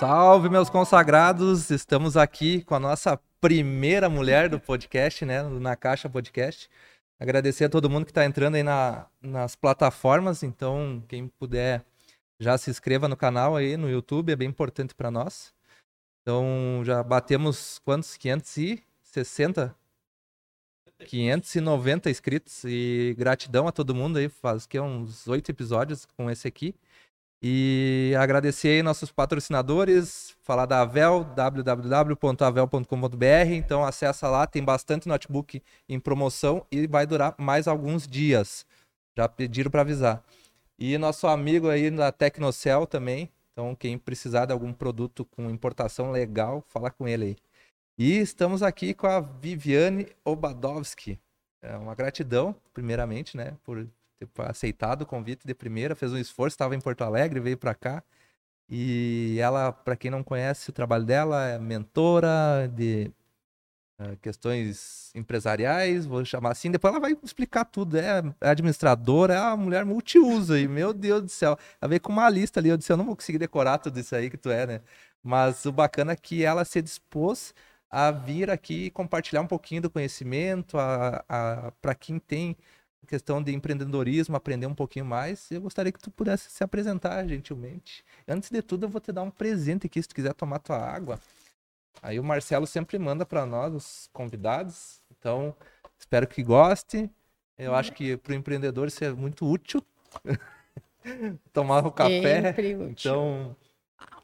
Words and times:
Salve, 0.00 0.48
meus 0.48 0.70
consagrados! 0.70 1.68
Estamos 1.68 2.16
aqui 2.16 2.62
com 2.62 2.74
a 2.74 2.80
nossa 2.80 3.20
primeira 3.38 4.08
mulher 4.08 4.48
do 4.48 4.58
podcast, 4.58 5.26
né? 5.26 5.42
Na 5.42 5.76
Caixa 5.76 6.08
Podcast. 6.08 6.70
Agradecer 7.18 7.66
a 7.66 7.68
todo 7.68 7.90
mundo 7.90 8.06
que 8.06 8.10
está 8.10 8.24
entrando 8.24 8.54
aí 8.54 8.62
na, 8.62 9.06
nas 9.20 9.54
plataformas. 9.54 10.42
Então, 10.42 11.04
quem 11.06 11.28
puder, 11.28 11.84
já 12.38 12.56
se 12.56 12.70
inscreva 12.70 13.08
no 13.08 13.16
canal 13.16 13.56
aí 13.56 13.76
no 13.76 13.90
YouTube, 13.90 14.32
é 14.32 14.36
bem 14.36 14.48
importante 14.48 14.94
para 14.94 15.10
nós. 15.10 15.52
Então, 16.22 16.80
já 16.82 17.02
batemos 17.02 17.78
quantos? 17.84 18.16
560? 18.16 19.76
590 21.06 22.08
inscritos 22.08 22.64
e 22.64 23.14
gratidão 23.18 23.68
a 23.68 23.72
todo 23.72 23.94
mundo 23.94 24.18
aí. 24.18 24.30
Faz 24.30 24.64
que 24.64 24.80
uns 24.80 25.28
oito 25.28 25.50
episódios 25.50 26.06
com 26.06 26.30
esse 26.30 26.48
aqui. 26.48 26.74
E 27.42 28.14
agradecer 28.18 28.68
aí 28.68 28.82
nossos 28.82 29.10
patrocinadores, 29.10 30.36
falar 30.42 30.66
da 30.66 30.82
Avel, 30.82 31.24
www.avel.com.br. 31.24 33.52
Então 33.52 33.82
acessa 33.82 34.28
lá, 34.28 34.46
tem 34.46 34.62
bastante 34.62 35.08
notebook 35.08 35.62
em 35.88 35.98
promoção 35.98 36.66
e 36.70 36.86
vai 36.86 37.06
durar 37.06 37.34
mais 37.38 37.66
alguns 37.66 38.06
dias. 38.06 38.66
Já 39.16 39.26
pediram 39.26 39.70
para 39.70 39.80
avisar. 39.80 40.22
E 40.78 40.98
nosso 40.98 41.26
amigo 41.26 41.70
aí 41.70 41.90
da 41.90 42.12
Tecnocel 42.12 42.86
também. 42.86 43.30
Então 43.52 43.74
quem 43.74 43.96
precisar 43.96 44.44
de 44.44 44.52
algum 44.52 44.72
produto 44.72 45.24
com 45.24 45.48
importação 45.48 46.10
legal, 46.10 46.62
fala 46.68 46.90
com 46.90 47.08
ele 47.08 47.24
aí. 47.24 47.36
E 47.98 48.18
estamos 48.18 48.62
aqui 48.62 48.92
com 48.92 49.06
a 49.06 49.20
Viviane 49.20 50.08
Obadowski. 50.24 51.18
É 51.62 51.76
uma 51.76 51.94
gratidão, 51.94 52.54
primeiramente, 52.72 53.36
né, 53.36 53.56
por 53.62 53.86
ter 54.26 54.42
aceitado 54.42 55.02
o 55.02 55.06
convite 55.06 55.46
de 55.46 55.54
primeira, 55.54 55.94
fez 55.94 56.12
um 56.12 56.18
esforço, 56.18 56.54
estava 56.54 56.74
em 56.74 56.80
Porto 56.80 57.02
Alegre, 57.02 57.40
veio 57.40 57.56
para 57.56 57.74
cá. 57.74 58.02
E 58.68 59.38
ela, 59.40 59.72
para 59.72 59.96
quem 59.96 60.10
não 60.10 60.22
conhece 60.22 60.70
o 60.70 60.72
trabalho 60.72 61.04
dela, 61.04 61.44
é 61.48 61.58
mentora 61.58 62.70
de 62.72 63.10
uh, 64.00 64.16
questões 64.18 65.10
empresariais, 65.14 66.06
vou 66.06 66.24
chamar 66.24 66.52
assim. 66.52 66.70
Depois 66.70 66.92
ela 66.94 67.00
vai 67.00 67.16
explicar 67.22 67.64
tudo. 67.64 67.96
É 67.98 68.22
administradora, 68.40 69.34
é 69.34 69.40
uma 69.40 69.56
mulher 69.56 69.84
multiuso. 69.84 70.56
E 70.56 70.68
meu 70.68 70.92
Deus 70.92 71.22
do 71.22 71.28
céu, 71.28 71.58
ela 71.80 71.88
veio 71.88 72.00
com 72.00 72.12
uma 72.12 72.28
lista 72.30 72.60
ali. 72.60 72.68
Eu 72.68 72.76
disse: 72.76 72.92
Eu 72.92 72.96
não 72.96 73.04
vou 73.06 73.16
conseguir 73.16 73.38
decorar 73.38 73.78
tudo 73.78 73.98
isso 73.98 74.14
aí 74.14 74.30
que 74.30 74.36
tu 74.36 74.50
é, 74.50 74.66
né? 74.66 74.80
Mas 75.22 75.64
o 75.66 75.72
bacana 75.72 76.12
é 76.12 76.16
que 76.16 76.44
ela 76.44 76.64
se 76.64 76.80
dispôs 76.80 77.54
a 77.90 78.10
vir 78.12 78.50
aqui 78.50 78.90
compartilhar 78.90 79.40
um 79.42 79.46
pouquinho 79.46 79.82
do 79.82 79.90
conhecimento, 79.90 80.76
para 81.82 81.94
quem 81.94 82.18
tem 82.20 82.56
questão 83.06 83.42
de 83.42 83.52
empreendedorismo, 83.52 84.36
aprender 84.36 84.66
um 84.66 84.74
pouquinho 84.74 85.04
mais, 85.04 85.50
eu 85.50 85.60
gostaria 85.60 85.90
que 85.92 85.98
tu 85.98 86.10
pudesse 86.10 86.50
se 86.50 86.62
apresentar 86.62 87.26
gentilmente. 87.26 88.04
Antes 88.26 88.50
de 88.50 88.62
tudo, 88.62 88.86
eu 88.86 88.88
vou 88.88 89.00
te 89.00 89.12
dar 89.12 89.22
um 89.22 89.30
presente 89.30 89.86
aqui, 89.86 90.00
se 90.00 90.08
tu 90.08 90.14
quiser 90.14 90.34
tomar 90.34 90.58
tua 90.60 90.78
água. 90.78 91.18
Aí 92.02 92.18
o 92.18 92.24
Marcelo 92.24 92.66
sempre 92.66 92.98
manda 92.98 93.26
para 93.26 93.44
nós 93.44 93.74
os 93.74 94.10
convidados. 94.12 95.00
Então, 95.10 95.54
espero 95.98 96.26
que 96.26 96.42
goste. 96.42 97.10
Eu 97.58 97.74
acho 97.74 97.92
que 97.92 98.16
para 98.16 98.32
o 98.32 98.34
empreendedor 98.34 98.88
isso 98.88 99.04
é 99.04 99.10
muito 99.10 99.46
útil. 99.46 99.84
Tomar 101.52 101.86
o 101.86 101.92
café. 101.92 102.42
Sempre 102.42 102.74
útil. 102.74 102.90
Então, 102.90 103.56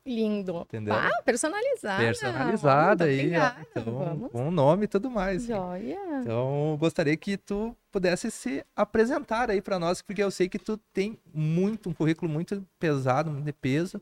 Lindo. 0.05 0.63
Entendeu? 0.63 0.95
Ah, 0.95 1.21
personalizada. 1.25 2.05
Personalizada 2.05 3.05
aí. 3.07 3.33
Então, 3.71 4.29
com 4.31 4.49
o 4.49 4.51
nome 4.53 4.85
e 4.85 4.89
tudo 4.89 5.11
mais. 5.11 5.47
Joia. 5.47 5.99
Então, 6.21 6.77
gostaria 6.79 7.17
que 7.17 7.37
tu 7.37 7.77
pudesse 7.91 8.31
se 8.31 8.65
apresentar 8.77 9.51
aí 9.51 9.61
para 9.61 9.81
nós, 9.81 10.01
porque 10.01 10.23
eu 10.23 10.31
sei 10.31 10.49
que 10.49 10.61
tu 10.61 10.77
tem 10.93 11.19
muito, 11.35 11.89
um 11.89 11.93
currículo 11.93 12.31
muito 12.31 12.65
pesado, 12.79 13.31
de 13.43 13.53
peso. 13.53 14.01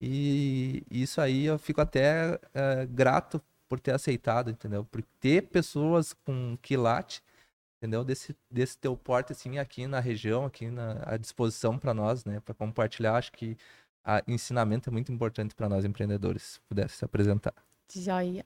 E 0.00 0.82
isso 0.90 1.20
aí 1.20 1.44
eu 1.44 1.58
fico 1.58 1.80
até 1.80 2.34
uh, 2.34 2.88
grato 2.88 3.40
por 3.68 3.78
ter 3.78 3.92
aceitado, 3.92 4.50
entendeu? 4.50 4.84
Por 4.84 5.02
ter 5.20 5.42
pessoas 5.42 6.12
com 6.12 6.58
quilate, 6.60 7.22
entendeu? 7.78 8.04
Desse, 8.04 8.34
desse 8.50 8.76
teu 8.78 8.96
porte, 8.96 9.32
assim, 9.32 9.58
aqui 9.58 9.86
na 9.86 10.00
região, 10.00 10.44
aqui 10.44 10.70
na, 10.70 11.02
à 11.06 11.16
disposição 11.16 11.78
para 11.78 11.94
nós, 11.94 12.24
né? 12.24 12.40
Para 12.40 12.54
compartilhar, 12.54 13.16
acho 13.16 13.32
que 13.32 13.56
a 14.04 14.22
ensinamento 14.26 14.90
é 14.90 14.92
muito 14.92 15.12
importante 15.12 15.54
para 15.54 15.68
nós 15.68 15.84
empreendedores. 15.84 16.42
Se 16.42 16.60
pudesse 16.60 16.96
se 16.96 17.04
apresentar. 17.04 17.54
Joia. 17.94 18.44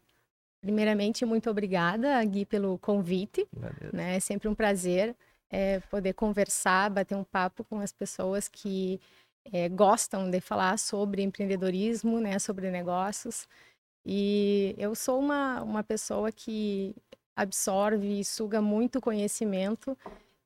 Primeiramente, 0.61 1.25
muito 1.25 1.49
obrigada, 1.49 2.23
Gui, 2.25 2.45
pelo 2.45 2.79
convite. 2.79 3.47
Né? 3.93 4.17
É 4.17 4.21
sempre 4.21 4.49
um 4.49 4.55
prazer 4.55 5.15
é, 5.51 5.81
poder 5.81 6.13
conversar, 6.15 6.91
bater 6.91 7.15
um 7.15 7.25
papo 7.25 7.63
com 7.65 7.79
as 7.79 7.93
pessoas 7.93 8.49
que 8.49 9.01
é, 9.53 9.69
gostam 9.69 10.29
de 10.31 10.41
falar 10.41 10.79
sobre 10.79 11.23
empreendedorismo, 11.23 12.21
né? 12.21 12.39
sobre 12.39 12.71
negócios. 12.71 13.47
E 14.05 14.75
eu 14.79 14.95
sou 14.95 15.21
uma, 15.21 15.63
uma 15.63 15.83
pessoa 15.85 16.33
que 16.33 16.95
absorve 17.35 18.21
e 18.21 18.25
suga 18.25 18.61
muito 18.63 19.01
conhecimento 19.01 19.97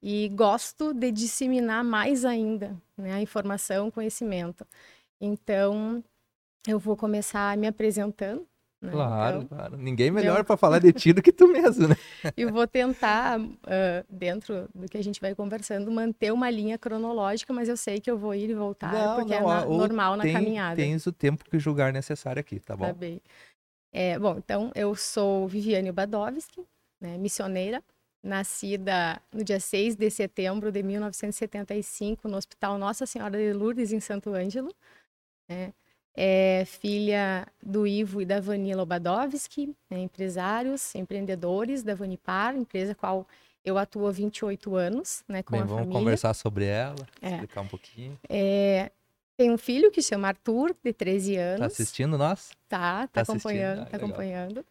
e 0.02 0.28
gosto 0.30 0.94
de 0.94 1.12
disseminar 1.12 1.84
mais 1.84 2.24
ainda 2.24 2.76
né, 2.96 3.12
a 3.12 3.20
informação, 3.20 3.90
conhecimento. 3.90 4.66
Então, 5.20 6.02
eu 6.66 6.78
vou 6.78 6.96
começar 6.96 7.56
me 7.56 7.66
apresentando. 7.66 8.46
Né? 8.80 8.92
Claro, 8.92 9.42
então, 9.42 9.58
claro. 9.58 9.76
Ninguém 9.76 10.10
melhor 10.10 10.38
eu... 10.38 10.44
para 10.44 10.56
falar 10.56 10.78
de 10.78 10.90
ti 10.92 11.12
do 11.12 11.20
que 11.20 11.30
tu 11.30 11.46
mesmo, 11.48 11.88
né? 11.88 11.96
e 12.34 12.46
vou 12.46 12.66
tentar, 12.66 13.38
uh, 13.38 13.52
dentro 14.08 14.68
do 14.74 14.88
que 14.88 14.96
a 14.96 15.02
gente 15.02 15.20
vai 15.20 15.34
conversando, 15.34 15.90
manter 15.90 16.32
uma 16.32 16.48
linha 16.48 16.78
cronológica, 16.78 17.52
mas 17.52 17.68
eu 17.68 17.76
sei 17.76 18.00
que 18.00 18.10
eu 18.10 18.16
vou 18.16 18.34
ir 18.34 18.48
e 18.48 18.54
voltar, 18.54 18.92
não, 18.92 19.16
porque 19.16 19.34
é 19.34 19.40
não, 19.40 19.52
é 19.52 19.54
na, 19.60 19.66
normal 19.66 20.16
na 20.16 20.32
caminhada. 20.32 20.76
Tens 20.76 21.06
o 21.06 21.12
tempo 21.12 21.44
que 21.44 21.58
julgar 21.58 21.92
necessário 21.92 22.40
aqui, 22.40 22.58
tá 22.58 22.74
bom? 22.74 22.86
Tá 22.86 22.94
bem. 22.94 23.20
É, 23.92 24.18
bom, 24.18 24.38
então, 24.38 24.72
eu 24.74 24.94
sou 24.94 25.46
Viviane 25.46 25.92
Badowski, 25.92 26.64
né, 26.98 27.18
missioneira, 27.18 27.82
nascida 28.22 29.20
no 29.32 29.44
dia 29.44 29.60
6 29.60 29.96
de 29.96 30.08
setembro 30.10 30.72
de 30.72 30.82
1975 30.82 32.28
no 32.28 32.36
Hospital 32.36 32.78
Nossa 32.78 33.04
Senhora 33.04 33.36
de 33.36 33.52
Lourdes, 33.52 33.92
em 33.92 34.00
Santo 34.00 34.32
Ângelo. 34.32 34.72
Né? 35.50 35.72
É 36.14 36.64
filha 36.66 37.46
do 37.62 37.86
Ivo 37.86 38.20
e 38.20 38.24
da 38.24 38.40
Vani 38.40 38.74
Lobadowski, 38.74 39.74
né? 39.88 39.98
empresários, 39.98 40.94
empreendedores 40.94 41.82
da 41.82 41.94
Vanipar, 41.94 42.56
empresa 42.56 42.94
qual 42.94 43.26
eu 43.64 43.76
atuo 43.76 44.06
há 44.06 44.12
28 44.12 44.74
anos 44.74 45.22
né, 45.28 45.42
com 45.42 45.52
Bem, 45.52 45.60
a 45.60 45.64
vamos 45.64 45.82
família. 45.82 46.00
conversar 46.00 46.34
sobre 46.34 46.64
ela, 46.64 46.96
é. 47.20 47.30
explicar 47.30 47.60
um 47.60 47.68
pouquinho. 47.68 48.18
É, 48.28 48.90
tem 49.36 49.50
um 49.50 49.58
filho 49.58 49.90
que 49.90 50.02
chama 50.02 50.28
Arthur, 50.28 50.74
de 50.82 50.92
13 50.92 51.34
tá 51.34 51.40
anos. 51.40 51.60
Tá 51.60 51.66
assistindo 51.66 52.18
nós? 52.18 52.50
Tá, 52.68 53.06
tá, 53.06 53.08
tá 53.08 53.20
acompanhando, 53.22 53.82
ah, 53.82 53.86
tá 53.86 53.96
acompanhando. 53.96 54.64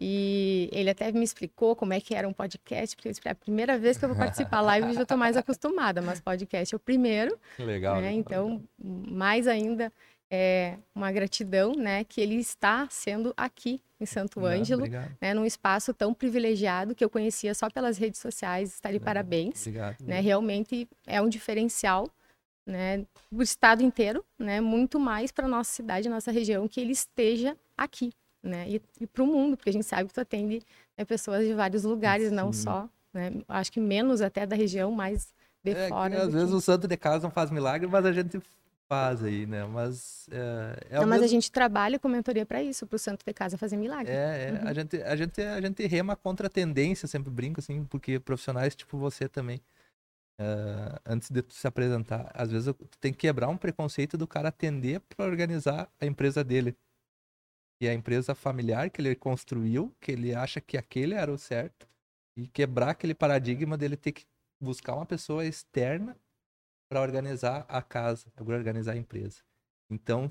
E 0.00 0.68
ele 0.72 0.90
até 0.90 1.10
me 1.10 1.24
explicou 1.24 1.74
como 1.74 1.92
é 1.92 2.00
que 2.00 2.14
era 2.14 2.28
um 2.28 2.32
podcast, 2.32 2.94
porque 2.94 3.08
é 3.08 3.30
a 3.30 3.34
primeira 3.34 3.76
vez 3.76 3.98
que 3.98 4.04
eu 4.04 4.08
vou 4.08 4.16
participar 4.16 4.60
live 4.60 4.92
já 4.92 5.02
estou 5.02 5.16
mais 5.16 5.36
acostumada, 5.36 6.00
mas 6.00 6.20
podcast 6.20 6.72
é 6.72 6.76
o 6.76 6.78
primeiro. 6.78 7.36
Legal. 7.58 8.00
Né? 8.00 8.12
Então, 8.12 8.62
mais 8.78 9.48
ainda 9.48 9.92
é 10.30 10.76
uma 10.94 11.10
gratidão, 11.10 11.72
né, 11.72 12.04
que 12.04 12.20
ele 12.20 12.36
está 12.36 12.86
sendo 12.90 13.32
aqui 13.36 13.80
em 13.98 14.06
Santo 14.06 14.44
Ângelo, 14.44 14.86
né, 15.20 15.34
num 15.34 15.44
espaço 15.44 15.92
tão 15.92 16.12
privilegiado 16.14 16.94
que 16.94 17.02
eu 17.02 17.10
conhecia 17.10 17.54
só 17.54 17.68
pelas 17.70 17.96
redes 17.96 18.20
sociais. 18.20 18.74
Está 18.74 18.92
de 18.92 19.00
parabéns. 19.00 19.60
Obrigado. 19.62 20.00
Né, 20.02 20.20
realmente 20.20 20.86
é 21.06 21.20
um 21.20 21.28
diferencial, 21.28 22.08
né, 22.66 23.04
do 23.32 23.42
estado 23.42 23.82
inteiro, 23.82 24.24
né, 24.38 24.60
muito 24.60 25.00
mais 25.00 25.32
para 25.32 25.48
nossa 25.48 25.72
cidade, 25.72 26.08
nossa 26.08 26.30
região, 26.30 26.68
que 26.68 26.80
ele 26.80 26.92
esteja 26.92 27.56
aqui 27.76 28.12
né? 28.42 28.68
E, 28.68 28.82
e 29.00 29.06
para 29.06 29.22
o 29.22 29.26
mundo, 29.26 29.56
porque 29.56 29.70
a 29.70 29.72
gente 29.72 29.86
sabe 29.86 30.08
que 30.08 30.14
tu 30.14 30.20
atende 30.20 30.62
né, 30.96 31.04
pessoas 31.04 31.46
de 31.46 31.54
vários 31.54 31.84
lugares, 31.84 32.28
Sim. 32.28 32.34
não 32.34 32.52
só, 32.52 32.88
né? 33.12 33.32
Acho 33.48 33.72
que 33.72 33.80
menos 33.80 34.20
até 34.20 34.46
da 34.46 34.56
região, 34.56 34.90
mas 34.90 35.32
de 35.62 35.72
é, 35.72 35.88
fora. 35.88 36.14
Que, 36.14 36.22
às 36.22 36.32
vezes 36.32 36.50
que... 36.50 36.54
o 36.54 36.60
santo 36.60 36.86
de 36.86 36.96
casa 36.96 37.24
não 37.24 37.30
faz 37.30 37.50
milagre, 37.50 37.86
mas 37.88 38.04
a 38.04 38.12
gente 38.12 38.40
faz 38.88 39.22
aí, 39.22 39.46
né? 39.46 39.64
Mas 39.66 40.28
é, 40.30 40.78
é 40.90 41.00
não, 41.00 41.06
mas 41.06 41.20
mesmo... 41.20 41.24
a 41.24 41.28
gente 41.28 41.52
trabalha 41.52 41.98
com 41.98 42.08
mentoria 42.08 42.46
para 42.46 42.62
isso, 42.62 42.86
para 42.86 42.96
o 42.96 42.98
santo 42.98 43.24
de 43.24 43.34
casa 43.34 43.58
fazer 43.58 43.76
milagre. 43.76 44.12
É, 44.12 44.48
é 44.48 44.52
uhum. 44.52 44.68
a 44.68 44.72
gente 44.72 45.02
a 45.02 45.16
gente 45.16 45.40
a 45.42 45.60
gente 45.60 45.86
rema 45.86 46.16
contra 46.16 46.46
a 46.46 46.50
tendência, 46.50 47.06
sempre 47.06 47.30
brinco 47.30 47.60
assim, 47.60 47.84
porque 47.84 48.18
profissionais 48.18 48.74
tipo 48.74 48.96
você 48.98 49.28
também 49.28 49.60
Uh, 50.40 50.94
antes 51.04 51.32
de 51.32 51.42
tu 51.42 51.52
se 51.52 51.66
apresentar, 51.66 52.30
às 52.32 52.48
vezes 52.48 52.72
tu 52.72 52.98
tem 53.00 53.12
que 53.12 53.18
quebrar 53.18 53.48
um 53.48 53.56
preconceito 53.56 54.16
do 54.16 54.24
cara 54.24 54.50
atender 54.50 55.00
para 55.00 55.26
organizar 55.26 55.90
a 56.00 56.06
empresa 56.06 56.44
dele 56.44 56.76
e 57.80 57.88
a 57.88 57.94
empresa 57.94 58.34
familiar 58.34 58.90
que 58.90 59.00
ele 59.00 59.14
construiu, 59.14 59.94
que 60.00 60.12
ele 60.12 60.34
acha 60.34 60.60
que 60.60 60.76
aquele 60.76 61.14
era 61.14 61.32
o 61.32 61.38
certo, 61.38 61.88
e 62.36 62.46
quebrar 62.48 62.90
aquele 62.90 63.14
paradigma 63.14 63.76
dele 63.76 63.96
ter 63.96 64.12
que 64.12 64.24
buscar 64.60 64.94
uma 64.94 65.06
pessoa 65.06 65.44
externa 65.44 66.16
para 66.90 67.00
organizar 67.00 67.64
a 67.68 67.82
casa, 67.82 68.30
para 68.34 68.44
organizar 68.44 68.92
a 68.92 68.96
empresa. 68.96 69.42
Então, 69.90 70.30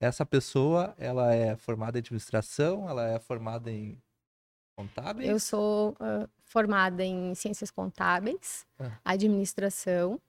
essa 0.00 0.24
pessoa, 0.24 0.94
ela 0.98 1.34
é 1.34 1.56
formada 1.56 1.98
em 1.98 2.00
administração, 2.00 2.88
ela 2.88 3.08
é 3.08 3.18
formada 3.18 3.70
em 3.70 4.00
contábeis? 4.76 5.28
Eu 5.28 5.40
sou 5.40 5.92
uh, 5.92 6.28
formada 6.44 7.04
em 7.04 7.34
ciências 7.34 7.70
contábeis, 7.70 8.66
ah. 8.78 8.98
administração, 9.04 10.20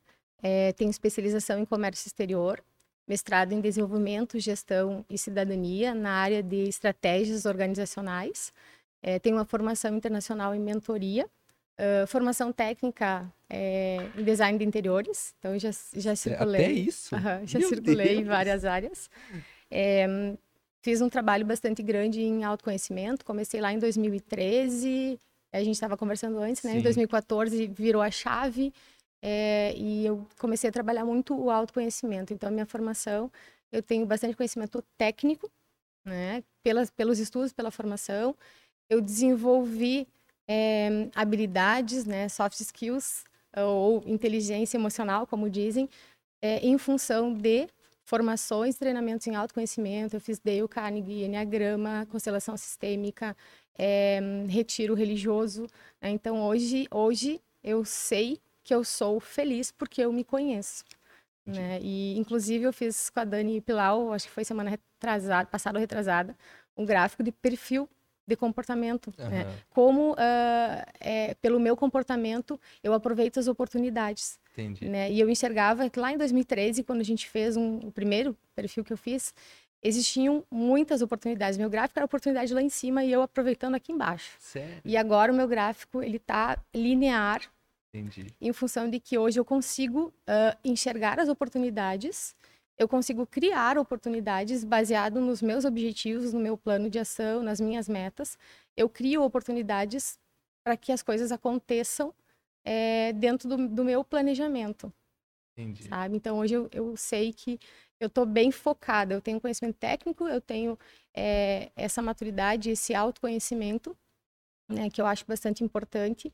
é, 0.41 0.73
tenho 0.73 0.91
especialização 0.91 1.59
em 1.59 1.65
comércio 1.65 2.07
exterior 2.07 2.63
mestrado 3.07 3.53
em 3.53 3.61
desenvolvimento, 3.61 4.39
gestão 4.39 5.05
e 5.09 5.17
cidadania 5.17 5.93
na 5.93 6.11
área 6.11 6.41
de 6.41 6.67
estratégias 6.67 7.45
organizacionais. 7.45 8.51
É, 9.01 9.19
tenho 9.19 9.35
uma 9.35 9.45
formação 9.45 9.95
internacional 9.95 10.55
em 10.55 10.59
mentoria, 10.59 11.27
uh, 11.79 12.07
formação 12.07 12.51
técnica 12.51 13.31
é, 13.49 13.97
em 14.17 14.23
design 14.23 14.57
de 14.57 14.65
interiores. 14.65 15.35
Então 15.37 15.57
já 15.59 15.69
já 15.95 16.15
circulei. 16.15 16.61
Até 16.61 16.71
isso. 16.71 17.15
Já 17.45 17.59
Meu 17.59 17.69
circulei 17.69 18.07
Deus. 18.07 18.21
em 18.21 18.23
várias 18.23 18.65
áreas. 18.65 19.09
É, 19.69 20.07
fiz 20.81 21.01
um 21.01 21.09
trabalho 21.09 21.45
bastante 21.45 21.83
grande 21.83 22.21
em 22.21 22.43
autoconhecimento. 22.43 23.25
Comecei 23.25 23.61
lá 23.61 23.71
em 23.71 23.79
2013. 23.79 25.19
A 25.51 25.59
gente 25.59 25.75
estava 25.75 25.95
conversando 25.95 26.37
antes, 26.39 26.63
né? 26.63 26.71
Sim. 26.71 26.77
Em 26.79 26.81
2014 26.81 27.67
virou 27.67 28.01
a 28.01 28.11
chave. 28.11 28.73
É, 29.27 29.73
e 29.75 30.05
eu 30.05 30.27
comecei 30.37 30.69
a 30.69 30.73
trabalhar 30.73 31.03
muito 31.03 31.35
o 31.35 31.49
autoconhecimento. 31.49 32.31
Então, 32.31 32.51
minha 32.51 32.65
formação, 32.65 33.31
eu 33.71 33.81
tenho 33.81 34.05
bastante 34.05 34.35
conhecimento 34.35 34.83
técnico, 34.95 35.49
né? 36.05 36.43
Pelas, 36.61 36.91
pelos 36.91 37.17
estudos, 37.17 37.51
pela 37.51 37.71
formação. 37.71 38.35
Eu 38.87 39.01
desenvolvi 39.01 40.07
é, 40.47 41.09
habilidades, 41.15 42.05
né? 42.05 42.29
Soft 42.29 42.59
skills, 42.59 43.23
ou 43.57 44.03
inteligência 44.05 44.77
emocional, 44.77 45.25
como 45.25 45.49
dizem, 45.49 45.89
é, 46.39 46.59
em 46.59 46.77
função 46.77 47.33
de 47.33 47.67
formações, 48.03 48.77
treinamentos 48.77 49.25
em 49.25 49.35
autoconhecimento. 49.35 50.15
Eu 50.15 50.21
fiz 50.21 50.37
Dale 50.37 50.67
Carnegie, 50.67 51.23
Enneagrama, 51.23 52.07
constelação 52.11 52.55
sistêmica, 52.55 53.35
é, 53.75 54.19
retiro 54.47 54.93
religioso. 54.93 55.63
Né? 55.99 56.11
Então, 56.11 56.43
hoje, 56.43 56.87
hoje 56.91 57.41
eu 57.63 57.83
sei 57.83 58.39
que 58.65 58.73
eu 58.73 58.83
sou 58.83 59.19
feliz 59.19 59.71
porque 59.71 60.01
eu 60.01 60.11
me 60.11 60.23
conheço. 60.23 60.83
Né? 61.45 61.79
E, 61.81 62.17
inclusive, 62.17 62.65
eu 62.65 62.73
fiz 62.73 63.11
com 63.11 63.19
a 63.19 63.23
Dani 63.23 63.61
Pilau, 63.61 64.11
acho 64.11 64.25
que 64.25 64.31
foi 64.31 64.43
semana 64.43 64.71
retrasada, 64.71 65.47
passada 65.47 65.77
ou 65.77 65.79
retrasada, 65.79 66.35
um 66.75 66.83
gráfico 66.83 67.21
de 67.21 67.31
perfil 67.31 67.87
de 68.27 68.35
comportamento. 68.35 69.13
Uhum. 69.19 69.29
Né? 69.29 69.45
Como, 69.69 70.13
uh, 70.13 70.15
é, 70.99 71.35
pelo 71.35 71.59
meu 71.59 71.77
comportamento, 71.77 72.59
eu 72.83 72.91
aproveito 72.91 73.39
as 73.39 73.47
oportunidades. 73.47 74.39
Entendi. 74.53 74.89
Né? 74.89 75.11
E 75.11 75.19
eu 75.19 75.29
enxergava 75.29 75.87
que 75.87 75.99
lá 75.99 76.11
em 76.11 76.17
2013, 76.17 76.83
quando 76.83 77.01
a 77.01 77.05
gente 77.05 77.29
fez 77.29 77.55
um, 77.55 77.77
o 77.77 77.91
primeiro 77.91 78.35
perfil 78.55 78.83
que 78.83 78.91
eu 78.91 78.97
fiz, 78.97 79.31
existiam 79.83 80.43
muitas 80.49 81.03
oportunidades. 81.03 81.59
Meu 81.59 81.69
gráfico 81.69 81.99
era 81.99 82.05
oportunidade 82.05 82.51
lá 82.51 82.63
em 82.63 82.69
cima 82.69 83.03
e 83.03 83.11
eu 83.11 83.21
aproveitando 83.21 83.75
aqui 83.75 83.91
embaixo. 83.91 84.31
Sério? 84.39 84.81
E 84.83 84.97
agora 84.97 85.31
o 85.31 85.35
meu 85.35 85.47
gráfico 85.47 86.01
ele 86.01 86.17
está 86.17 86.57
linear 86.73 87.41
Entendi. 87.95 88.27
Em 88.41 88.51
função 88.51 88.89
de 88.89 88.99
que 88.99 89.17
hoje 89.17 89.39
eu 89.39 89.45
consigo 89.45 90.07
uh, 90.07 90.57
enxergar 90.63 91.19
as 91.19 91.29
oportunidades, 91.29 92.35
eu 92.77 92.87
consigo 92.87 93.25
criar 93.25 93.77
oportunidades 93.77 94.63
baseado 94.63 95.21
nos 95.21 95.41
meus 95.41 95.63
objetivos, 95.63 96.33
no 96.33 96.39
meu 96.39 96.57
plano 96.57 96.89
de 96.89 96.99
ação, 96.99 97.41
nas 97.41 97.61
minhas 97.61 97.87
metas. 97.87 98.37
Eu 98.75 98.89
crio 98.89 99.23
oportunidades 99.23 100.19
para 100.63 100.75
que 100.75 100.91
as 100.91 101.01
coisas 101.01 101.31
aconteçam 101.31 102.13
é, 102.65 103.13
dentro 103.13 103.47
do, 103.47 103.67
do, 103.69 103.85
meu 103.85 104.03
planejamento. 104.03 104.91
Entendi. 105.57 105.83
Sabe? 105.83 106.17
Então 106.17 106.39
hoje 106.39 106.55
eu, 106.55 106.69
eu 106.73 106.97
sei 106.97 107.31
que 107.31 107.57
eu 107.97 108.07
estou 108.07 108.25
bem 108.25 108.51
focada, 108.51 109.13
eu 109.13 109.21
tenho 109.21 109.39
conhecimento 109.39 109.77
técnico, 109.77 110.27
eu 110.27 110.41
tenho 110.41 110.77
é, 111.15 111.71
essa 111.77 112.01
maturidade, 112.01 112.71
esse 112.71 112.93
autoconhecimento, 112.93 113.95
né, 114.67 114.89
que 114.89 114.99
eu 114.99 115.05
acho 115.05 115.25
bastante 115.25 115.63
importante. 115.63 116.33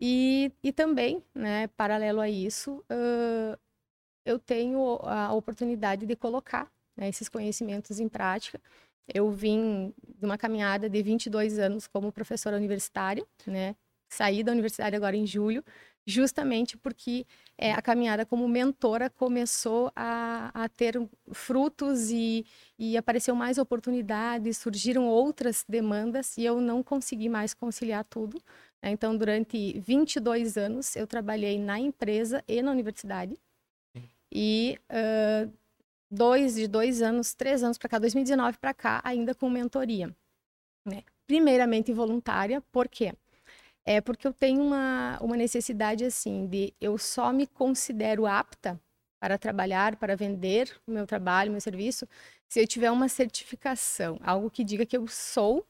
E, 0.00 0.52
e 0.62 0.72
também, 0.72 1.22
né, 1.34 1.68
paralelo 1.68 2.20
a 2.20 2.28
isso, 2.28 2.84
uh, 2.90 3.58
eu 4.24 4.38
tenho 4.38 4.98
a 5.02 5.32
oportunidade 5.32 6.04
de 6.04 6.16
colocar 6.16 6.70
né, 6.96 7.08
esses 7.08 7.28
conhecimentos 7.28 8.00
em 8.00 8.08
prática. 8.08 8.60
Eu 9.12 9.30
vim 9.30 9.94
de 10.18 10.26
uma 10.26 10.36
caminhada 10.36 10.88
de 10.88 11.02
22 11.02 11.58
anos 11.58 11.86
como 11.86 12.12
professora 12.12 12.56
universitária, 12.56 13.24
né? 13.46 13.76
Saí 14.08 14.42
da 14.42 14.52
universidade 14.52 14.94
agora 14.96 15.16
em 15.16 15.26
julho, 15.26 15.64
justamente 16.06 16.76
porque 16.76 17.26
é, 17.58 17.72
a 17.72 17.82
caminhada 17.82 18.24
como 18.24 18.48
mentora 18.48 19.10
começou 19.10 19.92
a, 19.96 20.50
a 20.54 20.68
ter 20.68 20.94
frutos 21.32 22.10
e, 22.10 22.46
e 22.78 22.96
apareceu 22.96 23.34
mais 23.34 23.58
oportunidades, 23.58 24.58
surgiram 24.58 25.08
outras 25.08 25.64
demandas 25.68 26.36
e 26.38 26.44
eu 26.44 26.60
não 26.60 26.82
consegui 26.82 27.28
mais 27.28 27.52
conciliar 27.52 28.04
tudo. 28.04 28.40
Né? 28.86 28.92
Então, 28.92 29.16
durante 29.16 29.78
22 29.80 30.56
anos, 30.56 30.94
eu 30.94 31.06
trabalhei 31.06 31.58
na 31.58 31.78
empresa 31.80 32.42
e 32.46 32.62
na 32.62 32.70
universidade. 32.70 33.36
E 34.30 34.78
uh, 34.90 35.52
dois, 36.10 36.54
de 36.54 36.68
dois 36.68 37.02
anos, 37.02 37.34
três 37.34 37.64
anos 37.64 37.78
para 37.78 37.88
cá, 37.88 37.98
2019 37.98 38.58
para 38.58 38.72
cá, 38.72 39.00
ainda 39.02 39.34
com 39.34 39.50
mentoria. 39.50 40.14
Né? 40.84 41.02
Primeiramente 41.26 41.92
voluntária, 41.92 42.60
por 42.70 42.88
quê? 42.88 43.12
É 43.84 44.00
porque 44.00 44.26
eu 44.26 44.32
tenho 44.32 44.60
uma, 44.62 45.18
uma 45.20 45.36
necessidade 45.36 46.04
assim 46.04 46.46
de 46.46 46.72
eu 46.80 46.98
só 46.98 47.32
me 47.32 47.46
considero 47.46 48.26
apta 48.26 48.80
para 49.18 49.38
trabalhar, 49.38 49.96
para 49.96 50.16
vender 50.16 50.76
o 50.86 50.90
meu 50.90 51.06
trabalho, 51.06 51.50
meu 51.50 51.60
serviço, 51.60 52.06
se 52.48 52.60
eu 52.60 52.66
tiver 52.66 52.90
uma 52.90 53.08
certificação, 53.08 54.20
algo 54.22 54.50
que 54.50 54.62
diga 54.62 54.84
que 54.84 54.96
eu 54.96 55.06
sou 55.08 55.64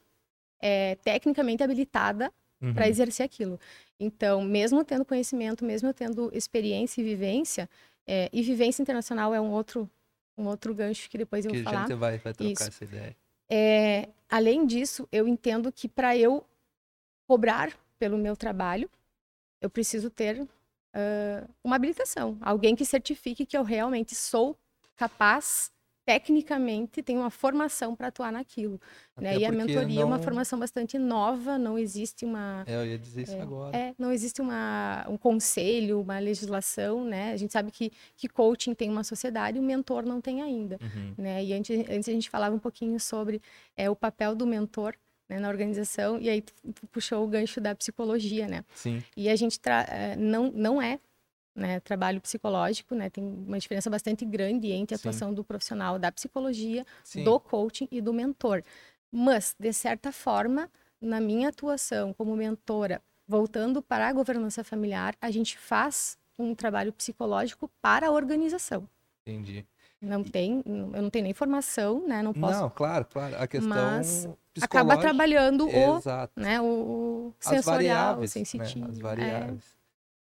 é, 0.61 0.97
tecnicamente 0.97 1.63
habilitada 1.63 2.33
uhum. 2.61 2.75
para 2.75 2.88
exercer 2.88 3.25
aquilo. 3.25 3.58
Então, 3.99 4.43
mesmo 4.43 4.85
tendo 4.85 5.05
conhecimento, 5.05 5.64
mesmo 5.64 5.93
tendo 5.93 6.31
experiência 6.35 7.00
e 7.00 7.05
vivência, 7.05 7.69
é, 8.06 8.29
e 8.32 8.43
vivência 8.43 8.82
internacional 8.82 9.35
é 9.35 9.41
um 9.41 9.50
outro, 9.50 9.91
um 10.37 10.47
outro 10.47 10.75
gancho 10.75 11.08
que 11.08 11.19
depois 11.19 11.44
eu 11.44 11.50
que 11.50 11.58
vou 11.58 11.64
falar. 11.64 11.87
Que 11.87 11.93
a 11.93 11.94
gente 11.94 11.99
vai, 11.99 12.19
vai 12.19 12.32
trocar 12.32 12.53
Isso. 12.53 12.62
essa 12.62 12.85
ideia. 12.85 13.17
É, 13.49 14.08
além 14.29 14.67
disso, 14.67 15.08
eu 15.11 15.26
entendo 15.26 15.73
que 15.73 15.88
para 15.88 16.17
eu 16.17 16.44
cobrar 17.26 17.73
pelo 17.99 18.19
meu 18.19 18.37
trabalho, 18.37 18.91
eu 19.61 19.70
preciso 19.70 20.11
ter 20.11 20.41
uh, 20.41 21.49
uma 21.64 21.76
habilitação, 21.76 22.37
alguém 22.41 22.76
que 22.76 22.85
certifique 22.85 23.47
que 23.47 23.56
eu 23.56 23.62
realmente 23.62 24.14
sou 24.14 24.56
capaz 24.97 25.70
tecnicamente 26.06 27.03
tem 27.03 27.19
uma 27.19 27.31
formação 27.31 27.97
para 27.97 28.06
atuar 28.06 28.31
naquilo. 28.31 28.81
Né? 29.20 29.38
E 29.38 29.44
a 29.44 29.50
mentoria 29.50 29.97
não... 29.97 30.03
é 30.03 30.05
uma 30.05 30.19
formação 30.20 30.56
bastante 30.56 30.97
nova, 30.99 31.58
não 31.58 31.76
existe 31.76 32.25
uma. 32.25 32.62
É, 32.64 32.76
eu 32.76 32.87
ia 32.87 32.99
dizer 32.99 33.23
isso 33.23 33.35
é, 33.35 33.41
agora. 33.41 33.77
É, 33.77 33.93
não 33.98 34.13
existe 34.13 34.41
uma, 34.41 35.05
um 35.08 35.17
conselho, 35.19 36.01
uma 36.01 36.20
legislação, 36.20 37.05
né? 37.05 37.32
A 37.32 37.36
gente 37.36 37.53
sabe 37.53 37.72
que, 37.72 37.91
que 38.17 38.29
coaching 38.29 38.72
tem 38.72 38.89
uma 38.89 39.03
sociedade 39.03 39.58
e 39.58 39.60
o 39.60 39.65
mentor 39.65 40.06
não 40.06 40.20
tem 40.20 40.43
ainda. 40.43 40.79
Uhum. 40.81 41.15
Né? 41.19 41.44
E 41.44 41.53
antes, 41.53 41.77
antes 41.91 42.08
a 42.08 42.13
gente 42.13 42.31
falava 42.31 42.55
um 42.55 42.60
pouquinho 42.60 43.01
sobre 43.01 43.43
é, 43.77 43.91
o 43.91 43.96
papel 43.96 44.36
do 44.36 44.46
mentor 44.46 44.94
né, 45.29 45.41
na 45.41 45.48
organização, 45.48 46.20
e 46.20 46.31
aí 46.31 46.44
puxou 46.93 47.25
o 47.25 47.27
gancho 47.27 47.60
da 47.60 47.75
psicologia, 47.75 48.46
né? 48.46 48.65
Sim. 48.72 49.03
E 49.17 49.29
a 49.29 49.34
gente 49.34 49.58
é, 49.89 50.15
não, 50.15 50.53
não 50.53 50.81
é 50.81 51.01
né, 51.56 51.81
trabalho 51.81 52.20
psicológico, 52.20 52.94
né, 52.94 53.08
tem 53.08 53.25
uma 53.25 53.58
diferença 53.58 53.89
bastante 53.89 54.25
grande 54.25 54.70
entre 54.70 54.94
a 54.94 54.98
atuação 54.98 55.31
Sim. 55.31 55.34
do 55.34 55.43
profissional 55.43 55.98
da 55.98 56.13
psicologia, 56.13 56.84
Sim. 57.03 57.25
do 57.25 57.41
coaching 57.41 57.89
e 57.91 58.01
do 58.01 58.13
mentor. 58.13 58.63
Mas, 59.10 59.56
de 59.58 59.72
certa 59.72 60.13
forma, 60.13 60.70
na 61.01 61.20
minha 61.20 61.48
atuação 61.48 62.13
como 62.13 62.36
mentora, 62.36 63.01
voltando 63.27 63.81
para 63.81 64.08
a 64.08 64.13
governança 64.13 64.63
familiar, 64.63 65.15
a 65.20 65.31
gente 65.31 65.56
faz 65.56 66.19
um 66.39 66.55
trabalho 66.55 66.93
psicológico 66.93 67.70
para 67.81 68.08
a 68.08 68.10
organização. 68.10 68.86
Entendi. 69.27 69.67
Não 70.01 70.22
tem, 70.22 70.63
eu 70.67 71.03
não 71.03 71.08
tenho 71.10 71.25
nem 71.25 71.32
formação, 71.32 72.06
né? 72.06 72.22
Não 72.22 72.34
posso. 72.34 72.60
Não, 72.60 72.70
claro, 72.70 73.06
claro. 73.06 73.34
A 73.41 73.46
questão 73.46 73.70
mas 73.70 74.29
acaba 74.60 74.98
trabalhando 74.98 75.67
o, 75.67 75.96
Exato. 75.96 76.39
né, 76.39 76.60
o 76.60 77.32
sensorial, 77.41 77.58
As 77.58 77.65
variáveis, 77.65 78.31
sensitivo. 78.32 78.81
Né? 78.81 78.91
As 78.91 78.98
variáveis. 78.98 79.65
É. 79.72 79.76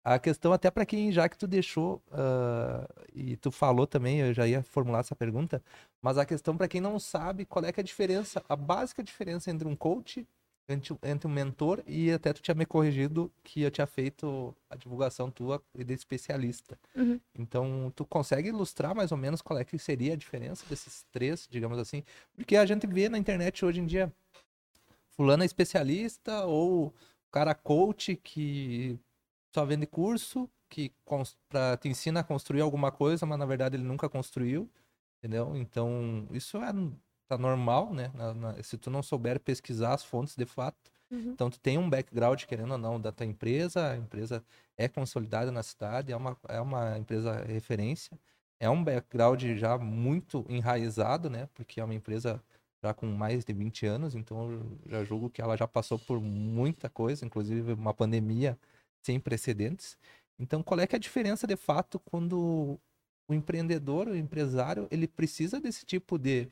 A 0.05 0.19
questão 0.19 0.53
até 0.53 0.69
para 0.71 0.85
quem, 0.85 1.13
já 1.13 1.29
que 1.29 1.39
tu 1.39 1.47
deixou, 1.47 2.03
uh, 2.09 3.05
e 3.15 3.37
tu 3.37 3.53
falou 3.53 3.87
também, 3.87 4.19
eu 4.19 4.35
já 4.35 4.47
ia 4.49 4.61
formular 4.63 4.99
essa 4.99 5.15
pergunta, 5.15 5.63
mas 6.01 6.19
a 6.19 6.27
questão 6.27 6.57
para 6.57 6.67
quem 6.67 6.81
não 6.81 6.99
sabe, 6.99 7.45
qual 7.45 7.65
é, 7.65 7.69
é 7.69 7.81
a 7.81 7.83
diferença, 7.83 8.45
a 8.49 8.57
básica 8.57 9.01
diferença 9.03 9.49
entre 9.49 9.69
um 9.69 9.77
coach, 9.77 10.27
entre, 10.69 10.97
entre 11.05 11.29
um 11.29 11.31
mentor, 11.31 11.85
e 11.87 12.11
até 12.11 12.33
tu 12.33 12.43
tinha 12.43 12.55
me 12.55 12.67
corrigido 12.67 13.31
que 13.45 13.63
eu 13.63 13.71
tinha 13.71 13.87
feito 13.87 14.53
a 14.69 14.75
divulgação 14.75 15.31
tua 15.31 15.63
de 15.73 15.95
especialista. 15.95 16.77
Uhum. 16.97 17.21
Então, 17.39 17.93
tu 17.95 18.05
consegue 18.05 18.49
ilustrar 18.49 18.97
mais 18.97 19.13
ou 19.13 19.19
menos 19.19 19.41
qual 19.41 19.57
é 19.57 19.65
que 19.65 19.79
seria 19.79 20.15
a 20.15 20.17
diferença 20.17 20.67
desses 20.69 21.05
três, 21.13 21.47
digamos 21.49 21.79
assim? 21.79 22.03
Porque 22.35 22.57
a 22.57 22.67
gente 22.67 22.89
vê 22.89 23.09
na 23.09 23.19
internet 23.19 23.65
hoje 23.65 23.79
em 23.79 23.87
dia, 23.87 24.13
fulano 25.11 25.45
é 25.45 25.47
especialista, 25.47 26.45
ou 26.45 26.93
cara 27.31 27.55
coach 27.55 28.17
que 28.17 28.99
só 29.55 29.65
vende 29.65 29.87
curso 29.87 30.49
que 30.69 30.91
pra, 31.49 31.77
te 31.77 31.89
ensina 31.89 32.21
a 32.21 32.25
construir 32.25 32.63
alguma 32.63 32.91
coisa, 32.91 33.27
mas 33.27 33.39
na 33.39 33.45
verdade 33.45 33.77
ele 33.77 33.85
nunca 33.85 34.09
construiu, 34.09 34.71
entendeu? 35.19 35.55
Então, 35.57 36.27
isso 36.31 36.57
é 36.59 36.73
tá 37.29 37.39
normal, 37.39 37.93
né? 37.93 38.11
Na, 38.15 38.35
na, 38.35 38.63
se 38.63 38.77
tu 38.79 38.91
não 38.91 39.03
souber 39.03 39.39
pesquisar 39.41 39.95
as 39.95 40.05
fontes 40.05 40.37
de 40.37 40.45
fato, 40.47 40.91
uhum. 41.11 41.33
então 41.33 41.51
tu 41.51 41.61
tem 41.61 41.79
um 41.79 41.89
background, 41.89 42.45
querendo 42.45 42.73
ou 42.73 42.79
não, 42.79 43.01
da 43.01 43.13
tua 43.13 43.27
empresa, 43.27 43.91
a 43.93 43.97
empresa 43.97 44.45
é 44.77 44.89
consolidada 44.89 45.51
na 45.53 45.63
cidade, 45.63 46.13
é 46.13 46.17
uma, 46.17 46.37
é 46.49 46.61
uma 46.61 46.99
empresa 46.99 47.45
referência, 47.45 48.19
é 48.59 48.69
um 48.69 48.83
background 48.83 49.43
já 49.57 49.77
muito 49.79 50.45
enraizado, 50.49 51.29
né? 51.29 51.49
Porque 51.55 51.81
é 51.81 51.85
uma 51.85 51.95
empresa 51.95 52.43
já 52.83 52.93
com 52.93 53.07
mais 53.07 53.45
de 53.45 53.53
20 53.53 53.87
anos, 53.87 54.15
então 54.15 54.51
eu 54.51 54.79
já 54.87 55.05
julgo 55.05 55.31
que 55.31 55.41
ela 55.41 55.57
já 55.57 55.69
passou 55.69 55.99
por 55.99 56.21
muita 56.21 56.89
coisa, 56.89 57.25
inclusive 57.25 57.73
uma 57.75 57.95
pandemia 57.95 58.59
sem 59.03 59.19
precedentes. 59.21 59.99
Então, 60.39 60.63
qual 60.63 60.81
é 60.81 60.85
é 60.85 60.97
a 60.97 60.99
diferença 60.99 61.47
de 61.47 61.57
fato 61.57 61.99
quando 62.01 62.81
o 63.29 63.35
empreendedor, 63.35 64.09
o 64.09 64.17
empresário, 64.17 64.89
ele 64.91 65.07
precisa 65.07 65.61
desse 65.61 65.85
tipo 65.85 66.19
de, 66.19 66.49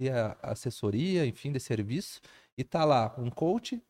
de 0.00 0.10
assessoria, 0.42 1.26
enfim, 1.26 1.52
de 1.52 1.60
serviço, 1.60 2.20
e 2.56 2.64
tá 2.64 2.84
lá 2.84 3.14
um 3.18 3.30
coach 3.30 3.82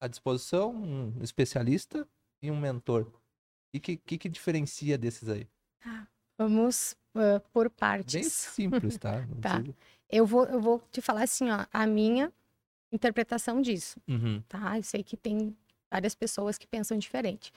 à 0.00 0.08
disposição, 0.08 0.74
um 0.74 1.22
especialista 1.22 2.06
e 2.42 2.50
um 2.50 2.58
mentor. 2.58 3.10
E 3.72 3.80
que, 3.80 3.96
que, 3.96 4.18
que 4.18 4.28
diferencia 4.28 4.96
desses 4.96 5.28
aí? 5.28 5.46
Tá. 5.80 6.08
Vamos 6.38 6.96
uh, 7.14 7.40
por 7.52 7.68
partes. 7.68 8.14
Bem 8.14 8.24
simples, 8.24 8.96
tá? 8.96 9.26
tá. 9.40 9.62
Eu, 10.08 10.24
vou, 10.24 10.44
eu 10.46 10.60
vou 10.60 10.82
te 10.90 11.00
falar 11.00 11.24
assim, 11.24 11.50
ó, 11.50 11.66
a 11.72 11.86
minha 11.86 12.32
interpretação 12.90 13.60
disso, 13.60 14.00
uhum. 14.08 14.42
tá? 14.48 14.78
Eu 14.78 14.82
sei 14.82 15.02
que 15.02 15.16
tem 15.16 15.56
várias 15.90 16.14
pessoas 16.14 16.58
que 16.58 16.66
pensam 16.66 16.98
diferente. 16.98 17.52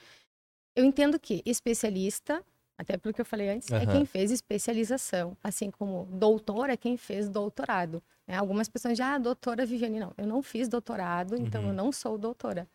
Eu 0.76 0.86
entendo 0.86 1.20
que 1.20 1.42
especialista, 1.46 2.44
até 2.78 2.98
porque 2.98 3.22
eu 3.22 3.26
falei 3.26 3.50
antes, 3.50 3.70
uhum. 3.70 3.78
é 3.78 3.86
quem 3.86 4.06
fez 4.06 4.32
especialização, 4.32 5.38
assim 5.44 5.70
como 5.70 6.06
doutor 6.12 6.70
é 6.70 6.78
quem 6.78 6.98
fez 6.98 7.30
doutorado. 7.30 8.02
Né? 8.28 8.38
Algumas 8.38 8.70
pessoas 8.70 8.94
dizem, 8.94 9.06
ah, 9.06 9.18
doutora 9.18 9.66
Viviane, 9.66 10.00
não, 10.00 10.14
eu 10.18 10.26
não 10.26 10.42
fiz 10.42 10.68
doutorado, 10.68 11.36
então 11.36 11.62
eu 11.62 11.70
uhum. 11.70 11.74
não 11.74 11.92
sou 11.92 12.18
doutora, 12.18 12.68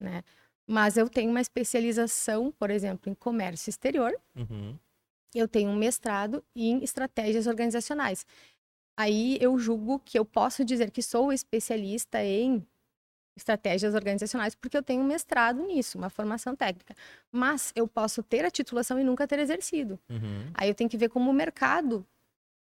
né? 0.00 0.22
Mas 0.66 0.96
eu 0.96 1.08
tenho 1.08 1.28
uma 1.28 1.40
especialização, 1.40 2.52
por 2.52 2.70
exemplo, 2.70 3.10
em 3.10 3.14
comércio 3.14 3.68
exterior, 3.68 4.16
uhum 4.34 4.76
eu 5.34 5.48
tenho 5.48 5.70
um 5.70 5.76
mestrado 5.76 6.44
em 6.54 6.82
estratégias 6.82 7.46
organizacionais. 7.46 8.26
Aí 8.96 9.38
eu 9.40 9.58
julgo 9.58 9.98
que 9.98 10.18
eu 10.18 10.24
posso 10.24 10.64
dizer 10.64 10.90
que 10.90 11.02
sou 11.02 11.32
especialista 11.32 12.22
em 12.22 12.66
estratégias 13.36 13.94
organizacionais 13.94 14.54
porque 14.54 14.76
eu 14.76 14.82
tenho 14.82 15.02
um 15.02 15.06
mestrado 15.06 15.62
nisso, 15.62 15.98
uma 15.98 16.10
formação 16.10 16.54
técnica. 16.54 16.94
Mas 17.30 17.72
eu 17.74 17.86
posso 17.86 18.22
ter 18.22 18.44
a 18.44 18.50
titulação 18.50 18.98
e 18.98 19.04
nunca 19.04 19.26
ter 19.26 19.38
exercido. 19.38 19.98
Uhum. 20.08 20.50
Aí 20.54 20.68
eu 20.68 20.74
tenho 20.74 20.90
que 20.90 20.96
ver 20.96 21.08
como 21.08 21.30
o 21.30 21.34
mercado 21.34 22.06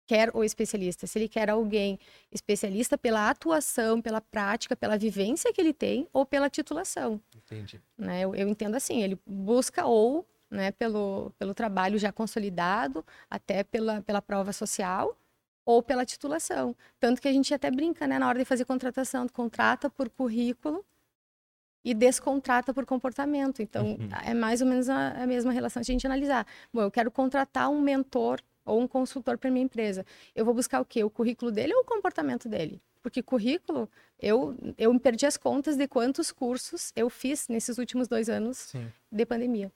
quer 0.06 0.30
o 0.34 0.42
especialista. 0.42 1.06
Se 1.06 1.18
ele 1.18 1.28
quer 1.28 1.50
alguém 1.50 1.98
especialista 2.32 2.96
pela 2.96 3.28
atuação, 3.28 4.00
pela 4.00 4.20
prática, 4.20 4.74
pela 4.74 4.96
vivência 4.96 5.52
que 5.52 5.60
ele 5.60 5.74
tem 5.74 6.08
ou 6.12 6.24
pela 6.24 6.48
titulação. 6.48 7.20
Entendi. 7.36 7.80
Né? 7.96 8.22
Eu, 8.22 8.34
eu 8.34 8.48
entendo 8.48 8.74
assim, 8.74 9.02
ele 9.02 9.18
busca 9.26 9.84
ou 9.84 10.26
né, 10.50 10.70
pelo, 10.72 11.30
pelo 11.38 11.52
trabalho 11.52 11.98
já 11.98 12.10
consolidado, 12.10 13.04
até 13.28 13.62
pela, 13.62 14.00
pela 14.00 14.22
prova 14.22 14.50
social 14.50 15.14
ou 15.68 15.82
pela 15.82 16.06
titulação. 16.06 16.74
Tanto 16.98 17.20
que 17.20 17.28
a 17.28 17.32
gente 17.32 17.52
até 17.52 17.70
brinca, 17.70 18.06
né, 18.06 18.18
na 18.18 18.26
hora 18.26 18.38
de 18.38 18.44
fazer 18.46 18.64
contratação, 18.64 19.28
contrata 19.28 19.90
por 19.90 20.08
currículo 20.08 20.82
e 21.84 21.92
descontrata 21.92 22.72
por 22.72 22.86
comportamento. 22.86 23.60
Então, 23.60 23.88
uhum. 23.88 24.08
é 24.24 24.32
mais 24.32 24.62
ou 24.62 24.66
menos 24.66 24.88
a, 24.88 25.10
a, 25.10 25.26
mesma 25.26 25.52
relação 25.52 25.84
se 25.84 25.90
a 25.90 25.92
gente 25.92 26.06
analisar. 26.06 26.46
Bom, 26.72 26.80
eu 26.80 26.90
quero 26.90 27.10
contratar 27.10 27.68
um 27.68 27.82
mentor 27.82 28.40
ou 28.64 28.80
um 28.80 28.88
consultor 28.88 29.36
para 29.36 29.50
minha 29.50 29.62
empresa. 29.62 30.06
Eu 30.34 30.42
vou 30.42 30.54
buscar 30.54 30.80
o 30.80 30.86
quê? 30.86 31.04
O 31.04 31.10
currículo 31.10 31.52
dele 31.52 31.74
ou 31.74 31.82
o 31.82 31.84
comportamento 31.84 32.48
dele? 32.48 32.80
Porque 33.02 33.22
currículo, 33.22 33.90
eu, 34.18 34.56
eu 34.78 34.98
perdi 34.98 35.26
as 35.26 35.36
contas 35.36 35.76
de 35.76 35.86
quantos 35.86 36.32
cursos 36.32 36.92
eu 36.96 37.10
fiz 37.10 37.46
nesses 37.46 37.76
últimos 37.76 38.08
dois 38.08 38.30
anos 38.30 38.56
Sim. 38.56 38.90
de 39.12 39.26
pandemia 39.26 39.70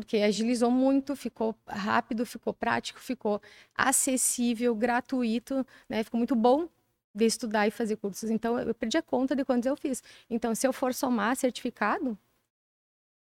porque 0.00 0.18
agilizou 0.18 0.70
muito, 0.70 1.14
ficou 1.14 1.54
rápido, 1.66 2.24
ficou 2.24 2.54
prático, 2.54 2.98
ficou 3.00 3.40
acessível, 3.74 4.74
gratuito, 4.74 5.66
né? 5.88 6.02
Ficou 6.02 6.18
muito 6.18 6.34
bom 6.34 6.68
de 7.14 7.26
estudar 7.26 7.66
e 7.66 7.70
fazer 7.70 7.96
cursos. 7.96 8.30
Então, 8.30 8.58
eu 8.58 8.74
perdi 8.74 8.96
a 8.96 9.02
conta 9.02 9.34
de 9.36 9.44
quantos 9.44 9.66
eu 9.66 9.76
fiz. 9.76 10.02
Então, 10.28 10.54
se 10.54 10.66
eu 10.66 10.72
for 10.72 10.94
somar 10.94 11.36
certificado, 11.36 12.18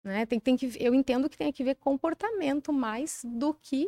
né, 0.03 0.25
tem, 0.25 0.39
tem 0.39 0.55
que, 0.55 0.71
eu 0.79 0.93
entendo 0.93 1.29
que 1.29 1.37
tem 1.37 1.51
que 1.51 1.63
ver 1.63 1.75
comportamento 1.75 2.71
mais 2.71 3.21
do 3.25 3.53
que 3.53 3.87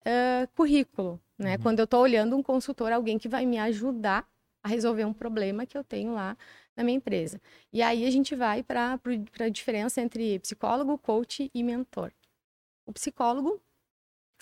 uh, 0.00 0.48
currículo. 0.54 1.20
Né? 1.38 1.56
Uhum. 1.56 1.62
Quando 1.62 1.78
eu 1.80 1.84
estou 1.84 2.00
olhando 2.00 2.36
um 2.36 2.42
consultor, 2.42 2.92
alguém 2.92 3.18
que 3.18 3.28
vai 3.28 3.44
me 3.44 3.58
ajudar 3.58 4.26
a 4.62 4.68
resolver 4.68 5.04
um 5.04 5.12
problema 5.12 5.66
que 5.66 5.76
eu 5.76 5.84
tenho 5.84 6.14
lá 6.14 6.36
na 6.76 6.84
minha 6.84 6.96
empresa. 6.96 7.40
E 7.72 7.82
aí 7.82 8.06
a 8.06 8.10
gente 8.10 8.34
vai 8.34 8.62
para 8.62 8.98
a 9.40 9.48
diferença 9.48 10.00
entre 10.00 10.38
psicólogo, 10.38 10.96
coach 10.98 11.50
e 11.52 11.62
mentor 11.62 12.12
o 12.92 12.94
psicólogo, 12.94 13.60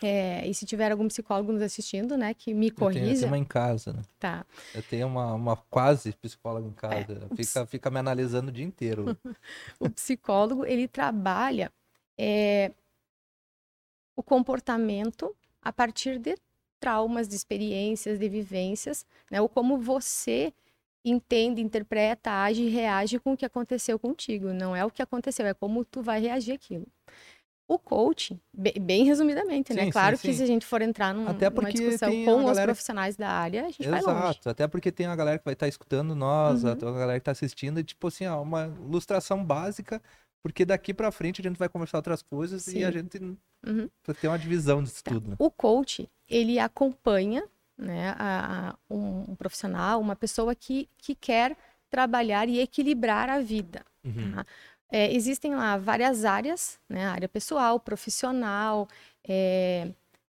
é, 0.02 0.46
e 0.46 0.54
se 0.54 0.66
tiver 0.66 0.90
algum 0.90 1.06
psicólogo 1.08 1.52
nos 1.52 1.62
assistindo, 1.62 2.16
né, 2.16 2.34
que 2.34 2.52
me 2.54 2.70
corrija. 2.70 3.10
Eu 3.10 3.14
tenho, 3.14 3.26
uma 3.28 3.38
em 3.38 3.44
casa, 3.44 3.92
né? 3.92 4.02
Tá. 4.18 4.46
Eu 4.74 4.82
tenho 4.82 5.06
uma, 5.06 5.34
uma 5.34 5.56
quase 5.56 6.12
psicóloga 6.12 6.66
em 6.66 6.72
casa. 6.72 7.28
É, 7.30 7.36
fica, 7.36 7.66
fica 7.66 7.90
me 7.90 7.98
analisando 7.98 8.48
o 8.48 8.52
dia 8.52 8.64
inteiro. 8.64 9.16
o 9.78 9.90
psicólogo, 9.90 10.64
ele 10.64 10.88
trabalha 10.88 11.70
é, 12.18 12.72
o 14.16 14.22
comportamento 14.22 15.34
a 15.62 15.72
partir 15.72 16.18
de 16.18 16.34
traumas, 16.80 17.28
de 17.28 17.36
experiências, 17.36 18.18
de 18.18 18.28
vivências, 18.28 19.04
né, 19.30 19.40
ou 19.40 19.48
como 19.48 19.78
você 19.78 20.52
entende, 21.04 21.60
interpreta, 21.60 22.42
age 22.42 22.62
e 22.62 22.68
reage 22.68 23.18
com 23.18 23.32
o 23.32 23.36
que 23.36 23.44
aconteceu 23.44 23.98
contigo. 23.98 24.52
Não 24.52 24.74
é 24.74 24.84
o 24.84 24.90
que 24.90 25.02
aconteceu, 25.02 25.46
é 25.46 25.54
como 25.54 25.84
tu 25.84 26.02
vai 26.02 26.20
reagir 26.20 26.52
aquilo. 26.52 26.86
O 27.70 27.78
coach, 27.78 28.36
bem, 28.52 29.04
resumidamente, 29.04 29.72
né? 29.72 29.84
Sim, 29.84 29.90
claro 29.92 30.16
sim, 30.16 30.22
que 30.22 30.32
sim. 30.32 30.38
se 30.38 30.42
a 30.42 30.46
gente 30.46 30.66
for 30.66 30.82
entrar 30.82 31.14
num, 31.14 31.28
até 31.28 31.48
numa 31.48 31.70
discussão 31.70 32.10
com 32.24 32.38
galera... 32.38 32.50
os 32.50 32.60
profissionais 32.64 33.14
da 33.14 33.28
área, 33.28 33.62
a 33.64 33.68
gente 33.68 33.86
Exato, 33.86 34.06
vai 34.06 34.22
longe. 34.24 34.40
até 34.44 34.66
porque 34.66 34.90
tem 34.90 35.06
a 35.06 35.14
galera 35.14 35.38
que 35.38 35.44
vai 35.44 35.54
estar 35.54 35.66
tá 35.66 35.68
escutando 35.68 36.12
nós, 36.16 36.64
uhum. 36.64 36.72
a 36.72 36.74
galera 36.74 37.12
que 37.12 37.20
está 37.20 37.30
assistindo, 37.30 37.78
e 37.78 37.84
tipo 37.84 38.08
assim, 38.08 38.26
ó, 38.26 38.42
uma 38.42 38.66
ilustração 38.88 39.44
básica, 39.44 40.02
porque 40.42 40.64
daqui 40.64 40.92
para 40.92 41.12
frente 41.12 41.40
a 41.40 41.44
gente 41.44 41.58
vai 41.58 41.68
conversar 41.68 41.98
outras 41.98 42.22
coisas 42.22 42.66
e 42.66 42.82
a 42.82 42.90
gente 42.90 43.18
uhum. 43.64 43.88
ter 44.20 44.26
uma 44.26 44.36
divisão 44.36 44.82
disso 44.82 45.04
tá. 45.04 45.12
tudo. 45.12 45.30
Né? 45.30 45.36
O 45.38 45.48
coach, 45.48 46.10
ele 46.28 46.58
acompanha 46.58 47.44
né, 47.78 48.16
a, 48.18 48.70
a 48.70 48.74
um, 48.92 49.26
um, 49.28 49.36
profissional, 49.36 50.00
uma 50.00 50.16
pessoa 50.16 50.56
que, 50.56 50.88
que 50.98 51.14
quer 51.14 51.56
trabalhar 51.88 52.48
e 52.48 52.58
equilibrar 52.58 53.30
a 53.30 53.38
vida. 53.38 53.84
Uhum. 54.04 54.32
Tá? 54.32 54.46
É, 54.90 55.12
existem 55.14 55.54
lá 55.54 55.76
várias 55.76 56.24
áreas, 56.24 56.78
né? 56.88 57.06
A 57.06 57.12
área 57.12 57.28
pessoal, 57.28 57.78
profissional, 57.78 58.88
é, 59.26 59.88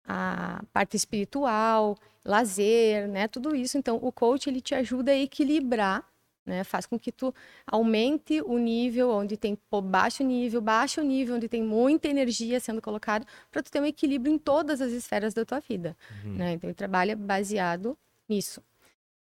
a 0.06 0.62
parte 0.73 0.97
espiritual, 0.97 1.97
lazer, 2.25 3.09
né? 3.09 3.28
Tudo 3.28 3.54
isso. 3.56 3.78
Então, 3.78 3.99
o 4.02 4.12
coach 4.12 4.49
ele 4.49 4.61
te 4.61 4.75
ajuda 4.75 5.12
a 5.12 5.16
equilibrar, 5.16 6.04
né? 6.44 6.64
Faz 6.64 6.87
com 6.87 6.99
que 6.99 7.11
tu 7.11 7.35
aumente 7.66 8.42
o 8.42 8.59
nível 8.59 9.11
onde 9.11 9.37
tem 9.37 9.59
baixo 9.85 10.23
nível, 10.23 10.61
baixo 10.61 11.00
nível 11.02 11.37
onde 11.37 11.49
tem 11.49 11.62
muita 11.62 12.09
energia 12.09 12.61
sendo 12.61 12.82
colocada, 12.82 13.25
para 13.50 13.62
tu 13.62 13.71
ter 13.71 13.80
um 13.80 13.87
equilíbrio 13.87 14.35
em 14.35 14.38
todas 14.38 14.80
as 14.80 14.92
esferas 14.92 15.32
da 15.32 15.44
tua 15.44 15.61
vida, 15.61 15.97
uhum. 16.25 16.35
né? 16.35 16.52
Então, 16.52 16.68
ele 16.68 16.75
trabalha 16.75 17.16
baseado 17.16 17.97
nisso. 18.28 18.62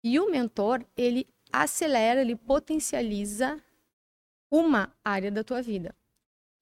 E 0.03 0.19
o 0.19 0.31
mentor, 0.31 0.83
ele 0.97 1.27
acelera, 1.51 2.21
ele 2.21 2.35
potencializa 2.35 3.61
uma 4.51 4.93
área 5.03 5.31
da 5.31 5.43
tua 5.43 5.61
vida. 5.61 5.93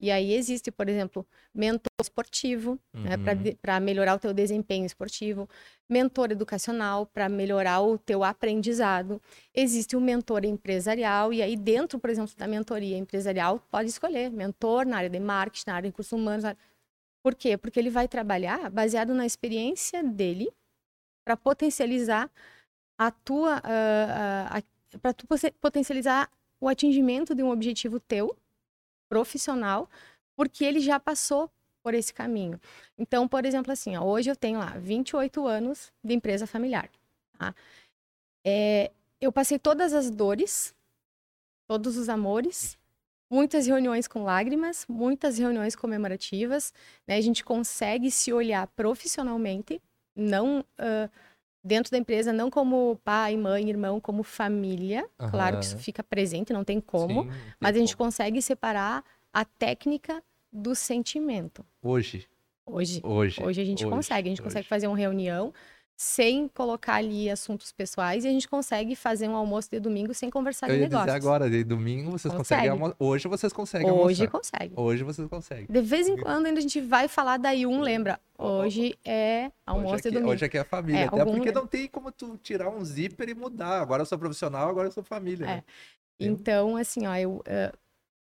E 0.00 0.12
aí 0.12 0.32
existe, 0.32 0.70
por 0.70 0.88
exemplo, 0.88 1.26
mentor 1.52 1.90
esportivo, 2.00 2.78
né, 2.94 3.16
uhum. 3.16 3.42
né, 3.42 3.54
para 3.60 3.80
melhorar 3.80 4.14
o 4.14 4.18
teu 4.18 4.32
desempenho 4.32 4.86
esportivo, 4.86 5.48
mentor 5.88 6.30
educacional 6.30 7.04
para 7.06 7.28
melhorar 7.28 7.80
o 7.80 7.98
teu 7.98 8.22
aprendizado. 8.22 9.20
Existe 9.52 9.96
o 9.96 10.00
mentor 10.00 10.44
empresarial, 10.44 11.32
e 11.32 11.42
aí 11.42 11.56
dentro, 11.56 11.98
por 11.98 12.10
exemplo, 12.10 12.32
da 12.36 12.46
mentoria 12.46 12.96
empresarial, 12.96 13.58
pode 13.70 13.88
escolher 13.88 14.30
mentor 14.30 14.86
na 14.86 14.98
área 14.98 15.10
de 15.10 15.18
marketing, 15.18 15.64
na 15.66 15.74
área 15.74 15.82
de 15.82 15.92
recursos 15.92 16.12
humanos. 16.12 16.44
Por 17.20 17.34
quê? 17.34 17.56
Porque 17.58 17.80
ele 17.80 17.90
vai 17.90 18.06
trabalhar 18.06 18.70
baseado 18.70 19.12
na 19.14 19.26
experiência 19.26 20.00
dele 20.04 20.48
para 21.24 21.36
potencializar 21.36 22.30
a 22.96 23.10
tua. 23.10 23.56
Uh, 23.56 24.58
uh, 24.58 24.98
para 25.02 25.12
tu 25.12 25.26
potencializar 25.60 26.30
o 26.60 26.68
atingimento 26.68 27.34
de 27.34 27.42
um 27.42 27.50
objetivo 27.50 28.00
teu, 28.00 28.36
profissional, 29.08 29.88
porque 30.36 30.64
ele 30.64 30.80
já 30.80 31.00
passou 31.00 31.50
por 31.82 31.94
esse 31.94 32.12
caminho. 32.12 32.60
Então, 32.98 33.26
por 33.26 33.44
exemplo, 33.44 33.72
assim, 33.72 33.96
ó, 33.96 34.04
hoje 34.04 34.30
eu 34.30 34.36
tenho 34.36 34.58
lá 34.58 34.76
28 34.78 35.46
anos 35.46 35.92
de 36.04 36.14
empresa 36.14 36.46
familiar. 36.46 36.90
Tá? 37.38 37.54
É, 38.44 38.90
eu 39.20 39.32
passei 39.32 39.58
todas 39.58 39.92
as 39.92 40.10
dores, 40.10 40.74
todos 41.66 41.96
os 41.96 42.08
amores, 42.08 42.78
muitas 43.30 43.66
reuniões 43.66 44.06
com 44.06 44.22
lágrimas, 44.22 44.84
muitas 44.88 45.38
reuniões 45.38 45.74
comemorativas. 45.74 46.72
Né? 47.06 47.16
A 47.16 47.20
gente 47.20 47.44
consegue 47.44 48.10
se 48.10 48.32
olhar 48.32 48.66
profissionalmente, 48.68 49.80
não 50.14 50.60
uh, 50.60 51.10
dentro 51.62 51.90
da 51.90 51.98
empresa, 51.98 52.32
não 52.32 52.50
como 52.50 53.00
pai, 53.04 53.36
mãe, 53.36 53.68
irmão, 53.68 54.00
como 54.00 54.22
família. 54.22 55.08
Uhum. 55.18 55.30
Claro 55.30 55.58
que 55.58 55.64
isso 55.64 55.78
fica 55.78 56.02
presente, 56.02 56.52
não 56.52 56.64
tem 56.64 56.80
como. 56.80 57.24
Sim, 57.24 57.30
tem 57.30 57.40
mas 57.60 57.76
a 57.76 57.78
gente 57.78 57.96
como. 57.96 58.08
consegue 58.08 58.40
separar 58.40 59.04
a 59.32 59.44
técnica 59.44 60.22
do 60.52 60.74
sentimento. 60.74 61.64
Hoje. 61.82 62.26
Hoje. 62.64 63.00
Hoje. 63.02 63.42
Hoje 63.42 63.60
a 63.60 63.64
gente 63.64 63.84
hoje, 63.84 63.94
consegue. 63.94 64.28
A 64.28 64.30
gente 64.30 64.40
hoje. 64.40 64.48
consegue 64.48 64.68
fazer 64.68 64.86
uma 64.86 64.96
reunião 64.96 65.52
sem 66.00 66.46
colocar 66.46 66.94
ali 66.94 67.28
assuntos 67.28 67.72
pessoais 67.72 68.24
e 68.24 68.28
a 68.28 68.30
gente 68.30 68.48
consegue 68.48 68.94
fazer 68.94 69.26
um 69.26 69.34
almoço 69.34 69.68
de 69.68 69.80
domingo 69.80 70.14
sem 70.14 70.30
conversar 70.30 70.68
Eu 70.68 70.76
de 70.76 70.80
ia 70.82 70.86
dizer 70.86 70.96
negócios. 70.96 71.26
agora, 71.26 71.50
de 71.50 71.64
domingo 71.64 72.12
vocês 72.12 72.32
Consegue. 72.32 72.38
conseguem 72.38 72.68
almoçar. 72.70 72.96
Hoje 73.00 73.26
vocês 73.28 73.52
conseguem 73.52 73.90
Hoje 73.90 74.22
almoçar. 74.26 74.28
consegue. 74.30 74.74
Hoje 74.76 75.02
vocês 75.02 75.28
conseguem. 75.28 75.66
De 75.68 75.80
vez 75.80 76.06
em 76.06 76.16
quando 76.16 76.46
ainda 76.46 76.58
a 76.58 76.62
gente 76.62 76.80
vai 76.80 77.08
falar, 77.08 77.36
daí 77.36 77.66
um 77.66 77.80
lembra. 77.80 78.20
Hoje 78.38 78.96
é 79.04 79.50
almoço 79.66 79.94
hoje 79.94 80.00
aqui, 80.02 80.10
domingo. 80.12 80.30
Hoje 80.32 80.44
aqui 80.44 80.56
é 80.56 80.60
a 80.60 80.64
família. 80.64 81.00
É, 81.00 81.06
Até 81.06 81.24
porque 81.24 81.50
não 81.50 81.66
tem 81.66 81.88
como 81.88 82.12
tu 82.12 82.38
tirar 82.40 82.68
um 82.68 82.84
zíper 82.84 83.30
e 83.30 83.34
mudar. 83.34 83.80
Agora 83.82 84.02
eu 84.02 84.06
sou 84.06 84.16
profissional, 84.16 84.68
agora 84.68 84.86
eu 84.86 84.92
sou 84.92 85.02
família. 85.02 85.46
É. 85.46 85.48
né? 85.56 85.64
Então, 86.20 86.76
assim, 86.76 87.08
ó, 87.08 87.16
eu, 87.16 87.42
eh, 87.44 87.72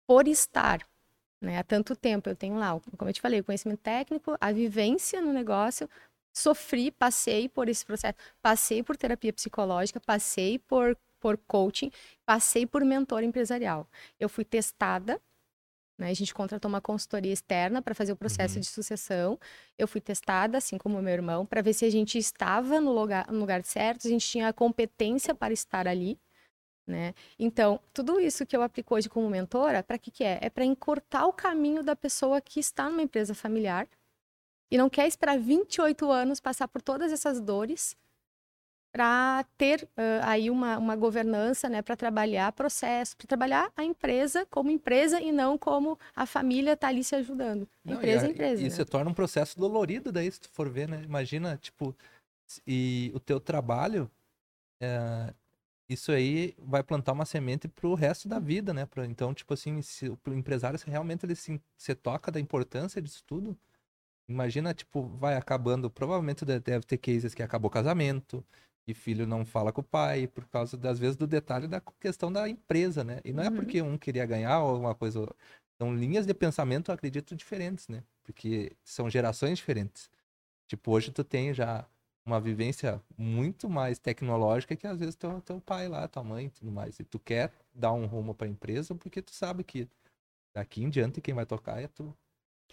por 0.07 0.29
estar 0.29 0.79
né, 1.41 1.59
há 1.59 1.65
tanto 1.65 1.97
tempo, 1.97 2.29
eu 2.29 2.37
tenho 2.37 2.57
lá, 2.57 2.81
como 2.97 3.11
eu 3.11 3.13
te 3.13 3.21
falei, 3.21 3.41
o 3.41 3.45
conhecimento 3.45 3.81
técnico, 3.81 4.37
a 4.41 4.53
vivência 4.53 5.21
no 5.21 5.33
negócio, 5.33 5.91
sofri, 6.35 6.91
passei 6.91 7.49
por 7.49 7.69
esse 7.69 7.87
processo, 7.87 8.15
passei 8.43 8.83
por 8.83 8.97
terapia 8.97 9.33
psicológica, 9.33 10.01
passei 10.01 10.59
por, 10.59 10.97
por 11.21 11.39
coaching, 11.39 11.91
passei 12.27 12.67
por 12.67 12.85
mentor 12.85 13.23
empresarial. 13.23 13.89
Eu 14.21 14.29
fui 14.29 14.45
testada, 14.45 15.21
né, 15.99 16.11
a 16.11 16.15
gente 16.15 16.35
contratou 16.35 16.69
uma 16.69 16.81
consultoria 16.81 17.33
externa 17.33 17.81
para 17.81 17.95
fazer 17.95 18.13
o 18.13 18.17
processo 18.17 18.57
Uhum. 18.57 18.61
de 18.61 18.67
sucessão. 18.67 19.39
Eu 19.79 19.87
fui 19.89 20.01
testada, 20.01 20.59
assim 20.59 20.77
como 20.77 21.01
meu 21.01 21.15
irmão, 21.15 21.47
para 21.47 21.63
ver 21.63 21.73
se 21.73 21.85
a 21.85 21.91
gente 21.91 22.19
estava 22.19 22.81
no 22.81 22.93
lugar, 22.93 23.31
no 23.31 23.39
lugar 23.41 23.65
certo, 23.65 24.03
se 24.03 24.09
a 24.09 24.11
gente 24.11 24.29
tinha 24.29 24.49
a 24.49 24.53
competência 24.53 25.35
para 25.35 25.55
estar 25.55 25.87
ali 25.87 26.19
né? 26.87 27.15
Então, 27.39 27.81
tudo 27.93 28.21
isso 28.21 28.45
que 28.45 28.57
eu 28.57 28.63
aplico 28.63 28.95
hoje 28.95 29.09
como 29.09 29.29
mentora, 29.31 29.83
para 29.83 29.99
que 29.99 30.11
que 30.11 30.23
é? 30.25 30.39
É 30.43 30.51
para 30.51 30.65
encurtar 30.65 31.27
o 31.27 31.33
caminho 31.33 31.83
da 31.83 31.97
pessoa 31.97 32.41
que 32.41 32.61
está 32.61 32.89
numa 32.91 33.03
empresa 33.03 33.35
familiar 33.35 33.89
e 34.71 34.79
não 34.79 34.91
quer 34.91 35.07
esperar 35.07 35.39
28 35.39 36.11
anos 36.11 36.41
passar 36.41 36.69
por 36.69 36.83
todas 36.83 37.13
essas 37.13 37.41
dores 37.41 37.97
para 38.93 39.45
ter 39.59 39.89
ah, 39.97 40.31
aí 40.31 40.49
uma, 40.49 40.79
uma 40.79 40.95
governança, 40.95 41.69
né, 41.69 41.83
para 41.83 41.97
trabalhar 41.97 42.53
processo, 42.53 43.17
para 43.17 43.27
trabalhar 43.27 43.73
a 43.77 43.83
empresa 43.83 44.47
como 44.51 44.71
empresa 44.71 45.21
e 45.21 45.33
não 45.33 45.59
como 45.59 45.99
a 46.15 46.25
família 46.27 46.75
está 46.75 46.89
ali 46.89 47.03
se 47.03 47.15
ajudando. 47.17 47.69
A 47.85 47.91
Não, 47.91 47.97
empresa 47.97 48.27
e, 48.27 48.29
é 48.29 48.33
empresa. 48.33 48.63
E 48.63 48.65
né? 48.65 48.71
se 48.71 48.85
torna 48.85 49.11
um 49.11 49.15
processo 49.15 49.59
dolorido 49.59 50.13
daí, 50.13 50.31
se 50.31 50.41
tu 50.41 50.49
for 50.51 50.71
ver, 50.71 50.89
né? 50.89 51.03
Imagina, 51.03 51.57
tipo, 51.57 51.95
e 52.67 53.11
o 53.15 53.19
teu 53.21 53.41
trabalho, 53.41 54.09
é, 54.81 55.35
isso 55.89 56.13
aí 56.13 56.55
vai 56.59 56.83
plantar 56.83 57.13
uma 57.13 57.25
semente 57.27 57.69
pro 57.69 57.95
resto 57.95 58.29
da 58.29 58.39
vida, 58.39 58.73
né? 58.75 58.87
Pra- 58.87 59.07
então, 59.07 59.35
tipo 59.35 59.55
assim, 59.55 59.83
se 59.83 60.09
o 60.09 60.19
empresário 60.29 60.79
se 60.79 60.89
realmente 60.89 61.27
ele 61.27 61.35
se, 61.35 61.61
se 61.77 61.95
toca 61.95 62.33
da 62.33 62.41
importância 62.41 63.03
disso 63.03 63.25
tudo, 63.27 63.57
imagina, 64.29 64.75
tipo, 64.75 65.03
vai 65.03 65.37
acabando, 65.37 65.91
provavelmente 65.91 66.45
de- 66.45 66.61
deve 66.61 66.85
ter 66.87 66.99
cases 66.99 67.35
que 67.35 67.43
acabou 67.43 67.69
o 67.69 67.73
casamento, 67.73 68.45
e 68.87 68.93
filho 68.95 69.27
não 69.27 69.45
fala 69.47 69.73
com 69.73 69.81
o 69.81 69.85
pai, 69.85 70.27
por 70.27 70.47
causa, 70.49 70.77
das 70.77 70.99
vezes, 70.99 71.17
do 71.17 71.27
detalhe 71.27 71.67
da 71.67 71.81
questão 72.01 72.31
da 72.33 72.49
empresa, 72.49 73.03
né? 73.05 73.21
E 73.25 73.33
não 73.33 73.43
é 73.43 73.49
Uhum. 73.49 73.57
porque 73.57 73.81
um 73.83 73.97
queria 73.99 74.27
ganhar 74.27 74.61
ou 74.63 74.71
alguma 74.73 74.95
coisa 74.95 75.27
são 75.81 75.95
linhas 75.95 76.27
de 76.27 76.35
pensamento, 76.35 76.91
eu 76.91 76.95
acredito, 76.95 77.35
diferentes, 77.35 77.89
né? 77.89 78.03
Porque 78.23 78.73
são 78.85 79.09
gerações 79.11 79.59
diferentes. 79.59 80.11
Tipo, 80.69 80.93
hoje 80.93 81.13
tu 81.13 81.25
tem 81.25 81.55
já 81.55 81.87
uma 82.27 82.41
vivência 82.41 83.03
muito 83.19 83.69
mais 83.69 83.99
tecnológica 83.99 84.77
que 84.77 84.87
às 84.87 84.99
vezes 84.99 85.15
teu, 85.17 85.41
teu 85.43 85.61
pai 85.61 85.89
lá, 85.89 86.09
tua 86.09 86.25
mãe 86.25 86.47
e 86.47 86.51
tudo 86.51 86.71
mais. 86.73 86.99
E 87.01 87.05
tu 87.05 87.19
quer 87.19 87.53
dar 87.75 87.93
um 87.93 88.07
rumo 88.07 88.35
pra 88.35 88.47
empresa 88.49 88.95
porque 88.95 89.21
tu 89.23 89.33
sabe 89.33 89.65
que 89.65 89.89
daqui 90.55 90.83
em 90.85 90.91
diante 90.91 91.21
quem 91.21 91.35
vai 91.35 91.47
tocar 91.47 91.81
é 91.83 91.89
tu. 91.89 92.17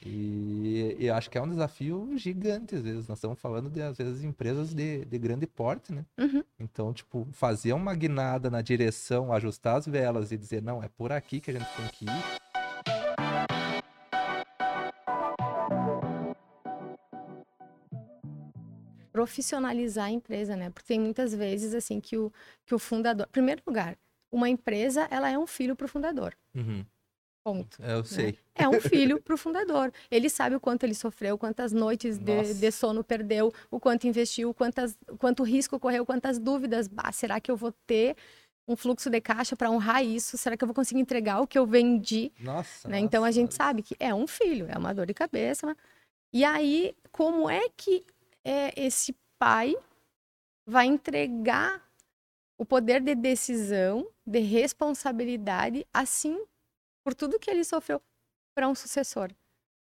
E, 0.04 0.96
e 1.00 1.10
acho 1.10 1.30
que 1.30 1.38
é 1.38 1.42
um 1.42 1.50
desafio 1.50 2.12
gigante, 2.18 2.76
às 2.76 2.82
vezes. 2.82 3.08
Nós 3.08 3.18
estamos 3.18 3.40
falando 3.40 3.70
de, 3.70 3.82
às 3.82 3.98
vezes, 3.98 4.24
empresas 4.24 4.74
de, 4.74 5.06
de 5.06 5.18
grande 5.20 5.46
porte, 5.46 5.94
né? 5.94 6.06
Uhum. 6.18 6.44
Então, 6.60 6.92
tipo, 6.92 7.28
fazer 7.32 7.74
uma 7.74 7.94
guinada 7.94 8.50
na 8.50 8.62
direção, 8.62 9.32
ajustar 9.32 9.78
as 9.78 9.86
velas 9.86 10.32
e 10.32 10.38
dizer, 10.38 10.62
não, 10.62 10.82
é 10.84 10.88
por 10.88 11.12
aqui 11.12 11.40
que 11.40 11.52
a 11.52 11.54
gente 11.54 11.70
tem 11.76 11.88
que 11.90 12.06
ir. 12.06 12.42
profissionalizar 19.12 20.06
a 20.06 20.12
empresa, 20.12 20.56
né? 20.56 20.70
Porque 20.72 20.88
tem 20.88 21.00
muitas 21.00 21.36
vezes 21.36 21.76
assim 21.76 22.00
que 22.00 22.18
o, 22.18 22.32
que 22.66 22.74
o 22.74 22.80
fundador, 22.80 23.28
em 23.28 23.32
primeiro 23.32 23.62
lugar, 23.68 23.96
uma 24.32 24.50
empresa 24.50 25.08
ela 25.12 25.30
é 25.30 25.38
um 25.38 25.46
filho 25.46 25.76
para 25.76 25.86
o 25.86 25.88
fundador. 25.88 26.34
Uhum. 26.56 26.84
Ponto. 27.44 27.82
Eu 27.82 28.04
sei. 28.04 28.38
É 28.54 28.68
um 28.68 28.80
filho 28.80 29.20
para 29.24 29.34
o 29.34 29.38
fundador. 29.38 29.92
Ele 30.10 30.30
sabe 30.30 30.56
o 30.56 30.60
quanto 30.60 30.84
ele 30.84 30.94
sofreu, 30.94 31.38
quantas 31.38 31.72
noites 31.72 32.18
de, 32.18 32.36
Nossa. 32.36 32.54
de 32.54 32.72
sono 32.72 33.04
perdeu, 33.04 33.52
o 33.70 33.80
quanto 33.80 34.08
investiu, 34.08 34.54
quantas, 34.54 34.98
quanto 35.18 35.44
risco 35.44 35.80
correu, 35.80 36.06
quantas 36.06 36.38
dúvidas. 36.38 36.88
Bah, 36.88 37.12
será 37.12 37.40
que 37.40 37.50
eu 37.50 37.58
vou 37.58 37.74
ter 37.88 38.16
um 38.68 38.76
fluxo 38.76 39.10
de 39.10 39.20
caixa 39.20 39.56
para 39.56 39.72
honrar 39.72 40.04
isso? 40.06 40.38
Será 40.38 40.56
que 40.56 40.64
eu 40.64 40.68
vou 40.68 40.76
conseguir 40.76 41.02
entregar 41.02 41.42
o 41.42 41.48
que 41.48 41.58
eu 41.58 41.66
vendi? 41.66 42.32
Nossa. 42.40 42.88
né? 42.88 43.00
Então 43.00 43.24
a 43.24 43.28
nossa, 43.28 43.34
gente 43.40 43.54
sabe 43.56 43.82
que 43.82 43.96
é 44.00 44.14
um 44.14 44.28
filho, 44.28 44.68
é 44.70 44.78
uma 44.78 44.94
dor 44.94 45.08
de 45.08 45.14
cabeça. 45.14 45.66
né? 45.68 45.76
E 46.34 46.46
aí, 46.46 46.96
como 47.12 47.50
é 47.50 47.68
que 47.76 48.06
é, 48.46 48.72
esse 48.80 49.16
pai 49.40 49.76
vai 50.66 50.86
entregar 50.86 51.82
o 52.58 52.66
poder 52.66 53.02
de 53.02 53.16
decisão, 53.16 54.08
de 54.26 54.40
responsabilidade, 54.40 55.86
assim, 55.92 56.40
por 57.04 57.14
tudo 57.14 57.40
que 57.40 57.50
ele 57.50 57.64
sofreu 57.64 58.02
para 58.54 58.68
um 58.68 58.76
sucessor? 58.76 59.32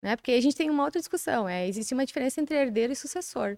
Né? 0.01 0.15
Porque 0.15 0.31
a 0.31 0.41
gente 0.41 0.55
tem 0.55 0.69
uma 0.69 0.83
outra 0.83 0.99
discussão, 0.99 1.47
é, 1.47 1.67
existe 1.67 1.93
uma 1.93 2.05
diferença 2.05 2.39
entre 2.39 2.55
herdeiro 2.55 2.93
e 2.93 2.95
sucessor. 2.95 3.57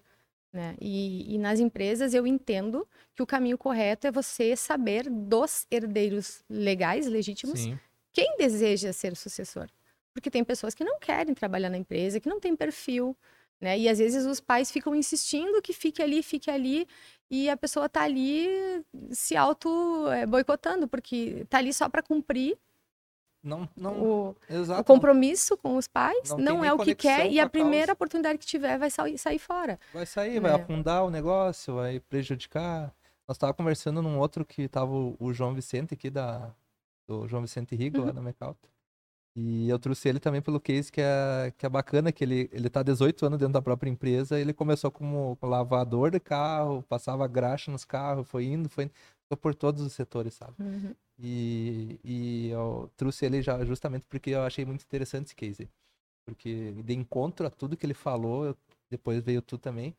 Né? 0.52 0.76
E, 0.80 1.34
e 1.34 1.38
nas 1.38 1.60
empresas 1.60 2.12
eu 2.12 2.26
entendo 2.26 2.86
que 3.14 3.22
o 3.22 3.26
caminho 3.26 3.56
correto 3.56 4.06
é 4.06 4.12
você 4.12 4.54
saber 4.54 5.08
dos 5.08 5.66
herdeiros 5.70 6.44
legais, 6.48 7.06
legítimos, 7.06 7.60
Sim. 7.60 7.78
quem 8.12 8.36
deseja 8.36 8.92
ser 8.92 9.16
sucessor. 9.16 9.68
Porque 10.12 10.30
tem 10.30 10.44
pessoas 10.44 10.74
que 10.74 10.84
não 10.84 10.98
querem 10.98 11.32
trabalhar 11.32 11.70
na 11.70 11.78
empresa, 11.78 12.20
que 12.20 12.28
não 12.28 12.38
tem 12.38 12.54
perfil, 12.54 13.16
né? 13.58 13.78
E 13.78 13.88
às 13.88 13.98
vezes 13.98 14.26
os 14.26 14.40
pais 14.40 14.70
ficam 14.70 14.94
insistindo 14.94 15.62
que 15.62 15.72
fique 15.72 16.02
ali, 16.02 16.22
fique 16.22 16.50
ali, 16.50 16.86
e 17.30 17.48
a 17.48 17.56
pessoa 17.56 17.88
tá 17.88 18.02
ali 18.02 18.46
se 19.12 19.36
auto 19.36 20.06
eh, 20.10 20.26
boicotando, 20.26 20.86
porque 20.86 21.46
tá 21.48 21.58
ali 21.58 21.72
só 21.72 21.88
para 21.88 22.02
cumprir 22.02 22.58
Não, 23.42 23.68
não, 23.76 23.92
o, 24.00 24.36
o 24.78 24.84
compromisso 24.84 25.56
com 25.56 25.76
os 25.76 25.88
pais, 25.88 26.30
Não 26.30 26.38
não, 26.38 26.64
é 26.64 26.72
o 26.72 26.78
que 26.78 26.94
quer, 26.94 27.30
e 27.30 27.40
a 27.40 27.44
a 27.44 27.48
primeira 27.50 27.86
causa. 27.88 27.92
oportunidade 27.94 28.38
que 28.38 28.46
tiver 28.46 28.78
vai 28.78 28.90
sair, 28.90 29.18
sair 29.18 29.38
fora. 29.38 29.80
Vai 29.92 30.06
sair, 30.06 30.38
vai 30.40 30.52
né? 30.52 30.62
afundar 30.62 31.04
o 31.04 31.10
negócio, 31.10 31.74
vai 31.74 31.98
prejudicar. 32.00 32.94
Nós 33.26 33.36
tava 33.38 33.52
conversando 33.54 34.00
num 34.00 34.18
outro 34.18 34.44
que 34.44 34.68
tava 34.68 34.92
o, 34.92 35.16
o 35.18 35.32
João 35.32 35.54
Vicente 35.54 35.94
aqui 35.94 36.08
da 36.10 36.54
do 37.08 37.26
João 37.26 37.42
Vicente 37.42 37.74
Rigo 37.74 37.98
Uhum. 37.98 38.06
lá 38.06 38.12
da 38.12 38.22
Mecalta. 38.22 38.68
E 39.34 39.68
eu 39.68 39.78
trouxe 39.78 40.08
ele 40.08 40.20
também 40.20 40.42
pelo 40.42 40.60
case 40.60 40.92
que 40.92 41.00
é, 41.00 41.52
que 41.56 41.64
é 41.64 41.68
bacana, 41.68 42.12
que 42.12 42.22
ele, 42.22 42.50
ele 42.52 42.68
tá 42.68 42.82
18 42.82 43.24
anos 43.26 43.38
dentro 43.38 43.54
da 43.54 43.62
própria 43.62 43.88
empresa, 43.90 44.38
ele 44.38 44.52
começou 44.52 44.90
como 44.90 45.38
lavador 45.42 46.10
de 46.10 46.20
carro, 46.20 46.82
passava 46.82 47.26
graxa 47.26 47.70
nos 47.72 47.84
carros, 47.84 48.28
foi 48.28 48.44
indo, 48.44 48.68
foi 48.68 48.84
indo, 48.84 48.92
foi 49.28 49.36
por 49.38 49.54
todos 49.54 49.82
os 49.82 49.92
setores, 49.94 50.34
sabe? 50.34 50.52
Uhum. 50.60 50.94
E, 51.18 51.98
e 52.04 52.41
trouxe 52.96 53.26
ele 53.26 53.42
já 53.42 53.64
justamente 53.64 54.04
porque 54.08 54.30
eu 54.30 54.42
achei 54.42 54.64
muito 54.64 54.82
interessante 54.84 55.26
esse 55.26 55.36
case. 55.36 55.70
Porque 56.24 56.72
de 56.84 56.94
encontro 56.94 57.46
a 57.46 57.50
tudo 57.50 57.76
que 57.76 57.86
ele 57.86 57.94
falou, 57.94 58.46
eu- 58.46 58.56
depois 58.90 59.22
veio 59.22 59.42
tu 59.42 59.58
também, 59.58 59.96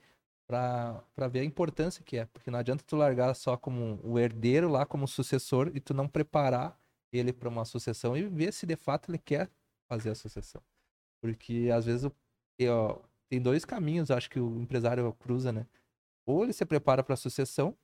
pra 0.47 1.03
ver 1.31 1.41
a 1.41 1.43
importância 1.45 2.03
que 2.03 2.17
é. 2.17 2.25
Porque 2.27 2.51
não 2.51 2.59
adianta 2.59 2.83
tu 2.86 2.95
largar 2.95 3.33
só 3.36 3.57
como 3.57 3.99
o 4.03 4.19
herdeiro 4.19 4.69
lá, 4.69 4.86
como 4.86 5.07
sucessor, 5.07 5.71
e 5.75 5.79
tu 5.79 5.93
não 5.93 6.07
preparar 6.07 6.77
ele 7.12 7.33
para 7.33 7.49
uma 7.49 7.65
sucessão 7.65 8.17
e 8.17 8.23
ver 8.27 8.53
se 8.53 8.65
de 8.65 8.75
fato 8.75 9.09
ele 9.12 9.17
quer 9.19 9.49
fazer 9.89 10.12
a 10.12 10.15
sucessão. 10.15 10.62
Porque 11.21 11.69
às 11.73 11.86
vezes 11.86 12.09
eu- 12.59 13.03
tem 13.29 13.41
dois 13.41 13.65
caminhos, 13.65 14.12
acho 14.12 14.29
que 14.29 14.39
o 14.39 14.59
empresário 14.62 15.12
cruza, 15.13 15.51
né? 15.51 15.65
Ou 16.25 16.43
ele 16.43 16.53
se 16.53 16.65
prepara 16.65 17.03
para 17.03 17.13
a 17.15 17.17
sucessão, 17.17 17.75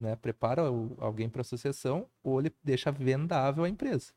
né? 0.00 0.16
Prepara 0.16 0.70
o- 0.70 0.96
alguém 0.98 1.28
para 1.30 1.42
a 1.42 1.44
sucessão, 1.44 2.08
ou 2.22 2.40
ele 2.40 2.52
deixa 2.64 2.90
vendável 2.92 3.64
a 3.64 3.68
empresa. 3.68 4.12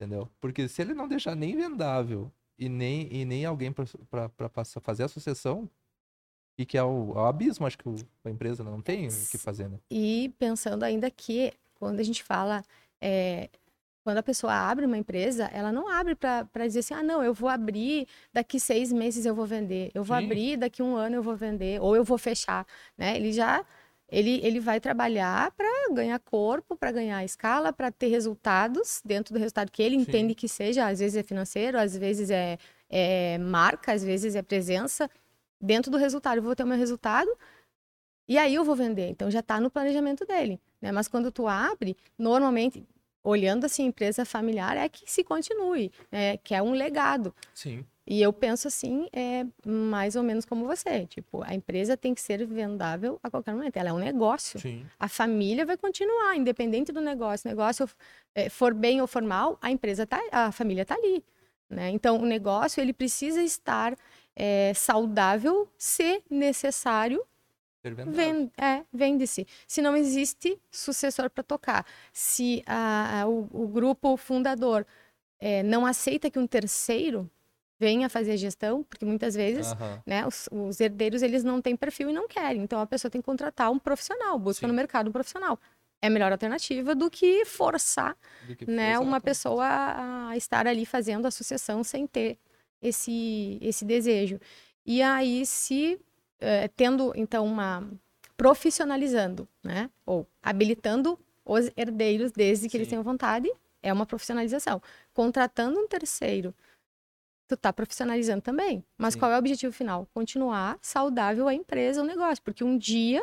Entendeu? 0.00 0.30
Porque 0.40 0.66
se 0.66 0.80
ele 0.80 0.94
não 0.94 1.06
deixar 1.06 1.34
nem 1.34 1.54
vendável 1.54 2.32
e 2.58 2.70
nem, 2.70 3.06
e 3.14 3.22
nem 3.26 3.44
alguém 3.44 3.70
para 3.70 4.48
fazer 4.80 5.02
a 5.02 5.08
sucessão, 5.08 5.68
e 6.56 6.64
que 6.64 6.78
é 6.78 6.82
o, 6.82 7.12
é 7.12 7.16
o 7.20 7.26
abismo, 7.26 7.66
acho 7.66 7.76
que 7.76 7.86
o- 7.86 7.94
a 8.24 8.30
empresa 8.30 8.64
não 8.64 8.80
tem 8.80 9.08
o 9.08 9.10
que 9.30 9.36
fazer, 9.36 9.68
né? 9.68 9.78
E 9.90 10.32
pensando 10.38 10.84
ainda 10.84 11.10
que, 11.10 11.52
quando 11.74 12.00
a 12.00 12.02
gente 12.02 12.24
fala, 12.24 12.64
é, 12.98 13.50
quando 14.02 14.16
a 14.16 14.22
pessoa 14.22 14.54
abre 14.54 14.86
uma 14.86 14.96
empresa, 14.96 15.44
ela 15.52 15.70
não 15.70 15.86
abre 15.86 16.14
para 16.14 16.66
dizer 16.66 16.78
assim, 16.80 16.94
ah, 16.94 17.02
não, 17.02 17.22
eu 17.22 17.34
vou 17.34 17.50
abrir, 17.50 18.06
daqui 18.32 18.58
seis 18.58 18.90
meses 18.90 19.26
eu 19.26 19.34
vou 19.34 19.44
vender, 19.44 19.90
eu 19.94 20.02
vou 20.02 20.16
Sim. 20.16 20.24
abrir, 20.24 20.56
daqui 20.56 20.82
um 20.82 20.96
ano 20.96 21.16
eu 21.16 21.22
vou 21.22 21.36
vender, 21.36 21.78
ou 21.80 21.94
eu 21.94 22.04
vou 22.04 22.16
fechar, 22.16 22.66
né? 22.96 23.16
Ele 23.16 23.32
já, 23.32 23.64
ele, 24.10 24.40
ele 24.42 24.60
vai 24.60 24.80
trabalhar 24.80 25.50
para 25.52 25.68
ganhar 25.92 26.18
corpo, 26.18 26.76
para 26.76 26.92
ganhar 26.92 27.24
escala, 27.24 27.72
para 27.72 27.90
ter 27.90 28.08
resultados 28.08 29.00
dentro 29.04 29.32
do 29.32 29.38
resultado 29.38 29.70
que 29.70 29.82
ele 29.82 29.96
Sim. 29.96 30.02
entende 30.02 30.34
que 30.34 30.48
seja, 30.48 30.86
às 30.86 30.98
vezes 30.98 31.16
é 31.16 31.22
financeiro, 31.22 31.78
às 31.78 31.96
vezes 31.96 32.30
é 32.30 32.58
é 32.90 33.38
marca, 33.38 33.92
às 33.92 34.02
vezes 34.02 34.34
é 34.34 34.42
presença 34.42 35.08
dentro 35.60 35.90
do 35.90 35.96
resultado. 35.96 36.38
Eu 36.38 36.42
vou 36.42 36.56
ter 36.56 36.64
o 36.64 36.66
meu 36.66 36.76
resultado 36.76 37.30
e 38.26 38.36
aí 38.36 38.54
eu 38.54 38.64
vou 38.64 38.74
vender. 38.74 39.08
Então 39.08 39.30
já 39.30 39.38
está 39.38 39.60
no 39.60 39.70
planejamento 39.70 40.26
dele. 40.26 40.60
Né? 40.82 40.90
Mas 40.90 41.06
quando 41.06 41.30
tu 41.30 41.46
abre, 41.46 41.96
normalmente, 42.18 42.84
olhando 43.22 43.64
assim, 43.64 43.84
empresa 43.84 44.24
familiar, 44.24 44.76
é 44.76 44.88
que 44.88 45.08
se 45.08 45.22
continue, 45.22 45.92
né? 46.10 46.36
que 46.38 46.54
é 46.54 46.60
um 46.60 46.72
legado. 46.72 47.32
Sim. 47.54 47.84
E 48.10 48.20
eu 48.20 48.32
penso 48.32 48.66
assim, 48.66 49.08
é 49.12 49.46
mais 49.64 50.16
ou 50.16 50.24
menos 50.24 50.44
como 50.44 50.66
você. 50.66 51.06
Tipo, 51.06 51.44
a 51.44 51.54
empresa 51.54 51.96
tem 51.96 52.12
que 52.12 52.20
ser 52.20 52.44
vendável 52.44 53.20
a 53.22 53.30
qualquer 53.30 53.54
momento. 53.54 53.76
Ela 53.76 53.90
é 53.90 53.92
um 53.92 54.00
negócio. 54.00 54.58
Sim. 54.58 54.84
A 54.98 55.06
família 55.06 55.64
vai 55.64 55.76
continuar, 55.76 56.34
independente 56.34 56.90
do 56.90 57.00
negócio. 57.00 57.48
O 57.48 57.50
negócio 57.50 57.88
é, 58.34 58.48
for 58.48 58.74
bem 58.74 59.00
ou 59.00 59.06
for 59.06 59.22
mal, 59.22 59.56
a 59.62 59.70
empresa 59.70 60.08
tá, 60.08 60.20
a 60.32 60.50
família 60.50 60.84
tá 60.84 60.96
ali. 60.96 61.22
Né? 61.70 61.90
Então, 61.90 62.16
o 62.16 62.26
negócio 62.26 62.80
ele 62.80 62.92
precisa 62.92 63.44
estar 63.44 63.96
é, 64.34 64.74
saudável 64.74 65.68
se 65.78 66.20
necessário 66.28 67.24
Vende, 67.82 68.52
é, 68.58 68.84
vende-se. 68.92 69.46
Se 69.66 69.80
não 69.80 69.96
existe 69.96 70.60
sucessor 70.70 71.30
para 71.30 71.42
tocar, 71.42 71.86
se 72.12 72.62
a, 72.66 73.22
a, 73.22 73.26
o, 73.26 73.48
o, 73.50 73.66
grupo 73.68 74.18
fundador 74.18 74.86
é, 75.38 75.62
não 75.62 75.86
aceita 75.86 76.30
que 76.30 76.38
um 76.38 76.46
terceiro 76.46 77.30
venha 77.80 78.10
fazer 78.10 78.32
a 78.32 78.36
gestão, 78.36 78.82
porque 78.82 79.06
muitas 79.06 79.34
vezes 79.34 79.72
uhum. 79.72 79.98
né, 80.04 80.26
os, 80.26 80.48
os, 80.52 80.78
herdeiros 80.78 81.22
eles 81.22 81.42
não 81.42 81.62
têm 81.62 81.74
perfil 81.74 82.10
e 82.10 82.12
não 82.12 82.28
querem. 82.28 82.62
Então 82.62 82.78
a 82.78 82.86
pessoa 82.86 83.10
tem 83.10 83.22
que 83.22 83.24
contratar 83.24 83.72
um 83.72 83.78
profissional, 83.78 84.38
busca 84.38 84.66
Sim. 84.66 84.68
no 84.68 84.74
mercado 84.74 85.08
um 85.08 85.12
profissional. 85.12 85.58
É 86.02 86.08
a 86.08 86.10
melhor 86.10 86.30
alternativa 86.30 86.94
do 86.94 87.10
que 87.10 87.44
forçar 87.46 88.16
do 88.46 88.54
que 88.54 88.70
né, 88.70 88.98
uma 88.98 89.20
pessoa 89.20 89.66
a, 89.66 90.36
estar 90.36 90.66
ali 90.66 90.84
fazendo 90.84 91.26
a 91.26 91.30
sucessão 91.30 91.82
sem 91.82 92.06
ter 92.06 92.38
esse, 92.82 93.58
esse 93.62 93.84
desejo. 93.84 94.38
E 94.84 95.02
aí, 95.02 95.44
se 95.46 95.94
uh, 95.94 96.68
tendo 96.76 97.12
então 97.16 97.46
uma 97.46 97.90
profissionalizando, 98.36 99.48
né, 99.62 99.90
ou 100.04 100.26
habilitando 100.42 101.18
os 101.44 101.70
herdeiros 101.76 102.32
desde 102.32 102.66
que 102.66 102.72
Sim. 102.72 102.78
eles 102.78 102.88
tenham 102.88 103.02
vontade, 103.02 103.50
é 103.82 103.92
uma 103.92 104.06
profissionalização. 104.06 104.82
Contratando 105.12 105.78
um 105.78 105.86
terceiro, 105.86 106.54
tu 107.56 107.60
tá 107.60 107.72
profissionalizando 107.72 108.40
também. 108.42 108.84
Mas 108.96 109.14
Sim. 109.14 109.20
qual 109.20 109.32
é 109.32 109.34
o 109.34 109.38
objetivo 109.38 109.72
final? 109.72 110.06
Continuar 110.14 110.78
saudável 110.80 111.48
a 111.48 111.54
empresa, 111.54 112.02
o 112.02 112.06
negócio, 112.06 112.42
porque 112.42 112.62
um 112.62 112.78
dia, 112.78 113.22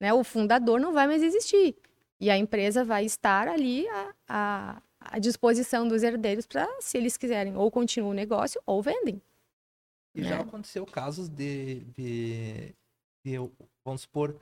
né, 0.00 0.12
o 0.12 0.22
fundador 0.22 0.80
não 0.80 0.92
vai 0.92 1.06
mais 1.06 1.22
existir. 1.22 1.76
E 2.20 2.30
a 2.30 2.36
empresa 2.36 2.84
vai 2.84 3.04
estar 3.04 3.48
ali 3.48 3.86
a, 4.28 4.82
à 5.00 5.18
disposição 5.18 5.88
dos 5.88 6.02
herdeiros 6.02 6.46
para, 6.46 6.68
se 6.80 6.96
eles 6.96 7.16
quiserem, 7.16 7.56
ou 7.56 7.70
continuam 7.70 8.12
o 8.12 8.14
negócio 8.14 8.60
ou 8.66 8.82
vendem. 8.82 9.20
E 10.14 10.22
já 10.22 10.36
né? 10.36 10.42
aconteceu 10.42 10.86
casos 10.86 11.28
de, 11.28 11.80
de, 11.96 12.74
de, 13.24 13.36
vamos 13.84 14.02
supor, 14.02 14.38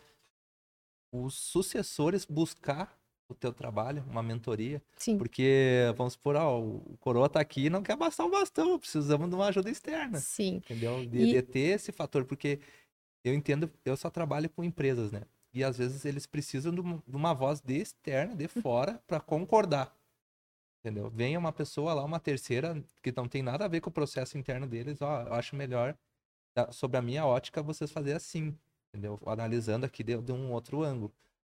os 1.13 1.35
sucessores 1.35 2.25
buscar 2.25 2.99
o 3.33 3.35
teu 3.35 3.53
trabalho, 3.53 4.05
uma 4.09 4.23
mentoria. 4.23 4.83
Sim. 4.97 5.19
Porque, 5.19 5.93
vamos 5.97 6.15
supor, 6.15 6.37
ó, 6.37 6.61
o 6.61 6.97
coroa 7.01 7.29
tá 7.29 7.41
aqui 7.41 7.67
e 7.67 7.71
não 7.71 7.83
quer 7.83 7.97
bastar 7.97 8.25
o 8.25 8.31
bastão, 8.31 8.79
precisamos 8.79 9.29
de 9.29 9.35
uma 9.35 9.47
ajuda 9.47 9.71
externa. 9.71 10.19
Sim. 10.19 10.57
Entendeu? 10.57 11.05
De, 11.05 11.19
e... 11.19 11.33
de 11.33 11.43
ter 11.43 11.75
esse 11.75 11.93
fator, 11.93 12.25
porque 12.25 12.61
eu 13.25 13.35
entendo, 13.35 13.71
eu 13.85 13.97
só 13.97 14.11
trabalho 14.11 14.49
com 14.51 14.63
empresas, 14.65 15.11
né? 15.13 15.23
E 15.55 15.63
às 15.63 15.77
vezes 15.77 16.05
eles 16.05 16.27
precisam 16.27 16.75
de 16.75 17.17
uma 17.17 17.35
voz 17.35 17.61
de 17.61 17.75
externa, 17.75 18.35
de 18.35 18.49
fora, 18.49 19.03
para 19.07 19.21
concordar. 19.21 19.95
Entendeu? 20.85 21.11
Venha 21.11 21.39
uma 21.39 21.53
pessoa 21.53 21.95
lá, 21.95 22.05
uma 22.05 22.19
terceira, 22.19 22.83
que 23.03 23.13
não 23.15 23.29
tem 23.29 23.43
nada 23.43 23.65
a 23.65 23.69
ver 23.69 23.81
com 23.81 23.91
o 23.91 23.93
processo 23.93 24.37
interno 24.37 24.67
deles, 24.67 25.01
ó, 25.01 25.23
eu 25.23 25.35
acho 25.35 25.55
melhor, 25.55 25.97
sobre 26.73 26.97
a 26.97 27.03
minha 27.03 27.25
ótica, 27.25 27.63
vocês 27.63 27.93
fazer 27.93 28.15
assim, 28.15 28.57
entendeu? 28.89 29.19
Analisando 29.27 29.87
aqui 29.87 30.03
de, 30.03 30.17
de 30.21 30.33
um 30.33 30.53
outro 30.53 30.83
ângulo. 30.83 31.13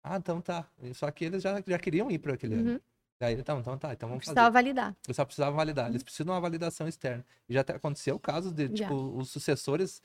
Ah, 0.08 0.18
então 0.18 0.39
tá. 0.39 0.70
Só 0.94 1.10
que 1.10 1.26
eles 1.26 1.41
já, 1.41 1.62
já 1.65 1.80
queriam 1.80 2.12
ir 2.12 2.20
para 2.20 2.36
aquele 2.36 2.54
uhum. 2.54 2.62
ângulo. 2.62 2.82
Daí, 3.20 3.34
então, 3.34 3.60
então 3.60 3.78
tá, 3.78 3.91
então 3.91 4.08
vamos 4.08 4.20
precisava 4.20 4.48
fazer. 4.48 4.54
validar. 4.54 4.96
Eu 5.08 5.13
só 5.15 5.26
precisava 5.26 5.56
validar. 5.56 5.89
Eles 5.89 6.04
precisam 6.04 6.26
de 6.26 6.32
uma 6.32 6.39
validação 6.39 6.88
externa. 6.88 7.26
E 7.50 7.54
já 7.54 7.62
aconteceu 7.62 8.20
casos 8.20 8.54
de, 8.54 8.68
já. 8.68 8.86
tipo, 8.86 8.94
os 9.18 9.30
sucessores 9.32 10.02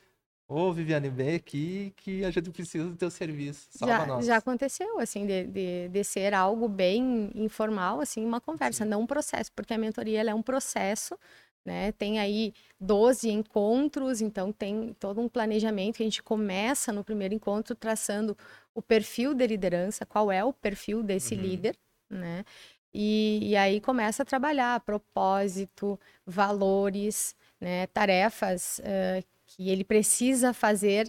Ô, 0.48 0.62
oh, 0.62 0.72
Viviane, 0.72 1.08
vem 1.08 1.36
aqui 1.36 1.94
que 1.96 2.24
a 2.24 2.30
gente 2.32 2.50
precisa 2.50 2.88
do 2.88 2.96
teu 2.96 3.08
serviço. 3.08 3.68
Salva 3.70 3.98
já, 3.98 4.06
nós. 4.06 4.26
já 4.26 4.36
aconteceu, 4.36 4.98
assim, 4.98 5.24
de, 5.24 5.44
de, 5.44 5.88
de, 5.88 6.02
ser 6.02 6.34
algo 6.34 6.68
bem 6.68 7.30
informal, 7.36 8.00
assim, 8.00 8.26
uma 8.26 8.40
conversa, 8.40 8.82
Sim. 8.82 8.90
não 8.90 9.02
um 9.02 9.06
processo, 9.06 9.52
porque 9.54 9.72
a 9.72 9.78
mentoria 9.78 10.28
é 10.28 10.34
um 10.34 10.42
processo, 10.42 11.16
né? 11.64 11.92
Tem 11.92 12.18
aí 12.18 12.52
12 12.80 13.30
encontros, 13.30 14.20
então 14.20 14.52
tem 14.52 14.94
todo 14.98 15.20
um 15.20 15.28
planejamento 15.28 15.96
que 15.96 16.02
a 16.02 16.06
gente 16.06 16.22
começa 16.22 16.92
no 16.92 17.04
primeiro 17.04 17.34
encontro 17.34 17.74
traçando 17.74 18.36
o 18.74 18.80
perfil 18.80 19.34
de 19.34 19.46
liderança, 19.46 20.06
qual 20.06 20.30
é 20.32 20.42
o 20.44 20.52
perfil 20.52 21.02
desse 21.02 21.34
uhum. 21.34 21.40
líder, 21.40 21.76
né? 22.08 22.44
E, 22.92 23.50
e, 23.50 23.56
aí 23.56 23.80
começa 23.80 24.24
a 24.24 24.26
trabalhar 24.26 24.80
propósito, 24.80 25.98
valores, 26.26 27.36
né? 27.60 27.86
tarefas 27.86 28.80
uh, 28.80 29.24
que 29.46 29.70
ele 29.70 29.84
precisa 29.84 30.52
fazer 30.52 31.08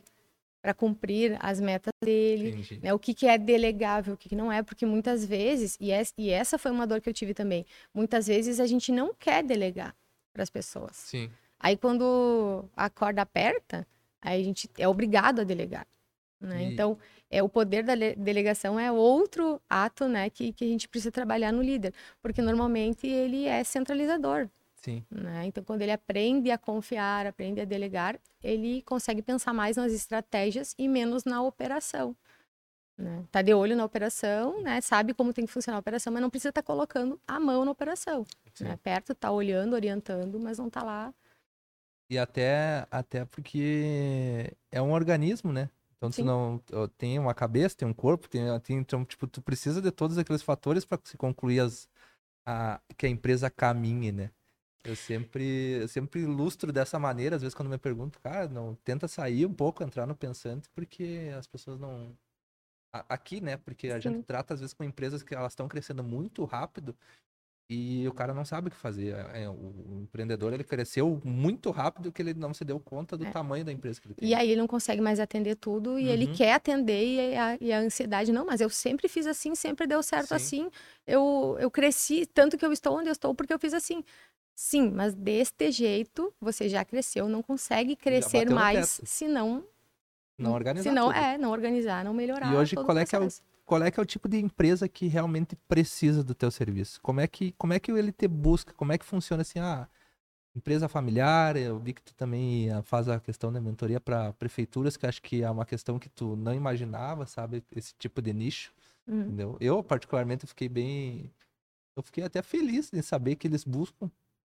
para 0.61 0.75
cumprir 0.75 1.35
as 1.39 1.59
metas 1.59 1.91
dele, 2.03 2.63
né? 2.83 2.93
o 2.93 2.99
que, 2.99 3.15
que 3.15 3.25
é 3.25 3.35
delegável, 3.35 4.13
o 4.13 4.17
que, 4.17 4.29
que 4.29 4.35
não 4.35 4.51
é, 4.51 4.61
porque 4.61 4.85
muitas 4.85 5.25
vezes, 5.25 5.75
e, 5.79 6.29
essa 6.29 6.59
foi 6.59 6.69
uma 6.69 6.85
dor 6.85 7.01
que 7.01 7.09
eu 7.09 7.13
tive 7.13 7.33
também, 7.33 7.65
muitas 7.91 8.27
vezes 8.27 8.59
a 8.59 8.67
gente 8.67 8.91
não 8.91 9.11
quer 9.15 9.43
delegar 9.43 9.95
para 10.33 10.43
as 10.43 10.49
pessoas. 10.49 10.95
Sim. 10.95 11.29
Aí 11.59 11.77
quando 11.77 12.65
a 12.75 12.89
corda 12.89 13.21
aperta, 13.21 13.87
aí 14.21 14.41
a 14.41 14.43
gente 14.43 14.69
é 14.77 14.87
obrigado 14.87 15.41
a 15.41 15.43
delegar. 15.43 15.85
Né? 16.39 16.63
E... 16.63 16.73
Então, 16.73 16.97
é, 17.29 17.41
o 17.43 17.47
poder 17.47 17.83
da 17.83 17.95
delegação 17.95 18.79
é 18.79 18.91
outro 18.91 19.61
ato 19.69 20.07
né, 20.07 20.29
que, 20.29 20.51
que 20.51 20.65
a 20.65 20.67
gente 20.67 20.87
precisa 20.87 21.11
trabalhar 21.11 21.51
no 21.51 21.61
líder, 21.61 21.93
porque 22.21 22.41
normalmente 22.41 23.07
ele 23.07 23.45
é 23.45 23.63
centralizador. 23.63 24.49
Sim. 24.75 25.05
Né? 25.11 25.45
Então, 25.45 25.63
quando 25.63 25.83
ele 25.83 25.91
aprende 25.91 26.49
a 26.49 26.57
confiar, 26.57 27.27
aprende 27.27 27.61
a 27.61 27.65
delegar, 27.65 28.19
ele 28.43 28.81
consegue 28.81 29.21
pensar 29.21 29.53
mais 29.53 29.77
nas 29.77 29.93
estratégias 29.93 30.73
e 30.77 30.87
menos 30.87 31.23
na 31.23 31.43
operação. 31.43 32.15
Né? 32.97 33.23
Tá 33.31 33.43
de 33.43 33.53
olho 33.53 33.75
na 33.75 33.85
operação, 33.85 34.61
né? 34.61 34.81
Sabe 34.81 35.13
como 35.13 35.33
tem 35.33 35.45
que 35.45 35.51
funcionar 35.51 35.77
a 35.77 35.79
operação, 35.79 36.11
mas 36.11 36.21
não 36.21 36.29
precisa 36.29 36.49
estar 36.49 36.61
tá 36.61 36.65
colocando 36.65 37.19
a 37.27 37.39
mão 37.39 37.63
na 37.63 37.71
operação. 37.71 38.25
Né? 38.59 38.77
Perto, 38.83 39.15
tá 39.15 39.31
olhando, 39.31 39.73
orientando, 39.73 40.39
mas 40.39 40.57
não 40.57 40.69
tá 40.69 40.83
lá. 40.83 41.13
E 42.09 42.17
até, 42.17 42.85
até 42.91 43.23
porque 43.23 44.53
é 44.69 44.81
um 44.81 44.91
organismo, 44.91 45.53
né? 45.53 45.69
Então, 45.95 46.11
Sim. 46.11 46.23
tu 46.23 46.25
não 46.25 46.61
tem 46.97 47.17
uma 47.17 47.33
cabeça, 47.33 47.77
tem 47.77 47.87
um 47.87 47.93
corpo, 47.93 48.27
tem, 48.27 48.41
tem, 48.61 48.77
então, 48.77 49.05
tipo, 49.05 49.27
tu 49.27 49.41
precisa 49.41 49.81
de 49.81 49.91
todos 49.91 50.17
aqueles 50.17 50.41
fatores 50.41 50.83
para 50.83 50.99
se 51.03 51.15
concluir 51.15 51.59
as, 51.59 51.87
a, 52.45 52.81
que 52.97 53.05
a 53.05 53.09
empresa 53.09 53.49
caminhe, 53.49 54.11
né? 54.11 54.31
Eu 54.83 54.95
sempre, 54.95 55.79
eu 55.81 55.87
sempre 55.87 56.21
ilustro 56.21 56.73
dessa 56.73 56.97
maneira, 56.97 57.35
às 57.35 57.43
vezes 57.43 57.53
quando 57.53 57.69
me 57.69 57.77
perguntam, 57.77 58.19
cara, 58.21 58.49
não, 58.49 58.75
tenta 58.83 59.07
sair 59.07 59.45
um 59.45 59.53
pouco, 59.53 59.83
entrar 59.83 60.07
no 60.07 60.15
pensante, 60.15 60.67
porque 60.73 61.31
as 61.37 61.47
pessoas 61.47 61.79
não. 61.79 62.17
Aqui, 63.07 63.39
né? 63.39 63.55
Porque 63.55 63.87
a 63.87 63.99
Sim. 63.99 64.09
gente 64.09 64.23
trata, 64.23 64.53
às 64.53 64.59
vezes, 64.59 64.73
com 64.73 64.83
empresas 64.83 65.23
que 65.23 65.33
elas 65.33 65.53
estão 65.53 65.67
crescendo 65.67 66.03
muito 66.03 66.43
rápido 66.43 66.93
e 67.73 68.05
o 68.05 68.13
cara 68.13 68.33
não 68.33 68.43
sabe 68.43 68.67
o 68.67 68.71
que 68.71 68.75
fazer. 68.75 69.15
É, 69.15 69.43
é, 69.43 69.49
o 69.49 70.01
empreendedor, 70.01 70.51
ele 70.51 70.63
cresceu 70.63 71.21
muito 71.23 71.71
rápido 71.71 72.11
que 72.11 72.21
ele 72.21 72.33
não 72.33 72.53
se 72.53 72.65
deu 72.65 72.77
conta 72.81 73.15
do 73.15 73.25
é. 73.25 73.31
tamanho 73.31 73.63
da 73.63 73.71
empresa 73.71 74.01
que 74.01 74.07
ele 74.07 74.13
tem. 74.15 74.27
E 74.27 74.33
aí 74.33 74.49
ele 74.49 74.59
não 74.59 74.67
consegue 74.67 74.99
mais 74.99 75.21
atender 75.21 75.55
tudo 75.55 75.97
e 75.97 76.03
uhum. 76.03 76.09
ele 76.09 76.27
quer 76.27 76.55
atender 76.55 77.01
e 77.01 77.37
a, 77.37 77.57
e 77.61 77.71
a, 77.71 77.79
ansiedade, 77.79 78.33
não, 78.33 78.45
mas 78.45 78.59
eu 78.59 78.69
sempre 78.69 79.07
fiz 79.07 79.25
assim, 79.25 79.55
sempre 79.55 79.87
deu 79.87 80.03
certo 80.03 80.27
Sim. 80.27 80.35
assim. 80.35 80.71
Eu, 81.07 81.55
eu 81.61 81.71
cresci, 81.71 82.25
tanto 82.25 82.57
que 82.57 82.65
eu 82.65 82.73
estou 82.73 82.97
onde 82.97 83.07
eu 83.07 83.13
estou, 83.13 83.33
porque 83.33 83.53
eu 83.53 83.59
fiz 83.59 83.73
assim. 83.73 84.03
Sim, 84.53 84.91
mas 84.91 85.13
deste 85.13 85.71
jeito 85.71 86.33
você 86.41 86.67
já 86.67 86.83
cresceu, 86.83 87.29
não 87.29 87.41
consegue 87.41 87.95
crescer 87.95 88.49
mais 88.49 88.99
se 89.05 89.29
não 89.29 89.63
não 90.41 90.53
organizar. 90.53 90.89
Se 90.89 90.95
não, 90.95 91.11
é, 91.11 91.37
não 91.37 91.51
organizar, 91.51 92.03
não 92.03 92.13
melhorar. 92.13 92.53
E 92.53 92.55
hoje 92.55 92.75
qual 92.75 92.97
é 92.97 93.05
que 93.05 93.15
é 93.15 93.19
o 93.19 93.27
qual 93.65 93.81
é 93.83 93.89
que 93.89 93.99
é 93.99 94.03
o 94.03 94.05
tipo 94.05 94.27
de 94.27 94.37
empresa 94.37 94.89
que 94.89 95.07
realmente 95.07 95.55
precisa 95.67 96.23
do 96.23 96.35
teu 96.35 96.51
serviço? 96.51 96.99
Como 97.01 97.21
é 97.21 97.27
que 97.27 97.53
como 97.53 97.73
é 97.73 97.79
que 97.79 97.91
ele 97.91 98.11
te 98.11 98.27
busca? 98.27 98.73
Como 98.73 98.91
é 98.91 98.97
que 98.97 99.05
funciona 99.05 99.41
assim, 99.41 99.59
ah, 99.59 99.87
empresa 100.55 100.89
familiar, 100.89 101.55
eu 101.55 101.79
vi 101.79 101.93
que 101.93 102.01
tu 102.01 102.13
também 102.13 102.69
faz 102.83 103.07
a 103.07 103.19
questão 103.19 103.51
da 103.51 103.61
mentoria 103.61 103.99
para 103.99 104.33
prefeituras, 104.33 104.97
que 104.97 105.05
acho 105.05 105.21
que 105.21 105.41
é 105.41 105.49
uma 105.49 105.65
questão 105.65 105.97
que 105.97 106.09
tu 106.09 106.35
não 106.35 106.53
imaginava, 106.53 107.25
sabe, 107.25 107.63
esse 107.73 107.93
tipo 107.97 108.21
de 108.21 108.33
nicho, 108.33 108.73
uhum. 109.07 109.21
entendeu? 109.21 109.57
Eu 109.61 109.81
particularmente 109.81 110.45
fiquei 110.45 110.67
bem 110.67 111.31
eu 111.95 112.03
fiquei 112.03 112.23
até 112.23 112.41
feliz 112.41 112.91
em 112.93 113.01
saber 113.01 113.35
que 113.35 113.47
eles 113.47 113.63
buscam 113.63 114.09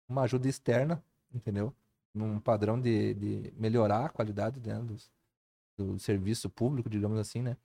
uma 0.09 0.23
ajuda 0.23 0.49
externa, 0.49 1.03
entendeu? 1.33 1.75
Num 2.13 2.41
padrão 2.41 2.81
de, 2.81 3.15
de 3.15 3.53
melhorar 3.57 4.07
a 4.07 4.09
qualidade 4.09 4.61
né, 4.67 4.79
do, 4.81 4.97
do 5.79 5.99
serviço 5.99 6.51
público, 6.51 6.91
digamos 6.91 7.19
assim, 7.19 7.41
né? 7.43 7.57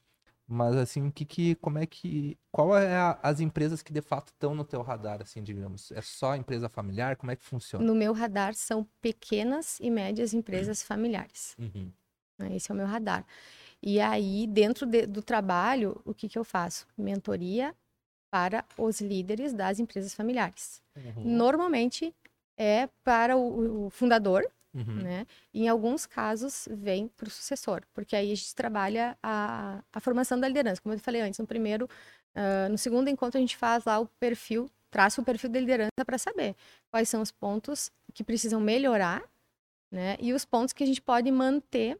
Mas 0.47 0.75
assim, 0.75 1.09
que, 1.09 1.25
que, 1.25 1.55
como 1.55 1.79
é 1.79 1.85
que, 1.85 2.37
qual 2.51 2.77
é 2.77 2.95
a, 2.95 3.17
as 3.23 3.39
empresas 3.39 3.81
que 3.81 3.93
de 3.93 4.01
fato 4.01 4.27
estão 4.27 4.53
no 4.53 4.63
teu 4.63 4.81
radar, 4.81 5.21
assim, 5.21 5.41
digamos? 5.41 5.91
É 5.93 6.01
só 6.01 6.35
empresa 6.35 6.67
familiar? 6.69 7.15
Como 7.15 7.31
é 7.31 7.35
que 7.35 7.43
funciona? 7.43 7.83
No 7.83 7.95
meu 7.95 8.13
radar 8.13 8.53
são 8.53 8.85
pequenas 9.01 9.79
e 9.79 9.89
médias 9.89 10.33
empresas 10.33 10.81
uhum. 10.81 10.87
familiares. 10.87 11.55
Uhum. 11.57 11.91
Esse 12.51 12.71
é 12.71 12.73
o 12.73 12.77
meu 12.77 12.85
radar. 12.85 13.25
E 13.81 13.99
aí, 13.99 14.45
dentro 14.47 14.85
de, 14.85 15.05
do 15.05 15.21
trabalho, 15.21 16.01
o 16.05 16.13
que, 16.13 16.27
que 16.27 16.37
eu 16.37 16.43
faço? 16.43 16.87
Mentoria 16.97 17.73
para 18.29 18.65
os 18.77 18.99
líderes 18.99 19.53
das 19.53 19.79
empresas 19.79 20.13
familiares. 20.13 20.81
Uhum. 20.95 21.35
Normalmente 21.37 22.13
é 22.57 22.89
para 23.03 23.37
o, 23.37 23.85
o 23.85 23.89
fundador, 23.89 24.43
Uhum. 24.73 25.03
Né? 25.03 25.27
em 25.53 25.69
alguns 25.69 26.07
casos, 26.07 26.67
vem 26.71 27.07
para 27.07 27.27
o 27.27 27.29
sucessor, 27.29 27.83
porque 27.93 28.15
aí 28.15 28.31
a 28.31 28.35
gente 28.35 28.55
trabalha 28.55 29.15
a, 29.21 29.83
a 29.93 29.99
formação 29.99 30.39
da 30.39 30.47
liderança. 30.47 30.81
Como 30.81 30.95
eu 30.95 30.99
falei 30.99 31.21
antes, 31.21 31.39
no 31.39 31.45
primeiro, 31.45 31.85
uh, 32.35 32.69
no 32.71 32.77
segundo 32.77 33.07
encontro, 33.07 33.37
a 33.37 33.41
gente 33.41 33.55
faz 33.55 33.85
lá 33.85 33.99
o 33.99 34.07
perfil, 34.19 34.67
traça 34.89 35.21
o 35.21 35.23
perfil 35.23 35.51
da 35.51 35.59
liderança 35.59 36.03
para 36.03 36.17
saber 36.17 36.55
quais 36.89 37.07
são 37.07 37.21
os 37.21 37.31
pontos 37.31 37.91
que 38.15 38.23
precisam 38.23 38.59
melhorar 38.59 39.23
né? 39.91 40.17
e 40.19 40.33
os 40.33 40.43
pontos 40.43 40.73
que 40.73 40.83
a 40.83 40.87
gente 40.87 41.01
pode 41.01 41.29
manter, 41.31 41.99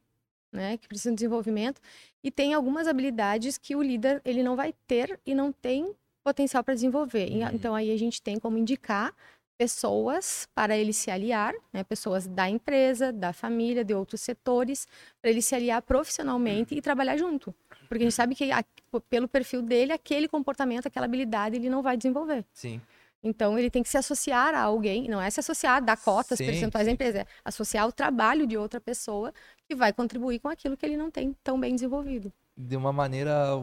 né? 0.51 0.77
que 0.77 0.87
precisam 0.87 1.13
de 1.13 1.17
desenvolvimento. 1.17 1.79
E 2.23 2.31
tem 2.31 2.55
algumas 2.55 2.87
habilidades 2.87 3.57
que 3.57 3.75
o 3.75 3.83
líder 3.83 4.19
ele 4.25 4.41
não 4.41 4.55
vai 4.55 4.73
ter 4.87 5.19
e 5.23 5.35
não 5.35 5.51
tem 5.51 5.95
potencial 6.23 6.63
para 6.63 6.73
desenvolver. 6.73 7.29
Uhum. 7.29 7.49
Então 7.53 7.75
aí 7.75 7.91
a 7.91 7.97
gente 7.97 8.21
tem 8.21 8.39
como 8.39 8.57
indicar 8.57 9.13
pessoas 9.57 10.47
para 10.53 10.77
ele 10.77 10.93
se 10.93 11.11
aliar, 11.11 11.53
né, 11.71 11.83
pessoas 11.83 12.27
da 12.27 12.49
empresa, 12.49 13.11
da 13.11 13.33
família, 13.33 13.83
de 13.83 13.93
outros 13.93 14.21
setores, 14.21 14.87
para 15.21 15.29
ele 15.31 15.41
se 15.41 15.55
aliar 15.55 15.81
profissionalmente 15.81 16.75
e 16.75 16.81
trabalhar 16.81 17.17
junto. 17.17 17.53
Porque 17.87 18.03
a 18.03 18.07
gente 18.07 18.15
sabe 18.15 18.35
que 18.35 18.51
a, 18.51 18.63
pelo 19.09 19.27
perfil 19.27 19.61
dele, 19.61 19.93
aquele 19.93 20.27
comportamento, 20.27 20.87
aquela 20.87 21.05
habilidade, 21.05 21.55
ele 21.55 21.69
não 21.69 21.81
vai 21.81 21.95
desenvolver. 21.95 22.45
Sim. 22.53 22.81
Então 23.23 23.57
ele 23.57 23.69
tem 23.69 23.81
que 23.81 23.87
se 23.87 23.97
associar 23.97 24.53
a 24.53 24.61
alguém, 24.61 25.07
não 25.07 25.21
é 25.21 25.29
se 25.29 25.39
associar, 25.39 25.81
dar 25.81 25.95
cotas, 25.95 26.37
sim, 26.37 26.45
percentuais 26.45 26.85
da 26.85 26.91
empresa, 26.91 27.19
é 27.19 27.25
associar 27.45 27.87
o 27.87 27.91
trabalho 27.91 28.45
de 28.45 28.57
outra 28.57 28.81
pessoa 28.81 29.33
que 29.65 29.73
vai 29.73 29.93
contribuir 29.93 30.39
com 30.39 30.49
aquilo 30.49 30.75
que 30.75 30.85
ele 30.85 30.97
não 30.97 31.09
tem 31.09 31.33
tão 31.41 31.57
bem 31.57 31.73
desenvolvido. 31.73 32.33
De 32.57 32.75
uma 32.75 32.91
maneira 32.91 33.57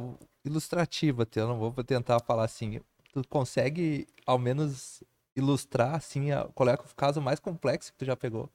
ilustrativa, 0.44 1.28
eu 1.36 1.46
não 1.46 1.58
vou 1.58 1.72
tentar 1.84 2.18
falar 2.20 2.44
assim. 2.44 2.80
Tu 3.12 3.22
consegue, 3.28 4.08
ao 4.24 4.38
menos, 4.38 5.02
ilustrar, 5.40 5.94
assim, 5.94 6.30
a, 6.30 6.44
qual 6.54 6.68
é 6.68 6.74
o 6.74 6.94
caso 6.94 7.20
mais 7.20 7.40
complexo 7.40 7.92
que 7.92 7.98
tu 7.98 8.04
já 8.04 8.16
pegou? 8.16 8.48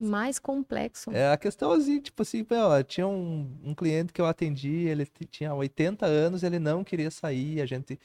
Mais 0.00 0.38
complexo? 0.38 1.10
É 1.10 1.30
a 1.30 1.36
questão 1.36 1.72
assim, 1.72 2.00
tipo 2.00 2.22
assim, 2.22 2.46
meu, 2.48 2.82
tinha 2.84 3.06
um, 3.06 3.58
um 3.62 3.74
cliente 3.74 4.12
que 4.12 4.20
eu 4.20 4.26
atendi, 4.26 4.86
ele 4.86 5.06
tinha 5.30 5.54
80 5.54 6.06
anos, 6.06 6.42
ele 6.42 6.58
não 6.58 6.82
queria 6.82 7.10
sair, 7.10 7.60
a 7.60 7.66
gente 7.66 7.98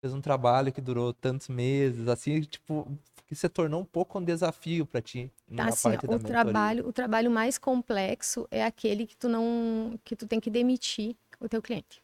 fez 0.00 0.14
um 0.14 0.20
trabalho 0.20 0.72
que 0.72 0.80
durou 0.80 1.12
tantos 1.12 1.48
meses, 1.48 2.08
assim, 2.08 2.40
tipo, 2.40 2.88
que 3.26 3.34
se 3.34 3.48
tornou 3.48 3.82
um 3.82 3.84
pouco 3.84 4.18
um 4.18 4.24
desafio 4.24 4.86
para 4.86 5.02
ti 5.02 5.30
na 5.46 5.68
assim, 5.68 5.90
parte 5.90 6.06
da 6.06 6.16
o 6.16 6.18
trabalho, 6.18 6.88
o 6.88 6.92
trabalho 6.92 7.30
mais 7.30 7.58
complexo 7.58 8.48
é 8.50 8.64
aquele 8.64 9.06
que 9.06 9.16
tu 9.16 9.28
não, 9.28 9.98
que 10.04 10.16
tu 10.16 10.26
tem 10.26 10.40
que 10.40 10.50
demitir 10.50 11.16
o 11.38 11.48
teu 11.48 11.60
cliente. 11.60 12.02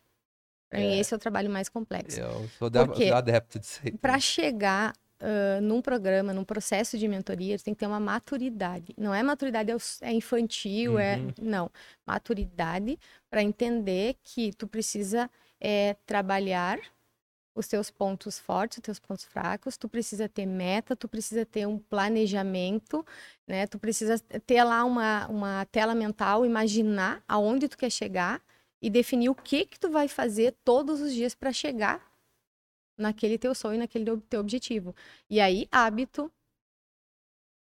É. 0.70 0.78
mim, 0.78 0.98
esse 0.98 1.12
é 1.14 1.16
o 1.16 1.20
trabalho 1.20 1.50
mais 1.50 1.68
complexo. 1.68 2.20
Eu 2.20 2.48
sou, 2.58 2.70
Porque, 2.70 3.10
adepto 3.10 3.58
disso 3.58 3.80
aí. 3.84 3.92
Para 3.92 4.18
chegar 4.20 4.94
uh, 5.20 5.60
num 5.60 5.80
programa, 5.80 6.32
num 6.32 6.44
processo 6.44 6.98
de 6.98 7.08
mentoria, 7.08 7.58
tem 7.58 7.74
que 7.74 7.80
ter 7.80 7.86
uma 7.86 8.00
maturidade. 8.00 8.94
Não 8.96 9.14
é 9.14 9.22
maturidade 9.22 9.70
é 10.00 10.12
infantil, 10.12 10.98
é 10.98 11.16
uhum. 11.16 11.28
é. 11.28 11.32
Não. 11.40 11.70
Maturidade 12.06 12.98
para 13.30 13.42
entender 13.42 14.16
que 14.22 14.52
tu 14.52 14.66
precisa 14.66 15.30
é, 15.60 15.96
trabalhar 16.06 16.78
os 17.54 17.66
teus 17.66 17.90
pontos 17.90 18.38
fortes, 18.38 18.78
os 18.78 18.82
teus 18.82 18.98
pontos 19.00 19.24
fracos, 19.24 19.76
tu 19.76 19.88
precisa 19.88 20.28
ter 20.28 20.46
meta, 20.46 20.94
tu 20.94 21.08
precisa 21.08 21.44
ter 21.44 21.66
um 21.66 21.78
planejamento, 21.78 23.04
né? 23.46 23.66
Tu 23.66 23.78
precisa 23.78 24.18
ter 24.18 24.62
lá 24.62 24.84
uma, 24.84 25.26
uma 25.26 25.66
tela 25.66 25.94
mental, 25.94 26.46
imaginar 26.46 27.22
aonde 27.26 27.68
tu 27.68 27.76
quer 27.76 27.90
chegar 27.90 28.40
e 28.80 28.88
definir 28.88 29.28
o 29.28 29.34
que 29.34 29.66
que 29.66 29.78
tu 29.78 29.90
vai 29.90 30.06
fazer 30.06 30.54
todos 30.64 31.00
os 31.00 31.12
dias 31.12 31.34
para 31.34 31.52
chegar 31.52 32.07
naquele 32.98 33.38
teu 33.38 33.54
sonho, 33.54 33.78
naquele 33.78 34.04
teu 34.28 34.40
objetivo. 34.40 34.94
E 35.30 35.40
aí, 35.40 35.68
hábito. 35.70 36.30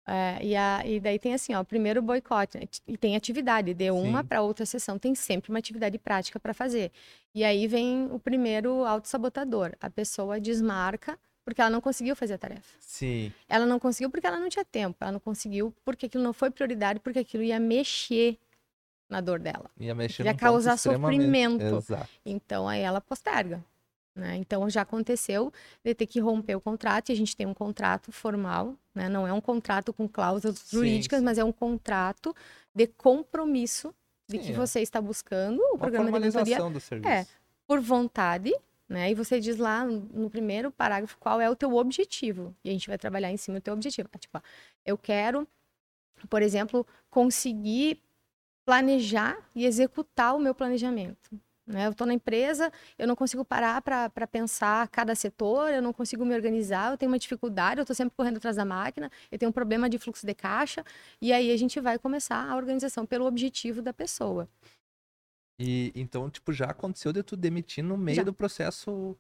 É, 0.09 0.39
e, 0.41 0.55
a, 0.55 0.83
e 0.85 1.01
daí 1.01 1.19
tem 1.19 1.33
assim, 1.33 1.53
ó, 1.53 1.61
primeiro 1.65 2.01
boicote, 2.01 2.57
né? 2.57 2.63
e 2.87 2.95
tem 2.95 3.17
atividade, 3.17 3.73
de 3.73 3.91
uma 3.91 4.23
para 4.23 4.41
outra 4.41 4.65
sessão, 4.65 4.97
tem 4.97 5.13
sempre 5.13 5.49
uma 5.49 5.59
atividade 5.59 5.99
prática 5.99 6.39
para 6.39 6.53
fazer. 6.53 6.93
E 7.35 7.43
aí 7.43 7.67
vem 7.67 8.07
o 8.09 8.17
primeiro 8.17 8.85
autossabotador. 8.85 9.73
A 9.81 9.89
pessoa 9.89 10.39
desmarca 10.39 11.19
porque 11.43 11.61
ela 11.61 11.69
não 11.69 11.79
conseguiu 11.79 12.15
fazer 12.15 12.33
a 12.33 12.37
tarefa. 12.37 12.75
Sim. 12.79 13.31
Ela 13.47 13.65
não 13.65 13.79
conseguiu 13.79 14.09
porque 14.09 14.27
ela 14.27 14.39
não 14.39 14.49
tinha 14.49 14.65
tempo, 14.65 14.97
ela 14.99 15.13
não 15.13 15.19
conseguiu 15.19 15.73
porque 15.83 16.05
aquilo 16.05 16.23
não 16.23 16.33
foi 16.33 16.51
prioridade, 16.51 16.99
porque 16.99 17.19
aquilo 17.19 17.43
ia 17.43 17.59
mexer 17.59 18.37
na 19.09 19.21
dor 19.21 19.39
dela. 19.39 19.71
Ia 19.79 19.95
mexer 19.95 20.25
Ia 20.25 20.33
causar 20.33 20.77
sofrimento. 20.77 21.63
Exato. 21.63 22.09
Então 22.25 22.67
aí 22.67 22.81
ela 22.81 22.99
posterga. 22.99 23.63
Né? 24.17 24.35
Então 24.37 24.67
já 24.67 24.81
aconteceu 24.81 25.53
de 25.83 25.93
ter 25.93 26.07
que 26.07 26.19
romper 26.19 26.55
o 26.55 26.61
contrato 26.61 27.09
e 27.09 27.11
a 27.11 27.15
gente 27.15 27.37
tem 27.37 27.45
um 27.45 27.53
contrato 27.53 28.11
formal, 28.11 28.75
né? 28.93 29.07
não 29.07 29.27
é 29.27 29.31
um 29.31 29.39
contrato 29.39 29.93
com 29.93 30.07
cláusulas 30.07 30.57
sim, 30.57 30.77
jurídicas, 30.77 31.19
sim. 31.19 31.25
mas 31.25 31.37
é 31.37 31.43
um 31.43 31.51
contrato 31.51 32.35
de 32.73 32.87
compromisso 32.87 33.93
de 34.27 34.39
sim, 34.39 34.43
que 34.43 34.51
é. 34.53 34.55
você 34.55 34.81
está 34.81 34.99
buscando 34.99 35.59
o 35.59 35.75
Uma 35.75 35.77
programa 35.77 36.11
de 36.11 36.19
mentoria. 36.19 36.69
do 36.69 36.79
serviço. 36.79 37.07
É, 37.07 37.27
por 37.67 37.79
vontade, 37.79 38.51
né? 38.89 39.11
E 39.11 39.13
você 39.13 39.39
diz 39.39 39.57
lá 39.57 39.85
no 39.85 40.31
primeiro 40.31 40.71
parágrafo 40.71 41.15
qual 41.19 41.39
é 41.39 41.47
o 41.47 41.55
teu 41.55 41.75
objetivo. 41.75 42.55
E 42.63 42.69
a 42.69 42.73
gente 42.73 42.87
vai 42.87 42.97
trabalhar 42.97 43.31
em 43.31 43.37
cima 43.37 43.59
do 43.59 43.63
teu 43.63 43.73
objetivo. 43.75 44.09
Tipo, 44.17 44.41
eu 44.83 44.97
quero, 44.97 45.47
por 46.27 46.41
exemplo, 46.41 46.87
conseguir 47.09 48.01
planejar 48.65 49.37
e 49.53 49.65
executar 49.65 50.35
o 50.35 50.39
meu 50.39 50.55
planejamento. 50.55 51.39
Né? 51.67 51.85
Eu 51.85 51.91
estou 51.91 52.07
na 52.07 52.13
empresa, 52.13 52.71
eu 52.97 53.05
não 53.05 53.15
consigo 53.15 53.43
parar 53.43 53.81
para 53.81 54.25
pensar 54.25 54.87
cada 54.87 55.13
setor, 55.13 55.69
eu 55.69 55.81
não 55.81 55.91
consigo 55.91 56.25
me 56.25 56.33
organizar, 56.33 56.91
eu 56.91 56.97
tenho 56.97 57.11
uma 57.11 57.19
dificuldade, 57.19 57.79
eu 57.79 57.83
estou 57.83 57.95
sempre 57.95 58.15
correndo 58.15 58.37
atrás 58.37 58.55
da 58.55 58.63
máquina, 58.63 59.11
eu 59.29 59.37
tenho 59.37 59.49
um 59.49 59.53
problema 59.53 59.89
de 59.89 59.97
fluxo 59.97 60.25
de 60.25 60.33
caixa, 60.33 60.83
e 61.21 61.33
aí 61.33 61.51
a 61.51 61.57
gente 61.57 61.79
vai 61.81 61.99
começar 61.99 62.49
a 62.49 62.55
organização 62.55 63.05
pelo 63.05 63.25
objetivo 63.25 63.81
da 63.81 63.91
pessoa. 63.91 64.47
E 65.59 65.91
então, 65.93 66.29
tipo, 66.29 66.53
já 66.53 66.67
aconteceu 66.67 67.11
de 67.11 67.21
tu 67.21 67.35
demitir 67.35 67.83
no 67.83 67.97
meio 67.97 68.17
já. 68.17 68.23
do 68.23 68.33
processo 68.33 69.17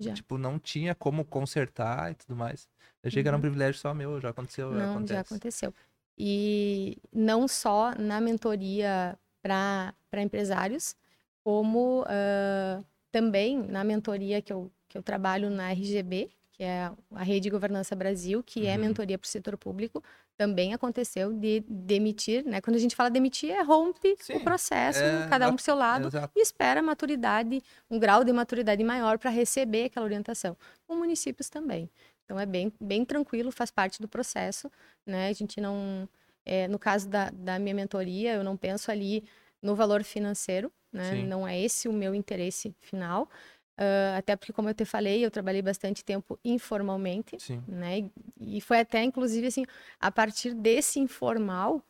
já. 0.00 0.12
Tipo, 0.12 0.36
não 0.36 0.58
tinha 0.58 0.94
como 0.94 1.24
consertar 1.24 2.10
e 2.10 2.14
tudo 2.14 2.34
mais. 2.34 2.68
Eu 3.02 3.08
achei 3.08 3.20
uhum. 3.20 3.22
que 3.22 3.28
era 3.28 3.36
um 3.36 3.38
uhum. 3.38 3.42
privilégio 3.42 3.80
só 3.80 3.94
meu, 3.94 4.20
já 4.20 4.30
aconteceu. 4.30 4.72
Não, 4.72 4.92
acontece. 4.92 5.12
já 5.12 5.20
aconteceu. 5.20 5.74
E 6.18 6.98
não 7.12 7.46
só 7.46 7.94
na 7.94 8.20
mentoria 8.20 9.16
para 9.42 10.22
empresários, 10.22 10.96
como 11.44 12.02
uh, 12.02 12.84
também 13.12 13.58
na 13.58 13.84
mentoria 13.84 14.40
que 14.40 14.52
eu, 14.52 14.72
que 14.88 14.96
eu 14.96 15.02
trabalho 15.02 15.50
na 15.50 15.70
RGB, 15.70 16.30
que 16.52 16.62
é 16.62 16.90
a 17.12 17.22
Rede 17.22 17.40
de 17.40 17.50
Governança 17.50 17.94
Brasil, 17.94 18.42
que 18.42 18.66
é 18.66 18.70
uhum. 18.70 18.74
é 18.74 18.78
mentoria 18.78 19.18
para 19.18 19.26
o 19.26 19.28
setor 19.28 19.58
público, 19.58 20.02
também 20.36 20.72
aconteceu 20.72 21.32
de 21.32 21.62
demitir, 21.68 22.44
né? 22.44 22.60
Quando 22.60 22.76
a 22.76 22.78
gente 22.78 22.96
fala 22.96 23.10
demitir, 23.10 23.50
é 23.50 23.62
rompe 23.62 24.16
Sim, 24.20 24.36
o 24.36 24.40
processo, 24.40 25.00
é, 25.00 25.28
cada 25.28 25.48
um 25.48 25.54
para 25.54 25.62
seu 25.62 25.76
lado, 25.76 26.16
é, 26.16 26.28
e 26.34 26.40
espera 26.40 26.82
maturidade, 26.82 27.62
um 27.90 27.98
grau 27.98 28.24
de 28.24 28.32
maturidade 28.32 28.82
maior 28.82 29.18
para 29.18 29.30
receber 29.30 29.84
aquela 29.84 30.06
orientação. 30.06 30.56
Com 30.86 30.96
municípios 30.96 31.48
também. 31.48 31.90
Então 32.24 32.38
é 32.40 32.46
bem, 32.46 32.72
bem 32.80 33.04
tranquilo, 33.04 33.52
faz 33.52 33.70
parte 33.70 34.00
do 34.00 34.08
processo, 34.08 34.70
né? 35.06 35.28
A 35.28 35.32
gente 35.32 35.60
não. 35.60 36.08
É, 36.46 36.68
no 36.68 36.78
caso 36.78 37.08
da, 37.08 37.30
da 37.30 37.58
minha 37.58 37.74
mentoria, 37.74 38.34
eu 38.34 38.44
não 38.44 38.56
penso 38.56 38.90
ali 38.90 39.24
no 39.64 39.74
valor 39.74 40.04
financeiro, 40.04 40.70
né? 40.92 41.22
Não 41.26 41.48
é 41.48 41.58
esse 41.58 41.88
o 41.88 41.92
meu 41.92 42.14
interesse 42.14 42.76
final. 42.80 43.28
Uh, 43.76 44.16
até 44.16 44.36
porque, 44.36 44.52
como 44.52 44.68
eu 44.68 44.74
te 44.74 44.84
falei, 44.84 45.24
eu 45.24 45.30
trabalhei 45.30 45.62
bastante 45.62 46.04
tempo 46.04 46.38
informalmente, 46.44 47.36
Sim. 47.40 47.64
né? 47.66 48.08
E 48.38 48.60
foi 48.60 48.78
até, 48.78 49.02
inclusive, 49.02 49.46
assim, 49.46 49.64
a 49.98 50.12
partir 50.12 50.54
desse 50.54 51.00
informal 51.00 51.82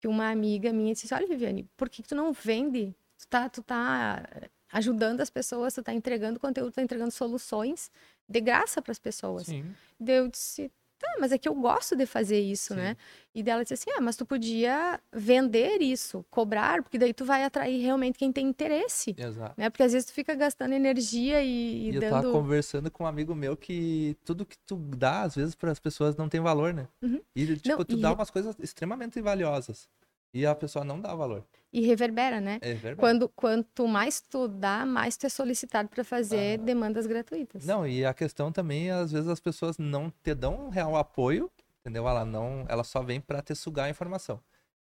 que 0.00 0.08
uma 0.08 0.28
amiga 0.28 0.72
minha 0.72 0.92
disse: 0.92 1.14
Olha, 1.14 1.26
Viviane, 1.26 1.66
por 1.76 1.88
que, 1.88 2.02
que 2.02 2.08
tu 2.08 2.14
não 2.16 2.32
vende? 2.32 2.94
Tu 3.16 3.28
tá, 3.28 3.48
tu 3.48 3.62
tá 3.62 4.26
ajudando 4.72 5.20
as 5.20 5.30
pessoas, 5.30 5.72
tu 5.72 5.82
tá 5.82 5.94
entregando 5.94 6.40
conteúdo, 6.40 6.72
tu 6.72 6.74
tá 6.74 6.82
entregando 6.82 7.12
soluções 7.12 7.90
de 8.28 8.40
graça 8.40 8.82
para 8.82 8.92
as 8.92 8.98
pessoas. 8.98 9.46
Sim. 9.46 9.72
eu 10.04 10.28
disse: 10.28 10.70
Tá, 11.00 11.16
mas 11.18 11.32
é 11.32 11.38
que 11.38 11.48
eu 11.48 11.54
gosto 11.54 11.96
de 11.96 12.04
fazer 12.04 12.38
isso, 12.38 12.74
né? 12.74 12.80
Sim. 12.80 12.88
né? 12.88 12.96
E 13.34 13.42
dela 13.42 13.62
disse 13.62 13.72
assim: 13.72 13.90
ah, 13.96 14.02
mas 14.02 14.16
tu 14.16 14.26
podia 14.26 15.00
vender 15.10 15.80
isso, 15.80 16.22
cobrar, 16.30 16.82
porque 16.82 16.98
daí 16.98 17.14
tu 17.14 17.24
vai 17.24 17.42
atrair 17.42 17.80
realmente 17.80 18.18
quem 18.18 18.30
tem 18.30 18.46
interesse. 18.46 19.14
Exato. 19.16 19.54
Né? 19.56 19.70
Porque 19.70 19.82
às 19.82 19.94
vezes 19.94 20.06
tu 20.06 20.12
fica 20.12 20.34
gastando 20.34 20.74
energia 20.74 21.42
e, 21.42 21.48
e, 21.48 21.88
e 21.88 21.92
dando. 21.92 22.04
Eu 22.04 22.10
tava 22.10 22.32
conversando 22.32 22.90
com 22.90 23.04
um 23.04 23.06
amigo 23.06 23.34
meu 23.34 23.56
que 23.56 24.14
tudo 24.26 24.44
que 24.44 24.58
tu 24.58 24.76
dá, 24.76 25.22
às 25.22 25.34
vezes, 25.34 25.54
para 25.54 25.72
as 25.72 25.80
pessoas 25.80 26.16
não 26.16 26.28
tem 26.28 26.40
valor, 26.40 26.74
né? 26.74 26.86
Uhum. 27.00 27.20
E, 27.34 27.56
tipo, 27.56 27.78
não, 27.78 27.84
tu 27.84 27.96
e... 27.96 28.00
dá 28.00 28.12
umas 28.12 28.30
coisas 28.30 28.54
extremamente 28.58 29.18
valiosas. 29.22 29.88
E 30.32 30.46
a 30.46 30.54
pessoa 30.54 30.84
não 30.84 31.00
dá 31.00 31.14
valor. 31.14 31.44
E 31.72 31.80
reverbera, 31.86 32.40
né? 32.40 32.58
É 32.60 32.68
reverbera. 32.68 32.96
Quando, 32.96 33.28
quanto 33.28 33.86
mais 33.86 34.20
tu 34.20 34.46
dá, 34.48 34.86
mais 34.86 35.16
tu 35.16 35.26
é 35.26 35.28
solicitado 35.28 35.88
para 35.88 36.04
fazer 36.04 36.58
Ah. 36.60 36.62
demandas 36.62 37.06
gratuitas. 37.06 37.64
Não, 37.64 37.86
e 37.86 38.04
a 38.04 38.14
questão 38.14 38.50
também, 38.52 38.90
às 38.90 39.12
vezes 39.12 39.28
as 39.28 39.40
pessoas 39.40 39.78
não 39.78 40.10
te 40.22 40.34
dão 40.34 40.66
um 40.66 40.68
real 40.68 40.96
apoio, 40.96 41.50
entendeu? 41.80 42.06
Ela 42.08 42.24
não, 42.24 42.64
ela 42.68 42.84
só 42.84 43.02
vem 43.02 43.20
pra 43.20 43.42
te 43.42 43.54
sugar 43.54 43.84
a 43.86 43.90
informação. 43.90 44.40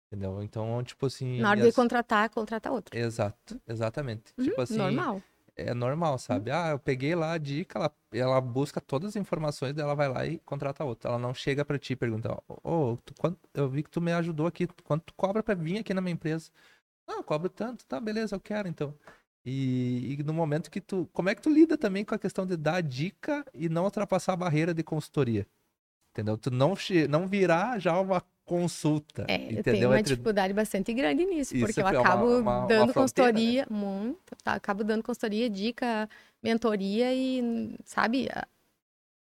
Entendeu? 0.08 0.42
Então, 0.42 0.82
tipo 0.84 1.06
assim. 1.06 1.40
Na 1.40 1.52
hora 1.52 1.62
de 1.62 1.72
contratar, 1.72 2.30
contrata 2.30 2.72
outro. 2.72 2.98
Exato, 2.98 3.62
exatamente. 3.68 4.34
Uhum, 4.38 4.44
tipo 4.46 4.60
assim, 4.62 4.78
Normal. 4.78 5.22
É 5.68 5.74
normal, 5.74 6.18
sabe? 6.18 6.52
Ah, 6.52 6.70
eu 6.72 6.80
peguei 6.80 7.16
lá 7.16 7.34
a 7.34 7.38
dica, 7.38 7.80
ela, 7.80 7.96
ela 8.12 8.42
busca 8.42 8.80
todas 8.82 9.10
as 9.10 9.16
informações, 9.16 9.78
ela 9.78 9.96
vai 9.96 10.08
lá 10.08 10.26
e 10.26 10.40
contrata 10.40 10.84
outra. 10.84 11.10
Ela 11.12 11.20
não 11.20 11.34
chega 11.34 11.66
pra 11.66 11.78
ti 11.80 11.94
e 11.94 11.96
pergunta, 11.96 12.38
ô, 12.48 12.98
tu, 13.06 13.14
quanto, 13.16 13.40
eu 13.54 13.70
vi 13.70 13.84
que 13.84 13.90
tu 13.90 14.02
me 14.02 14.14
ajudou 14.14 14.48
aqui, 14.48 14.68
quanto 14.84 15.06
tu 15.06 15.14
cobra 15.16 15.44
pra 15.44 15.56
vir 15.56 15.80
aqui 15.80 15.94
na 15.94 16.02
minha 16.02 16.14
empresa? 16.14 16.52
Não, 17.08 17.18
eu 17.18 17.24
cobro 17.24 17.50
tanto, 17.50 17.86
tá, 17.86 18.00
beleza, 18.00 18.36
eu 18.36 18.40
quero 18.40 18.68
então. 18.68 18.94
E, 19.46 20.16
e 20.20 20.24
no 20.24 20.34
momento 20.34 20.70
que 20.70 20.82
tu, 20.82 21.10
como 21.14 21.30
é 21.30 21.36
que 21.36 21.42
tu 21.42 21.50
lida 21.50 21.78
também 21.78 22.06
com 22.06 22.14
a 22.16 22.20
questão 22.20 22.46
de 22.46 22.58
dar 22.58 22.82
dica 22.82 23.46
e 23.54 23.70
não 23.70 23.86
ultrapassar 23.86 24.34
a 24.34 24.38
barreira 24.38 24.74
de 24.74 24.84
consultoria? 24.84 25.48
Entendeu? 26.12 26.38
Tu 26.38 26.52
não, 26.52 26.74
não 27.10 27.28
virar 27.28 27.80
já 27.80 28.00
uma 28.00 28.22
consulta, 28.50 29.26
É, 29.28 29.54
eu 29.54 29.64
tenho 29.64 29.88
uma 29.90 30.00
Entre- 30.00 30.14
dificuldade 30.16 30.54
bastante 30.54 30.92
grande 30.94 31.24
nisso, 31.26 31.56
Isso 31.56 31.66
porque 31.66 31.80
eu 31.80 31.88
é 31.88 31.92
uma- 31.92 32.00
acabo 32.02 32.26
uma- 32.40 32.58
uma 32.60 32.68
dando 32.68 32.88
né? 32.88 32.94
consultoria, 32.94 33.68
muito, 33.70 34.36
tá? 34.44 34.54
acabo 34.54 34.84
dando 34.84 35.04
consultoria, 35.04 35.48
dica, 35.50 36.10
mentoria 36.42 37.14
e, 37.14 37.76
sabe, 37.86 38.28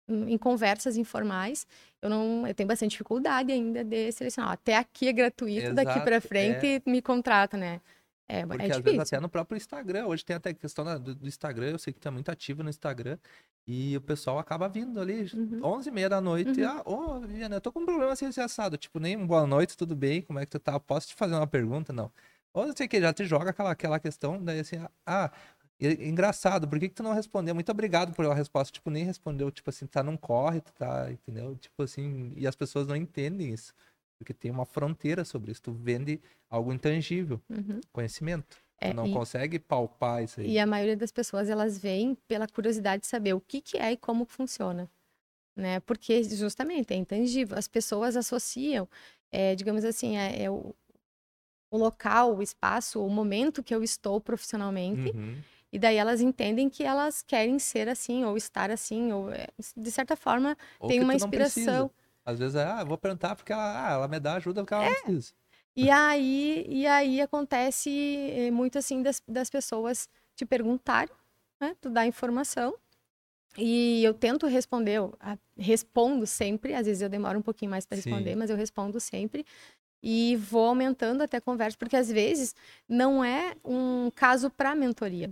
em 0.08 0.37
conversas 0.37 0.96
informais, 0.96 1.66
eu 2.02 2.11
não, 2.11 2.46
eu 2.46 2.54
tenho 2.54 2.66
bastante 2.66 2.90
dificuldade 2.90 3.52
ainda 3.52 3.85
de 3.85 4.11
selecionar. 4.12 4.50
Até 4.52 4.76
aqui 4.76 5.08
é 5.08 5.12
gratuito, 5.12 5.72
daqui 5.72 5.90
Exato, 5.92 6.04
para 6.04 6.20
frente 6.20 6.82
me 6.85 7.00
contrata, 7.00 7.56
né? 7.56 7.80
É, 8.28 8.46
Porque 8.46 8.62
é 8.62 8.66
às 8.66 8.76
vezes 8.78 8.82
difícil. 8.85 9.02
até 9.02 9.20
no 9.20 9.28
próprio 9.28 9.56
Instagram, 9.56 10.06
hoje 10.06 10.24
tem 10.24 10.37
até 10.37 10.54
questão 10.54 10.85
do, 11.00 11.14
do 11.14 11.28
Instagram, 11.28 11.70
eu 11.70 11.78
sei 11.78 11.92
que 11.92 12.00
tu 12.00 12.08
é 12.08 12.11
muito 12.11 12.30
ativo 12.30 12.62
no 12.62 12.70
Instagram, 12.70 13.18
e 13.66 13.96
o 13.96 14.00
pessoal 14.00 14.38
acaba 14.38 14.68
vindo 14.68 15.00
ali, 15.00 15.30
Uhum. 15.35 15.61
11h30 15.62 16.08
da 16.08 16.20
noite, 16.20 16.61
Uhum. 16.62 16.68
ah, 16.68 16.82
ô, 16.85 17.20
Viviana, 17.20 17.56
eu 17.56 17.61
tô 17.61 17.70
com 17.70 17.80
um 17.80 17.85
problema 17.85 18.12
assim, 18.12 18.26
assado, 18.26 18.76
tipo, 18.76 18.98
nem 18.98 19.24
boa 19.26 19.46
noite, 19.46 19.76
tudo 19.76 19.94
bem, 19.94 20.22
como 20.22 20.38
é 20.38 20.44
que 20.46 20.50
tu 20.52 20.58
tá? 20.58 20.78
Posso 20.80 21.08
te 21.08 21.14
fazer 21.14 21.35
uma 21.35 21.46
pergunta? 21.46 21.92
Não. 21.92 22.11
Ou 22.54 22.66
não 22.66 22.74
sei 22.76 22.87
o 22.87 22.88
que, 22.88 23.00
já 23.00 23.12
te 23.12 23.24
joga 23.24 23.50
aquela, 23.50 23.70
aquela 23.70 23.98
questão, 24.00 24.42
daí 24.42 24.61
assim, 24.61 24.76
ah, 25.06 25.30
e- 25.80 26.08
engraçado, 26.08 26.66
por 26.68 26.78
que 26.78 26.88
que 26.88 26.94
tu 26.94 27.02
não 27.02 27.12
respondeu? 27.14 27.54
Muito 27.54 27.70
obrigado 27.70 28.14
pela 28.14 28.35
resposta, 28.35 28.72
tipo, 28.72 28.88
nem 28.90 29.04
respondeu, 29.04 29.50
tipo 29.50 29.68
assim, 29.70 29.87
tá, 29.87 30.02
não 30.02 30.16
corre, 30.16 30.61
tu 30.61 30.72
tá, 30.74 31.11
entendeu? 31.11 31.56
Tipo 31.56 31.82
assim, 31.82 32.32
e 32.37 32.46
as 32.46 32.54
pessoas 32.56 32.87
não 32.87 32.96
entendem 32.96 33.52
isso, 33.52 33.72
porque 34.22 34.32
tem 34.32 34.50
uma 34.50 34.64
fronteira 34.64 35.24
sobre 35.24 35.50
isso, 35.52 35.62
tu 35.62 35.72
vende 35.72 36.20
algo 36.48 36.72
intangível, 36.72 37.40
Uhum. 37.50 37.80
conhecimento. 37.92 38.56
É, 38.80 38.90
Tu 38.90 38.96
não 38.96 39.08
e- 39.08 39.12
consegue 39.12 39.58
palpar 39.58 40.22
isso 40.22 40.40
aí. 40.40 40.50
E 40.50 40.58
a 40.58 40.66
maioria 40.66 40.96
das 40.96 41.12
pessoas, 41.12 41.48
elas 41.48 41.78
vêm 41.78 42.16
pela 42.28 42.46
curiosidade 42.46 43.02
de 43.02 43.06
saber 43.08 43.35
o 43.35 43.40
que, 43.40 43.61
que 43.61 43.78
é 43.78 43.92
e 43.92 43.96
como 43.96 44.24
funciona, 44.24 44.88
né? 45.56 45.80
Porque, 45.80 46.22
justamente, 46.24 46.92
é 46.92 46.96
intangível. 46.96 47.58
As 47.58 47.68
pessoas 47.68 48.16
associam, 48.16 48.88
é, 49.32 49.54
digamos 49.54 49.85
assim, 49.85 50.16
é, 50.16 50.44
é 50.44 50.50
o, 50.50 50.74
o 51.70 51.78
local, 51.78 52.37
o 52.37 52.42
espaço, 52.42 53.04
o 53.04 53.08
momento 53.08 53.62
que 53.62 53.74
eu 53.74 53.82
estou 53.82 54.20
profissionalmente, 54.20 55.11
Uhum. 55.11 55.37
e 55.72 55.78
daí 55.78 55.96
elas 55.96 56.20
entendem 56.20 56.68
que 56.68 56.85
elas 56.85 57.22
querem 57.22 57.58
ser 57.58 57.88
assim, 57.88 58.24
ou 58.24 58.37
estar 58.37 58.70
assim, 58.70 59.11
ou, 59.12 59.30
é, 59.32 59.46
de 59.76 59.90
certa 59.90 60.14
forma, 60.16 60.56
Ou 60.80 60.88
tem 60.88 61.00
uma 61.00 61.14
não 61.14 61.30
precisa. 61.30 61.90
Às 62.24 62.38
vezes 62.38 62.54
é, 62.56 62.64
ah, 62.64 62.85
vou 62.85 62.96
perguntar 62.98 63.35
porque 63.37 63.52
ela, 63.52 63.88
ah, 63.88 63.92
ela 63.92 64.08
me 64.08 64.20
dá 64.20 64.35
ajuda 64.35 64.62
porque 64.62 64.74
ela 64.74 64.85
É. 64.85 64.88
não 64.88 64.94
precisa. 65.02 65.32
E 65.74 65.90
aí, 65.90 66.66
e 66.68 66.87
aí 66.87 67.20
acontece 67.20 67.90
eh, 67.90 68.50
muito 68.50 68.78
assim 68.78 69.02
das, 69.02 69.22
das 69.26 69.48
pessoas 69.50 70.08
te 70.37 70.44
perguntarem, 70.44 71.14
né? 71.61 71.74
Tu 71.80 71.88
dá 71.90 72.06
informação. 72.06 72.74
E 73.56 74.02
eu 74.02 74.14
tento 74.14 74.46
responder, 74.46 74.96
eu 74.98 75.12
respondo 75.58 76.26
sempre, 76.26 76.74
às 76.74 76.87
vezes 76.87 77.02
eu 77.02 77.08
demoro 77.08 77.38
um 77.38 77.42
pouquinho 77.42 77.70
mais 77.70 77.85
para 77.85 77.96
Sim. 77.96 78.11
responder, 78.11 78.35
mas 78.37 78.50
eu 78.50 78.56
respondo 78.56 78.98
sempre. 78.98 79.44
E 80.02 80.37
vou 80.37 80.66
aumentando 80.68 81.22
até 81.22 81.38
a 81.38 81.40
conversa, 81.40 81.76
porque 81.78 81.96
às 81.96 82.11
vezes 82.11 82.54
não 82.88 83.24
é 83.24 83.54
um 83.64 84.11
caso 84.14 84.50
para 84.50 84.74
mentoria, 84.74 85.30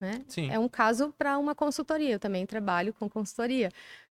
né? 0.00 0.24
Sim. 0.28 0.50
É 0.50 0.58
um 0.58 0.68
caso 0.68 1.12
para 1.18 1.38
uma 1.38 1.54
consultoria. 1.54 2.10
Eu 2.12 2.20
também 2.20 2.46
trabalho 2.46 2.94
com 2.94 3.08
consultoria, 3.08 3.70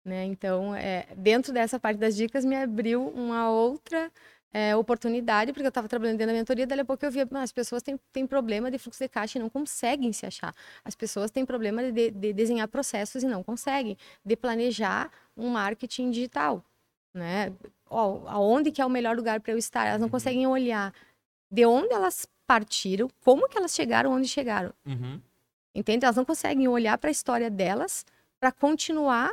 né? 0.05 0.25
Então, 0.25 0.75
é, 0.75 1.07
dentro 1.17 1.53
dessa 1.53 1.79
parte 1.79 1.99
das 1.99 2.17
dicas, 2.17 2.45
me 2.45 2.57
abriu 2.57 3.07
uma 3.09 3.51
outra 3.51 4.11
é, 4.53 4.75
oportunidade, 4.75 5.53
porque 5.53 5.65
eu 5.67 5.69
estava 5.69 5.89
trabalhando 5.89 6.19
dentro 6.19 6.33
da 6.33 6.39
mentoria, 6.39 6.67
daí 6.67 6.81
a 6.81 6.85
pouco 6.85 7.05
eu 7.05 7.11
via, 7.11 7.29
"Ah, 7.33 7.43
as 7.43 7.53
pessoas 7.53 7.83
têm, 7.83 7.99
têm 8.13 8.27
problema 8.27 8.71
de 8.71 8.79
fluxo 8.79 9.03
de 9.03 9.09
caixa 9.09 9.39
e 9.39 9.41
não 9.41 9.49
conseguem 9.49 10.13
se 10.13 10.27
achar. 10.27 10.53
As 10.85 10.95
pessoas 10.97 11.31
têm 11.31 11.47
problema 11.47 11.93
de, 11.93 12.11
de 12.11 12.33
desenhar 12.33 12.67
processos 12.69 13.23
e 13.23 13.27
não 13.27 13.43
conseguem, 13.45 13.97
de 14.25 14.37
planejar 14.37 15.11
um 15.37 15.49
marketing 15.51 16.11
digital, 16.11 16.65
né? 17.15 17.53
Aonde 18.27 18.71
que 18.73 18.81
é 18.83 18.87
o 18.87 18.91
melhor 18.91 19.17
lugar 19.17 19.41
para 19.41 19.53
eu 19.53 19.59
estar? 19.59 19.87
Elas 19.87 20.01
não 20.01 20.07
Uhum. 20.07 20.11
conseguem 20.13 20.47
olhar 20.47 20.93
de 21.51 21.65
onde 21.67 21.93
elas 21.93 22.27
partiram, 22.47 23.09
como 23.25 23.49
que 23.49 23.57
elas 23.59 23.73
chegaram 23.75 24.13
onde 24.13 24.27
chegaram. 24.29 24.73
Uhum. 24.85 25.21
Entende? 25.75 26.05
Elas 26.05 26.17
não 26.17 26.25
conseguem 26.25 26.67
olhar 26.69 26.99
para 26.99 27.11
a 27.11 27.13
história 27.13 27.49
delas 27.51 28.05
para 28.41 28.51
continuar, 28.51 29.33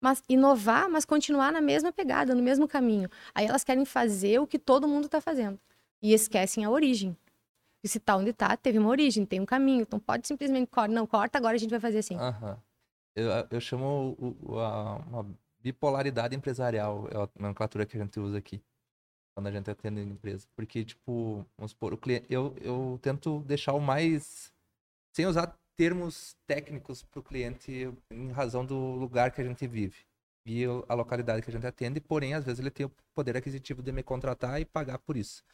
mas 0.00 0.22
inovar, 0.28 0.88
mas 0.88 1.04
continuar 1.04 1.52
na 1.52 1.60
mesma 1.60 1.92
pegada, 1.92 2.34
no 2.34 2.42
mesmo 2.42 2.68
caminho. 2.68 3.08
Aí 3.34 3.46
elas 3.46 3.64
querem 3.64 3.84
fazer 3.84 4.38
o 4.40 4.46
que 4.46 4.58
todo 4.58 4.88
mundo 4.88 5.06
está 5.06 5.20
fazendo 5.20 5.58
e 6.02 6.12
esquecem 6.12 6.64
a 6.64 6.70
origem. 6.70 7.16
E 7.82 7.88
se 7.88 8.00
tá 8.00 8.16
onde 8.16 8.32
tá, 8.32 8.56
teve 8.56 8.78
uma 8.78 8.88
origem, 8.88 9.24
tem 9.24 9.40
um 9.40 9.46
caminho. 9.46 9.82
Então 9.82 9.98
pode 10.00 10.26
simplesmente 10.26 10.68
corta, 10.68 10.92
não 10.94 11.06
corta, 11.06 11.38
agora 11.38 11.54
a 11.54 11.58
gente 11.58 11.70
vai 11.70 11.80
fazer 11.80 11.98
assim. 11.98 12.16
Aham. 12.16 12.58
Eu, 13.14 13.28
eu 13.50 13.60
chamo 13.60 14.16
o- 14.18 14.52
o- 14.54 14.58
a- 14.60 14.96
uma 15.08 15.26
bipolaridade 15.60 16.36
empresarial, 16.36 17.08
é 17.10 17.16
a 17.16 17.28
nomenclatura 17.38 17.84
que 17.84 17.96
a 17.96 18.00
gente 18.00 18.18
usa 18.20 18.38
aqui, 18.38 18.62
quando 19.34 19.48
a 19.48 19.52
gente 19.52 19.70
atende 19.70 20.00
empresa. 20.02 20.46
Porque, 20.54 20.84
tipo, 20.84 21.44
vamos 21.56 21.72
supor, 21.72 21.92
o 21.92 21.98
cliente, 21.98 22.26
eu, 22.30 22.54
eu 22.60 22.98
tento 23.02 23.40
deixar 23.40 23.72
o 23.72 23.80
mais. 23.80 24.52
sem 25.12 25.26
usar 25.26 25.57
termos 25.78 26.36
técnicos 26.44 27.04
para 27.04 27.20
o 27.20 27.22
cliente 27.22 27.88
em 28.10 28.32
razão 28.32 28.66
do 28.66 28.76
lugar 28.96 29.30
que 29.30 29.40
a 29.40 29.44
gente 29.44 29.64
vive 29.64 30.04
e 30.44 30.64
a 30.88 30.94
localidade 30.94 31.40
que 31.40 31.50
a 31.50 31.52
gente 31.52 31.66
atende, 31.66 32.00
porém, 32.00 32.34
às 32.34 32.44
vezes 32.44 32.58
ele 32.58 32.70
tem 32.70 32.84
o 32.84 32.92
poder 33.14 33.36
aquisitivo 33.36 33.80
de 33.80 33.92
me 33.92 34.02
contratar 34.02 34.60
e 34.60 34.64
pagar 34.64 34.98
por 34.98 35.16
isso. 35.16 35.44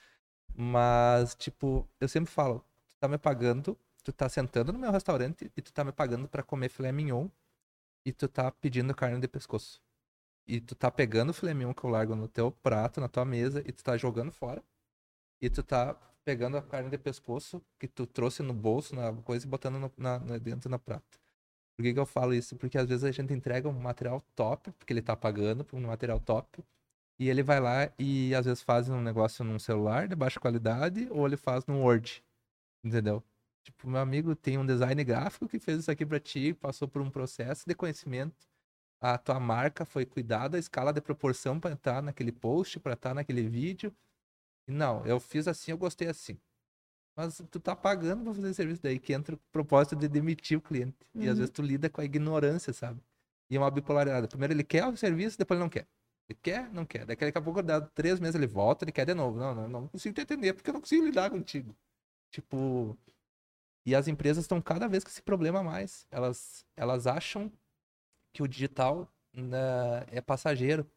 Mas, 0.57 1.35
tipo, 1.35 1.87
eu 2.01 2.09
sempre 2.09 2.31
falo, 2.31 2.61
tu 2.61 3.01
tá 3.01 3.09
me 3.09 3.19
pagando, 3.19 3.79
tu 4.03 4.13
tá 4.13 4.29
sentando 4.29 4.73
no 4.73 4.79
meu 4.79 4.91
restaurante 4.91 5.53
e 5.55 5.61
tu 5.61 5.73
tá 5.73 5.85
me 5.85 5.93
pagando 5.93 6.27
para 6.27 6.43
comer 6.43 6.71
filé 6.71 6.91
mignon 6.91 7.29
e 8.07 8.13
tu 8.13 8.27
tá 8.27 8.51
pedindo 8.51 8.95
carne 8.95 9.21
de 9.21 9.29
pescoço. 9.29 9.83
E 10.47 10.61
tu 10.61 10.75
tá 10.75 10.91
pegando 10.91 11.31
o 11.31 11.35
filé 11.35 11.53
mignon 11.53 11.75
que 11.75 11.85
eu 11.85 11.91
largo 11.91 12.17
no 12.17 12.29
teu 12.29 12.51
prato, 12.51 13.01
na 13.01 13.09
tua 13.09 13.27
mesa, 13.27 13.63
e 13.67 13.73
tu 13.73 13.85
tá 13.85 13.97
jogando 13.99 14.33
fora. 14.33 14.65
E 15.43 15.51
tu 15.51 15.63
tá 15.63 15.99
pegando 16.25 16.57
a 16.57 16.63
carne 16.63 16.91
de 16.91 16.99
pescoço 16.99 17.63
que 17.79 17.89
tu 17.89 18.07
trouxe 18.07 18.43
no 18.43 18.55
bolso, 18.55 18.95
na 18.95 19.13
coisa, 19.23 19.47
e 19.47 19.49
botando 19.49 19.79
no- 19.79 19.93
na, 19.97 20.19
dentro 20.39 20.71
na 20.71 20.79
prata. 20.79 21.19
Por 21.77 21.83
que, 21.85 21.93
que 21.95 21.99
eu 21.99 22.07
falo 22.07 22.35
isso? 22.35 22.57
Porque 22.57 22.79
às 22.79 22.89
vezes 22.89 23.05
a 23.05 23.11
gente 23.13 23.33
entrega 23.33 23.69
um 23.69 23.73
material 23.73 24.23
top, 24.37 24.71
porque 24.73 24.93
ele 24.93 25.03
tá 25.03 25.17
pagando 25.17 25.65
por 25.65 25.77
um 25.79 25.83
material 25.87 26.21
top, 26.21 26.65
e 27.19 27.29
ele 27.31 27.43
vai 27.43 27.61
lá 27.61 27.91
e 27.99 28.35
às 28.35 28.47
vezes 28.47 28.63
faz 28.63 28.89
um 28.91 29.01
negócio 29.03 29.45
num 29.45 29.59
celular 29.59 30.09
de 30.09 30.17
baixa 30.17 30.41
qualidade, 30.41 31.09
ou 31.11 31.27
ele 31.27 31.37
faz 31.37 31.67
no 31.67 31.81
Word. 31.83 32.25
Entendeu? 32.85 33.23
Tipo, 33.65 33.89
meu 33.89 34.01
amigo 34.01 34.37
tem 34.37 34.59
um 34.59 34.67
design 34.67 35.03
gráfico 35.05 35.49
que 35.49 35.59
fez 35.59 35.81
isso 35.81 35.91
aqui 35.91 36.05
pra 36.07 36.21
ti, 36.21 36.55
passou 36.55 36.87
por 36.89 37.01
um 37.03 37.11
processo 37.11 37.65
de 37.67 37.75
conhecimento. 37.75 38.47
A 39.01 39.19
tua 39.19 39.41
marca 39.41 39.85
foi 39.85 40.07
cuidada, 40.07 40.57
a 40.57 40.61
escala 40.61 40.93
de 40.93 41.01
proporção 41.01 41.61
pra 41.61 41.73
estar 41.73 42.03
naquele 42.03 42.33
post, 42.33 42.81
pra 42.81 42.95
estar 42.95 43.15
naquele 43.15 43.49
vídeo. 43.49 43.95
Não, 44.67 45.05
eu 45.07 45.21
fiz 45.21 45.47
assim, 45.49 45.71
eu 45.73 45.79
gostei 45.79 46.09
assim. 46.09 46.39
Mas 47.17 47.43
tu 47.51 47.61
tá 47.61 47.77
pagando 47.77 48.25
pra 48.25 48.35
fazer 48.35 48.55
serviço 48.55 48.83
daí, 48.83 48.99
que 48.99 49.13
entra 49.13 49.35
o 49.37 49.39
propósito 49.53 49.97
de 49.97 50.09
demitir 50.09 50.59
o 50.59 50.61
cliente. 50.61 50.97
E 51.15 51.29
às 51.29 51.33
Uhum. 51.33 51.35
vezes 51.37 51.51
tu 51.51 51.63
lida 51.63 51.89
com 51.91 52.01
a 52.01 52.05
ignorância, 52.05 52.73
sabe? 52.73 53.01
E 53.51 53.57
é 53.57 53.59
uma 53.61 53.71
bipolaridade. 53.71 54.29
Primeiro 54.29 54.53
ele 54.55 54.65
quer 54.65 54.87
o 54.89 54.97
serviço, 54.97 55.39
depois 55.39 55.57
ele 55.59 55.65
não 55.65 55.71
quer. 55.71 55.87
Ele 56.29 56.39
quer, 56.43 56.73
não 56.73 56.85
quer. 56.87 57.05
Daqui 57.07 57.25
a 57.27 57.43
pouco, 57.43 57.63
dá 57.63 57.81
três 57.81 58.19
meses, 58.19 58.35
ele 58.35 58.47
volta, 58.47 58.85
ele 58.85 58.93
quer 58.93 59.07
de 59.07 59.15
novo. 59.15 59.39
Não, 59.39 59.55
não, 59.55 59.69
não 59.69 59.89
consigo 59.89 60.15
te 60.15 60.23
entender, 60.23 60.55
porque 60.55 60.71
eu 60.71 60.75
não 60.75 60.81
consigo 60.81 61.05
lidar 61.05 61.31
contigo. 61.31 61.77
Tipo. 62.31 62.99
E 63.87 63.95
as 63.95 64.09
empresas 64.09 64.45
estão 64.45 64.61
cada 64.63 64.89
vez 64.89 65.05
com 65.05 65.11
esse 65.11 65.23
problema 65.23 65.63
mais. 65.63 66.07
Elas, 66.11 66.67
elas 66.77 67.07
acham 67.07 67.53
que 68.33 68.43
o 68.43 68.49
digital 68.49 69.09
né, 69.33 69.59
é 70.11 70.21
passageiro. 70.21 70.91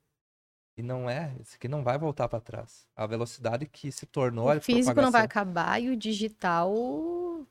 E 0.78 0.84
não 0.84 1.10
é. 1.10 1.36
Isso 1.42 1.56
aqui 1.56 1.68
não 1.68 1.84
vai 1.84 1.98
voltar 1.98 2.30
para 2.30 2.40
trás. 2.40 2.88
A 2.96 3.08
velocidade 3.08 3.66
que 3.66 3.92
se 3.92 4.06
tornou 4.06 4.52
a 4.52 4.58
O 4.58 4.62
físico 4.62 5.02
não 5.02 5.12
vai 5.12 5.24
acabar 5.24 5.82
e 5.82 5.90
o 5.90 5.98
digital 5.98 6.72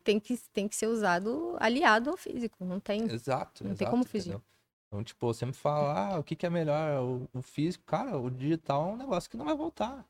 tem 0.05 0.21
que, 0.21 0.39
tem 0.53 0.69
que 0.69 0.77
ser 0.77 0.87
usado 0.87 1.57
aliado 1.59 2.09
ao 2.09 2.17
físico. 2.17 2.65
Não 2.65 2.79
tem. 2.79 3.03
Exato. 3.03 3.65
Não 3.65 3.75
tem 3.75 3.85
exato, 3.85 3.91
como 3.91 4.05
fugir. 4.05 4.29
entendeu? 4.29 4.43
Então, 4.87 5.03
tipo, 5.03 5.29
eu 5.29 5.35
sempre 5.35 5.57
falo, 5.57 5.89
ah, 5.89 6.19
o 6.21 6.23
que, 6.23 6.37
que 6.37 6.47
é 6.47 6.51
melhor? 6.51 7.03
O, 7.03 7.39
o 7.39 7.43
físico, 7.43 7.85
cara, 7.85 8.17
o 8.17 8.31
digital 8.31 8.91
é 8.91 8.93
um 8.93 8.97
negócio 8.97 9.29
que 9.29 9.37
não 9.37 9.45
vai 9.45 9.57
voltar. 9.57 10.07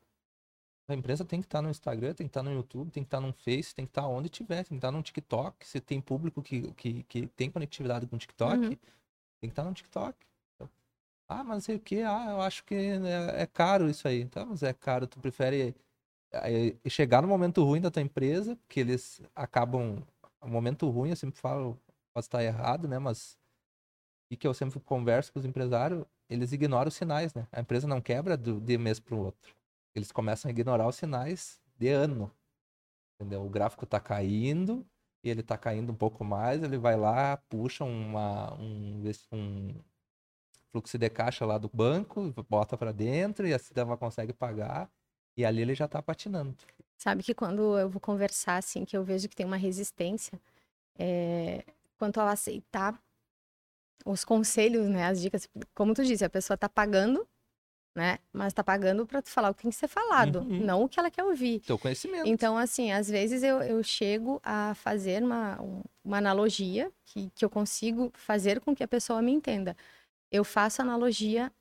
A 0.87 0.93
empresa 0.93 1.25
tem 1.25 1.41
que 1.41 1.47
estar 1.47 1.57
tá 1.57 1.61
no 1.63 1.71
Instagram, 1.71 2.13
tem 2.13 2.27
que 2.27 2.29
estar 2.29 2.43
tá 2.43 2.49
no 2.49 2.55
YouTube, 2.55 2.91
tem 2.91 3.03
que 3.03 3.07
estar 3.07 3.19
tá 3.19 3.25
no 3.25 3.33
Face, 3.33 3.73
tem 3.73 3.85
que 3.85 3.89
estar 3.89 4.07
onde 4.07 4.29
tiver, 4.29 4.63
tem 4.63 4.65
que 4.65 4.75
estar 4.75 4.91
no 4.91 5.01
TikTok. 5.01 5.67
Se 5.67 5.81
tem 5.81 5.99
público 5.99 6.43
que, 6.43 6.71
que, 6.73 7.03
que 7.03 7.27
tem 7.27 7.49
conectividade 7.49 8.05
com 8.05 8.15
o 8.15 8.19
TikTok, 8.19 8.57
uhum. 8.57 8.69
tem 8.69 8.79
que 9.41 9.47
estar 9.47 9.63
no 9.63 9.73
TikTok. 9.73 10.26
Ah, 11.29 11.43
mas 11.43 11.65
sei 11.65 11.75
o 11.75 11.79
que, 11.79 12.01
ah, 12.01 12.27
eu 12.29 12.41
acho 12.41 12.63
que 12.63 12.73
é, 12.73 13.41
é, 13.41 13.45
caro 13.47 13.89
isso 13.89 14.07
aí. 14.07 14.21
Então, 14.21 14.45
mas 14.45 14.63
é 14.63 14.73
caro, 14.73 15.05
tu 15.07 15.19
prefere 15.19 15.75
é, 16.31 16.89
chegar 16.89 17.21
no 17.21 17.27
momento 17.27 17.63
ruim 17.63 17.81
da 17.81 17.91
tua 17.91 18.01
empresa, 18.01 18.57
que 18.69 18.79
eles 18.79 19.21
acabam. 19.35 20.03
O 20.41 20.47
momento 20.47 20.89
ruim, 20.89 21.09
eu 21.09 21.15
sempre 21.15 21.39
falo, 21.39 21.77
posso 22.13 22.27
estar 22.27 22.43
errado, 22.43 22.87
né? 22.87 22.99
Mas. 22.99 23.37
E 24.31 24.37
que 24.37 24.47
eu 24.47 24.53
sempre 24.53 24.79
converso 24.81 25.31
com 25.33 25.39
os 25.39 25.45
empresários, 25.45 26.05
eles 26.29 26.51
ignoram 26.51 26.89
os 26.89 26.95
sinais, 26.95 27.33
né? 27.33 27.47
A 27.51 27.61
empresa 27.61 27.87
não 27.87 28.01
quebra 28.01 28.37
do, 28.37 28.59
de 28.59 28.77
mês 28.77 28.99
para 28.99 29.15
o 29.15 29.19
outro. 29.25 29.55
Eles 29.95 30.11
começam 30.11 30.49
a 30.49 30.51
ignorar 30.51 30.87
os 30.87 30.95
sinais 30.95 31.61
de 31.77 31.89
ano. 31.89 32.31
Entendeu? 33.15 33.45
O 33.45 33.49
gráfico 33.49 33.85
está 33.85 33.99
caindo, 33.99 34.85
e 35.23 35.29
ele 35.29 35.41
está 35.41 35.57
caindo 35.57 35.91
um 35.91 35.95
pouco 35.95 36.23
mais, 36.23 36.63
ele 36.63 36.77
vai 36.77 36.95
lá, 36.97 37.37
puxa 37.49 37.83
uma, 37.83 38.53
um, 38.55 39.03
um 39.31 39.75
fluxo 40.71 40.97
de 40.97 41.09
caixa 41.09 41.45
lá 41.45 41.57
do 41.57 41.69
banco, 41.73 42.33
bota 42.49 42.77
para 42.77 42.91
dentro 42.91 43.47
e 43.47 43.53
a 43.53 43.59
cidadã 43.59 43.95
consegue 43.97 44.33
pagar 44.33 44.89
e 45.35 45.45
ali 45.45 45.61
ele 45.61 45.75
já 45.75 45.85
está 45.85 46.01
patinando. 46.01 46.55
Sabe 46.97 47.21
que 47.21 47.33
quando 47.33 47.77
eu 47.77 47.89
vou 47.89 48.01
conversar 48.01 48.57
assim, 48.57 48.83
que 48.83 48.97
eu 48.97 49.03
vejo 49.03 49.29
que 49.29 49.35
tem 49.35 49.45
uma 49.45 49.57
resistência, 49.57 50.39
é... 50.97 51.63
quanto 51.97 52.19
ao 52.19 52.27
aceitar 52.27 52.99
os 54.05 54.23
conselhos, 54.25 54.87
né, 54.87 55.05
as 55.05 55.21
dicas, 55.21 55.47
como 55.75 55.93
tu 55.93 56.03
disse, 56.03 56.23
a 56.23 56.29
pessoa 56.29 56.55
está 56.55 56.67
pagando, 56.67 57.27
né, 57.93 58.19
mas 58.31 58.47
está 58.47 58.63
pagando 58.63 59.05
para 59.05 59.21
tu 59.21 59.29
falar 59.29 59.49
o 59.49 59.53
que 59.53 59.63
tem 59.63 59.71
que 59.71 59.77
ser 59.77 59.87
falado, 59.87 60.39
uhum. 60.39 60.65
não 60.65 60.83
o 60.83 60.89
que 60.89 60.99
ela 60.99 61.11
quer 61.11 61.23
ouvir. 61.23 61.59
Teu 61.61 61.77
conhecimento. 61.77 62.27
Então, 62.27 62.57
assim, 62.57 62.91
às 62.91 63.09
vezes 63.09 63.43
eu, 63.43 63.61
eu 63.61 63.83
chego 63.83 64.39
a 64.43 64.73
fazer 64.75 65.21
uma, 65.23 65.59
uma 66.03 66.17
analogia 66.17 66.91
que, 67.05 67.29
que 67.35 67.43
eu 67.43 67.49
consigo 67.49 68.11
fazer 68.15 68.59
com 68.61 68.75
que 68.75 68.83
a 68.83 68.87
pessoa 68.87 69.21
me 69.21 69.31
entenda 69.31 69.75
eu 70.31 70.43
faço 70.43 70.81
analogia 70.81 71.51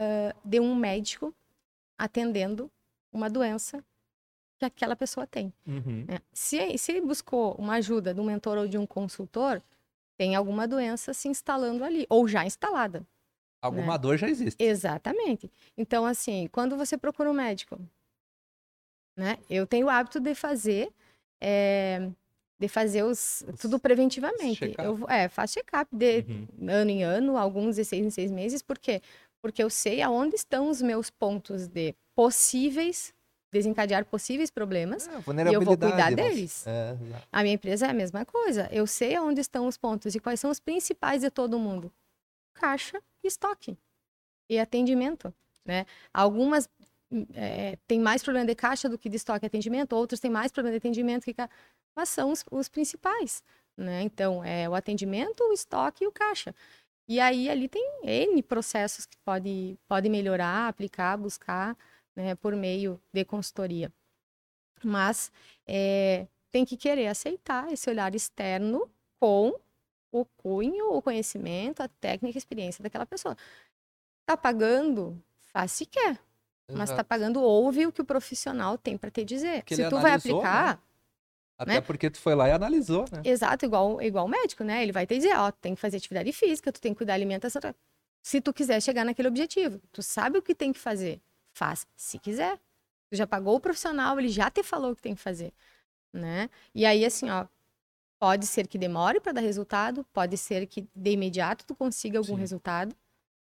uh, 0.00 0.36
de 0.44 0.60
um 0.60 0.74
médico 0.74 1.34
atendendo 1.98 2.70
uma 3.12 3.28
doença 3.28 3.84
que 4.58 4.64
aquela 4.64 4.96
pessoa 4.96 5.26
tem. 5.26 5.52
Uhum. 5.66 6.06
É, 6.08 6.20
se, 6.32 6.78
se 6.78 6.92
ele 6.92 7.00
buscou 7.00 7.54
uma 7.54 7.74
ajuda 7.74 8.14
de 8.14 8.20
um 8.20 8.24
mentor 8.24 8.58
ou 8.58 8.68
de 8.68 8.78
um 8.78 8.86
consultor, 8.86 9.62
tem 10.16 10.34
alguma 10.34 10.68
doença 10.68 11.12
se 11.12 11.28
instalando 11.28 11.84
ali, 11.84 12.06
ou 12.08 12.28
já 12.28 12.44
instalada. 12.44 13.06
Alguma 13.60 13.92
né? 13.92 13.98
dor 13.98 14.16
já 14.16 14.28
existe. 14.28 14.62
Exatamente. 14.62 15.50
Então, 15.76 16.04
assim, 16.04 16.48
quando 16.50 16.76
você 16.76 16.98
procura 16.98 17.30
um 17.30 17.34
médico, 17.34 17.78
né? 19.16 19.38
Eu 19.48 19.66
tenho 19.66 19.86
o 19.86 19.90
hábito 19.90 20.20
de 20.20 20.34
fazer 20.34 20.92
é, 21.40 22.10
de 22.62 22.68
fazer 22.68 23.02
os, 23.02 23.44
tudo 23.60 23.76
preventivamente. 23.80 24.72
Eu 24.78 25.04
é, 25.08 25.28
faço 25.28 25.54
check-up 25.54 25.88
de 25.92 26.24
uhum. 26.28 26.70
ano 26.70 26.90
em 26.90 27.02
ano, 27.02 27.36
alguns 27.36 27.74
de 27.74 27.84
seis 27.84 28.06
em 28.06 28.10
seis 28.10 28.30
meses, 28.30 28.62
por 28.62 28.78
quê? 28.78 29.02
Porque 29.42 29.60
eu 29.60 29.68
sei 29.68 30.00
aonde 30.00 30.36
estão 30.36 30.68
os 30.68 30.80
meus 30.80 31.10
pontos 31.10 31.66
de 31.66 31.92
possíveis 32.14 33.12
desencadear 33.52 34.06
possíveis 34.06 34.50
problemas 34.50 35.06
é, 35.08 35.50
e 35.50 35.52
eu 35.52 35.60
vou 35.60 35.76
cuidar 35.76 36.14
deles. 36.14 36.66
É, 36.66 36.96
a 37.30 37.42
minha 37.42 37.54
empresa 37.54 37.86
é 37.86 37.90
a 37.90 37.92
mesma 37.92 38.24
coisa. 38.24 38.66
Eu 38.72 38.86
sei 38.86 39.14
aonde 39.14 39.42
estão 39.42 39.66
os 39.66 39.76
pontos 39.76 40.14
e 40.14 40.20
quais 40.20 40.40
são 40.40 40.50
os 40.50 40.58
principais 40.58 41.20
de 41.20 41.30
todo 41.30 41.58
mundo. 41.58 41.92
Caixa, 42.54 43.02
estoque 43.22 43.76
e 44.48 44.58
atendimento. 44.58 45.34
Né? 45.66 45.84
Algumas 46.14 46.66
é, 47.34 47.76
têm 47.86 48.00
mais 48.00 48.22
problema 48.22 48.46
de 48.46 48.54
caixa 48.54 48.88
do 48.88 48.96
que 48.96 49.08
de 49.08 49.16
estoque 49.16 49.44
e 49.44 49.48
atendimento, 49.48 49.94
outras 49.94 50.18
têm 50.18 50.30
mais 50.30 50.50
problema 50.50 50.72
de 50.72 50.78
atendimento 50.78 51.24
que 51.24 51.34
mas 51.94 52.08
são 52.08 52.30
os, 52.30 52.44
os 52.50 52.68
principais, 52.68 53.42
né? 53.76 54.02
Então, 54.02 54.42
é 54.44 54.68
o 54.68 54.74
atendimento, 54.74 55.42
o 55.44 55.52
estoque 55.52 56.04
e 56.04 56.06
o 56.06 56.12
caixa. 56.12 56.54
E 57.08 57.20
aí, 57.20 57.48
ali 57.48 57.68
tem 57.68 57.82
N 58.04 58.42
processos 58.42 59.06
que 59.06 59.16
pode, 59.18 59.78
pode 59.88 60.08
melhorar, 60.08 60.68
aplicar, 60.68 61.16
buscar, 61.16 61.76
né, 62.16 62.34
por 62.34 62.54
meio 62.54 63.00
de 63.12 63.24
consultoria. 63.24 63.92
Mas 64.84 65.30
é, 65.66 66.26
tem 66.50 66.64
que 66.64 66.76
querer 66.76 67.08
aceitar 67.08 67.72
esse 67.72 67.88
olhar 67.88 68.14
externo 68.14 68.88
com 69.20 69.58
o 70.12 70.24
cunho, 70.24 70.92
o 70.92 71.02
conhecimento, 71.02 71.82
a 71.82 71.88
técnica 71.88 72.36
e 72.36 72.38
a 72.38 72.40
experiência 72.40 72.82
daquela 72.82 73.06
pessoa. 73.06 73.36
Tá 74.26 74.36
pagando? 74.36 75.20
Faz 75.52 75.72
se 75.72 75.86
quer. 75.86 76.10
Exato. 76.10 76.78
Mas 76.78 76.92
tá 76.92 77.02
pagando, 77.02 77.40
ouve 77.42 77.86
o 77.86 77.92
que 77.92 78.00
o 78.00 78.04
profissional 78.04 78.78
tem 78.78 78.96
para 78.96 79.10
te 79.10 79.24
dizer. 79.24 79.64
se 79.74 79.82
tu 79.88 79.96
vai 80.02 80.12
aplicar, 80.12 80.76
né? 80.76 80.82
Até 81.58 81.74
né? 81.74 81.80
porque 81.80 82.10
tu 82.10 82.18
foi 82.18 82.34
lá 82.34 82.48
e 82.48 82.52
analisou, 82.52 83.04
né? 83.12 83.22
Exato, 83.24 83.64
igual, 83.64 84.00
igual 84.02 84.26
o 84.26 84.28
médico, 84.28 84.64
né? 84.64 84.82
Ele 84.82 84.92
vai 84.92 85.06
te 85.06 85.14
dizer, 85.14 85.36
ó, 85.36 85.50
tu 85.50 85.58
tem 85.60 85.74
que 85.74 85.80
fazer 85.80 85.98
atividade 85.98 86.32
física, 86.32 86.72
tu 86.72 86.80
tem 86.80 86.92
que 86.92 86.98
cuidar 86.98 87.12
da 87.12 87.16
alimentação. 87.16 87.60
Se 88.22 88.40
tu 88.40 88.52
quiser 88.52 88.80
chegar 88.80 89.04
naquele 89.04 89.28
objetivo, 89.28 89.80
tu 89.92 90.02
sabe 90.02 90.38
o 90.38 90.42
que 90.42 90.54
tem 90.54 90.72
que 90.72 90.78
fazer, 90.78 91.20
faz 91.54 91.86
se 91.96 92.18
quiser. 92.18 92.58
Tu 93.10 93.16
já 93.16 93.26
pagou 93.26 93.56
o 93.56 93.60
profissional, 93.60 94.18
ele 94.18 94.28
já 94.28 94.50
te 94.50 94.62
falou 94.62 94.92
o 94.92 94.96
que 94.96 95.02
tem 95.02 95.14
que 95.14 95.20
fazer, 95.20 95.52
né? 96.12 96.48
E 96.74 96.86
aí, 96.86 97.04
assim, 97.04 97.28
ó, 97.30 97.46
pode 98.18 98.46
ser 98.46 98.66
que 98.66 98.78
demore 98.78 99.20
para 99.20 99.32
dar 99.32 99.40
resultado, 99.40 100.04
pode 100.12 100.38
ser 100.38 100.66
que 100.66 100.88
de 100.94 101.10
imediato 101.10 101.66
tu 101.66 101.74
consiga 101.74 102.18
algum 102.18 102.34
Sim. 102.34 102.40
resultado, 102.40 102.96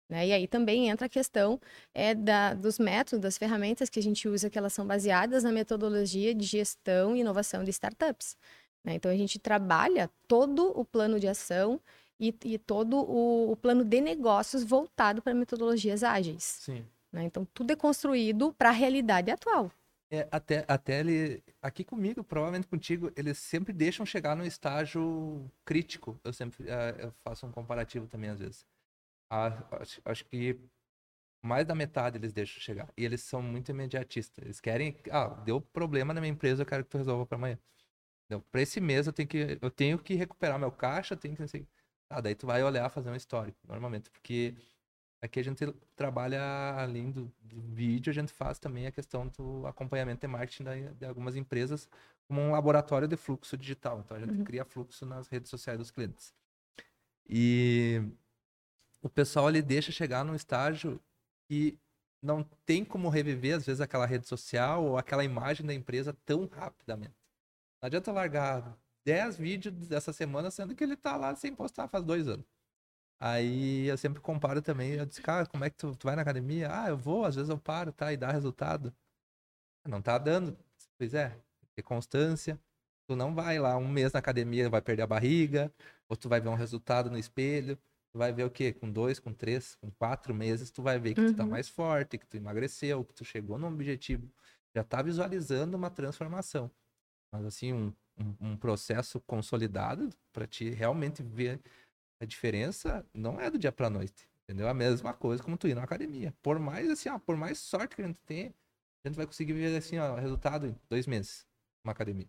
né? 0.10 0.28
E 0.28 0.34
aí 0.34 0.47
também 0.47 0.89
entra 0.89 1.05
a 1.05 1.10
questão 1.10 1.62
é, 1.93 2.16
da, 2.16 2.55
dos 2.55 2.80
métodos, 2.80 3.22
das 3.22 3.38
ferramentas 3.38 3.89
que 3.89 3.99
a 3.99 4.03
gente 4.03 4.28
usa, 4.28 4.49
que 4.49 4.57
elas 4.57 4.74
são 4.74 4.86
baseadas 4.86 5.43
na 5.43 5.51
metodologia 5.51 6.34
de 6.34 6.45
gestão 6.45 7.16
e 7.16 7.20
inovação 7.20 7.64
de 7.64 7.70
startups. 7.70 8.36
Né? 8.84 8.95
Então 8.95 9.12
a 9.12 9.16
gente 9.16 9.38
trabalha 9.38 10.10
todo 10.28 10.78
o 10.78 10.84
plano 10.84 11.20
de 11.20 11.28
ação 11.28 11.80
e, 12.20 12.36
e 12.43 12.57
todo 12.57 12.97
o, 12.97 13.51
o, 13.51 13.55
plano 13.55 13.84
de 13.84 14.01
negócios 14.01 14.64
voltado 14.64 15.22
para 15.22 15.34
metodologias 15.34 16.03
ágeis. 16.03 16.43
Sim. 16.43 16.86
Né? 17.12 17.26
Então 17.26 17.45
tudo 17.53 17.72
é 17.72 17.76
construído 17.76 18.51
para 18.53 18.70
a 18.70 18.74
realidade 18.74 19.30
atual. 19.30 19.72
É, 20.12 20.28
até, 20.32 20.66
até 20.68 21.01
ele, 21.01 21.43
aqui 21.62 21.84
comigo, 21.84 22.24
provavelmente 22.24 22.66
contigo, 22.66 23.12
eles 23.16 23.38
sempre 23.38 23.72
deixam 23.72 24.03
chegar 24.07 24.36
no 24.36 24.43
estágio 24.43 25.45
crítico. 25.64 26.20
Eu 26.24 26.34
sempre 26.34 26.64
uh, 26.64 26.97
eu 26.97 27.14
faço 27.24 27.45
um 27.45 27.51
comparativo 27.51 28.07
também 28.07 28.32
às 28.32 28.39
vezes 28.39 28.66
acho, 29.30 30.01
acho 30.05 30.25
que 30.25 30.59
mais 31.41 31.65
da 31.65 31.75
metade 31.75 32.17
eles 32.17 32.34
deixam 32.34 32.59
chegar. 32.61 32.91
E 32.97 33.05
eles 33.05 33.21
são 33.21 33.41
muito 33.41 33.69
imediatistas. 33.71 34.43
Eles 34.43 34.59
querem, 34.59 34.95
ah, 35.11 35.27
deu 35.27 35.61
problema 35.61 36.13
na 36.13 36.21
minha 36.21 36.34
empresa, 36.34 36.63
eu 36.63 36.65
quero 36.65 36.84
que 36.84 36.89
tu 36.89 36.97
resolva 36.97 37.25
para 37.25 37.38
amanhã. 37.38 37.59
Então, 38.25 38.41
para 38.51 38.61
esse 38.61 38.80
mês 38.80 39.07
eu 39.07 39.13
tenho 39.13 39.27
que 39.27 39.57
eu 39.61 39.71
tenho 39.71 39.97
que 39.97 40.13
recuperar 40.15 40.59
meu 40.59 40.71
caixa, 40.71 41.15
tenho 41.17 41.36
que 41.36 41.43
assim, 41.43 41.65
ah, 42.09 42.21
daí 42.21 42.36
tu 42.36 42.45
vai 42.45 42.63
olhar 42.63 42.89
fazer 42.89 43.09
um 43.09 43.15
histórico, 43.15 43.57
normalmente, 43.67 44.09
porque 44.11 44.55
aqui 45.21 45.39
a 45.39 45.43
gente 45.43 45.65
trabalha 45.95 46.41
além 46.77 47.11
do, 47.11 47.32
do 47.41 47.59
vídeo, 47.61 48.11
a 48.11 48.13
gente 48.13 48.32
faz 48.32 48.59
também 48.59 48.88
a 48.88 48.91
questão 48.91 49.27
do 49.27 49.65
acompanhamento 49.67 50.21
de 50.21 50.27
marketing 50.27 50.63
da, 50.63 50.75
de 50.75 51.05
algumas 51.05 51.36
empresas 51.36 51.89
como 52.27 52.41
um 52.41 52.51
laboratório 52.51 53.07
de 53.07 53.17
fluxo 53.17 53.57
digital. 53.57 53.99
Então 53.99 54.15
a 54.17 54.19
gente 54.19 54.34
uhum. 54.34 54.43
cria 54.43 54.63
fluxo 54.63 55.05
nas 55.05 55.27
redes 55.27 55.49
sociais 55.49 55.80
dos 55.80 55.91
clientes. 55.91 56.34
E 57.27 58.01
o 59.02 59.10
pessoal 59.10 59.50
ele 59.50 59.62
deixa 59.62 59.91
chegar 59.91 60.24
num 60.24 60.36
estágio 60.36 61.00
que 61.47 61.78
não 62.22 62.43
tem 62.66 62.84
como 62.84 63.10
reviver, 63.10 63.56
às 63.56 63.66
vezes, 63.66 63.82
aquela 63.82 64.06
rede 64.06 64.28
social 64.28 64.84
ou 64.86 64.97
aquela 64.97 65.24
imagem 65.24 65.66
da 65.66 65.74
empresa 65.74 66.14
tão 66.26 66.47
rapidamente. 66.47 67.16
Não 67.82 67.88
adianta 67.88 68.12
largar 68.12 68.78
10 69.06 69.38
vídeos 69.38 69.88
dessa 69.88 70.12
semana, 70.12 70.52
sendo 70.52 70.76
que 70.76 70.84
ele 70.84 70.97
tá 70.97 71.16
lá 71.16 71.34
sem 71.36 71.56
postar 71.56 71.88
faz 71.88 72.04
dois 72.04 72.28
anos. 72.28 72.45
Aí 73.22 73.86
eu 73.88 73.97
sempre 73.97 74.22
comparo 74.22 74.62
também, 74.62 74.93
eu 74.93 75.06
disse, 75.06 75.22
cara, 75.22 75.45
como 75.45 75.66
é 75.66 75.70
que 75.70 75.78
tu, 75.78 75.95
tu 75.95 76.06
vai 76.06 76.16
na 76.16 76.22
academia? 76.22 76.70
Ah, 76.72 76.89
eu 76.89 76.97
vou, 76.97 77.26
às 77.26 77.36
vezes 77.36 77.50
eu 77.50 77.58
paro, 77.58 77.91
tá, 77.91 78.14
e 78.14 78.18
dá 78.18 78.32
resultado. 78.32 78.93
Não 79.88 80.02
tá 80.02 80.18
dando. 80.18 80.58
Pois 80.97 81.14
é, 81.14 81.38
ter 81.76 81.84
constância. 81.84 82.60
Tu 83.08 83.16
não 83.16 83.34
vai 83.34 83.60
lá 83.60 83.78
um 83.78 83.88
mês 83.88 84.14
na 84.14 84.20
academia, 84.20 84.70
vai 84.70 84.82
perder 84.82 85.04
a 85.04 85.08
barriga, 85.08 85.74
ou 86.08 86.16
tu 86.16 86.30
vai 86.30 86.39
ver 86.39 86.50
um 86.50 86.56
resultado 86.56 87.10
no 87.10 87.18
espelho 87.18 87.78
vai 88.14 88.34
ver 88.34 88.43
o 88.43 88.49
quê? 88.49 88.74
Com 88.74 88.91
dois, 88.91 89.20
com 89.20 89.34
três, 89.34 89.76
com 89.76 89.91
quatro 89.91 90.34
meses, 90.34 90.72
tu 90.72 90.82
vai 90.82 90.99
ver 90.99 91.14
que 91.14 91.22
uhum. 91.22 91.28
tu 91.28 91.36
tá 91.36 91.43
uhum. 91.43 91.49
mais 91.49 91.70
forte, 91.70 92.18
que 92.18 92.26
tu 92.26 92.38
emagreceu, 92.38 93.03
que 93.03 93.14
tu 93.14 93.24
chegou 93.24 93.57
num 93.57 93.68
objetivo. 93.68 94.32
Já 94.76 94.84
tá 94.84 95.01
visualizando 95.01 95.78
uma 95.78 95.89
transformação. 95.89 96.72
Mas 97.32 97.45
assim, 97.45 97.74
um, 97.74 97.93
um, 98.18 98.51
um 98.51 98.57
processo 98.57 99.20
consolidado 99.22 100.10
para 100.34 100.47
te 100.47 100.70
realmente 100.70 101.22
ver 101.24 101.62
a 102.22 102.26
diferença 102.26 103.05
não 103.14 103.39
é 103.39 103.49
do 103.49 103.57
dia 103.57 103.72
pra 103.72 103.89
noite. 103.89 104.28
Entendeu? 104.43 104.68
A 104.68 104.74
mesma 104.74 105.14
coisa 105.14 105.43
como 105.43 105.57
tu 105.57 105.68
ir 105.68 105.76
na 105.76 105.84
academia. 105.84 106.34
Por 106.41 106.57
mais 106.57 106.89
assim, 106.89 107.10
ó, 107.10 107.20
por 107.20 107.38
mais 107.38 107.60
sorte 107.60 107.95
que 107.95 108.01
a 108.01 108.07
gente 108.07 108.20
tenha, 108.26 108.53
a 109.05 109.07
gente 109.07 109.16
vai 109.16 109.28
conseguir 109.28 109.53
ver 109.53 109.76
assim, 109.78 109.99
ó, 109.99 110.16
resultado 110.16 110.68
em 110.68 110.76
dois 110.89 111.05
meses 111.05 111.45
uma 111.84 111.91
academia. 111.91 112.28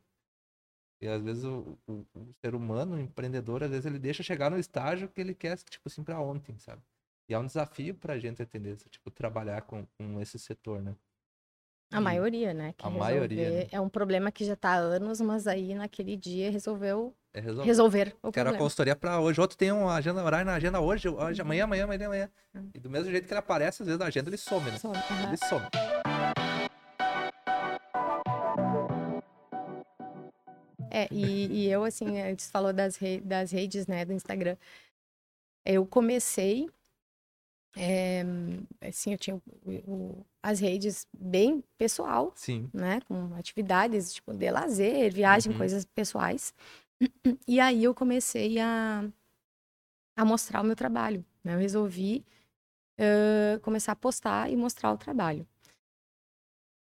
E 1.01 1.09
às 1.09 1.23
vezes 1.23 1.45
o, 1.45 1.79
o, 1.87 2.05
o, 2.15 2.35
ser 2.45 2.55
humano, 2.55 2.97
o 2.97 3.01
empreendedor, 3.01 3.63
às 3.63 3.71
vezes 3.71 3.87
ele 3.87 3.99
deixa 3.99 4.23
chegar 4.23 4.51
no 4.51 4.59
estágio 4.59 5.09
que 5.09 5.21
ele 5.21 5.35
quer, 5.35 5.57
tipo 5.59 5.89
assim, 5.89 6.05
para 6.05 6.21
ontem, 6.21 6.59
sabe? 6.59 6.83
E 7.29 7.35
é 7.35 7.39
um 7.39 7.47
desafio 7.47 7.95
pra 7.95 8.19
gente 8.19 8.43
entender, 8.43 8.77
tipo, 8.91 9.11
trabalhar 9.11 9.63
com, 9.63 9.87
com 9.97 10.21
esse 10.21 10.39
setor, 10.39 10.83
né? 10.83 10.95
A 11.93 12.01
maioria, 12.01 12.55
né? 12.55 12.75
a 12.81 12.91
maioria. 12.91 13.51
Né? 13.51 13.69
É 13.73 13.81
um 13.81 13.89
problema 13.89 14.31
que 14.31 14.45
já 14.45 14.53
está 14.53 14.75
há 14.75 14.77
anos, 14.77 15.21
mas 15.21 15.49
aí 15.49 15.75
naquele 15.75 16.17
dia 16.17 16.51
resolveu 16.51 17.15
é 17.33 17.41
resolver. 17.41 17.67
resolver 17.67 18.17
o 18.23 18.33
Quero 18.33 18.33
problema. 18.33 18.57
a 18.57 18.59
consultoria 18.59 18.97
para 18.97 19.21
hoje. 19.21 19.41
Outro 19.41 19.57
tem 19.57 19.71
uma 19.73 19.95
agenda 19.95 20.23
horário 20.23 20.47
na 20.47 20.55
agenda 20.55 20.81
hoje, 20.81 21.09
hoje 21.09 21.41
amanhã, 21.41 21.65
amanhã, 21.65 21.85
amanhã, 21.85 22.07
amanhã. 22.07 22.31
Uhum. 22.55 22.71
E 22.75 22.79
do 22.79 22.91
mesmo 22.91 23.11
jeito 23.11 23.27
que 23.27 23.33
ele 23.33 23.39
aparece, 23.39 23.83
às 23.83 23.87
vezes 23.87 23.99
na 23.99 24.07
agenda 24.07 24.31
ele 24.31 24.37
some, 24.37 24.71
né? 24.71 24.79
Some, 24.79 24.97
uhum. 24.97 25.29
Ele 25.29 25.37
some. 25.37 25.67
É, 31.01 31.09
e, 31.11 31.65
e, 31.65 31.71
eu, 31.71 31.85
assim, 31.85 32.21
a 32.21 32.29
gente 32.29 32.45
falou 32.47 32.73
das, 32.73 32.97
re 32.97 33.21
das 33.21 33.51
redes, 33.51 33.87
né, 33.87 34.05
do 34.05 34.13
Instagram. 34.13 34.57
Eu 35.65 35.87
comecei, 35.87 36.69
é, 37.77 38.23
assim, 38.81 39.13
eu 39.13 39.19
tinha 39.19 39.37
o, 39.37 39.43
o, 39.87 40.27
as 40.43 40.61
redes 40.61 41.07
bem 41.17 41.63
pessoal, 41.79 42.33
Sim. 42.35 42.69
né, 42.73 43.01
com 43.03 43.35
atividades, 43.35 44.15
tipo, 44.15 44.35
de 44.35 44.51
lazer, 44.51 45.13
viagem, 45.13 45.53
uhum. 45.53 45.59
coisas 45.59 45.85
pessoais. 45.85 46.53
E 47.49 47.59
aí 47.59 47.85
eu 47.85 47.95
comecei 47.95 48.59
a, 48.59 49.09
a 50.17 50.25
mostrar 50.25 50.61
o 50.61 50.65
meu 50.65 50.77
trabalho, 50.77 51.25
né, 51.43 51.55
eu 51.55 51.59
resolvi 51.59 52.25
uh, 52.99 53.59
começar 53.61 53.93
a 53.93 53.97
postar 53.97 54.51
e 54.51 54.57
mostrar 54.57 54.93
o 54.93 54.99
trabalho. 54.99 55.47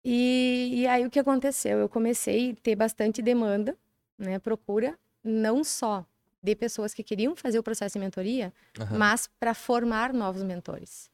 E, 0.06 0.82
e, 0.82 0.88
aí 0.88 1.06
o 1.06 1.10
que 1.10 1.20
aconteceu? 1.20 1.78
Eu 1.80 1.88
comecei 1.88 2.52
a 2.52 2.56
ter 2.56 2.76
bastante 2.76 3.22
demanda, 3.22 3.78
né? 4.18 4.40
Procura 4.40 4.98
não 5.24 5.64
só 5.64 6.06
de 6.42 6.56
pessoas 6.56 6.94
que 6.94 7.04
queriam 7.04 7.36
fazer 7.36 7.60
o 7.60 7.64
processo 7.64 7.94
de 7.98 8.04
mentoria, 8.04 8.54
uhum. 8.78 8.98
mas 8.98 9.30
para 9.40 9.54
formar 9.54 10.14
novos 10.14 10.44
mentores. 10.44 11.10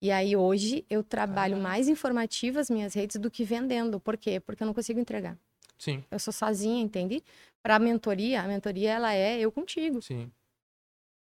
E 0.00 0.10
aí 0.10 0.36
hoje 0.36 0.84
eu 0.88 1.02
trabalho 1.02 1.56
uhum. 1.56 1.62
mais 1.62 1.88
informativo 1.88 2.58
as 2.58 2.70
minhas 2.70 2.94
redes 2.94 3.16
do 3.16 3.30
que 3.30 3.44
vendendo. 3.44 3.98
Por 4.00 4.16
quê? 4.16 4.40
Porque 4.40 4.62
eu 4.62 4.66
não 4.66 4.74
consigo 4.74 5.00
entregar. 5.00 5.36
Sim. 5.78 6.04
Eu 6.10 6.18
sou 6.18 6.32
sozinha, 6.32 6.80
entende? 6.80 7.22
Para 7.62 7.76
a 7.76 7.78
mentoria, 7.78 8.42
a 8.42 8.46
mentoria 8.46 8.92
ela 8.92 9.14
é 9.14 9.38
eu 9.38 9.50
contigo. 9.50 10.00
Sim 10.00 10.30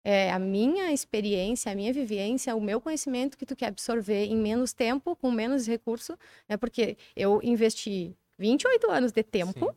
é 0.05 0.30
a 0.30 0.38
minha 0.38 0.92
experiência, 0.92 1.72
a 1.72 1.74
minha 1.74 1.92
vivência, 1.92 2.55
o 2.55 2.61
meu 2.61 2.78
conhecimento 2.78 3.38
que 3.38 3.46
tu 3.46 3.57
quer 3.57 3.68
absorver 3.68 4.26
em 4.26 4.36
menos 4.36 4.74
tempo, 4.74 5.16
com 5.16 5.30
menos 5.30 5.66
recurso, 5.66 6.16
né? 6.46 6.59
Porque 6.59 6.98
eu 7.16 7.40
investi 7.42 8.14
28 8.38 8.90
anos 8.90 9.12
de 9.12 9.22
tempo, 9.22 9.70
Sim. 9.70 9.76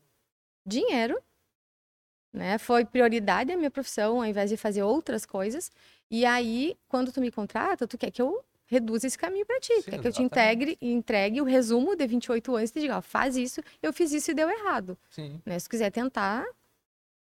Dinheiro, 0.67 1.19
né? 2.33 2.57
Foi 2.57 2.85
prioridade 2.85 3.51
a 3.51 3.57
minha 3.57 3.71
profissão, 3.71 4.17
ao 4.17 4.25
invés 4.25 4.49
de 4.49 4.57
fazer 4.57 4.83
outras 4.83 5.25
coisas. 5.25 5.71
E 6.11 6.25
aí, 6.25 6.77
quando 6.87 7.11
tu 7.11 7.21
me 7.21 7.31
contrata, 7.31 7.87
tu 7.87 7.97
quer 7.97 8.11
que 8.11 8.21
eu 8.21 8.43
reduza 8.65 9.07
esse 9.07 9.17
caminho 9.17 9.45
para 9.45 9.61
ti, 9.61 9.73
Sim, 9.81 9.91
quer 9.91 10.01
que 10.01 10.07
eu 10.07 10.11
te 10.11 10.21
integre, 10.21 10.77
entregue 10.81 11.39
o 11.39 11.45
resumo 11.45 11.95
de 11.95 12.05
28 12.05 12.53
anos 12.53 12.69
e 12.69 12.73
te 12.73 12.81
diga, 12.81 12.97
ó, 12.97 13.01
faz 13.01 13.37
isso, 13.37 13.61
eu 13.81 13.93
fiz 13.93 14.11
isso 14.11 14.31
e 14.31 14.33
deu 14.33 14.49
errado. 14.49 14.97
Sim. 15.09 15.41
Né? 15.45 15.57
Se 15.57 15.67
tu 15.67 15.71
quiser 15.71 15.89
tentar, 15.89 16.45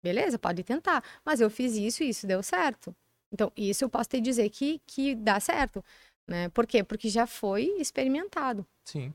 Beleza, 0.03 0.39
pode 0.39 0.63
tentar. 0.63 1.05
Mas 1.25 1.41
eu 1.41 1.51
fiz 1.51 1.75
isso 1.75 2.03
e 2.03 2.09
isso 2.09 2.27
deu 2.27 2.43
certo. 2.43 2.95
Então, 3.33 3.53
isso 3.57 3.85
eu 3.85 3.89
posso 3.89 4.09
te 4.09 4.21
dizer 4.21 4.49
que, 4.51 4.81
que 4.87 5.15
dá 5.15 5.39
certo. 5.39 5.85
Né? 6.27 6.49
Por 6.49 6.67
quê? 6.67 6.83
Porque 6.83 7.09
já 7.09 7.27
foi 7.27 7.65
experimentado. 7.79 8.67
Sim. 8.85 9.13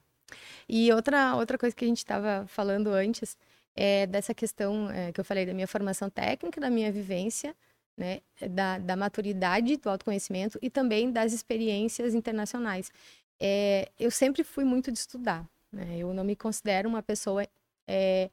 E 0.68 0.92
outra, 0.94 1.36
outra 1.36 1.58
coisa 1.58 1.76
que 1.76 1.86
a 1.86 1.88
gente 1.88 1.98
estava 1.98 2.46
falando 2.48 2.88
antes 2.88 3.38
é 3.76 4.08
dessa 4.08 4.34
questão 4.34 4.90
é, 4.90 5.12
que 5.12 5.20
eu 5.20 5.26
falei 5.26 5.46
da 5.46 5.54
minha 5.54 5.68
formação 5.68 6.10
técnica, 6.10 6.62
da 6.62 6.70
minha 6.70 6.92
vivência, 6.92 7.56
né? 7.98 8.22
da, 8.50 8.78
da 8.78 8.96
maturidade 8.96 9.78
do 9.78 9.90
autoconhecimento 9.90 10.58
e 10.62 10.70
também 10.70 11.12
das 11.12 11.34
experiências 11.34 12.14
internacionais. 12.14 12.92
É, 13.40 13.90
eu 14.00 14.10
sempre 14.12 14.44
fui 14.44 14.64
muito 14.64 14.92
de 14.92 15.00
estudar. 15.00 15.46
Né? 15.72 15.98
Eu 15.98 16.14
não 16.14 16.24
me 16.24 16.36
considero 16.36 16.88
uma 16.88 17.04
pessoa 17.04 17.46
é, 17.88 18.30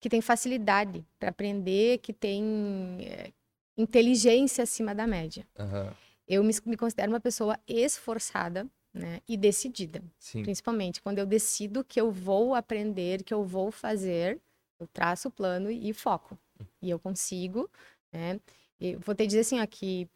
que 0.00 0.08
tem 0.08 0.20
facilidade 0.20 1.04
para 1.18 1.30
aprender, 1.30 1.98
que 1.98 2.12
tem 2.12 2.98
é, 3.02 3.32
inteligência 3.76 4.64
acima 4.64 4.94
da 4.94 5.06
média. 5.06 5.46
Uhum. 5.58 5.92
Eu 6.26 6.44
me, 6.44 6.52
me, 6.66 6.76
considero 6.76 7.10
uma 7.12 7.20
pessoa 7.20 7.58
esforçada 7.66 8.66
né, 8.92 9.20
e 9.26 9.36
decidida. 9.36 10.02
Sim. 10.18 10.42
Principalmente 10.42 11.00
quando 11.00 11.18
eu 11.18 11.26
decido 11.26 11.84
que 11.84 12.00
eu 12.00 12.10
vou 12.10 12.54
aprender, 12.54 13.22
que 13.22 13.32
eu 13.32 13.44
vou 13.44 13.70
fazer, 13.70 14.38
eu 14.78 14.86
traço 14.88 15.28
o 15.28 15.30
plano 15.30 15.70
e, 15.70 15.88
e 15.88 15.92
foco. 15.92 16.38
E 16.80 16.90
eu 16.90 16.98
consigo. 16.98 17.70
Né? 18.12 18.40
Eu 18.80 19.00
vou 19.00 19.14
te 19.14 19.26
dizer 19.26 19.40
assim, 19.40 19.58
aqui 19.58 20.08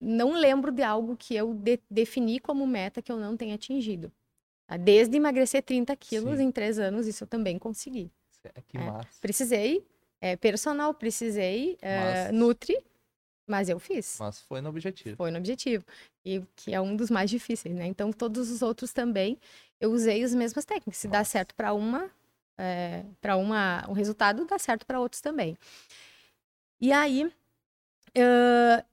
não 0.00 0.32
lembro 0.32 0.70
de 0.70 0.82
algo 0.82 1.16
que 1.16 1.34
eu 1.34 1.54
de, 1.54 1.80
defini 1.90 2.38
como 2.38 2.66
meta 2.66 3.00
que 3.00 3.10
eu 3.10 3.16
não 3.16 3.36
tenha 3.36 3.54
atingido. 3.54 4.12
Desde 4.80 5.16
emagrecer 5.16 5.62
30 5.62 5.94
quilos 5.96 6.38
Sim. 6.38 6.44
em 6.44 6.50
três 6.50 6.78
anos, 6.78 7.06
isso 7.06 7.22
eu 7.22 7.28
também 7.28 7.58
consegui. 7.58 8.10
Que 8.68 8.78
é, 8.78 8.80
massa. 8.80 9.08
Precisei, 9.20 9.86
é, 10.20 10.36
personal, 10.36 10.92
precisei, 10.92 11.78
é, 11.80 12.32
Nutri, 12.32 12.76
mas 13.46 13.68
eu 13.68 13.78
fiz. 13.78 14.16
Mas 14.18 14.40
foi 14.40 14.60
no 14.60 14.68
objetivo. 14.68 15.16
Foi 15.16 15.30
no 15.30 15.38
objetivo. 15.38 15.84
E 16.24 16.42
que 16.56 16.74
é 16.74 16.80
um 16.80 16.96
dos 16.96 17.10
mais 17.10 17.30
difíceis, 17.30 17.74
né? 17.74 17.86
Então, 17.86 18.12
todos 18.12 18.50
os 18.50 18.60
outros 18.60 18.92
também, 18.92 19.38
eu 19.80 19.92
usei 19.92 20.22
as 20.24 20.34
mesmas 20.34 20.64
técnicas. 20.64 20.96
Se 20.96 21.06
Nossa. 21.06 21.18
dá 21.18 21.24
certo 21.24 21.54
para 21.54 21.72
uma, 21.72 22.10
é, 22.58 23.04
para 23.20 23.36
uma, 23.36 23.84
um 23.88 23.92
resultado, 23.92 24.44
dá 24.44 24.58
certo 24.58 24.86
para 24.86 25.00
outros 25.00 25.20
também. 25.20 25.56
E 26.80 26.92
aí, 26.92 27.24
uh, 27.24 28.84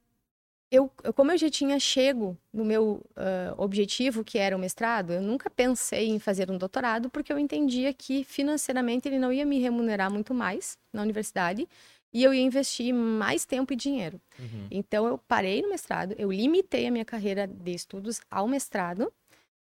eu, 0.72 0.90
como 1.14 1.32
eu 1.32 1.38
já 1.38 1.50
tinha 1.50 1.80
chego 1.80 2.36
no 2.52 2.66
meu 2.66 3.06
uh, 3.16 3.54
objetivo, 3.58 4.24
que 4.24 4.40
era 4.40 4.56
o 4.56 4.60
mestrado, 4.60 5.14
eu 5.14 5.22
nunca 5.22 5.50
pensei 5.50 6.08
em 6.10 6.18
fazer 6.18 6.50
um 6.50 6.58
doutorado, 6.58 7.10
porque 7.10 7.32
eu 7.32 7.38
entendia 7.38 7.94
que 7.94 8.24
financeiramente 8.24 9.08
ele 9.08 9.20
não 9.20 9.32
ia 9.32 9.46
me 9.46 9.60
remunerar 9.60 10.12
muito 10.12 10.34
mais 10.34 10.78
na 10.92 11.02
universidade 11.02 11.68
e 12.12 12.24
eu 12.24 12.34
ia 12.34 12.42
investir 12.42 12.94
mais 12.94 13.46
tempo 13.46 13.74
e 13.74 13.76
dinheiro. 13.76 14.20
Uhum. 14.40 14.68
Então 14.72 15.08
eu 15.08 15.18
parei 15.18 15.62
no 15.62 15.70
mestrado, 15.70 16.16
eu 16.18 16.32
limitei 16.32 16.88
a 16.88 16.92
minha 16.92 17.06
carreira 17.06 17.46
de 17.46 17.72
estudos 17.72 18.22
ao 18.30 18.48
mestrado. 18.48 19.14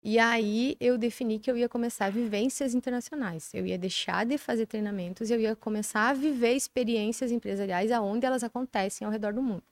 E 0.04 0.18
aí 0.18 0.76
eu 0.80 0.98
defini 0.98 1.38
que 1.38 1.50
eu 1.50 1.56
ia 1.56 1.70
começar 1.70 2.12
vivências 2.12 2.74
internacionais. 2.74 3.54
Eu 3.54 3.66
ia 3.66 3.78
deixar 3.78 4.26
de 4.26 4.38
fazer 4.38 4.66
treinamentos 4.66 5.30
e 5.30 5.34
eu 5.34 5.40
ia 5.40 5.56
começar 5.56 6.10
a 6.10 6.14
viver 6.14 6.54
experiências 6.54 7.32
empresariais 7.32 7.92
aonde 7.92 8.26
elas 8.26 8.44
acontecem 8.44 9.06
ao 9.06 9.12
redor 9.12 9.34
do 9.34 9.44
mundo. 9.44 9.64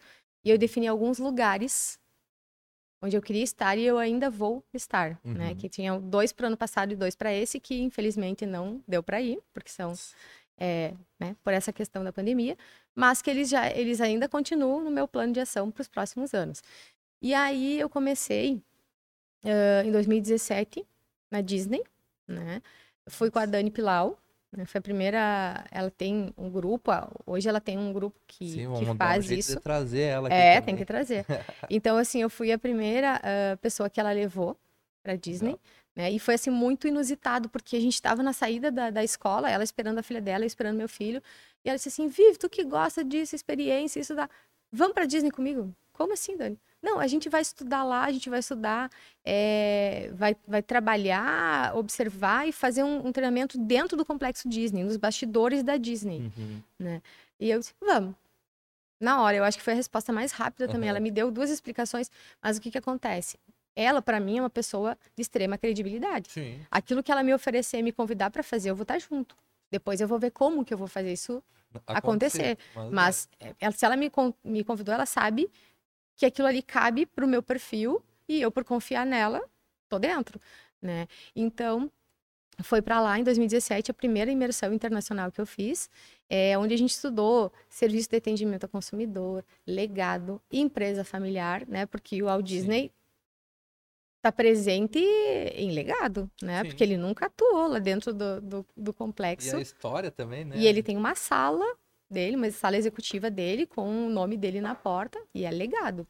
E 0.44 0.50
eu 0.50 0.58
defini 0.58 0.88
alguns 0.88 1.18
lugares 1.18 2.00
onde 3.02 3.16
eu 3.18 3.22
queria 3.22 3.44
estar 3.44 3.78
e 3.78 3.84
eu 3.84 3.98
ainda 3.98 4.30
vou 4.30 4.64
estar, 4.74 5.12
né? 5.12 5.18
uhum. 5.24 5.34
né? 5.34 5.56
Que 5.56 5.68
tinham 5.68 6.00
dois 6.00 6.32
para 6.32 6.44
o 6.44 6.48
ano 6.48 6.58
passado 6.58 6.92
e 6.92 6.96
dois 6.96 7.16
para 7.16 7.34
esse, 7.34 7.60
que 7.60 7.82
infelizmente 7.82 8.46
não 8.46 8.84
deu 8.88 9.02
para 9.02 9.22
ir, 9.22 9.40
porque 9.52 9.72
são 9.72 9.94
é, 10.60 10.94
né, 11.20 11.36
por 11.44 11.54
essa 11.54 11.72
questão 11.72 12.04
da 12.04 12.12
pandemia, 12.12 12.58
mas 12.94 13.22
que 13.22 13.30
eles 13.30 13.50
já 13.50 13.72
eles 13.72 14.02
ainda 14.02 14.28
continuam 14.28 14.84
no 14.84 14.92
meu 14.92 15.08
plano 15.08 15.34
de 15.34 15.40
ação 15.40 15.72
para 15.72 15.82
os 15.82 15.88
próximos 15.88 16.34
anos. 16.34 16.62
E 17.22 17.34
aí 17.34 17.80
eu 17.80 17.90
comecei 17.90 18.62
uh, 19.44 19.88
em 19.88 19.92
2017 19.92 20.86
na 21.32 21.42
Disney, 21.42 21.84
né? 22.28 22.62
fui 23.08 23.30
com 23.32 23.40
a 23.40 23.46
Dani 23.46 23.72
Pilau, 23.72 24.18
né, 24.52 24.66
foi 24.66 24.80
a 24.80 24.82
primeira. 24.82 25.66
Ela 25.72 25.92
tem 25.92 26.34
um 26.38 26.50
grupo, 26.50 26.92
hoje 27.26 27.48
ela 27.48 27.62
tem 27.62 27.78
um 27.78 27.94
grupo 27.94 28.20
que, 28.28 28.50
Sim, 28.50 28.74
que 28.74 28.86
faz 28.98 29.30
um 29.30 29.34
isso. 29.34 29.56
De 29.56 29.62
trazer 29.62 30.02
ela 30.02 30.30
É, 30.32 30.56
também. 30.56 30.66
tem 30.66 30.78
que 30.78 30.86
trazer. 30.86 31.26
Então, 31.70 31.98
assim, 31.98 32.22
eu 32.22 32.30
fui 32.30 32.52
a 32.52 32.58
primeira 32.58 33.20
uh, 33.20 33.58
pessoa 33.58 33.90
que 33.90 34.00
ela 34.00 34.12
levou 34.12 34.58
para 35.04 35.16
Disney. 35.16 35.60
Né? 35.96 36.12
E 36.12 36.20
foi 36.20 36.36
assim 36.36 36.50
muito 36.50 36.88
inusitado, 36.88 37.50
porque 37.50 37.76
a 37.76 37.80
gente 37.80 37.94
estava 37.96 38.24
na 38.24 38.34
saída 38.34 38.72
da, 38.72 38.90
da 38.90 39.04
escola, 39.04 39.50
ela 39.50 39.64
esperando 39.64 40.00
a 40.00 40.04
filha 40.04 40.22
dela, 40.22 40.46
esperando 40.46 40.78
meu 40.78 40.90
filho. 40.90 41.22
E 41.64 41.70
ela 41.70 41.78
disse 41.78 41.90
assim: 41.90 42.08
Vive, 42.08 42.38
tu 42.38 42.50
que 42.50 42.64
gosta 42.64 43.04
disso, 43.04 43.36
experiência, 43.36 44.00
isso 44.00 44.16
dá. 44.16 44.30
Vamos 44.72 44.94
para 44.94 45.06
Disney 45.06 45.32
comigo? 45.32 45.76
Como 45.94 46.14
assim, 46.14 46.38
Dani? 46.38 46.58
Não, 46.82 47.00
a 47.00 47.08
gente 47.08 47.28
vai 47.28 47.42
estudar 47.42 47.84
lá, 47.84 48.06
a 48.06 48.12
gente 48.12 48.30
vai 48.30 48.40
estudar, 48.40 48.90
é, 49.26 50.10
vai, 50.14 50.36
vai 50.48 50.62
trabalhar, 50.62 51.76
observar 51.76 52.48
e 52.48 52.52
fazer 52.52 52.84
um, 52.84 53.08
um, 53.08 53.12
treinamento 53.12 53.58
dentro 53.58 53.98
do 53.98 54.06
complexo 54.06 54.48
Disney, 54.48 54.84
nos 54.84 54.96
bastidores 54.96 55.62
da 55.62 55.76
Disney. 55.76 56.32
Uhum. 56.38 56.62
Né? 56.80 57.02
E 57.40 57.50
eu 57.50 57.60
disse, 57.60 57.74
vamos. 57.82 58.16
Na 59.00 59.22
hora, 59.22 59.38
eu 59.38 59.44
acho 59.44 59.58
que 59.58 59.64
foi 59.64 59.74
a 59.74 59.76
resposta 59.76 60.12
mais 60.12 60.32
rápida 60.32 60.68
também. 60.68 60.90
Uhum. 60.90 60.90
Ela 60.90 61.00
me 61.00 61.12
deu 61.12 61.32
duas 61.32 61.50
explicações, 61.50 62.10
mas 62.42 62.58
o 62.58 62.62
que, 62.62 62.72
que 62.72 62.78
acontece? 62.78 63.38
Ela, 63.76 64.02
para 64.02 64.20
mim, 64.20 64.38
é 64.38 64.42
uma 64.42 64.50
pessoa 64.50 64.98
de 65.16 65.22
extrema 65.22 65.58
credibilidade. 65.58 66.32
Sim. 66.32 66.60
Aquilo 66.70 67.02
que 67.02 67.12
ela 67.12 67.24
me 67.24 67.34
oferecer 67.34 67.78
e 67.78 67.84
me 67.84 67.92
convidar 67.92 68.30
para 68.30 68.44
fazer, 68.44 68.70
eu 68.70 68.76
vou 68.76 68.84
estar 68.84 69.00
junto. 69.00 69.36
Depois 69.72 70.02
eu 70.02 70.08
vou 70.08 70.20
ver 70.20 70.32
como 70.32 70.66
que 70.66 70.74
eu 70.74 70.78
vou 70.78 70.88
fazer 70.88 71.14
isso 71.14 71.42
acontecer. 71.88 72.58
acontecer. 72.58 72.58
Mas, 72.92 73.30
mas 73.40 73.56
é. 73.60 73.72
se 73.72 73.86
ela 73.86 73.96
me, 73.96 74.12
me 74.44 74.64
convidou, 74.64 74.94
ela 74.94 75.06
sabe 75.06 75.50
que 76.20 76.26
aquilo 76.26 76.50
ali 76.50 76.62
cabe 76.62 77.06
para 77.06 77.24
o 77.24 77.28
meu 77.28 77.42
perfil 77.42 78.04
e 78.28 78.42
eu, 78.42 78.52
por 78.52 78.66
confiar 78.66 79.06
nela, 79.06 79.42
tô 79.88 79.98
dentro, 79.98 80.38
né? 80.82 81.08
Então, 81.34 81.90
foi 82.62 82.82
para 82.82 83.00
lá 83.00 83.18
em 83.18 83.24
2017 83.24 83.90
a 83.90 83.94
primeira 83.94 84.30
imersão 84.30 84.74
internacional 84.74 85.32
que 85.32 85.40
eu 85.40 85.46
fiz, 85.46 85.90
é, 86.30 86.58
onde 86.58 86.74
a 86.74 86.78
gente 86.78 86.90
estudou 86.90 87.54
serviço 87.70 88.10
de 88.10 88.18
atendimento 88.18 88.66
ao 88.66 88.70
consumidor, 88.70 89.46
legado, 89.66 90.42
empresa 90.52 91.06
familiar, 91.06 91.66
né? 91.66 91.86
Porque 91.86 92.22
o 92.22 92.26
Walt 92.26 92.46
Disney 92.46 92.92
está 94.18 94.30
presente 94.30 95.00
em 95.00 95.72
legado, 95.72 96.30
né? 96.42 96.64
Sim. 96.64 96.68
Porque 96.68 96.84
ele 96.84 96.98
nunca 96.98 97.28
atuou 97.28 97.70
lá 97.70 97.80
dentro 97.80 98.14
do, 98.14 98.42
do, 98.42 98.66
do, 98.76 98.94
complexo. 98.94 99.56
E 99.56 99.60
a 99.60 99.62
história 99.62 100.12
também, 100.12 100.44
né? 100.44 100.58
E 100.58 100.68
ele 100.68 100.84
tem 100.84 100.98
uma 100.98 101.16
sala 101.16 101.66
dele, 102.10 102.36
uma 102.36 102.50
sala 102.52 102.78
executiva 102.78 103.30
dele, 103.30 103.66
com 103.66 104.08
o 104.08 104.10
nome 104.10 104.38
dele 104.38 104.62
na 104.62 104.76
porta, 104.76 105.22
e 105.34 105.46
é 105.46 105.52
legado. 105.52 106.08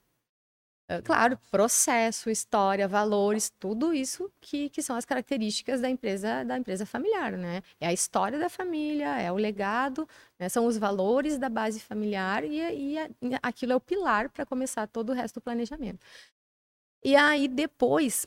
É, 0.91 1.04
claro, 1.04 1.38
processo, 1.52 2.32
história, 2.32 2.88
valores, 2.88 3.52
tudo 3.60 3.93
isso 3.93 4.32
que, 4.41 4.70
que 4.70 4.82
são 4.82 4.95
as 4.95 5.06
características 5.06 5.80
da 5.82 5.88
empresa 5.88 6.43
da 6.43 6.58
empresa 6.58 6.84
familiar, 6.84 7.34
né? 7.38 7.62
É 7.80 7.86
a 7.86 7.93
história 7.93 8.39
da 8.39 8.50
família, 8.50 9.22
é 9.22 9.32
o 9.32 9.36
legado, 9.36 10.10
né? 10.39 10.50
são 10.50 10.66
os 10.66 10.80
valores 10.80 11.38
da 11.38 11.47
base 11.47 11.80
familiar 11.80 12.43
e, 12.43 12.60
e, 12.95 12.97
aquilo 13.43 13.74
é 13.74 13.76
o 13.76 13.80
pilar 13.80 14.30
para 14.30 14.47
começar 14.47 14.88
todo 14.88 15.12
o 15.12 15.14
resto 15.14 15.36
do 15.36 15.43
planejamento. 15.43 16.00
E 17.04 17.16
aí 17.16 17.47
depois, 17.47 18.26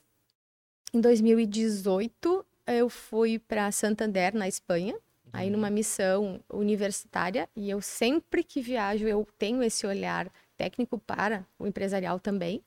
em 0.95 1.01
2018, 1.01 2.47
eu 2.68 2.89
fui 2.89 3.41
para 3.41 3.73
Santander, 3.73 4.35
na 4.37 4.47
Espanha, 4.47 4.97
aí 5.33 5.51
numa 5.51 5.68
uhum. 5.68 5.74
missão 5.74 6.41
universitária, 6.53 7.49
e 7.57 7.70
eu 7.70 7.80
sempre 7.80 8.45
que 8.45 8.61
viajo 8.61 9.07
eu 9.07 9.26
tenho 9.39 9.62
esse 9.62 9.87
olhar 9.87 10.30
técnico 10.57 10.99
para 10.99 11.47
o 11.59 11.66
empresarial 11.66 12.20
também, 12.20 12.62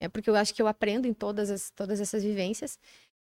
é 0.00 0.08
porque 0.08 0.28
eu 0.28 0.36
acho 0.36 0.54
que 0.54 0.60
eu 0.60 0.66
aprendo 0.66 1.06
em 1.06 1.14
todas, 1.14 1.50
as, 1.50 1.70
todas 1.70 2.00
essas 2.00 2.22
vivências. 2.22 2.78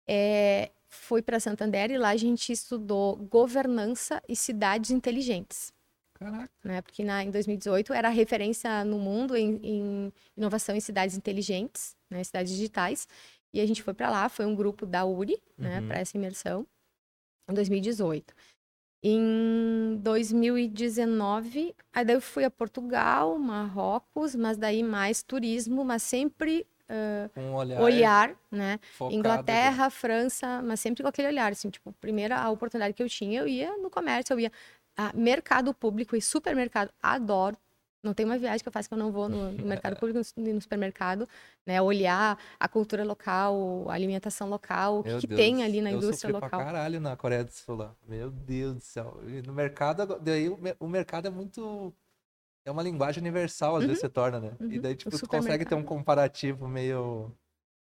É, 0.08 0.72
fui 0.88 1.22
para 1.22 1.40
Santander 1.40 1.92
e 1.92 1.98
lá 1.98 2.10
a 2.10 2.18
gente 2.18 2.52
estudou 2.52 3.16
governança 3.16 4.22
e 4.28 4.36
cidades 4.36 4.92
inteligentes. 4.92 5.74
Caraca. 6.14 6.50
Né? 6.64 6.82
Porque 6.82 7.04
na, 7.04 7.24
em 7.24 7.30
2018 7.30 7.94
era 7.94 8.10
referência 8.10 8.84
no 8.84 8.98
mundo 8.98 9.36
em, 9.36 9.60
em 9.64 10.14
inovação 10.36 10.76
em 10.76 10.80
cidades 10.80 11.16
inteligentes, 11.16 11.96
né? 12.10 12.24
cidades 12.24 12.52
digitais. 12.52 13.08
E 13.54 13.62
a 13.62 13.66
gente 13.66 13.82
foi 13.82 13.94
para 13.94 14.10
lá, 14.10 14.28
foi 14.30 14.46
um 14.46 14.56
grupo 14.56 14.86
da 14.86 15.06
URI, 15.06 15.42
né, 15.58 15.80
uhum. 15.80 15.88
para 15.88 16.00
essa 16.00 16.18
imersão, 16.18 16.68
em 17.50 17.54
2018. 17.54 18.34
Em 19.10 19.96
2019, 20.02 21.74
aí 21.94 22.04
daí 22.04 22.18
eu 22.18 22.20
fui 22.20 22.44
a 22.44 22.52
Portugal, 22.52 23.40
Marrocos, 23.40 24.36
mas 24.36 24.58
daí 24.58 24.84
mais 24.84 25.24
turismo, 25.24 25.86
mas 25.86 26.04
sempre 26.04 26.68
uh, 26.90 27.40
um 27.40 27.56
olhar, 27.56 27.82
olhar 27.82 28.36
né? 28.52 28.78
Inglaterra, 29.10 29.86
né? 29.86 29.90
França, 29.90 30.62
mas 30.62 30.82
sempre 30.82 31.04
com 31.04 31.08
aquele 31.08 31.30
olhar, 31.30 31.54
assim, 31.54 31.70
tipo, 31.70 31.94
primeira 32.02 32.38
a 32.38 32.50
oportunidade 32.50 32.94
que 32.94 33.02
eu 33.02 33.08
tinha, 33.08 33.40
eu 33.40 33.48
ia 33.48 33.78
no 33.78 33.90
comércio, 33.90 34.34
eu 34.34 34.42
ia 34.42 34.52
a 34.98 35.14
mercado 35.14 35.74
público 35.74 36.14
e 36.14 36.22
supermercado, 36.22 36.92
adoro 37.02 37.58
não 38.08 38.14
tem 38.14 38.26
uma 38.26 38.38
viagem 38.38 38.62
que 38.62 38.68
eu 38.68 38.72
faço 38.72 38.88
que 38.88 38.94
eu 38.94 38.98
não 38.98 39.12
vou 39.12 39.30
no, 39.30 39.52
no 39.52 39.66
mercado 39.66 39.96
público, 40.00 40.20
no, 40.36 40.54
no, 40.54 40.62
supermercado, 40.62 41.28
né? 41.66 41.82
Olhar 41.82 42.38
a 42.60 42.68
cultura 42.68 43.04
local, 43.04 43.86
a 43.90 43.94
alimentação 43.94 44.50
local, 44.50 45.00
o 45.00 45.04
que, 45.04 45.20
que 45.20 45.28
tem 45.28 45.64
ali 45.64 45.82
na 45.82 45.92
eu 45.92 45.98
indústria 45.98 46.34
local. 46.34 46.50
Pra 46.50 46.66
caralho 46.66 47.00
na 47.00 47.16
Coreia 47.16 47.44
do 47.44 47.52
Sul 47.52 47.76
lá. 47.76 47.94
Meu 48.08 48.32
Deus 48.32 48.76
do 48.76 48.80
céu. 48.82 49.20
E 49.28 49.42
no 49.46 49.54
mercado, 49.54 50.20
daí 50.20 50.50
o, 50.50 50.60
o 50.80 50.88
mercado 50.88 51.28
é 51.28 51.32
muito. 51.32 51.94
É 52.66 52.72
uma 52.72 52.84
linguagem 52.84 53.22
universal, 53.22 53.76
às 53.76 53.82
uhum. 53.82 53.88
vezes 53.88 54.02
você 54.02 54.10
torna, 54.10 54.40
né? 54.40 54.52
Uhum. 54.60 54.72
E 54.72 54.80
daí, 54.80 54.96
tipo, 54.96 55.18
tu 55.18 55.28
consegue 55.28 55.64
ter 55.64 55.76
um 55.76 55.84
comparativo 55.84 56.68
meio 56.68 57.32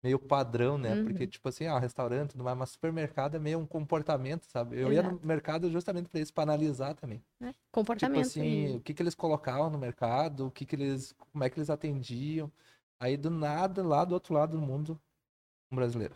meio 0.02 0.18
padrão, 0.18 0.78
né? 0.78 0.96
Uhum. 0.96 1.06
Porque, 1.06 1.28
tipo 1.28 1.48
assim, 1.50 1.66
ah, 1.66 1.78
restaurante, 1.78 2.32
tudo 2.32 2.44
mais, 2.44 2.58
mas 2.58 2.70
supermercado 2.70 3.36
é 3.36 3.40
meio 3.40 3.60
um 3.60 3.66
comportamento, 3.66 4.46
sabe? 4.46 4.78
Eu 4.78 4.92
Exato. 4.92 5.08
ia 5.08 5.14
no 5.14 5.26
mercado 5.26 5.70
justamente 5.70 6.08
para 6.08 6.20
isso, 6.20 6.34
para 6.34 6.44
analisar 6.44 6.94
também. 6.96 7.22
É, 7.42 7.54
comportamento. 7.72 8.28
Tipo 8.28 8.40
assim, 8.40 8.74
e... 8.74 8.76
o 8.78 8.82
que 8.82 8.94
que 8.94 9.04
eles 9.04 9.16
colocavam 9.16 9.70
no 9.70 9.78
mercado, 9.78 10.48
o 10.48 10.52
que 10.52 10.66
que 10.66 10.76
eles, 10.76 11.14
como 11.32 11.44
é 11.44 11.50
que 11.50 11.60
eles 11.60 11.70
atendiam. 11.70 12.52
Aí, 13.00 13.18
do 13.18 13.30
nada, 13.30 13.86
lá 13.86 14.04
do 14.06 14.14
outro 14.14 14.34
lado 14.34 14.58
do 14.58 14.62
mundo, 14.66 15.00
um 15.72 15.76
brasileiro. 15.76 16.16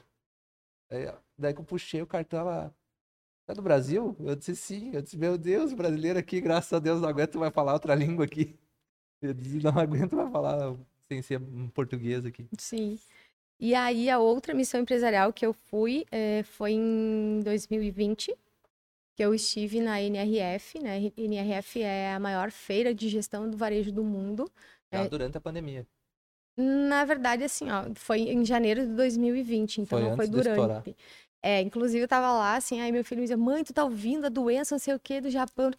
Aí, 0.89 1.11
daí 1.37 1.53
que 1.53 1.59
eu 1.59 1.65
puxei 1.65 2.01
o 2.01 2.07
cartão, 2.07 2.39
ela... 2.39 2.73
É 3.45 3.53
do 3.53 3.61
Brasil? 3.61 4.15
Eu 4.21 4.37
disse 4.37 4.55
sim. 4.55 4.91
Eu 4.93 5.01
disse, 5.01 5.17
meu 5.17 5.37
Deus, 5.37 5.73
brasileiro 5.73 6.17
aqui, 6.17 6.39
graças 6.39 6.71
a 6.71 6.79
Deus, 6.79 7.01
não 7.01 7.09
aguento 7.09 7.37
mais 7.37 7.53
falar 7.53 7.73
outra 7.73 7.93
língua 7.93 8.23
aqui. 8.23 8.57
Eu 9.21 9.33
disse, 9.33 9.59
não 9.61 9.71
aguento 9.79 10.15
mais 10.15 10.31
falar 10.31 10.77
sem 11.07 11.21
ser 11.21 11.41
um 11.41 11.67
português 11.67 12.25
aqui. 12.25 12.47
Sim. 12.57 12.97
E 13.63 13.73
aí, 13.75 14.09
a 14.09 14.19
outra 14.19 14.53
missão 14.53 14.81
empresarial 14.81 15.31
que 15.31 15.45
eu 15.45 15.53
fui 15.53 16.05
é, 16.11 16.43
foi 16.43 16.73
em 16.73 17.39
2020, 17.45 18.35
que 19.15 19.23
eu 19.23 19.33
estive 19.33 19.79
na 19.79 20.01
NRF, 20.01 20.79
né? 20.79 21.13
NRF 21.15 21.81
é 21.81 22.11
a 22.11 22.19
maior 22.19 22.51
feira 22.51 22.93
de 22.93 23.07
gestão 23.07 23.49
do 23.49 23.55
varejo 23.55 23.89
do 23.89 24.03
mundo. 24.03 24.51
Já 24.91 25.05
é, 25.05 25.07
durante 25.07 25.37
a 25.37 25.39
pandemia. 25.39 25.87
Na 26.57 27.05
verdade, 27.05 27.45
assim, 27.45 27.71
ó, 27.71 27.85
foi 27.95 28.23
em 28.23 28.43
janeiro 28.43 28.85
de 28.85 28.93
2020, 28.95 29.77
então 29.79 29.97
foi 29.97 30.09
não 30.09 30.17
foi 30.17 30.27
durante. 30.27 30.93
É, 31.41 31.61
inclusive 31.61 32.03
eu 32.03 32.07
tava 32.07 32.33
lá, 32.33 32.57
assim, 32.57 32.81
aí 32.81 32.91
meu 32.91 33.05
filho 33.05 33.19
me 33.19 33.23
dizia, 33.23 33.37
mãe, 33.37 33.63
tu 33.63 33.73
tá 33.73 33.85
ouvindo 33.85 34.25
a 34.25 34.29
doença, 34.29 34.75
não 34.75 34.79
sei 34.79 34.93
o 34.93 34.99
que, 34.99 35.21
do 35.21 35.29
Japão 35.29 35.71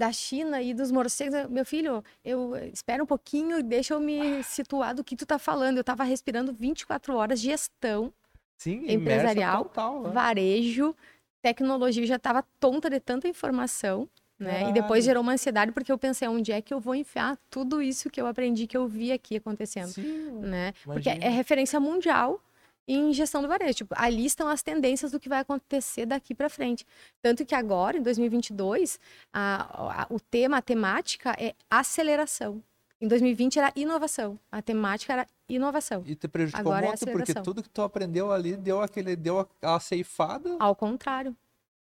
da 0.00 0.10
China 0.10 0.62
e 0.62 0.72
dos 0.72 0.90
morcegos. 0.90 1.46
Meu 1.50 1.66
filho, 1.66 2.02
eu 2.24 2.56
espera 2.72 3.02
um 3.02 3.06
pouquinho, 3.06 3.62
deixa 3.62 3.92
eu 3.92 4.00
me 4.00 4.42
situar 4.42 4.94
do 4.94 5.04
que 5.04 5.14
tu 5.14 5.26
tá 5.26 5.38
falando. 5.38 5.76
Eu 5.76 5.84
tava 5.84 6.04
respirando 6.04 6.54
24 6.54 7.14
horas 7.14 7.38
gestão 7.38 8.10
Sim, 8.56 8.90
empresarial, 8.90 9.64
total, 9.64 10.02
né? 10.04 10.10
varejo, 10.10 10.96
tecnologia, 11.42 12.06
já 12.06 12.18
tava 12.18 12.42
tonta 12.58 12.88
de 12.88 12.98
tanta 12.98 13.28
informação. 13.28 14.08
Né? 14.38 14.70
E 14.70 14.72
depois 14.72 15.04
gerou 15.04 15.22
uma 15.22 15.32
ansiedade 15.32 15.70
porque 15.70 15.92
eu 15.92 15.98
pensei 15.98 16.26
onde 16.26 16.50
é 16.50 16.62
que 16.62 16.72
eu 16.72 16.80
vou 16.80 16.94
enfiar 16.94 17.36
tudo 17.50 17.82
isso 17.82 18.08
que 18.08 18.18
eu 18.18 18.26
aprendi 18.26 18.66
que 18.66 18.74
eu 18.74 18.88
vi 18.88 19.12
aqui 19.12 19.36
acontecendo, 19.36 19.88
Sim, 19.88 20.30
né? 20.40 20.72
Porque 20.82 21.10
é 21.10 21.28
referência 21.28 21.78
mundial 21.78 22.42
em 22.86 23.12
gestão 23.12 23.42
do 23.42 23.48
varejo. 23.48 23.74
Tipo, 23.74 23.94
ali 23.96 24.24
estão 24.26 24.48
as 24.48 24.62
tendências 24.62 25.12
do 25.12 25.20
que 25.20 25.28
vai 25.28 25.40
acontecer 25.40 26.06
daqui 26.06 26.34
para 26.34 26.48
frente. 26.48 26.86
Tanto 27.22 27.44
que 27.44 27.54
agora, 27.54 27.96
em 27.96 28.02
2022, 28.02 28.98
a, 29.32 30.02
a, 30.02 30.06
o 30.10 30.18
tema, 30.18 30.58
a 30.58 30.62
temática 30.62 31.34
é 31.38 31.54
aceleração. 31.70 32.62
Em 33.00 33.08
2020 33.08 33.58
era 33.58 33.72
inovação. 33.74 34.38
A 34.52 34.60
temática 34.60 35.12
era 35.12 35.26
inovação. 35.48 36.02
E 36.06 36.14
te 36.14 36.28
prejudicou 36.28 36.60
Agora 36.72 36.86
é 36.86 36.88
muito 36.88 37.08
é 37.08 37.12
porque 37.12 37.34
tudo 37.34 37.62
que 37.62 37.70
tu 37.70 37.80
aprendeu 37.80 38.30
ali 38.30 38.56
deu 38.56 38.82
aquele 38.82 39.16
deu 39.16 39.40
a, 39.40 39.74
a 39.76 39.80
ceifada. 39.80 40.56
Ao 40.58 40.76
contrário. 40.76 41.34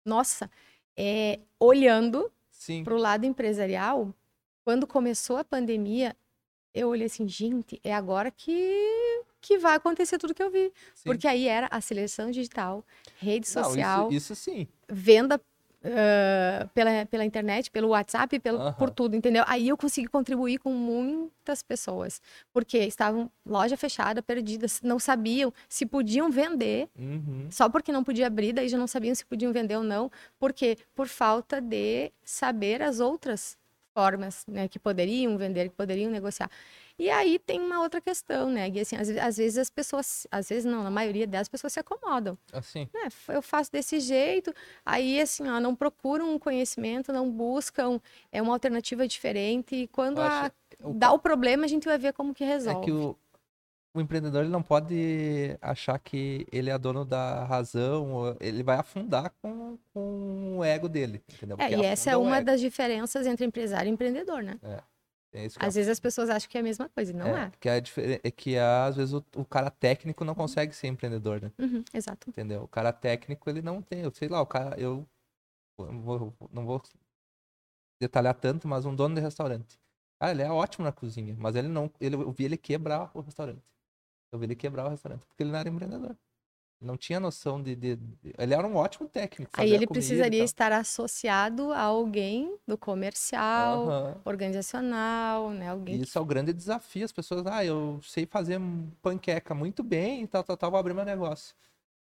Nossa, 0.04 0.52
é, 0.98 1.40
olhando 1.60 2.30
para 2.84 2.94
o 2.94 2.98
lado 2.98 3.26
empresarial, 3.26 4.14
quando 4.64 4.86
começou 4.86 5.38
a 5.38 5.44
pandemia, 5.44 6.16
eu 6.74 6.90
olhei 6.90 7.06
assim, 7.06 7.28
gente, 7.28 7.80
é 7.84 7.94
agora 7.94 8.30
que 8.30 9.24
que 9.46 9.60
vai 9.60 9.76
acontecer 9.76 10.18
tudo 10.18 10.34
que 10.34 10.42
eu 10.42 10.50
vi. 10.50 10.74
Sim. 10.96 11.04
Porque 11.04 11.28
aí 11.28 11.48
era 11.48 11.68
a 11.70 11.80
seleção 11.80 12.32
digital, 12.32 12.84
rede 13.18 13.48
social. 13.48 14.06
Não, 14.06 14.10
isso, 14.10 14.34
isso 14.34 14.44
sim. 14.44 14.68
Venda 14.90 15.38
uh, 15.38 16.68
pela, 16.70 17.06
pela 17.06 17.24
internet, 17.24 17.70
pelo 17.70 17.90
WhatsApp, 17.90 18.40
pelo, 18.40 18.58
uh 18.58 18.62
-huh. 18.70 18.74
por 18.76 18.90
tudo, 18.90 19.16
entendeu? 19.16 19.44
Aí 19.46 19.68
eu 19.70 19.78
consegui 19.78 20.08
contribuir 20.08 20.58
com 20.58 20.74
muitas 20.74 21.62
pessoas. 21.62 22.20
Porque 22.52 22.80
estavam 22.80 23.30
loja 23.46 23.78
fechada, 23.78 24.24
perdidas, 24.24 24.82
não 24.82 24.98
sabiam 24.98 25.54
se 25.70 25.86
podiam 25.86 26.32
vender. 26.32 26.90
Uhum. 26.98 27.48
Só 27.52 27.70
porque 27.70 27.92
não 27.92 28.04
podia 28.04 28.26
abrir, 28.26 28.52
daí 28.52 28.68
já 28.68 28.80
não 28.80 28.88
sabiam 28.88 29.14
se 29.14 29.24
podiam 29.24 29.54
vender 29.54 29.78
ou 29.78 29.84
não. 29.84 30.12
Por 30.40 30.52
quê? 30.54 30.76
Por 30.96 31.08
falta 31.08 31.62
de 31.62 32.12
saber 32.24 32.82
as 32.82 33.00
outras 33.00 33.56
formas 33.94 34.44
né, 34.48 34.68
que 34.68 34.80
poderiam 34.80 35.38
vender, 35.38 35.70
que 35.70 35.76
poderiam 35.76 36.12
negociar. 36.12 36.50
E 36.98 37.10
aí 37.10 37.38
tem 37.38 37.60
uma 37.60 37.82
outra 37.82 38.00
questão, 38.00 38.50
né? 38.50 38.70
E 38.70 38.80
assim, 38.80 38.96
às, 38.96 39.10
às, 39.10 39.38
vezes 39.38 39.58
as 39.58 39.70
pessoas, 39.70 40.26
às 40.32 40.48
vezes 40.48 40.64
não, 40.64 40.82
na 40.82 40.90
maioria 40.90 41.28
das 41.28 41.50
pessoas 41.50 41.74
se 41.74 41.80
acomodam. 41.80 42.38
Assim. 42.54 42.88
É, 42.96 43.36
eu 43.36 43.42
faço 43.42 43.70
desse 43.72 44.00
jeito, 44.00 44.54
aí 44.86 45.20
assim, 45.20 45.48
ó, 45.50 45.60
não 45.60 45.76
procuram 45.76 46.34
um 46.34 46.40
conhecimento, 46.40 47.12
não 47.12 47.30
buscam 47.30 48.00
é 48.32 48.42
uma 48.42 48.54
alternativa 48.54 49.06
diferente 49.08 49.76
e 49.76 49.88
quando 49.88 50.20
a, 50.20 50.50
o... 50.82 50.94
dá 50.94 51.12
o 51.12 51.20
problema 51.20 51.66
a 51.66 51.68
gente 51.68 51.86
vai 51.86 51.98
ver 51.98 52.14
como 52.14 52.34
que 52.34 52.46
resolve. 52.46 52.80
É 52.80 52.84
que 52.86 52.92
o, 52.92 53.18
o 53.94 54.00
empreendedor 54.00 54.44
ele 54.44 54.52
não 54.52 54.64
pode 54.64 55.58
achar 55.62 56.00
que 56.00 56.48
ele 56.50 56.70
é 56.70 56.78
dono 56.78 57.04
da 57.04 57.44
razão, 57.44 58.38
ele 58.40 58.64
vai 58.64 58.78
afundar 58.78 59.34
com, 59.42 59.78
com 59.94 60.60
o 60.60 60.64
ego 60.64 60.88
dele, 60.88 61.22
entendeu? 61.34 61.58
é, 61.60 61.72
e 61.72 61.84
essa 61.84 62.12
é 62.12 62.18
uma 62.18 62.42
das 62.42 62.62
diferenças 62.62 63.28
entre 63.28 63.46
empresário 63.46 63.90
e 63.90 63.92
empreendedor, 63.92 64.42
né? 64.42 64.58
É. 64.64 64.80
É 65.36 65.48
às 65.60 65.76
vezes 65.76 65.90
as 65.90 66.00
pessoas 66.00 66.30
acham 66.30 66.50
que 66.50 66.58
é 66.58 66.62
a 66.62 66.64
mesma 66.64 66.88
coisa, 66.88 67.12
não 67.12 67.28
é. 67.28 67.46
é. 67.46 67.52
Que 67.60 67.70
é, 67.70 67.82
é 68.24 68.32
que 68.32 68.58
às 68.58 68.96
vezes 68.96 69.14
o, 69.14 69.24
o, 69.36 69.44
cara 69.44 69.70
técnico 69.70 70.24
não 70.24 70.34
consegue 70.34 70.74
ser 70.74 70.88
empreendedor, 70.88 71.42
né? 71.42 71.52
Uhum, 71.60 71.84
exato. 71.94 72.30
Entendeu? 72.30 72.64
O 72.64 72.68
cara 72.68 72.94
técnico, 72.94 73.50
ele 73.50 73.62
não 73.62 73.82
tem, 73.82 74.02
eu 74.02 74.12
sei 74.12 74.30
lá, 74.30 74.42
o 74.42 74.46
cara, 74.46 74.80
eu, 74.80 75.06
eu 75.78 75.92
não, 75.92 76.02
vou, 76.02 76.34
não 76.52 76.66
vou 76.66 76.82
detalhar 78.00 78.34
tanto, 78.36 78.68
mas 78.68 78.86
um 78.86 78.96
dono 78.96 79.16
de 79.16 79.22
restaurante. 79.22 79.78
Cara, 80.20 80.32
ele 80.32 80.42
é 80.42 80.50
ótimo 80.50 80.86
na 80.86 80.92
cozinha, 80.92 81.36
mas 81.38 81.56
ele 81.56 81.68
não, 81.68 81.92
ele, 82.00 82.16
eu 82.16 82.32
vi 82.32 82.46
ele 82.46 82.58
quebrar 82.58 83.12
o 83.14 83.20
restaurante. 83.20 83.64
Eu 84.32 84.40
vi 84.40 84.46
ele 84.46 84.56
quebrar 84.56 84.86
o 84.86 84.90
restaurante, 84.90 85.26
porque 85.26 85.44
ele 85.44 85.52
não 85.52 85.60
era 85.60 85.70
empreendedor. 85.70 86.16
Não 86.82 86.98
tinha 86.98 87.20
noção 87.20 87.62
de, 87.62 87.76
de, 87.76 87.96
de... 87.96 88.34
Ele 88.38 88.54
era 88.54 88.68
um 88.68 88.76
ótimo 88.76 89.08
técnico. 89.08 89.52
Aí 89.54 89.72
ele 89.72 89.88
precisaria 89.88 90.44
estar 90.44 90.72
associado 90.72 91.72
a 91.72 91.82
alguém 91.82 92.58
do 92.68 92.78
comercial, 92.78 93.88
uhum. 93.88 94.22
organizacional, 94.26 95.52
né? 95.52 95.70
Alguém 95.70 96.02
Isso 96.02 96.12
que... 96.12 96.18
é 96.18 96.22
o 96.22 96.26
grande 96.26 96.54
desafio. 96.54 97.06
As 97.06 97.12
pessoas, 97.12 97.46
ah, 97.48 97.66
eu 97.66 98.00
sei 98.04 98.26
fazer 98.26 98.60
panqueca 99.02 99.56
muito 99.56 99.84
bem 99.84 100.24
e 100.24 100.28
tal, 100.28 100.44
tal, 100.44 100.58
tal, 100.58 100.72
vou 100.72 100.80
abrir 100.80 100.94
meu 100.94 101.06
negócio. 101.06 101.56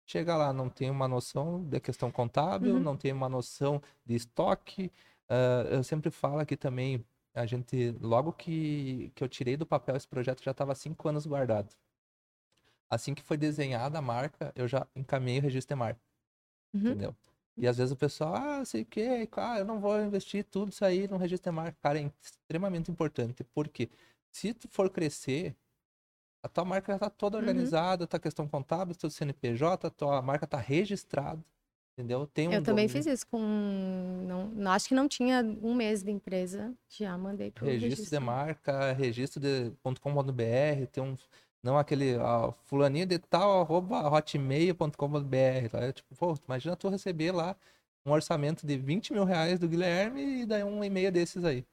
Chega 0.06 0.36
lá, 0.36 0.52
não 0.52 0.68
tem 0.68 0.90
uma 0.90 1.08
noção 1.08 1.62
da 1.64 1.80
questão 1.80 2.10
contábil, 2.10 2.74
uhum. 2.74 2.80
não 2.80 2.96
tem 2.96 3.12
uma 3.12 3.28
noção 3.28 3.80
de 4.04 4.14
estoque. 4.14 4.90
Uh, 5.28 5.74
eu 5.74 5.84
sempre 5.84 6.10
falo 6.10 6.40
aqui 6.40 6.56
também, 6.56 7.04
a 7.34 7.46
gente, 7.46 7.94
logo 8.00 8.32
que, 8.32 9.10
que 9.14 9.24
eu 9.24 9.28
tirei 9.28 9.56
do 9.56 9.64
papel 9.64 9.96
esse 9.96 10.08
projeto, 10.08 10.42
já 10.42 10.50
estava 10.50 10.74
cinco 10.74 11.08
anos 11.08 11.26
guardado. 11.26 11.74
Assim 12.95 13.14
que 13.14 13.22
foi 13.22 13.36
desenhada 13.36 13.99
a 13.99 14.03
marca, 14.03 14.53
eu 14.55 14.68
já 14.68 14.86
encaminhei 14.95 15.40
o 15.40 15.42
registro 15.42 15.74
de 15.74 15.78
marca. 15.78 16.01
Uhum. 16.72 16.80
Entendeu? 16.80 17.16
E 17.57 17.68
às 17.68 17.76
vezes 17.76 17.92
o 17.92 17.97
pessoal, 17.97 18.34
ah, 18.34 18.64
sei 18.64 18.82
o 18.82 18.86
quê, 18.86 19.28
ah, 19.36 19.59
eu 19.59 19.64
não 19.64 19.80
vou 19.80 20.01
investir 20.01 20.45
tudo 20.45 20.70
isso 20.70 20.84
aí 20.84 21.07
no 21.07 21.16
registro 21.16 21.51
de 21.51 21.57
marca. 21.57 21.76
Cara, 21.80 22.01
é 22.01 22.11
extremamente 22.20 22.90
importante, 22.90 23.45
porque 23.55 23.88
se 24.32 24.53
tu 24.53 24.68
for 24.68 24.90
crescer, 24.90 25.55
a 26.42 26.49
tua 26.49 26.64
marca 26.64 26.92
já 26.92 26.97
está 26.97 27.11
toda 27.11 27.36
uhum. 27.36 27.42
organizada, 27.42 28.05
uhum. 28.05 28.09
tua 28.09 28.20
questão 28.20 28.49
contábil, 28.49 28.95
teu 28.95 29.09
CNPJ, 29.09 29.86
a 29.86 29.90
tua 29.90 30.20
marca 30.20 30.45
está 30.45 30.59
registrada. 30.59 31.42
Entendeu? 31.97 32.26
Tem 32.26 32.49
um 32.49 32.53
eu 32.53 32.62
também 32.62 32.88
fiz 32.88 33.07
isso 33.07 33.24
com. 33.28 33.38
Não, 34.26 34.49
não, 34.49 34.72
acho 34.72 34.88
que 34.88 34.95
não 34.97 35.07
tinha 35.07 35.42
um 35.62 35.72
mês 35.72 36.03
de 36.03 36.11
empresa. 36.11 36.74
Já 36.88 37.16
mandei 37.16 37.53
para 37.53 37.64
registro, 37.66 37.88
registro 37.88 38.18
de 38.18 38.24
marca, 38.24 38.92
registro 38.92 39.40
de 39.40 39.72
.com.br, 40.01 40.86
tem 40.90 41.05
um. 41.05 41.16
Não 41.64 41.78
aquele 41.78 42.18
ó, 42.18 42.52
fulaninho 42.66 43.06
de 43.06 43.18
tal, 43.18 43.62
arroba 43.62 44.06
hotmail.com.br. 44.06 45.68
Tá? 45.70 45.92
Tipo, 45.94 46.14
pô, 46.14 46.34
imagina 46.46 46.76
tu 46.76 46.90
receber 46.90 47.32
lá 47.32 47.56
um 48.04 48.12
orçamento 48.12 48.66
de 48.66 48.76
20 48.76 49.14
mil 49.14 49.24
reais 49.24 49.58
do 49.58 49.66
Guilherme 49.66 50.42
e 50.42 50.46
daí 50.46 50.62
um 50.62 50.84
e-mail 50.84 51.10
desses 51.10 51.42
aí. 51.42 51.64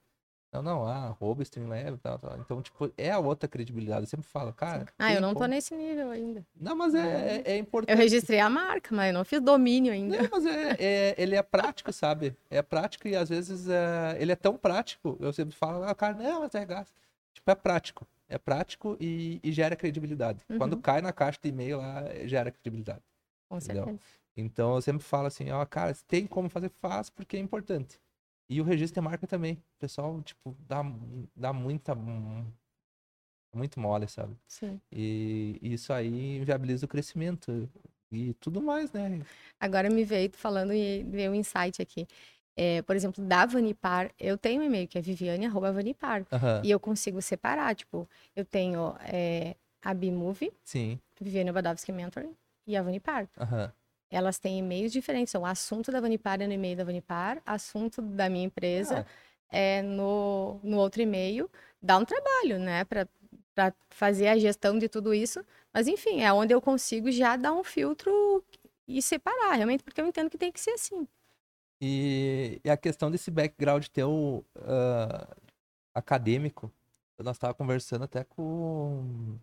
Não, 0.54 0.62
não, 0.62 0.86
ah, 0.86 1.08
arroba 1.08 1.44
Streamlab 1.44 1.96
e 1.96 1.98
tal, 1.98 2.20
tal. 2.20 2.38
Então, 2.40 2.62
tipo, 2.62 2.92
é 2.98 3.12
a 3.12 3.20
outra 3.20 3.50
credibilidade. 3.50 4.04
Eu 4.04 4.08
sempre 4.08 4.28
falo, 4.28 4.54
cara. 4.54 4.86
Ah, 4.98 5.14
eu 5.14 5.20
não 5.20 5.34
como... 5.34 5.46
tô 5.46 5.46
nesse 5.46 5.76
nível 5.76 6.10
ainda. 6.10 6.46
Não, 6.58 6.76
mas 6.76 6.96
é, 6.96 7.00
é, 7.46 7.52
é, 7.54 7.58
importante. 7.58 7.94
Eu 7.94 8.02
registrei 8.02 8.40
a 8.40 8.50
marca, 8.50 8.96
mas 8.96 9.08
eu 9.08 9.14
não 9.14 9.26
fiz 9.26 9.42
domínio 9.42 9.92
ainda. 9.92 10.22
Não, 10.22 10.30
mas 10.32 10.46
é, 10.46 10.76
é 10.80 11.16
ele 11.18 11.36
é 11.36 11.44
prático, 11.44 11.92
sabe? 11.92 12.36
É 12.50 12.62
prático 12.62 13.08
e 13.08 13.16
às 13.16 13.30
vezes 13.30 13.68
é, 13.68 14.18
ele 14.20 14.32
é 14.32 14.36
tão 14.38 14.58
prático. 14.58 15.18
Eu 15.20 15.34
sempre 15.34 15.56
falo, 15.56 15.84
ah, 15.84 15.96
cara, 15.96 16.16
não, 16.16 16.42
mas 16.42 16.56
é 16.56 16.66
gasto. 16.66 16.94
Tipo, 17.34 17.52
é 17.52 17.56
prático. 17.56 18.06
É 18.32 18.38
prático 18.38 18.96
e, 18.98 19.42
e 19.44 19.52
gera 19.52 19.76
credibilidade. 19.76 20.46
Uhum. 20.50 20.58
Quando 20.58 20.78
cai 20.78 21.02
na 21.02 21.12
caixa 21.12 21.38
de 21.44 21.50
e-mail 21.50 21.80
lá, 21.80 22.06
gera 22.26 22.50
credibilidade. 22.50 23.04
Com 23.50 23.58
entendeu? 23.58 23.84
certeza. 23.84 24.04
Então 24.38 24.76
eu 24.76 24.82
sempre 24.82 25.04
falo 25.04 25.28
assim, 25.28 25.52
ó, 25.52 25.66
cara, 25.66 25.94
tem 26.08 26.26
como 26.26 26.48
fazer, 26.48 26.70
faz 26.82 27.10
porque 27.10 27.36
é 27.36 27.40
importante. 27.42 28.00
E 28.50 28.62
o 28.62 28.64
registro 28.64 29.02
de 29.02 29.06
marca 29.06 29.28
também. 29.28 29.56
O 29.56 29.80
pessoal, 29.80 30.22
tipo, 30.22 30.56
dá, 30.68 30.82
dá 31.36 31.52
muita. 31.52 31.94
Muito 33.54 33.80
mole, 33.82 34.08
sabe? 34.08 34.34
Sim. 34.48 34.80
E 34.90 35.60
isso 35.62 35.92
aí 35.92 36.38
inviabiliza 36.38 36.86
o 36.86 36.90
crescimento 36.90 37.70
e 38.10 38.34
tudo 38.36 38.62
mais, 38.62 38.94
né? 38.94 39.22
Agora 39.60 39.90
me 39.90 40.06
veio 40.06 40.32
falando 40.32 40.74
e 40.74 41.04
veio 41.04 41.32
um 41.32 41.36
insight 41.36 41.82
aqui. 41.82 42.08
É, 42.56 42.82
por 42.82 42.96
exemplo, 42.96 43.24
da 43.24 43.46
Vanipar, 43.46 44.12
eu 44.20 44.38
tenho 44.38 44.62
um 44.62 44.66
e-mail 44.66 44.88
que 44.88 44.98
é 44.98 45.02
viviane.vanipar. 45.02 46.26
Uhum. 46.32 46.62
E 46.64 46.72
eu 46.72 46.80
consigo 46.80 47.22
separar, 47.22 47.74
tipo, 47.76 48.08
eu 48.36 48.44
tenho 48.44 48.96
é, 49.02 49.56
a 49.82 49.94
Bimove, 49.94 50.52
Sim. 50.64 51.00
Viviane 51.20 51.52
Badowski 51.52 51.92
Mentor 51.92 52.26
e 52.68 52.76
a 52.76 52.84
Vanipar. 52.84 53.28
Uhum 53.40 53.70
elas 54.12 54.38
têm 54.38 54.60
e-mails 54.60 54.92
diferentes. 54.92 55.32
São 55.32 55.46
assunto 55.46 55.92
da 55.92 56.02
Vanipar 56.02 56.42
é 56.42 56.46
no 56.46 56.54
e-mail 56.54 56.76
da 56.76 56.84
Vanipar, 56.84 57.42
assunto 57.46 58.02
da 58.02 58.30
minha 58.30 58.46
empresa 58.46 59.08
ah. 59.08 59.58
é 59.58 59.82
no, 59.82 60.60
no 60.62 60.78
outro 60.78 61.02
e-mail. 61.02 61.50
Dá 61.82 61.98
um 61.98 62.06
trabalho, 62.06 62.60
né, 62.60 62.84
para 62.84 63.08
fazer 63.90 64.28
a 64.28 64.38
gestão 64.38 64.78
de 64.78 64.90
tudo 64.90 65.14
isso. 65.14 65.44
Mas, 65.74 65.88
enfim, 65.88 66.22
é 66.22 66.32
onde 66.34 66.54
eu 66.54 66.62
consigo 66.62 67.10
já 67.10 67.38
dar 67.38 67.54
um 67.54 67.64
filtro 67.64 68.44
e 68.86 69.02
separar, 69.02 69.54
realmente, 69.54 69.84
porque 69.84 70.02
eu 70.02 70.06
entendo 70.06 70.30
que 70.30 70.38
tem 70.38 70.52
que 70.52 70.60
ser 70.60 70.72
assim. 70.72 71.08
E, 71.82 72.62
e 72.64 72.70
a 72.70 72.78
questão 72.78 73.10
desse 73.10 73.32
background 73.32 73.88
teu 73.88 74.46
uh, 74.56 75.36
acadêmico, 75.96 76.72
nós 77.18 77.36
estávamos 77.36 77.58
conversando 77.58 78.04
até 78.04 78.24
com 78.24 79.40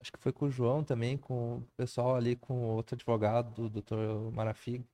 acho 0.00 0.12
que 0.12 0.18
foi 0.18 0.32
com 0.32 0.46
o 0.46 0.50
João 0.50 0.82
também, 0.84 1.16
com 1.18 1.58
o 1.58 1.62
pessoal 1.76 2.16
ali, 2.16 2.36
com 2.36 2.62
outro 2.68 2.94
advogado, 2.94 3.64
o 3.64 3.68
doutor 3.68 4.32
Marafig. 4.32 4.84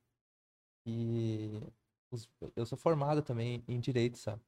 E 0.87 1.61
os, 2.11 2.29
eu 2.57 2.66
sou 2.66 2.79
formado 2.79 3.22
também 3.22 3.62
em 3.68 3.81
direito, 3.81 4.18
sabe? 4.18 4.43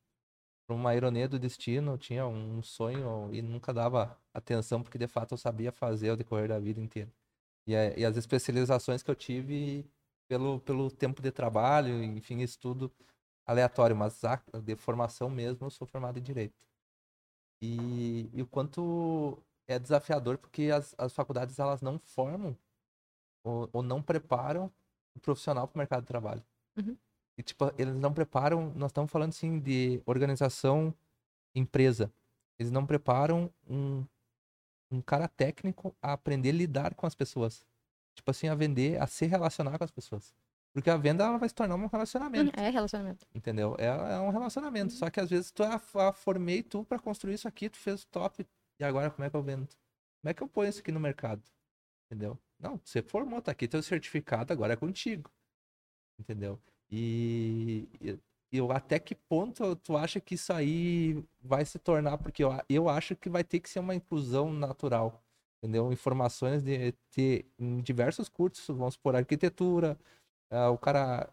Por 0.66 0.74
uma 0.74 0.95
ironia 0.95 1.29
do 1.29 1.39
destino, 1.39 1.93
eu 1.93 1.99
tinha 1.99 2.26
um 2.26 2.62
sonho 2.62 3.31
e 3.33 3.43
nunca 3.43 3.72
dava 3.72 4.18
atenção, 4.35 4.83
porque 4.83 4.99
de 4.99 5.09
fato 5.09 5.35
eu 5.35 5.39
sabia 5.39 5.72
fazer 5.72 6.11
ao 6.11 6.16
decorrer 6.16 6.49
da 6.49 6.59
vida 6.59 6.81
inteira. 6.81 7.12
E, 7.66 7.72
e 7.72 8.05
as 8.05 8.16
especializações 8.16 9.03
que 9.03 9.11
eu 9.11 9.14
tive 9.16 9.87
pelo, 10.29 10.61
pelo 10.61 10.91
tempo 10.91 11.22
de 11.22 11.33
trabalho, 11.33 12.03
enfim, 12.05 12.41
estudo 12.41 12.93
aleatório, 13.47 13.97
mas 13.97 14.22
a, 14.24 14.41
de 14.62 14.76
formação 14.76 15.31
mesmo, 15.31 15.66
eu 15.66 15.70
sou 15.70 15.87
formado 15.87 16.18
em 16.18 16.22
direito. 16.22 16.55
E, 17.62 18.31
e 18.33 18.43
o 18.43 18.47
quanto 18.47 19.43
é 19.66 19.79
desafiador 19.79 20.39
porque 20.39 20.70
as, 20.70 20.95
as 20.97 21.12
faculdades 21.12 21.59
elas 21.59 21.83
não 21.83 21.99
formam 21.99 22.57
ou, 23.45 23.68
ou 23.72 23.83
não 23.83 24.03
preparam 24.03 24.70
o 25.16 25.20
profissional 25.20 25.66
para 25.66 25.76
o 25.76 25.79
mercado 25.79 26.03
de 26.03 26.09
trabalho. 26.09 26.45
Uhum. 26.76 26.97
E, 27.37 27.43
tipo, 27.43 27.72
eles 27.79 27.95
não 27.95 28.12
preparam, 28.12 28.72
nós 28.74 28.91
estamos 28.91 29.11
falando 29.11 29.31
assim 29.31 29.59
de 29.59 30.03
organização 30.07 30.95
empresa. 31.55 32.12
Eles 32.59 32.70
não 32.70 32.85
preparam 32.85 33.53
um, 33.68 34.05
um 34.91 35.01
cara 35.01 35.29
técnico 35.29 35.95
a 36.03 36.12
aprender 36.12 36.51
a 36.51 36.53
lidar 36.53 36.95
com 36.95 37.07
as 37.07 37.14
pessoas. 37.14 37.64
Tipo 38.19 38.33
assim, 38.33 38.49
a 38.49 38.55
vender, 38.57 39.01
a 39.01 39.07
se 39.07 39.27
relacionar 39.27 39.79
com 39.79 39.85
as 39.85 39.93
pessoas. 39.93 40.35
Porque 40.73 40.91
a 40.91 40.97
venda 40.97 41.25
ela 41.25 41.39
vai 41.39 41.49
se 41.49 41.55
tornar 41.55 41.77
um 41.77 41.87
relacionamento. 41.87 42.59
É 42.59 42.69
relacionamento. 42.69 43.25
Entendeu? 43.33 43.77
É, 43.79 43.87
é 43.87 44.19
um 44.19 44.31
relacionamento. 44.31 44.93
Uhum. 44.93 44.99
Só 44.99 45.09
que 45.09 45.21
às 45.21 45.31
vezes 45.31 45.53
tu 45.53 45.62
ah, 45.62 45.81
ah, 45.95 46.12
formei 46.12 46.64
tu 46.64 46.85
para 46.85 46.99
construir 46.99 47.35
isso 47.35 47.47
aqui, 47.47 47.71
tu 47.71 47.77
fez 47.77 48.05
top, 48.07 48.45
e 48.81 48.85
agora 48.85 49.09
como 49.09 49.25
é 49.25 49.31
que 49.31 49.37
eu 49.37 49.43
vendo? 49.43 49.69
Como 50.21 50.31
é 50.31 50.35
que 50.35 50.43
eu 50.43 50.49
ponho 50.49 50.69
isso 50.69 50.81
aqui 50.81 50.91
no 50.91 50.99
mercado? 50.99 51.43
Entendeu? 52.07 52.37
Não, 52.59 52.81
você 52.85 53.01
formou, 53.01 53.41
tá 53.41 53.53
aqui 53.53 53.69
teu 53.69 53.83
certificado, 53.83 54.53
agora 54.53 54.73
é 54.73 54.77
contigo. 54.77 55.31
Entendeu? 56.19 56.61
E, 56.91 57.89
e 58.01 58.19
eu 58.51 58.73
até 58.73 58.99
que 58.99 59.14
ponto 59.14 59.77
tu 59.77 59.97
acha 59.97 60.19
que 60.19 60.35
isso 60.35 60.53
aí 60.53 61.25
vai 61.41 61.64
se 61.64 61.79
tornar? 61.79 62.19
Porque 62.19 62.43
eu, 62.43 62.51
eu 62.69 62.89
acho 62.89 63.14
que 63.14 63.29
vai 63.29 63.45
ter 63.45 63.61
que 63.61 63.71
ser 63.71 63.79
uma 63.79 63.95
inclusão 63.95 64.53
natural. 64.53 65.23
Entendeu? 65.63 65.93
Informações 65.93 66.63
de 66.63 66.93
ter 67.11 67.47
em 67.59 67.81
diversos 67.81 68.29
cursos, 68.29 68.67
vamos 68.69 68.95
supor, 68.95 69.17
arquitetura, 69.17 69.99
uh, 70.53 70.71
o 70.73 70.79
cara 70.79 71.29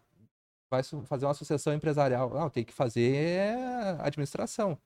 vai 0.70 0.82
fazer 0.82 1.26
uma 1.26 1.30
associação 1.30 1.72
empresarial. 1.72 2.30
Não, 2.30 2.50
tem 2.50 2.64
que 2.64 2.72
fazer 2.72 3.56
administração. 4.00 4.78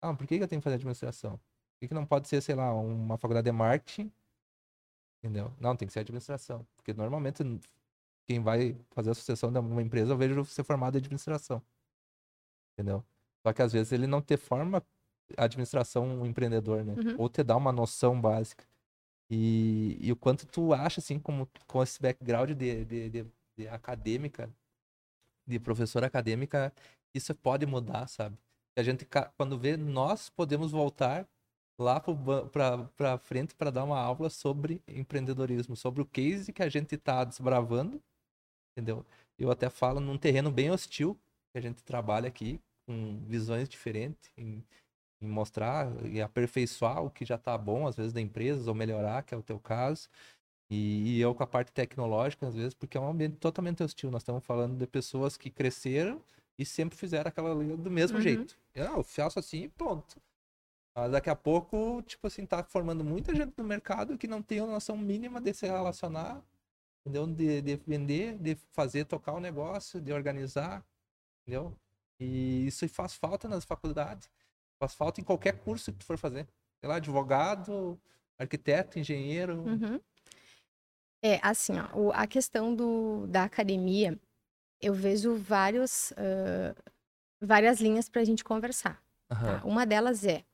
Ah, 0.00 0.14
por 0.14 0.26
que 0.26 0.36
eu 0.36 0.46
tenho 0.46 0.60
que 0.60 0.64
fazer 0.64 0.76
administração? 0.76 1.40
Por 1.78 1.88
que, 1.88 1.94
não 1.94 2.06
pode 2.06 2.28
ser, 2.28 2.40
sei 2.40 2.54
lá, 2.54 2.72
uma 2.72 3.18
faculdade 3.18 3.44
de 3.44 3.52
marketing? 3.52 4.10
Entendeu? 5.22 5.52
Não, 5.60 5.76
tem 5.76 5.86
que 5.86 5.92
ser 5.92 6.00
administração. 6.00 6.66
Porque 6.76 6.92
normalmente 6.94 7.42
quem 8.26 8.40
vai 8.40 8.76
fazer 8.90 9.10
a 9.10 9.14
sucessão 9.14 9.52
de 9.52 9.58
uma 9.58 9.82
empresa, 9.82 10.12
eu 10.12 10.16
vejo 10.16 10.44
ser 10.44 10.64
formado 10.64 10.96
em 10.96 10.98
administração. 10.98 11.62
Entendeu? 12.74 13.04
Só 13.44 13.52
que 13.52 13.62
às 13.62 13.72
vezes 13.72 13.92
ele 13.92 14.06
não 14.06 14.22
te 14.22 14.36
forma 14.36 14.82
administração 15.36 16.06
um 16.06 16.26
empreendedor, 16.26 16.84
né? 16.84 16.94
Uhum. 16.94 17.16
Ou 17.18 17.28
te 17.28 17.42
dá 17.42 17.56
uma 17.56 17.72
noção 17.72 18.20
básica. 18.20 18.64
E, 19.30 19.98
e 20.00 20.12
o 20.12 20.16
quanto 20.16 20.46
tu 20.46 20.72
acha, 20.72 21.00
assim, 21.00 21.18
como 21.18 21.48
com 21.66 21.82
esse 21.82 22.00
background 22.00 22.50
de, 22.50 22.84
de, 22.84 23.10
de, 23.10 23.26
de 23.56 23.68
acadêmica, 23.68 24.50
de 25.46 25.58
professora 25.58 26.06
acadêmica, 26.06 26.72
isso 27.14 27.34
pode 27.34 27.66
mudar, 27.66 28.06
sabe? 28.08 28.36
A 28.76 28.82
gente, 28.82 29.06
quando 29.36 29.58
vê, 29.58 29.76
nós 29.76 30.28
podemos 30.28 30.70
voltar 30.70 31.26
lá 31.78 32.00
para 32.00 33.18
frente 33.18 33.54
para 33.54 33.70
dar 33.70 33.84
uma 33.84 33.98
aula 33.98 34.30
sobre 34.30 34.82
empreendedorismo, 34.86 35.76
sobre 35.76 36.02
o 36.02 36.06
case 36.06 36.52
que 36.52 36.62
a 36.62 36.68
gente 36.68 36.94
está 36.94 37.24
desbravando, 37.24 38.02
entendeu? 38.72 39.04
Eu 39.38 39.50
até 39.50 39.68
falo 39.68 40.00
num 40.00 40.18
terreno 40.18 40.50
bem 40.50 40.70
hostil 40.70 41.18
que 41.52 41.58
a 41.58 41.60
gente 41.60 41.82
trabalha 41.82 42.28
aqui, 42.28 42.60
com 42.86 43.18
visões 43.26 43.68
diferentes, 43.68 44.30
em, 44.36 44.62
em 45.20 45.28
mostrar 45.28 45.88
e 46.04 46.20
aperfeiçoar 46.20 47.02
o 47.02 47.10
que 47.10 47.24
já 47.24 47.36
está 47.36 47.56
bom, 47.56 47.86
às 47.86 47.96
vezes, 47.96 48.12
da 48.12 48.20
empresa, 48.20 48.70
ou 48.70 48.74
melhorar, 48.74 49.22
que 49.22 49.34
é 49.34 49.36
o 49.36 49.42
teu 49.42 49.58
caso. 49.58 50.08
E, 50.70 51.16
e, 51.16 51.20
eu 51.20 51.34
com 51.34 51.42
a 51.42 51.46
parte 51.46 51.72
tecnológica, 51.72 52.46
às 52.48 52.54
vezes, 52.54 52.74
porque 52.74 52.96
é 52.98 53.00
um 53.00 53.08
ambiente 53.08 53.36
totalmente 53.36 53.82
hostil. 53.82 54.10
Nós 54.10 54.22
estamos 54.22 54.44
falando 54.44 54.76
de 54.76 54.86
pessoas 54.86 55.36
que 55.36 55.50
cresceram 55.50 56.20
e 56.58 56.64
sempre 56.64 56.98
fizeram 56.98 57.28
aquela 57.28 57.54
linha 57.54 57.76
do 57.76 57.90
mesmo 57.90 58.16
uhum. 58.18 58.22
jeito. 58.22 58.58
Eu, 58.74 58.96
eu 58.96 59.02
faço 59.04 59.38
assim 59.38 59.64
e 59.64 59.68
pronto. 59.68 60.20
Mas 60.94 61.12
daqui 61.12 61.30
a 61.30 61.36
pouco, 61.36 62.02
tipo 62.02 62.26
assim, 62.26 62.46
tá 62.46 62.64
formando 62.64 63.04
muita 63.04 63.34
gente 63.34 63.52
no 63.56 63.64
mercado 63.64 64.16
que 64.16 64.26
não 64.26 64.42
tem 64.42 64.60
a 64.60 64.66
noção 64.66 64.96
mínima 64.96 65.40
de 65.40 65.52
se 65.52 65.66
relacionar, 65.66 66.42
entendeu? 67.00 67.26
De, 67.26 67.60
de 67.60 67.76
vender, 67.86 68.38
de 68.38 68.56
fazer, 68.72 69.04
tocar 69.04 69.32
o 69.34 69.40
negócio, 69.40 70.00
de 70.00 70.12
organizar, 70.12 70.82
entendeu? 71.42 71.76
E 72.18 72.66
isso 72.66 72.88
faz 72.88 73.14
falta 73.14 73.46
nas 73.46 73.64
faculdades. 73.64 74.30
Faz 74.78 74.94
falta 74.94 75.20
em 75.20 75.24
qualquer 75.24 75.58
curso 75.58 75.92
que 75.92 75.98
tu 75.98 76.04
for 76.04 76.18
fazer. 76.18 76.46
Sei 76.80 76.88
lá, 76.88 76.96
advogado, 76.96 77.98
arquiteto, 78.38 78.98
engenheiro. 78.98 79.62
Uhum. 79.62 80.00
É, 81.22 81.40
assim, 81.42 81.74
ó, 81.78 82.12
a 82.12 82.26
questão 82.26 82.74
do, 82.74 83.26
da 83.26 83.44
academia, 83.44 84.18
eu 84.80 84.92
vejo 84.94 85.34
vários, 85.34 86.12
uh, 86.12 86.76
várias 87.40 87.80
linhas 87.80 88.08
para 88.08 88.20
a 88.20 88.24
gente 88.24 88.44
conversar. 88.44 89.02
Uhum. 89.30 89.38
Tá? 89.38 89.62
Uma 89.64 89.86
delas 89.86 90.24
é 90.24 90.44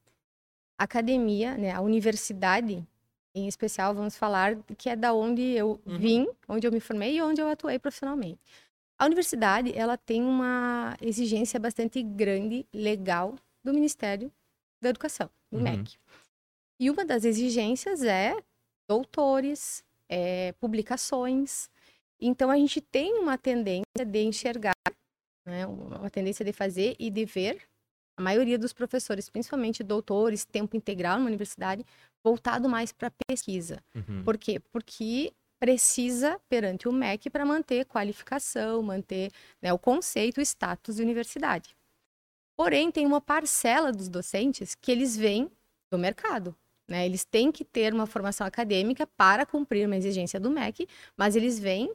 a 0.79 0.85
academia, 0.85 1.57
né, 1.57 1.73
a 1.73 1.81
universidade, 1.81 2.87
em 3.35 3.49
especial, 3.49 3.95
vamos 3.95 4.17
falar 4.17 4.57
que 4.77 4.89
é 4.89 4.97
da 4.97 5.13
onde 5.13 5.43
eu 5.43 5.81
uhum. 5.87 5.99
vim, 5.99 6.29
onde 6.49 6.67
eu 6.67 6.73
me 6.73 6.81
formei 6.81 7.17
e 7.17 7.23
onde 7.23 7.41
eu 7.41 7.49
atuei 7.49 7.79
profissionalmente. 7.79 8.41
A 8.99 9.07
universidade, 9.07 9.77
ela 9.77 9.97
tem 9.97 10.23
uma 10.23 10.97
exigência 11.01 11.59
bastante 11.59 12.03
grande, 12.03 12.67
legal, 12.73 13.35
do 13.65 13.73
Ministério 13.73 14.31
da 14.81 14.89
Educação, 14.89 15.31
do 15.51 15.59
uhum. 15.59 15.65
MEC. 15.65 15.97
E 16.81 16.91
uma 16.91 17.05
das 17.05 17.25
exigências 17.25 18.03
é 18.03 18.37
doutores, 18.89 19.85
é, 20.09 20.53
publicações. 20.53 21.71
Então, 22.21 22.51
a 22.51 22.57
gente 22.57 22.81
tem 22.81 23.15
uma 23.15 23.39
tendência 23.39 24.05
de 24.05 24.23
enxergar, 24.23 24.75
né, 25.47 25.67
uma 25.67 26.11
tendência 26.11 26.45
de 26.45 26.53
fazer 26.53 26.97
e 26.99 27.11
de 27.11 27.25
ver 27.25 27.63
a 28.19 28.23
maioria 28.23 28.59
dos 28.59 28.73
professores, 28.73 29.31
principalmente 29.31 29.83
doutores, 29.83 30.45
tempo 30.45 30.77
integral 30.77 31.19
na 31.19 31.27
universidade, 31.27 31.85
voltado 32.23 32.69
mais 32.69 32.93
para 32.93 33.13
pesquisa. 33.27 33.83
Uhum. 33.95 34.23
Por 34.25 34.37
quê? 34.37 34.61
Porque 34.73 35.33
precisa 35.59 36.41
perante 36.49 36.89
o 36.89 36.93
MEC 36.93 37.31
para 37.31 37.47
manter 37.47 37.87
qualificação, 37.87 38.83
manter 38.83 39.31
né, 39.63 39.73
o 39.73 39.79
conceito, 39.79 40.39
o 40.39 40.43
status 40.43 40.97
de 40.97 41.03
universidade. 41.03 41.77
Porém, 42.63 42.91
tem 42.91 43.07
uma 43.07 43.21
parcela 43.21 43.93
dos 43.93 44.09
docentes 44.09 44.75
que 44.75 44.91
eles 44.91 45.17
vêm 45.17 45.51
do 45.91 45.99
mercado. 45.99 46.55
Né? 46.89 47.07
Eles 47.07 47.25
têm 47.25 47.51
que 47.51 47.65
ter 47.65 47.93
uma 47.93 48.07
formação 48.07 48.47
acadêmica 48.47 49.07
para 49.17 49.47
cumprir 49.47 49.87
uma 49.87 49.97
exigência 49.97 50.39
do 50.39 50.51
MEC, 50.51 50.87
mas 51.17 51.37
eles 51.37 51.59
vêm 51.59 51.93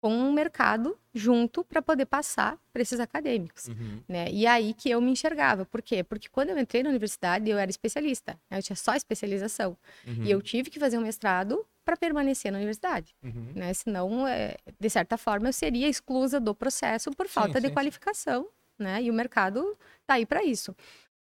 com 0.00 0.14
um 0.14 0.32
mercado 0.32 0.96
junto 1.12 1.64
para 1.64 1.82
poder 1.82 2.06
passar 2.06 2.56
para 2.72 2.82
esses 2.82 3.00
acadêmicos, 3.00 3.66
uhum. 3.66 4.00
né? 4.06 4.30
E 4.30 4.46
aí 4.46 4.72
que 4.72 4.88
eu 4.88 5.00
me 5.00 5.10
enxergava. 5.10 5.64
Por 5.64 5.82
quê? 5.82 6.04
Porque 6.04 6.28
quando 6.28 6.50
eu 6.50 6.58
entrei 6.58 6.84
na 6.84 6.90
universidade, 6.90 7.50
eu 7.50 7.58
era 7.58 7.68
especialista. 7.68 8.38
Né? 8.48 8.58
Eu 8.58 8.62
tinha 8.62 8.76
só 8.76 8.94
especialização. 8.94 9.76
Uhum. 10.06 10.22
E 10.22 10.30
eu 10.30 10.40
tive 10.40 10.70
que 10.70 10.78
fazer 10.78 10.98
um 10.98 11.02
mestrado 11.02 11.66
para 11.84 11.96
permanecer 11.96 12.52
na 12.52 12.58
universidade, 12.58 13.16
uhum. 13.24 13.52
né? 13.54 13.72
Senão, 13.72 14.28
é, 14.28 14.56
de 14.78 14.90
certa 14.90 15.16
forma, 15.16 15.48
eu 15.48 15.52
seria 15.52 15.88
exclusa 15.88 16.38
do 16.38 16.54
processo 16.54 17.10
por 17.12 17.26
falta 17.26 17.54
sim, 17.54 17.62
de 17.62 17.68
sim, 17.68 17.74
qualificação, 17.74 18.42
sim. 18.42 18.48
Né? 18.78 19.02
E 19.02 19.10
o 19.10 19.14
mercado 19.14 19.76
está 20.00 20.14
aí 20.14 20.26
para 20.26 20.44
isso. 20.44 20.74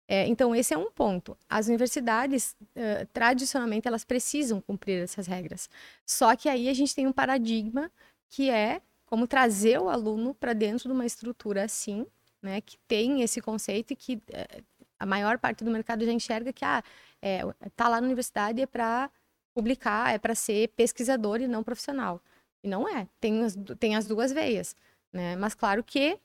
É, 0.08 0.26
então, 0.26 0.54
esse 0.54 0.74
é 0.74 0.78
um 0.78 0.90
ponto. 0.90 1.36
As 1.48 1.68
universidades, 1.68 2.54
uh, 2.76 3.06
tradicionalmente, 3.12 3.88
elas 3.88 4.04
precisam 4.04 4.60
cumprir 4.60 5.02
essas 5.02 5.26
regras. 5.26 5.70
Só 6.04 6.36
que 6.36 6.48
aí 6.48 6.68
a 6.68 6.74
gente 6.74 6.94
tem 6.94 7.06
um 7.06 7.12
paradigma 7.12 7.90
que 8.28 8.50
é 8.50 8.82
como 9.06 9.26
trazer 9.26 9.78
o 9.80 9.88
aluno 9.88 10.34
para 10.34 10.52
dentro 10.52 10.88
de 10.88 10.92
uma 10.92 11.06
estrutura 11.06 11.64
assim, 11.64 12.06
né, 12.42 12.60
que 12.60 12.78
tem 12.88 13.22
esse 13.22 13.40
conceito 13.40 13.92
e 13.92 13.96
que 13.96 14.22
é, 14.32 14.62
a 14.98 15.06
maior 15.06 15.38
parte 15.38 15.62
do 15.64 15.70
mercado 15.70 16.04
já 16.04 16.12
enxerga 16.12 16.52
que 16.52 16.64
ah, 16.64 16.82
é, 17.20 17.40
tá 17.76 17.88
lá 17.88 18.00
na 18.00 18.06
universidade 18.06 18.60
é 18.60 18.66
para 18.66 19.10
publicar, 19.54 20.14
é 20.14 20.18
para 20.18 20.34
ser 20.34 20.68
pesquisador 20.68 21.40
e 21.40 21.48
não 21.48 21.62
profissional. 21.62 22.22
E 22.62 22.68
não 22.68 22.88
é. 22.88 23.08
Tem 23.20 23.44
as, 23.44 23.56
tem 23.78 23.96
as 23.96 24.06
duas 24.06 24.32
veias, 24.32 24.76
né? 25.12 25.36
Mas 25.36 25.54
claro 25.54 25.82
que 25.82 26.18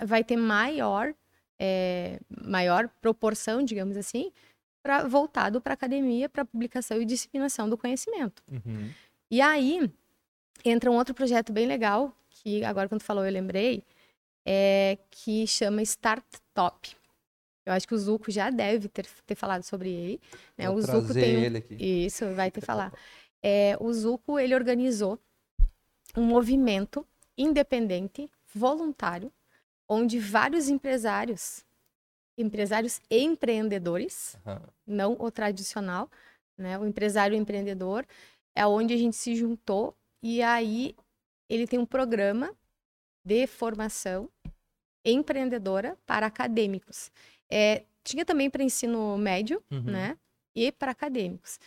vai 0.00 0.24
ter 0.24 0.36
maior 0.36 1.14
é, 1.58 2.18
maior 2.28 2.88
proporção, 3.00 3.62
digamos 3.62 3.96
assim, 3.96 4.32
para 4.82 5.04
voltado 5.04 5.60
para 5.60 5.74
academia, 5.74 6.28
para 6.28 6.44
publicação 6.44 7.00
e 7.00 7.04
disseminação 7.04 7.70
do 7.70 7.78
conhecimento. 7.78 8.42
Uhum. 8.50 8.90
E 9.30 9.40
aí 9.40 9.88
entra 10.64 10.90
um 10.90 10.96
outro 10.96 11.14
projeto 11.14 11.52
bem 11.52 11.66
legal, 11.66 12.12
que 12.30 12.64
agora 12.64 12.88
quando 12.88 13.02
falou 13.02 13.24
eu 13.24 13.32
lembrei, 13.32 13.84
é, 14.44 14.98
que 15.08 15.46
chama 15.46 15.82
Start 15.82 16.24
Top. 16.52 16.96
Eu 17.64 17.72
acho 17.72 17.86
que 17.86 17.94
o 17.94 17.98
Zuco 17.98 18.28
já 18.28 18.50
deve 18.50 18.88
ter, 18.88 19.06
ter 19.24 19.36
falado 19.36 19.62
sobre 19.62 19.88
ele. 19.88 20.20
Né? 20.58 20.66
Vou 20.66 20.78
o 20.78 20.82
Zuco 20.82 21.14
tem 21.14 21.36
um... 21.36 21.40
ele 21.42 21.58
aqui. 21.58 21.76
Isso, 21.76 22.28
vai 22.34 22.50
ter 22.50 22.60
falar. 22.66 22.92
É, 23.40 23.76
o 23.78 23.92
Zuco 23.92 24.36
ele 24.36 24.52
organizou 24.52 25.16
um 26.16 26.24
movimento 26.24 27.06
independente, 27.38 28.28
voluntário, 28.52 29.32
onde 29.92 30.18
vários 30.18 30.70
empresários, 30.70 31.66
empresários 32.38 33.00
empreendedores, 33.10 34.38
uhum. 34.46 34.60
não 34.86 35.16
o 35.18 35.30
tradicional, 35.30 36.10
né? 36.56 36.78
O 36.78 36.86
empresário 36.86 37.36
empreendedor 37.36 38.06
é 38.54 38.66
onde 38.66 38.94
a 38.94 38.96
gente 38.96 39.16
se 39.16 39.36
juntou 39.36 39.94
e 40.22 40.42
aí 40.42 40.96
ele 41.46 41.66
tem 41.66 41.78
um 41.78 41.84
programa 41.84 42.54
de 43.22 43.46
formação 43.46 44.30
empreendedora 45.04 45.98
para 46.06 46.26
acadêmicos. 46.26 47.10
É, 47.50 47.84
tinha 48.02 48.24
também 48.24 48.48
para 48.48 48.62
ensino 48.62 49.18
médio, 49.18 49.62
uhum. 49.70 49.82
né? 49.82 50.16
E 50.54 50.72
para 50.72 50.92
acadêmicos. 50.92 51.60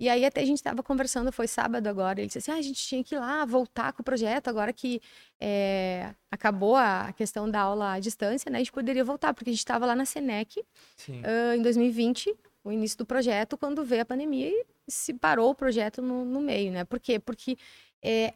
E 0.00 0.08
aí 0.08 0.24
até 0.24 0.40
a 0.42 0.44
gente 0.44 0.58
estava 0.58 0.82
conversando, 0.82 1.32
foi 1.32 1.48
sábado 1.48 1.86
agora, 1.88 2.20
ele 2.20 2.28
disse 2.28 2.38
assim, 2.38 2.50
ah, 2.52 2.56
a 2.56 2.62
gente 2.62 2.80
tinha 2.80 3.02
que 3.02 3.16
ir 3.16 3.18
lá 3.18 3.44
voltar 3.44 3.92
com 3.92 4.00
o 4.00 4.04
projeto, 4.04 4.48
agora 4.48 4.72
que 4.72 5.00
é, 5.40 6.14
acabou 6.30 6.76
a 6.76 7.12
questão 7.16 7.50
da 7.50 7.60
aula 7.60 7.94
à 7.94 7.98
distância, 7.98 8.48
né? 8.50 8.58
A 8.58 8.60
gente 8.60 8.70
poderia 8.70 9.04
voltar, 9.04 9.34
porque 9.34 9.50
a 9.50 9.52
gente 9.52 9.60
estava 9.60 9.84
lá 9.86 9.96
na 9.96 10.04
Senec 10.04 10.60
uh, 10.60 11.56
em 11.56 11.62
2020, 11.62 12.32
o 12.62 12.70
início 12.70 12.98
do 12.98 13.06
projeto, 13.06 13.58
quando 13.58 13.84
veio 13.84 14.02
a 14.02 14.04
pandemia 14.04 14.48
e 14.48 14.66
se 14.86 15.12
parou 15.14 15.50
o 15.50 15.54
projeto 15.54 16.00
no, 16.00 16.24
no 16.24 16.40
meio, 16.40 16.70
né? 16.70 16.84
Por 16.84 17.00
quê? 17.00 17.18
Porque 17.18 17.56
é, 18.00 18.34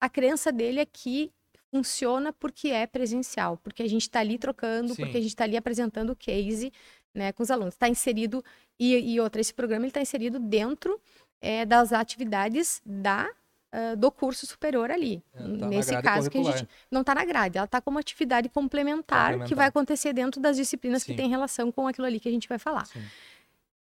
a 0.00 0.08
crença 0.08 0.50
dele 0.50 0.80
é 0.80 0.86
que 0.86 1.30
funciona 1.70 2.32
porque 2.32 2.68
é 2.68 2.86
presencial, 2.86 3.56
porque 3.58 3.82
a 3.82 3.88
gente 3.88 4.02
está 4.02 4.20
ali 4.20 4.38
trocando, 4.38 4.94
Sim. 4.94 5.02
porque 5.02 5.18
a 5.18 5.20
gente 5.20 5.30
está 5.30 5.44
ali 5.44 5.56
apresentando 5.56 6.10
o 6.10 6.16
case 6.16 6.72
né, 7.14 7.32
com 7.32 7.42
os 7.42 7.50
alunos. 7.50 7.74
Está 7.74 7.88
inserido, 7.88 8.44
e, 8.78 9.14
e 9.14 9.20
outra, 9.20 9.40
esse 9.40 9.54
programa 9.54 9.86
está 9.86 10.00
inserido 10.00 10.38
dentro 10.38 11.00
é, 11.40 11.64
das 11.64 11.92
atividades 11.92 12.82
da 12.84 13.30
Uh, 13.76 13.96
do 13.96 14.08
curso 14.08 14.46
superior 14.46 14.88
ali. 14.88 15.20
É, 15.34 15.38
tá 15.58 15.66
Nesse 15.66 16.00
caso 16.00 16.30
que 16.30 16.38
a 16.38 16.44
gente 16.44 16.68
não 16.88 17.00
está 17.00 17.12
na 17.12 17.24
grade, 17.24 17.58
ela 17.58 17.64
está 17.64 17.80
como 17.80 17.98
atividade 17.98 18.48
complementar, 18.48 19.32
complementar, 19.32 19.48
que 19.48 19.52
vai 19.52 19.66
acontecer 19.66 20.12
dentro 20.12 20.40
das 20.40 20.56
disciplinas 20.56 21.02
Sim. 21.02 21.10
que 21.10 21.16
tem 21.16 21.28
relação 21.28 21.72
com 21.72 21.88
aquilo 21.88 22.06
ali 22.06 22.20
que 22.20 22.28
a 22.28 22.30
gente 22.30 22.48
vai 22.48 22.56
falar. 22.56 22.86
Sim. 22.86 23.02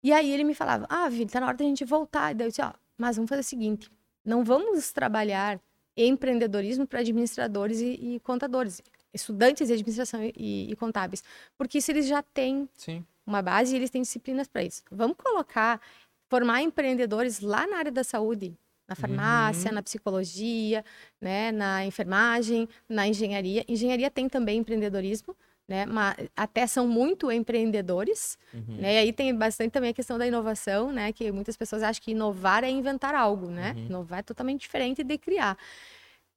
E 0.03 0.11
aí 0.11 0.29
ele 0.29 0.43
me 0.43 0.53
falava: 0.53 0.85
"Ah, 0.89 1.07
Vini, 1.07 1.31
tá 1.31 1.39
na 1.39 1.47
hora 1.47 1.55
da 1.55 1.63
gente 1.63 1.85
voltar". 1.85 2.31
E 2.31 2.33
daí 2.33 2.47
eu 2.47 2.49
disse: 2.49 2.61
"Ó, 2.61 2.73
mas 2.97 3.15
vamos 3.15 3.29
fazer 3.29 3.39
o 3.39 3.45
seguinte, 3.45 3.89
não 4.25 4.43
vamos 4.43 4.91
trabalhar 4.91 5.57
empreendedorismo 5.95 6.85
para 6.85 6.99
administradores 6.99 7.79
e, 7.79 8.15
e, 8.15 8.19
contadores, 8.19 8.81
estudantes 9.13 9.67
de 9.67 9.73
administração 9.73 10.21
e, 10.23 10.71
e, 10.71 10.75
contábeis, 10.75 11.23
porque 11.57 11.79
isso 11.79 11.91
eles 11.91 12.07
já 12.07 12.21
têm 12.21 12.69
Sim. 12.75 13.05
Uma 13.27 13.41
base 13.41 13.73
e 13.73 13.77
eles 13.77 13.89
têm 13.89 14.01
disciplinas 14.01 14.47
para 14.47 14.63
isso. 14.63 14.81
Vamos 14.89 15.17
colocar, 15.17 15.81
formar 16.29 16.61
empreendedores 16.61 17.41
lá 17.41 17.67
na 17.67 17.77
área 17.77 17.91
da 17.91 18.03
saúde, 18.03 18.57
na 18.87 18.95
farmácia, 18.95 19.69
uhum. 19.69 19.75
na 19.75 19.83
psicologia, 19.83 20.83
né, 21.19 21.51
na 21.51 21.85
enfermagem, 21.85 22.69
na 22.87 23.05
engenharia. 23.05 23.65
Engenharia 23.67 24.09
tem 24.09 24.29
também 24.29 24.59
empreendedorismo, 24.59 25.35
né? 25.67 25.85
Mas 25.85 26.15
até 26.35 26.65
são 26.65 26.87
muito 26.87 27.29
empreendedores, 27.29 28.37
uhum. 28.53 28.77
né? 28.77 28.93
E 28.93 28.97
aí 28.99 29.11
tem 29.11 29.35
bastante 29.35 29.71
também 29.71 29.89
a 29.89 29.93
questão 29.93 30.17
da 30.17 30.25
inovação, 30.25 30.93
né? 30.93 31.11
Que 31.11 31.29
muitas 31.29 31.57
pessoas 31.57 31.83
acham 31.83 32.01
que 32.01 32.11
inovar 32.11 32.63
é 32.63 32.69
inventar 32.69 33.13
algo, 33.13 33.47
né? 33.47 33.73
Uhum. 33.75 33.85
Inovar 33.87 34.19
é 34.19 34.23
totalmente 34.23 34.61
diferente 34.61 35.03
de 35.03 35.17
criar. 35.17 35.57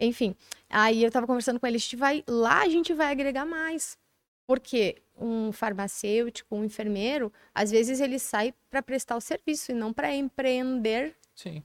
Enfim, 0.01 0.35
aí 0.69 1.03
eu 1.03 1.09
estava 1.09 1.27
conversando 1.27 1.61
com 1.61 1.67
ele, 1.67 1.77
a 1.77 1.79
gente 1.79 1.95
vai 1.95 2.25
lá, 2.27 2.63
a 2.63 2.69
gente 2.69 2.93
vai 2.93 3.13
agregar 3.13 3.45
mais. 3.45 3.97
Porque 4.51 5.01
um 5.17 5.53
farmacêutico, 5.53 6.57
um 6.57 6.65
enfermeiro, 6.65 7.33
às 7.55 7.71
vezes 7.71 8.01
ele 8.01 8.19
sai 8.19 8.53
para 8.69 8.83
prestar 8.83 9.17
o 9.17 9.21
serviço 9.21 9.71
e 9.71 9.75
não 9.77 9.93
para 9.93 10.13
empreender. 10.13 11.15
Sim. 11.37 11.63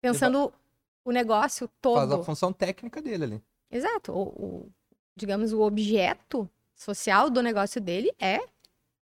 Pensando 0.00 0.48
vai... 0.48 0.58
o 1.04 1.12
negócio 1.12 1.70
todo. 1.80 1.98
Faz 1.98 2.10
a 2.10 2.24
função 2.24 2.52
técnica 2.52 3.00
dele 3.00 3.22
ali. 3.22 3.42
Exato. 3.70 4.10
O, 4.10 4.22
o 4.22 4.72
digamos, 5.14 5.52
o 5.52 5.60
objeto 5.60 6.50
social 6.74 7.30
do 7.30 7.40
negócio 7.40 7.80
dele 7.80 8.12
é 8.18 8.40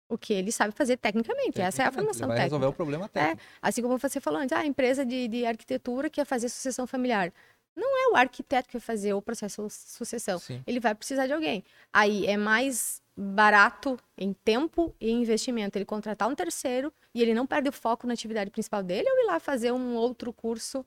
o 0.08 0.18
que 0.18 0.32
ele 0.32 0.54
sabe 0.54 0.74
fazer 0.74 0.96
tecnicamente. 0.96 1.60
Essa 1.60 1.84
é 1.84 1.88
a 1.88 1.92
formação 1.92 2.22
ele 2.22 2.28
vai 2.28 2.38
técnica. 2.38 2.44
resolver 2.44 2.68
o 2.68 2.74
problema 2.74 3.10
técnico. 3.10 3.42
É, 3.42 3.46
assim 3.62 3.82
como 3.82 3.98
você 3.98 4.22
falou 4.22 4.40
antes, 4.40 4.54
ah, 4.54 4.60
a 4.60 4.66
empresa 4.66 5.06
de, 5.06 5.28
de 5.28 5.46
arquitetura 5.46 6.10
quer 6.10 6.24
fazer 6.24 6.48
sucessão 6.48 6.88
familiar. 6.88 7.34
Não 7.76 7.98
é 7.98 8.14
o 8.14 8.16
arquiteto 8.16 8.68
que 8.68 8.74
vai 8.74 8.82
fazer 8.82 9.14
o 9.14 9.22
processo 9.22 9.68
de 9.68 9.74
sucessão. 9.74 10.40
Sim. 10.40 10.64
Ele 10.66 10.80
vai 10.80 10.96
precisar 10.96 11.28
de 11.28 11.34
alguém. 11.34 11.64
Aí 11.92 12.26
é 12.26 12.38
mais 12.38 13.02
barato 13.18 13.98
em 14.18 14.34
tempo 14.34 14.94
e 15.00 15.12
investimento 15.12 15.78
ele 15.78 15.86
contratar 15.86 16.30
um 16.30 16.36
terceiro 16.36 16.92
e 17.14 17.22
ele 17.22 17.34
não 17.34 17.46
perde 17.48 17.70
o 17.70 17.72
foco 17.72 18.06
na 18.06 18.14
atividade 18.14 18.52
principal 18.52 18.84
dele 18.84 19.10
ou 19.10 19.20
ir 19.20 19.26
lá 19.26 19.40
fazer 19.40 19.72
um 19.72 19.96
outro 19.96 20.34
curso 20.34 20.86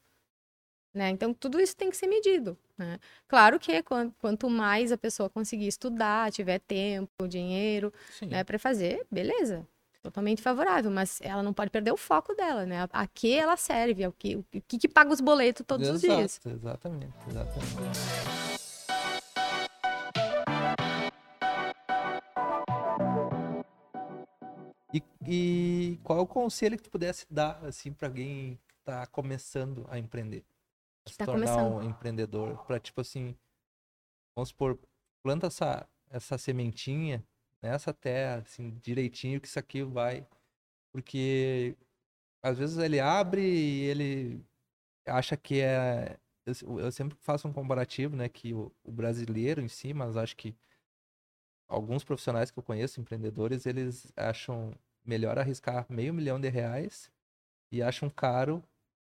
né? 0.95 1.11
Então, 1.11 1.33
tudo 1.33 1.61
isso 1.61 1.77
tem 1.77 1.91
que 1.91 1.97
ser 1.97 2.07
medido. 2.07 2.59
Né? 2.77 2.99
Claro 3.27 3.59
que 3.59 3.83
quanto 4.19 4.49
mais 4.49 4.91
a 4.91 4.99
pessoa 4.99 5.29
conseguir 5.29 5.67
estudar, 5.67 6.33
tiver 6.33 6.59
tempo, 6.61 7.29
dinheiro 7.29 7.93
né, 8.23 8.43
para 8.43 8.59
fazer, 8.59 9.07
beleza, 9.11 9.67
totalmente 10.09 10.41
favorável, 10.41 10.91
mas 10.91 11.21
ela 11.21 11.43
não 11.43 11.53
pode 11.53 11.71
perder 11.71 11.93
o 11.93 11.97
foco 11.97 12.35
dela, 12.35 12.65
né? 12.65 12.89
A, 12.93 13.07
que 13.07 13.35
ela 13.35 13.57
serve, 13.57 14.07
o 14.07 14.13
que, 14.13 14.37
o 14.37 14.45
que, 14.67 14.79
que 14.79 14.89
paga 14.89 15.13
os 15.13 15.21
boletos 15.21 15.65
todos 15.67 15.87
Exato, 15.87 15.97
os 15.97 16.17
dias. 16.17 16.41
Exatamente, 16.47 17.15
exatamente. 17.29 17.99
E, 24.95 25.03
e, 25.27 26.01
qual 26.03 26.19
é 26.19 26.23
o 26.23 26.27
conselho 26.27 26.77
que 26.79 26.85
tu 26.85 26.91
pudesse 26.91 27.27
dar 27.31 27.63
assim 27.65 27.93
para 27.93 28.09
alguém 28.09 28.59
que 28.67 28.75
está 28.81 29.07
começando 29.07 29.87
a 29.91 29.99
empreender? 29.99 30.45
que 31.05 31.17
tá 31.17 31.25
tornar 31.25 31.47
começando. 31.47 31.77
um 31.77 31.83
empreendedor 31.83 32.65
para 32.67 32.79
tipo 32.79 33.01
assim, 33.01 33.35
vamos 34.37 34.51
supor, 34.51 34.79
planta 35.23 35.47
essa 35.47 35.89
essa 36.11 36.39
sementinha 36.39 37.23
nessa 37.63 37.93
terra 37.93 38.37
assim 38.43 38.79
direitinho 38.83 39.41
que 39.41 39.49
isso 39.49 39.59
aqui 39.59 39.83
vai 39.83 40.27
porque 40.93 41.77
às 42.43 42.59
vezes 42.59 42.79
ele 42.79 43.01
abre 43.01 43.43
e 43.43 43.83
ele 43.85 44.45
acha 45.07 45.37
que 45.37 45.61
é 45.61 46.19
eu, 46.63 46.81
eu 46.81 46.93
sempre 46.93 47.17
faço 47.21 47.47
um 47.49 47.53
comparativo, 47.53 48.17
né, 48.17 48.29
que 48.29 48.55
o, 48.55 48.73
o 48.85 48.91
brasileiro 48.93 49.61
em 49.61 49.69
si, 49.69 49.93
mas 49.93 50.17
acho 50.17 50.37
que 50.37 50.57
alguns 51.69 52.05
profissionais 52.05 52.51
que 52.51 52.59
eu 52.59 52.63
conheço, 52.63 53.01
empreendedores, 53.01 53.67
eles 53.67 54.13
acham 54.17 54.73
melhor 55.05 55.39
arriscar 55.39 55.87
meio 55.89 56.15
milhão 56.15 56.41
de 56.41 56.49
reais 56.49 57.11
e 57.73 57.83
acham 57.83 58.09
caro 58.11 58.63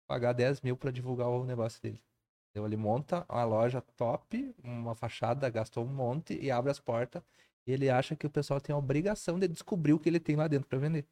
pagar 0.08 0.34
10 0.34 0.62
mil 0.62 0.76
para 0.78 0.92
divulgar 0.92 1.30
o 1.30 1.46
negócio 1.46 1.82
dele. 1.82 2.02
Então 2.50 2.66
ele 2.66 2.76
monta 2.76 3.26
uma 3.30 3.46
loja 3.46 3.82
top, 3.96 4.54
uma 4.64 4.94
fachada, 4.94 5.50
gastou 5.50 5.86
um 5.86 5.88
monte 5.88 6.38
e 6.38 6.52
abre 6.52 6.72
as 6.72 6.80
portas. 6.80 7.24
Ele 7.66 7.90
acha 7.90 8.16
que 8.16 8.26
o 8.26 8.30
pessoal 8.30 8.60
tem 8.60 8.74
a 8.74 8.78
obrigação 8.78 9.38
de 9.40 9.48
descobrir 9.48 9.94
o 9.94 10.00
que 10.00 10.10
ele 10.10 10.20
tem 10.20 10.36
lá 10.36 10.48
dentro 10.48 10.68
para 10.68 10.80
vender. 10.80 11.06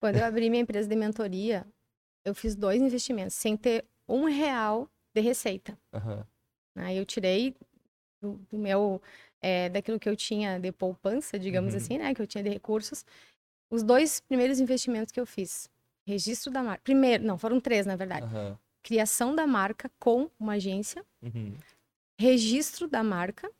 Quando 0.00 0.16
eu 0.16 0.24
abri 0.24 0.50
minha 0.50 0.62
empresa 0.62 0.88
de 0.88 0.94
mentoria, 0.94 1.66
eu 2.24 2.34
fiz 2.34 2.54
dois 2.54 2.80
investimentos 2.82 3.34
sem 3.34 3.56
ter 3.56 3.84
um 4.08 4.24
real 4.24 4.88
de 5.14 5.20
receita. 5.20 5.78
Uhum. 5.94 6.22
Aí 6.76 6.96
eu 6.96 7.06
tirei 7.06 7.54
do, 8.20 8.34
do 8.50 8.58
meu, 8.58 9.00
é, 9.40 9.68
daquilo 9.68 9.98
que 9.98 10.08
eu 10.08 10.16
tinha 10.16 10.58
de 10.58 10.70
poupança, 10.70 11.38
digamos 11.38 11.72
uhum. 11.72 11.80
assim, 11.80 11.98
né? 11.98 12.14
Que 12.14 12.20
eu 12.20 12.26
tinha 12.26 12.44
de 12.44 12.50
recursos. 12.50 13.04
Os 13.70 13.82
dois 13.82 14.20
primeiros 14.20 14.60
investimentos 14.60 15.10
que 15.10 15.18
eu 15.18 15.26
fiz 15.26 15.70
registro 16.06 16.52
da 16.52 16.62
marca. 16.62 16.82
Primeiro, 16.84 17.24
não, 17.24 17.36
foram 17.36 17.60
três, 17.60 17.86
na 17.86 17.96
verdade. 17.96 18.32
Uhum. 18.32 18.56
Criação 18.82 19.34
da 19.34 19.46
marca 19.46 19.90
com 19.98 20.30
uma 20.38 20.52
agência, 20.52 21.04
uhum. 21.22 21.56
registro 22.18 22.86
da 22.86 23.02
marca 23.02 23.50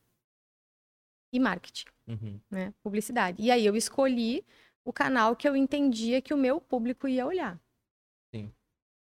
e 1.37 1.41
marketing, 1.41 1.85
uhum. 2.09 2.41
né? 2.51 2.73
Publicidade. 2.83 3.43
E 3.43 3.51
aí 3.51 3.65
eu 3.65 3.77
escolhi 3.77 4.45
o 4.85 4.93
canal 4.93 5.37
que 5.37 5.49
eu 5.49 5.55
entendia 5.55 6.23
que 6.23 6.33
o 6.33 6.37
meu 6.37 6.61
público 6.61 7.07
ia 7.07 7.27
olhar. 7.27 7.61
Sim. 8.35 8.53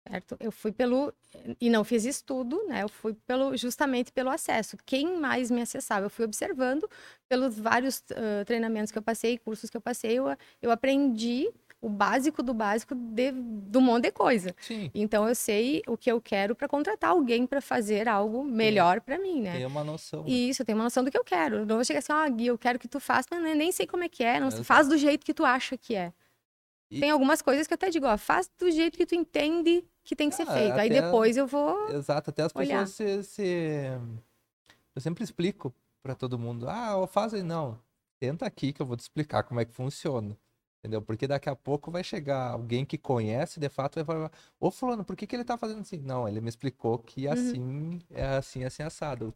Certo? 0.08 0.36
Eu 0.40 0.52
fui 0.52 0.72
pelo 0.72 1.14
e 1.62 1.70
não 1.70 1.84
fiz 1.84 2.04
estudo, 2.04 2.62
né? 2.68 2.84
Eu 2.84 2.90
fui 2.90 3.14
pelo 3.26 3.56
justamente 3.56 4.12
pelo 4.12 4.30
acesso. 4.30 4.76
Quem 4.86 5.18
mais 5.20 5.50
me 5.50 5.62
acessava? 5.62 6.08
Eu 6.08 6.10
fui 6.10 6.26
observando 6.26 6.90
pelos 7.30 7.58
vários 7.58 8.00
uh, 8.12 8.44
treinamentos 8.46 8.92
que 8.92 8.98
eu 8.98 9.04
passei, 9.04 9.38
cursos 9.38 9.70
que 9.70 9.78
eu 9.78 9.82
passei, 9.82 10.18
eu, 10.18 10.26
eu 10.62 10.72
aprendi 10.72 11.50
o 11.82 11.90
básico 11.90 12.44
do 12.44 12.54
básico 12.54 12.94
de, 12.94 13.32
do 13.32 13.80
monte 13.80 14.04
de 14.04 14.12
coisa. 14.12 14.54
Sim. 14.60 14.92
Então 14.94 15.28
eu 15.28 15.34
sei 15.34 15.82
o 15.88 15.98
que 15.98 16.12
eu 16.12 16.20
quero 16.20 16.56
para 16.56 16.68
contratar 16.68 17.12
alguém 17.12 17.48
para 17.48 17.62
fazer 17.62 18.08
algo 18.08 18.44
melhor 18.44 19.00
para 19.00 19.18
mim, 19.18 19.42
né? 19.42 19.54
Tem 19.54 19.66
uma 19.66 19.84
noção. 19.84 20.24
Né? 20.24 20.30
Isso, 20.30 20.62
eu 20.62 20.66
tenho 20.66 20.78
uma 20.78 20.84
noção 20.84 21.04
do 21.04 21.12
que 21.12 21.18
eu 21.18 21.24
quero. 21.24 21.66
Não 21.66 21.76
vou 21.76 21.86
chegar 21.86 22.00
assim, 22.00 22.12
ó, 22.12 22.26
oh, 22.26 22.32
Gui, 22.32 22.48
eu 22.48 22.58
quero 22.58 22.78
que 22.78 22.88
tu 22.88 23.00
faça, 23.00 23.28
mas 23.32 23.58
nem 23.58 23.72
sei 23.72 23.88
como 23.88 24.04
é 24.04 24.10
que 24.10 24.24
é, 24.24 24.40
não 24.40 24.52
faz 24.52 24.88
do 24.88 24.98
jeito 24.98 25.26
que 25.26 25.34
tu 25.34 25.46
acha 25.46 25.78
que 25.78 25.96
é. 25.96 26.12
E... 26.92 27.00
Tem 27.00 27.12
algumas 27.12 27.42
coisas 27.42 27.68
que 27.68 27.74
eu 27.74 27.76
até 27.76 27.90
digo, 27.90 28.08
ó, 28.08 28.18
faz 28.18 28.50
do 28.58 28.70
jeito 28.72 28.98
que 28.98 29.06
tu 29.06 29.16
entende 29.16 29.86
que 30.04 30.16
tem 30.16 30.30
que 30.30 30.36
ser 30.36 30.50
ah, 30.50 30.54
feito. 30.54 30.74
Aí 30.74 30.90
depois 30.90 31.38
eu 31.38 31.46
vou. 31.46 31.90
Exato, 31.92 32.32
até 32.32 32.44
as 32.44 32.52
olhar. 32.56 32.86
pessoas 32.86 33.28
se, 33.28 33.36
se, 33.36 33.92
Eu 34.96 35.02
sempre 35.02 35.24
explico 35.24 35.74
para 36.02 36.16
todo 36.16 36.40
mundo, 36.40 36.68
ah, 36.68 37.06
faz 37.08 37.34
aí, 37.34 37.44
não. 37.44 37.80
Tenta 38.20 38.46
aqui 38.46 38.74
que 38.74 38.82
eu 38.82 38.86
vou 38.86 38.98
te 38.98 39.02
explicar 39.02 39.44
como 39.44 39.60
é 39.60 39.66
que 39.66 39.72
funciona. 39.72 40.36
Entendeu? 40.80 41.02
Porque 41.02 41.28
daqui 41.28 41.50
a 41.50 41.56
pouco 41.56 41.92
vai 41.92 42.04
chegar 42.04 42.52
alguém 42.52 42.86
que 42.86 42.98
conhece, 42.98 43.60
de 43.60 43.68
fato, 43.68 43.96
vai 43.96 44.06
falar, 44.06 44.32
ô 44.60 44.72
fulano, 44.72 45.04
por 45.04 45.16
que, 45.16 45.28
que 45.28 45.36
ele 45.36 45.44
tá 45.44 45.58
fazendo 45.58 45.82
assim? 45.82 45.98
Não, 45.98 46.28
ele 46.28 46.40
me 46.40 46.48
explicou 46.48 46.98
que 46.98 47.28
uhum. 47.28 47.34
assim, 47.34 47.60
uhum. 47.60 48.00
é 48.12 48.26
assim, 48.38 48.64
assim, 48.64 48.84
assado. 48.84 49.34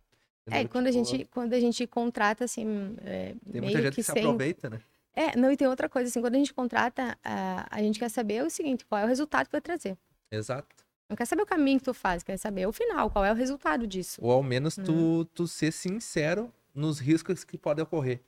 Entendeu? 0.48 0.62
É, 0.62 0.68
quando, 0.68 0.86
tipo... 0.86 1.00
a 1.00 1.04
gente, 1.04 1.26
quando 1.26 1.54
a 1.54 1.60
gente 1.60 1.86
contrata, 1.86 2.46
assim, 2.46 2.96
é, 3.02 3.36
Tem 3.52 3.62
muita 3.62 3.82
gente 3.82 3.90
que, 3.90 3.96
que 3.96 4.04
se 4.04 4.12
sem... 4.14 4.24
aproveita, 4.24 4.70
né? 4.70 4.80
É, 5.16 5.38
não, 5.38 5.52
e 5.52 5.58
tem 5.58 5.68
outra 5.68 5.90
coisa, 5.90 6.10
assim, 6.10 6.22
quando 6.22 6.36
a 6.36 6.38
gente 6.38 6.54
contrata, 6.54 7.18
a, 7.24 7.68
a 7.70 7.80
gente 7.82 8.00
quer 8.00 8.10
saber 8.10 8.44
o 8.44 8.50
seguinte, 8.50 8.86
qual 8.86 9.02
é 9.02 9.06
o 9.06 9.08
resultado 9.08 9.46
que 9.46 9.52
vai 9.52 9.62
trazer. 9.62 9.98
Exato. 10.32 10.84
Não 11.10 11.16
quer 11.16 11.26
saber 11.26 11.44
o 11.44 11.46
caminho 11.46 11.78
que 11.78 11.86
tu 11.86 11.94
faz, 11.94 12.24
quer 12.24 12.38
saber 12.38 12.66
o 12.66 12.72
final, 12.72 13.10
qual 13.12 13.24
é 13.24 13.32
o 13.32 13.36
resultado 13.36 13.86
disso. 13.86 14.20
Ou 14.24 14.32
ao 14.32 14.42
menos 14.42 14.76
tu, 14.76 14.92
uhum. 14.92 15.26
tu 15.26 15.48
ser 15.48 15.72
sincero 15.72 16.52
nos 16.74 17.00
riscos 17.00 17.44
que 17.44 17.58
podem 17.58 17.84
ocorrer. 17.84 18.22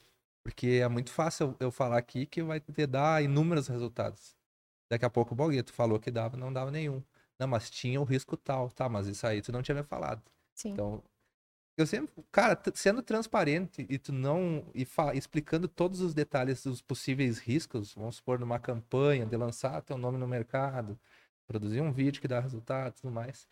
Porque 0.46 0.80
é 0.84 0.88
muito 0.88 1.12
fácil 1.12 1.58
eu 1.60 1.72
falar 1.72 1.98
aqui 1.98 2.28
que 2.28 2.44
vai 2.44 2.60
te 2.60 2.86
dar 2.86 3.24
inúmeros 3.24 3.68
resultados. 3.68 4.38
Daqui 4.88 5.04
a 5.04 5.10
pouco 5.10 5.34
o 5.34 5.36
Bogueto 5.36 5.74
falou 5.74 6.00
que 6.00 6.12
dava, 6.12 6.38
não 6.38 6.54
dava 6.54 6.70
nenhum. 6.70 7.04
Não, 7.40 7.48
mas 7.48 7.68
tinha 7.68 8.00
o 8.00 8.04
risco 8.04 8.38
tal. 8.38 8.70
Tá, 8.70 8.88
mas 8.88 9.08
isso 9.08 9.26
aí 9.26 9.42
tu 9.42 9.52
não 9.52 9.64
tinha 9.64 9.74
me 9.74 9.82
falado. 9.82 10.22
Sim. 10.54 10.70
Então, 10.70 11.04
eu 11.76 11.88
sempre, 11.88 12.14
cara, 12.32 12.62
sendo 12.76 13.02
transparente 13.02 13.88
e 13.90 13.98
tu 13.98 14.14
não 14.14 14.64
e 14.76 14.88
explicando 15.16 15.68
todos 15.68 16.00
os 16.00 16.14
detalhes 16.14 16.64
dos 16.64 16.80
possíveis 16.80 17.40
riscos, 17.40 17.96
vamos 17.96 18.18
supor 18.18 18.40
numa 18.40 18.60
campanha 18.60 19.26
de 19.26 19.36
lançar 19.36 19.82
teu 19.82 19.98
nome 19.98 20.20
no 20.20 20.28
mercado, 20.28 20.96
produzir 21.48 21.82
um 21.82 21.92
vídeo 21.92 22.22
que 22.22 22.28
dá 22.28 22.40
resultado, 22.40 22.94
tudo 22.94 23.12
mais 23.12 23.48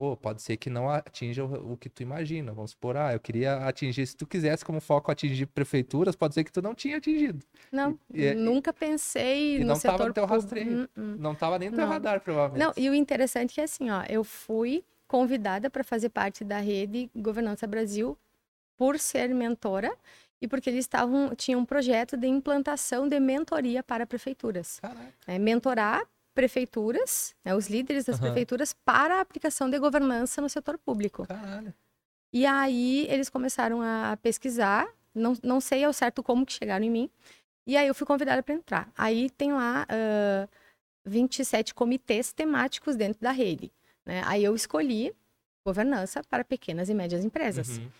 pô, 0.00 0.16
pode 0.16 0.40
ser 0.40 0.56
que 0.56 0.70
não 0.70 0.88
atinja 0.88 1.44
o, 1.44 1.72
o, 1.72 1.76
que 1.76 1.90
tu 1.90 2.02
imagina. 2.02 2.54
Vamos 2.54 2.70
supor, 2.70 2.96
ah, 2.96 3.12
eu 3.12 3.20
queria 3.20 3.56
atingir, 3.66 4.06
se 4.06 4.16
tu 4.16 4.26
quisesse 4.26 4.64
como 4.64 4.80
foco 4.80 5.12
atingir 5.12 5.44
prefeituras, 5.44 6.16
pode 6.16 6.32
ser 6.32 6.42
que 6.42 6.50
tu 6.50 6.62
não 6.62 6.74
tinha 6.74 6.96
atingido. 6.96 7.44
Não, 7.70 7.98
e, 8.10 8.32
nunca 8.32 8.72
pensei 8.72 9.56
e 9.56 9.58
no 9.58 9.66
não 9.66 9.74
setor 9.74 9.98
tava 9.98 10.08
no 10.08 10.14
teu 10.14 10.24
rastreio, 10.24 10.84
uh 10.84 11.00
-uh. 11.00 11.16
não 11.18 11.34
tava 11.34 11.58
nem 11.58 11.68
no 11.68 11.76
teu 11.76 11.84
não. 11.84 11.92
radar, 11.92 12.22
provavelmente. 12.22 12.64
Não, 12.64 12.72
e 12.82 12.88
o 12.88 12.94
interessante 12.94 13.52
é 13.52 13.54
que 13.56 13.60
assim, 13.60 13.90
ó, 13.90 14.02
eu 14.08 14.24
fui 14.24 14.82
convidada 15.06 15.68
para 15.68 15.84
fazer 15.84 16.08
parte 16.08 16.44
da 16.44 16.60
rede 16.60 17.10
Governança 17.14 17.66
Brasil 17.66 18.16
por 18.78 18.98
ser 18.98 19.28
mentora 19.34 19.94
e 20.40 20.48
porque 20.48 20.70
eles 20.70 20.86
estavam 20.86 21.34
tinham 21.34 21.60
um 21.60 21.66
projeto 21.66 22.16
de 22.16 22.26
implantação 22.26 23.06
de 23.06 23.20
mentoria 23.20 23.82
para 23.82 24.06
prefeituras. 24.06 24.80
Caraca. 24.80 25.12
É, 25.26 25.38
mentorar 25.38 26.00
prefeituras, 26.34 27.34
né, 27.44 27.54
os 27.54 27.68
líderes 27.68 28.04
das 28.04 28.16
uhum. 28.16 28.22
prefeituras, 28.22 28.72
para 28.84 29.16
a 29.16 29.20
aplicação 29.20 29.68
de 29.68 29.78
governança 29.78 30.40
no 30.40 30.48
setor 30.48 30.78
público. 30.78 31.26
Caralho. 31.26 31.74
E 32.32 32.46
aí 32.46 33.06
eles 33.08 33.28
começaram 33.28 33.82
a 33.82 34.16
pesquisar, 34.22 34.88
não, 35.14 35.36
não 35.42 35.60
sei 35.60 35.84
ao 35.84 35.92
certo 35.92 36.22
como 36.22 36.46
que 36.46 36.52
chegaram 36.52 36.84
em 36.84 36.90
mim, 36.90 37.10
e 37.66 37.76
aí 37.76 37.86
eu 37.86 37.94
fui 37.94 38.06
convidada 38.06 38.42
para 38.42 38.54
entrar. 38.54 38.92
Aí 38.96 39.30
tem 39.30 39.52
lá 39.52 39.86
uh, 39.86 40.48
27 41.04 41.74
comitês 41.74 42.32
temáticos 42.32 42.96
dentro 42.96 43.20
da 43.20 43.30
rede. 43.30 43.72
Né? 44.04 44.22
Aí 44.26 44.44
eu 44.44 44.54
escolhi 44.54 45.14
governança 45.64 46.22
para 46.24 46.44
pequenas 46.44 46.88
e 46.88 46.94
médias 46.94 47.24
empresas. 47.24 47.78
Uhum. 47.78 47.90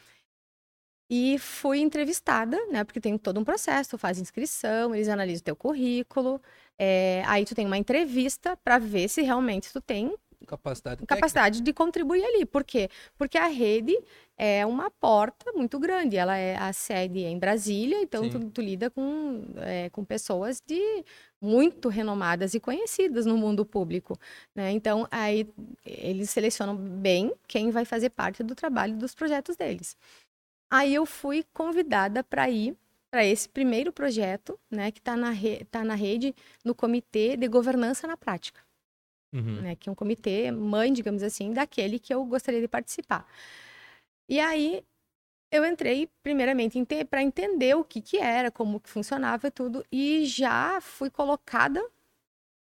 E 1.12 1.38
fui 1.40 1.80
entrevistada, 1.80 2.56
né? 2.70 2.84
Porque 2.84 3.00
tem 3.00 3.18
todo 3.18 3.40
um 3.40 3.44
processo, 3.44 3.90
tu 3.90 3.98
faz 3.98 4.20
inscrição, 4.20 4.94
eles 4.94 5.08
analisam 5.08 5.40
o 5.40 5.44
teu 5.44 5.56
currículo, 5.56 6.40
é, 6.78 7.24
aí 7.26 7.44
tu 7.44 7.52
tem 7.52 7.66
uma 7.66 7.76
entrevista 7.76 8.56
para 8.56 8.78
ver 8.78 9.08
se 9.08 9.20
realmente 9.20 9.72
tu 9.72 9.80
tem 9.80 10.14
capacidade, 10.46 11.04
capacidade 11.04 11.60
de 11.60 11.72
contribuir 11.72 12.24
ali. 12.24 12.46
Por 12.46 12.64
quê? 12.64 12.88
Porque 13.18 13.36
a 13.36 13.46
rede 13.46 13.96
é 14.36 14.64
uma 14.64 14.90
porta 14.90 15.52
muito 15.52 15.78
grande. 15.78 16.16
Ela 16.16 16.36
é 16.36 16.56
a 16.56 16.72
sede 16.72 17.24
é 17.24 17.28
em 17.28 17.38
Brasília, 17.38 18.00
então 18.00 18.28
tu, 18.30 18.50
tu, 18.50 18.60
lida 18.60 18.88
com, 18.88 19.44
é, 19.56 19.90
com 19.90 20.04
pessoas 20.04 20.62
de 20.66 21.04
muito 21.40 21.88
renomadas 21.88 22.54
e 22.54 22.60
conhecidas 22.60 23.26
no 23.26 23.36
mundo 23.36 23.64
público. 23.64 24.18
Né? 24.54 24.70
Então, 24.70 25.06
aí 25.10 25.48
eles 25.84 26.30
selecionam 26.30 26.76
bem 26.76 27.32
quem 27.46 27.70
vai 27.70 27.84
fazer 27.84 28.10
parte 28.10 28.42
do 28.42 28.54
trabalho 28.54 28.96
dos 28.96 29.14
projetos 29.14 29.56
deles. 29.56 29.96
Aí 30.70 30.94
eu 30.94 31.04
fui 31.04 31.44
convidada 31.52 32.22
para 32.22 32.48
ir 32.48 32.76
para 33.10 33.24
esse 33.24 33.48
primeiro 33.48 33.92
projeto, 33.92 34.58
né, 34.70 34.92
que 34.92 35.00
está 35.00 35.16
na, 35.16 35.30
re 35.30 35.64
tá 35.64 35.82
na 35.82 35.94
rede 35.94 36.34
no 36.64 36.74
Comitê 36.74 37.36
de 37.36 37.48
Governança 37.48 38.06
na 38.06 38.16
Prática. 38.16 38.60
uhum. 39.32 39.62
né? 39.62 39.76
Que 39.76 39.88
é 39.88 39.92
um 39.92 39.94
comitê 39.94 40.50
mãe, 40.52 40.92
digamos 40.92 41.22
assim, 41.22 41.52
daquele 41.52 41.98
que 41.98 42.14
eu 42.14 42.24
gostaria 42.24 42.60
de 42.60 42.68
participar. 42.68 43.26
E 44.28 44.38
aí 44.38 44.84
eu 45.52 45.64
entrei 45.64 46.08
primeiramente 46.22 46.78
para 47.08 47.22
entender 47.22 47.74
o 47.74 47.82
que 47.82 48.00
que 48.00 48.18
era, 48.18 48.50
como 48.50 48.78
que 48.78 48.88
funcionava 48.88 49.48
e 49.48 49.50
tudo, 49.50 49.84
e 49.90 50.24
já 50.24 50.80
fui 50.80 51.10
colocada 51.10 51.84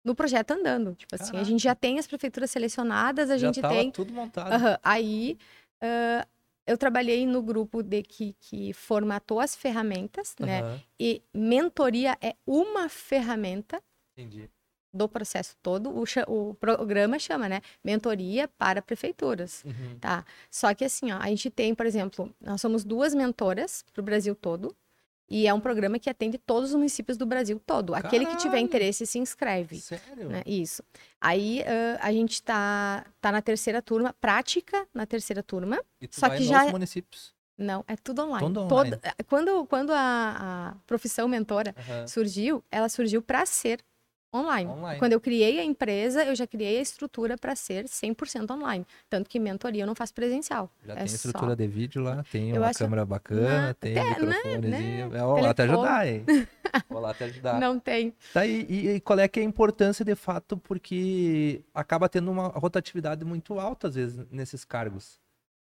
no 0.04 0.16
projeto 0.16 0.52
andando. 0.52 0.96
Tipo 0.96 1.14
assim, 1.14 1.32
Caraca. 1.34 1.42
a 1.42 1.44
gente 1.44 1.62
já 1.62 1.76
tem 1.76 2.00
as 2.00 2.08
prefeituras 2.08 2.50
selecionadas, 2.50 3.30
a 3.30 3.38
já 3.38 3.48
gente 3.48 3.62
tem 3.62 3.92
tudo 3.92 4.12
montado. 4.12 4.52
Uhum. 4.52 4.78
Aí 4.82 5.38
uh, 5.84 6.28
eu 6.70 6.78
trabalhei 6.78 7.26
no 7.26 7.42
grupo 7.42 7.82
de 7.82 8.04
que, 8.04 8.36
que 8.40 8.74
formatou 8.74 9.40
as 9.40 9.56
ferramentas, 9.56 10.36
uhum. 10.40 10.46
né? 10.46 10.82
E 11.00 11.24
mentoria 11.34 12.16
é 12.22 12.36
uma 12.46 12.88
ferramenta. 12.88 13.82
Entendi 14.16 14.48
do 14.92 15.08
processo 15.08 15.56
todo, 15.62 15.92
o, 15.92 16.04
o, 16.28 16.56
programa 16.56 17.20
chama, 17.20 17.48
né? 17.48 17.62
Mentoria 17.84 18.48
para 18.48 18.82
prefeituras, 18.82 19.64
uhum. 19.64 20.00
tá? 20.00 20.26
Só 20.50 20.74
que 20.74 20.84
assim, 20.84 21.12
ó, 21.12 21.20
a 21.20 21.28
gente 21.28 21.52
tem, 21.52 21.76
por 21.76 21.86
exemplo, 21.86 22.34
nós 22.42 22.60
somos 22.60 22.84
duas 22.84 23.14
mentoras 23.14 23.86
para 23.94 24.02
o 24.02 24.04
Brasil 24.04 24.34
todo, 24.34 24.76
e 25.30 25.48
é 25.48 25.54
um 25.54 25.60
programa 25.60 26.00
que 26.00 26.10
atende 26.10 26.38
todos 26.38 26.70
os 26.70 26.76
municípios 26.76 27.18
do 27.18 27.26
Brasil 27.26 27.62
todo. 27.66 27.94
Caralho. 27.94 28.08
Aquele 28.08 28.26
que 28.26 28.38
tiver 28.38 28.60
interesse 28.60 29.06
se 29.06 29.20
inscreve. 29.20 29.80
Sério? 29.80 30.30
Né? 30.30 30.44
Isso. 30.46 30.84
Aí 31.22 31.62
uh, 31.62 32.00
a 32.02 32.12
gente 32.12 32.42
tá, 32.42 33.06
tá 33.22 33.32
na 33.32 33.42
terceira 33.42 33.82
turma, 33.82 34.14
prática 34.20 34.88
na 34.94 35.06
terceira 35.06 35.44
turma. 35.44 35.80
E 36.02 36.08
tu 36.08 36.20
só 36.20 36.30
que 36.30 36.44
já 36.44 36.66
municípios. 36.66 37.34
Não, 37.58 37.84
é 37.88 37.98
tudo 37.98 38.24
online. 38.24 38.48
Tudo 38.48 38.62
online. 38.62 38.92
Todo... 38.92 39.26
Quando, 39.28 39.66
quando 39.66 39.92
a, 39.92 40.70
a 40.70 40.76
profissão 40.88 41.28
mentora 41.28 41.76
uhum. 41.78 42.08
surgiu, 42.08 42.64
ela 42.72 42.88
surgiu 42.88 43.22
para 43.22 43.46
ser 43.46 43.84
Online. 44.34 44.70
online. 44.70 45.00
Quando 45.00 45.14
eu 45.14 45.20
criei 45.20 45.60
a 45.60 45.64
empresa, 45.64 46.24
eu 46.24 46.36
já 46.36 46.46
criei 46.46 46.78
a 46.78 46.82
estrutura 46.82 47.36
para 47.36 47.56
ser 47.56 47.86
100% 47.86 48.52
online. 48.52 48.86
Tanto 49.10 49.28
que 49.28 49.40
mentoria 49.40 49.84
eu 49.84 49.88
não 49.88 49.96
faço 49.96 50.14
presencial. 50.14 50.72
Já 50.86 50.94
é 50.94 50.98
tem 50.98 51.06
estrutura 51.06 51.52
só... 51.52 51.56
de 51.56 51.68
vídeo 51.68 52.04
lá, 52.04 52.24
tem 52.32 52.52
eu 52.52 52.58
uma 52.58 52.68
acho... 52.68 52.80
câmera 52.80 53.06
bacana, 53.06 53.74
tem 53.74 53.98
até, 53.98 54.22
um 54.22 54.28
microfonezinho. 54.28 55.10
Né? 55.10 55.20
Vou 55.20 55.42
lá 55.42 55.54
te 55.54 55.62
ajudar, 55.64 56.08
hein? 56.08 56.26
Vou 56.88 57.02
lá 57.02 57.14
te 57.14 57.24
ajudar. 57.24 57.60
Não 57.60 57.80
tem. 57.80 58.14
Tá, 58.32 58.46
e, 58.46 58.96
e, 58.96 59.00
qual 59.00 59.18
é 59.18 59.28
que 59.28 59.40
é 59.40 59.44
a 59.44 59.46
importância 59.46 60.06
de 60.06 60.14
fato? 60.14 60.58
Porque 60.58 61.64
acaba 61.74 62.08
tendo 62.08 62.30
uma 62.30 62.50
rotatividade 62.50 63.26
muito 63.26 63.60
alta, 63.60 63.88
às 63.88 63.96
vezes, 63.96 64.24
nesses 64.30 64.64
cargos 64.64 65.20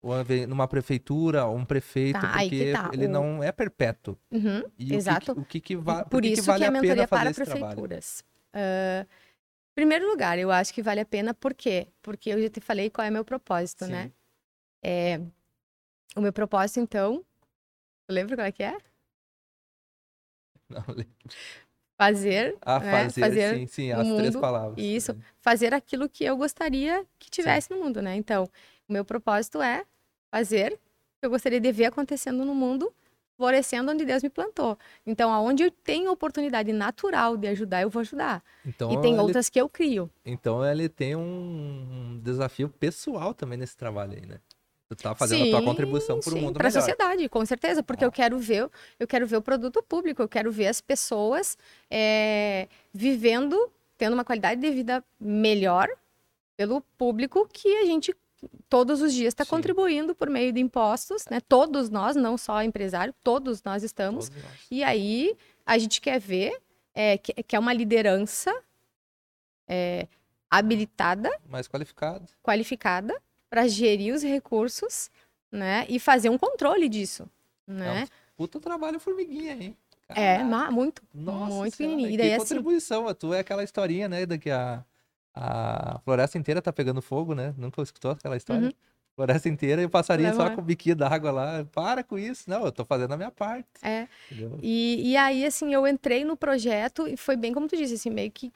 ou 0.01 0.15
numa 0.47 0.69
prefeitura, 0.69 1.45
ou 1.47 1.57
um 1.57 1.65
prefeito, 1.65 2.21
tá, 2.21 2.33
porque 2.39 2.73
tá. 2.73 2.91
ele 2.93 3.07
o... 3.07 3.11
não 3.11 3.43
é 3.43 3.51
perpétuo. 3.51 4.17
Uhum, 4.31 4.63
e 4.79 4.95
exato. 4.95 5.33
O 5.33 5.35
que, 5.35 5.41
o 5.41 5.45
que, 5.45 5.61
que 5.61 5.77
va... 5.77 6.05
Por, 6.05 6.25
isso 6.25 6.43
que, 6.43 6.47
vale 6.47 6.63
que 6.63 6.69
a 6.69 6.71
mentoria 6.71 7.05
a 7.05 7.09
para 7.09 7.35
prefeituras. 7.35 8.25
Uh, 8.55 9.07
primeiro 9.75 10.09
lugar, 10.09 10.39
eu 10.39 10.51
acho 10.51 10.73
que 10.73 10.83
vale 10.83 11.01
a 11.01 11.07
pena, 11.07 11.35
por 11.35 11.55
quê? 11.55 11.89
Porque 12.03 12.31
eu 12.31 12.41
já 12.41 12.49
te 12.49 12.61
falei 12.61 12.91
qual 12.91 13.07
é 13.07 13.11
meu 13.11 13.25
propósito, 13.25 13.85
Sim. 13.85 13.93
né? 13.93 14.13
É, 14.83 15.21
o 16.17 16.21
meu 16.21 16.33
propósito, 16.33 16.81
então, 16.81 17.25
lembra 18.09 18.37
qual 18.37 18.47
é 18.47 18.53
que 18.53 18.63
é? 18.63 18.77
Não 20.69 20.85
lembro. 20.89 21.15
Fazer, 21.99 22.59
ah, 22.61 22.79
né? 22.79 22.91
fazer, 22.91 23.21
fazer 23.21 23.55
sim, 23.55 23.67
sim, 23.67 23.93
as 23.93 24.07
mundo, 24.07 24.19
três 24.19 24.37
palavras. 24.37 24.85
Isso, 24.85 25.17
fazer 25.39 25.73
aquilo 25.73 26.09
que 26.09 26.25
eu 26.25 26.37
gostaria 26.37 27.07
que 27.19 27.31
tivesse 27.31 27.69
sim. 27.69 27.75
no 27.75 27.83
mundo, 27.83 28.03
né? 28.03 28.15
Então, 28.17 28.45
o 28.87 28.93
meu 28.93 29.05
propósito 29.05 29.63
é 29.63 29.83
fazer 30.31 30.75
o 30.75 30.77
que 30.77 31.27
eu 31.27 31.31
gostaria 31.31 31.59
de 31.59 31.73
ver 31.73 31.87
acontecendo 31.87 32.45
no 32.45 32.55
mundo 32.55 32.93
florescendo 33.37 33.93
onde 33.93 34.05
Deus 34.05 34.23
me 34.23 34.31
plantou. 34.31 34.79
Então, 35.07 35.33
aonde 35.33 35.63
eu 35.63 35.71
tenho 35.71 36.11
oportunidade 36.11 36.73
natural 36.73 37.37
de 37.37 37.47
ajudar, 37.49 37.83
eu 37.83 37.91
vou 37.91 38.01
ajudar. 38.01 38.43
Então, 38.65 38.93
e 38.93 39.01
tem 39.01 39.13
ele... 39.13 39.21
outras 39.21 39.49
que 39.49 39.61
eu 39.61 39.69
crio. 39.69 40.11
Então, 40.25 40.65
ele 40.65 40.89
tem 40.89 41.15
um 41.15 42.19
desafio 42.23 42.69
pessoal 42.69 43.35
também 43.35 43.59
nesse 43.59 43.77
trabalho 43.77 44.15
aí, 44.15 44.27
né? 44.27 44.39
Tu 44.89 44.95
tá 44.95 45.15
fazendo 45.17 45.43
sim, 45.43 45.49
a 45.49 45.57
tua 45.57 45.65
contribuição 45.65 46.21
para 46.21 46.33
o 46.33 46.41
mundo 46.41 46.59
para 46.59 46.69
a 46.69 46.71
sociedade, 46.71 47.29
com 47.29 47.45
certeza, 47.45 47.83
porque 47.83 48.05
ah. 48.05 48.07
eu 48.07 48.13
quero 48.13 48.39
ver, 48.39 48.71
eu 49.01 49.07
quero 49.07 49.27
ver 49.27 49.37
o 49.37 49.43
produto 49.43 49.83
público, 49.83 50.23
eu 50.23 50.29
quero 50.29 50.53
ver 50.53 50.69
as 50.69 50.81
pessoas 50.81 51.59
é, 51.91 52.69
vivendo, 52.95 53.69
tendo 53.99 54.15
uma 54.15 54.25
qualidade 54.25 54.61
de 54.61 54.71
vida 54.71 55.05
melhor 55.19 55.89
pelo 56.57 56.81
público 56.97 57.49
que 57.53 57.77
a 57.79 57.85
gente 57.85 58.15
todos 58.69 59.01
os 59.01 59.13
dias 59.13 59.29
está 59.29 59.45
contribuindo 59.45 60.15
por 60.15 60.29
meio 60.29 60.53
de 60.53 60.61
impostos, 60.61 61.25
né? 61.31 61.41
Todos 61.41 61.89
nós, 61.91 62.17
não 62.17 62.37
só 62.37 62.63
empresário, 62.63 63.15
todos 63.23 63.63
nós 63.63 63.83
estamos. 63.83 64.29
Todos 64.29 64.43
nós. 64.43 64.53
E 64.71 64.83
aí 64.83 65.37
a 65.65 65.79
gente 65.79 66.01
quer 66.01 66.21
ver 66.21 66.61
é, 66.95 67.19
que, 67.19 67.33
que 67.43 67.57
é 67.57 67.59
uma 67.59 67.73
liderança 67.73 68.55
é, 69.69 70.07
habilitada, 70.51 71.31
mais 71.49 71.69
qualificada, 71.69 72.27
qualificada 72.43 73.21
para 73.49 73.67
gerir 73.67 74.15
os 74.15 74.23
recursos, 74.23 75.11
né? 75.51 75.87
E 75.89 75.99
fazer 75.99 76.29
um 76.29 76.39
controle 76.39 76.89
disso, 76.89 77.29
né? 77.67 78.01
É 78.01 78.05
um 78.05 78.07
puta 78.37 78.61
trabalho 78.61 79.01
formiguinha, 79.01 79.53
hein? 79.53 79.77
É, 80.09 80.43
muito, 80.71 81.03
Nossa 81.13 81.55
muito 81.55 81.77
pequenininho. 81.77 82.11
E 82.11 82.17
daí, 82.17 82.29
que 82.29 82.35
assim... 82.35 82.43
contribuição, 82.43 83.09
a 83.09 83.15
tua 83.15 83.39
é 83.39 83.41
aquela 83.41 83.65
historinha, 83.65 84.09
né, 84.09 84.25
daqui 84.25 84.51
a 84.51 84.85
a 85.39 86.01
floresta 86.03 86.39
inteira 86.39 86.63
tá 86.63 86.73
pegando 86.73 87.03
fogo, 87.03 87.35
né? 87.35 87.55
Nunca 87.59 87.83
escutou 87.83 88.13
aquela 88.13 88.39
história? 88.39 88.69
Uhum. 88.69 88.73
Floresta 89.15 89.49
inteira 89.49 89.83
e 89.83 89.85
o 89.85 89.91
passarinho 89.91 90.35
só 90.35 90.51
com 90.51 90.61
o 90.61 90.65
biquinho 90.65 90.97
d'água 90.97 91.31
lá. 91.31 91.67
Para 91.73 92.03
com 92.03 92.19
isso. 92.19 92.49
Não, 92.49 92.65
eu 92.65 92.73
tô 92.73 92.85
fazendo 92.85 93.13
a 93.13 93.17
minha 93.17 93.31
parte. 93.31 93.69
É. 93.83 94.09
E, 94.63 95.11
e 95.13 95.17
aí, 95.17 95.45
assim, 95.45 95.73
eu 95.73 95.87
entrei 95.87 96.25
no 96.25 96.37
projeto 96.37 97.07
e 97.07 97.17
foi 97.17 97.37
bem 97.37 97.53
como 97.53 97.69
tu 97.69 97.77
disse, 97.77 97.95
assim, 97.95 98.11
meio 98.11 98.31
que 98.31 98.51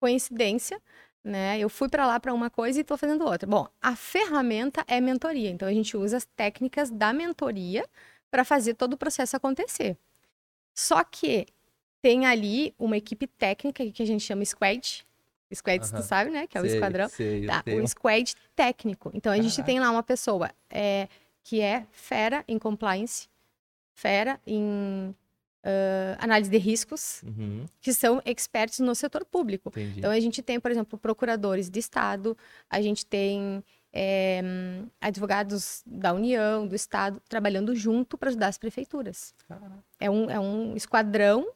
coincidência, 0.00 0.80
né? 1.22 1.58
Eu 1.58 1.68
fui 1.68 1.88
para 1.88 2.06
lá 2.06 2.18
para 2.18 2.32
uma 2.32 2.50
coisa 2.50 2.80
e 2.80 2.84
tô 2.84 2.96
fazendo 2.96 3.24
outra. 3.24 3.48
Bom, 3.48 3.68
a 3.80 3.94
ferramenta 3.96 4.84
é 4.86 5.00
mentoria. 5.00 5.50
Então, 5.50 5.66
a 5.66 5.72
gente 5.72 5.96
usa 5.96 6.16
as 6.16 6.24
técnicas 6.24 6.90
da 6.90 7.12
mentoria 7.12 7.84
para 8.30 8.44
fazer 8.44 8.74
todo 8.74 8.94
o 8.94 8.98
processo 8.98 9.36
acontecer. 9.36 9.96
Só 10.74 11.02
que 11.04 11.46
tem 12.02 12.26
ali 12.26 12.74
uma 12.78 12.96
equipe 12.96 13.26
técnica 13.26 13.88
que 13.90 14.02
a 14.02 14.06
gente 14.06 14.22
chama 14.22 14.44
squad, 14.44 15.06
Squad, 15.54 15.80
uh 15.80 15.86
-huh. 15.86 15.96
tu 15.96 16.02
sabe, 16.02 16.30
né? 16.30 16.46
Que 16.46 16.58
é 16.58 16.60
o 16.60 16.64
sei, 16.64 16.74
esquadrão. 16.74 17.08
Sei, 17.08 17.46
tá, 17.46 17.62
o 17.66 17.86
squad 17.86 18.34
técnico. 18.54 19.10
Então, 19.14 19.32
a 19.32 19.40
gente 19.40 19.62
tem 19.62 19.78
lá 19.80 19.90
uma 19.90 20.02
pessoa 20.02 20.50
é, 20.70 21.08
que 21.42 21.60
é 21.60 21.86
fera 21.92 22.44
em 22.48 22.58
compliance, 22.58 23.28
fera 23.92 24.40
em 24.46 25.14
uh, 25.64 26.16
análise 26.18 26.50
de 26.50 26.58
riscos, 26.58 27.22
uhum. 27.22 27.64
que 27.80 27.92
são 27.92 28.20
experts 28.24 28.78
no 28.78 28.94
setor 28.94 29.24
público. 29.24 29.70
Entendi. 29.70 29.98
Então, 29.98 30.10
a 30.10 30.20
gente 30.20 30.42
tem, 30.42 30.60
por 30.60 30.70
exemplo, 30.70 30.98
procuradores 30.98 31.70
de 31.70 31.78
Estado, 31.78 32.36
a 32.68 32.80
gente 32.80 33.04
tem 33.04 33.62
é, 33.92 34.42
advogados 35.00 35.82
da 35.86 36.12
União, 36.12 36.66
do 36.66 36.74
Estado, 36.74 37.22
trabalhando 37.28 37.74
junto 37.74 38.18
para 38.18 38.28
ajudar 38.28 38.48
as 38.48 38.58
prefeituras. 38.58 39.32
É 40.00 40.10
um, 40.10 40.28
é 40.28 40.40
um 40.40 40.74
esquadrão 40.76 41.46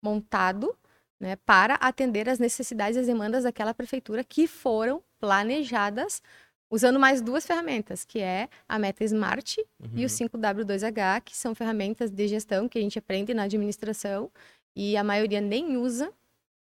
montado 0.00 0.74
né, 1.22 1.36
para 1.46 1.74
atender 1.74 2.28
as 2.28 2.40
necessidades 2.40 2.96
e 2.96 3.00
as 3.00 3.06
demandas 3.06 3.44
daquela 3.44 3.72
prefeitura 3.72 4.24
que 4.24 4.48
foram 4.48 5.00
planejadas 5.20 6.20
usando 6.68 6.98
mais 6.98 7.22
duas 7.22 7.46
ferramentas, 7.46 8.04
que 8.04 8.18
é 8.18 8.48
a 8.68 8.76
Meta 8.76 9.04
Smart 9.04 9.64
uhum. 9.78 9.90
e 9.94 10.04
o 10.04 10.08
5W2H, 10.08 11.20
que 11.20 11.36
são 11.36 11.54
ferramentas 11.54 12.10
de 12.10 12.26
gestão 12.26 12.68
que 12.68 12.76
a 12.76 12.82
gente 12.82 12.98
aprende 12.98 13.32
na 13.32 13.44
administração 13.44 14.32
e 14.74 14.96
a 14.96 15.04
maioria 15.04 15.40
nem 15.40 15.76
usa, 15.76 16.12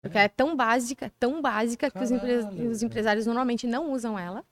porque 0.02 0.18
é, 0.18 0.24
é 0.24 0.28
tão 0.30 0.56
básica, 0.56 1.12
tão 1.20 1.42
básica 1.42 1.92
Caralho, 1.92 2.08
que 2.08 2.16
os, 2.16 2.40
empre 2.40 2.68
os, 2.68 2.84
empresários 2.84 3.26
normalmente 3.26 3.68
não 3.68 3.92
usam 3.92 4.18
ela, 4.18 4.46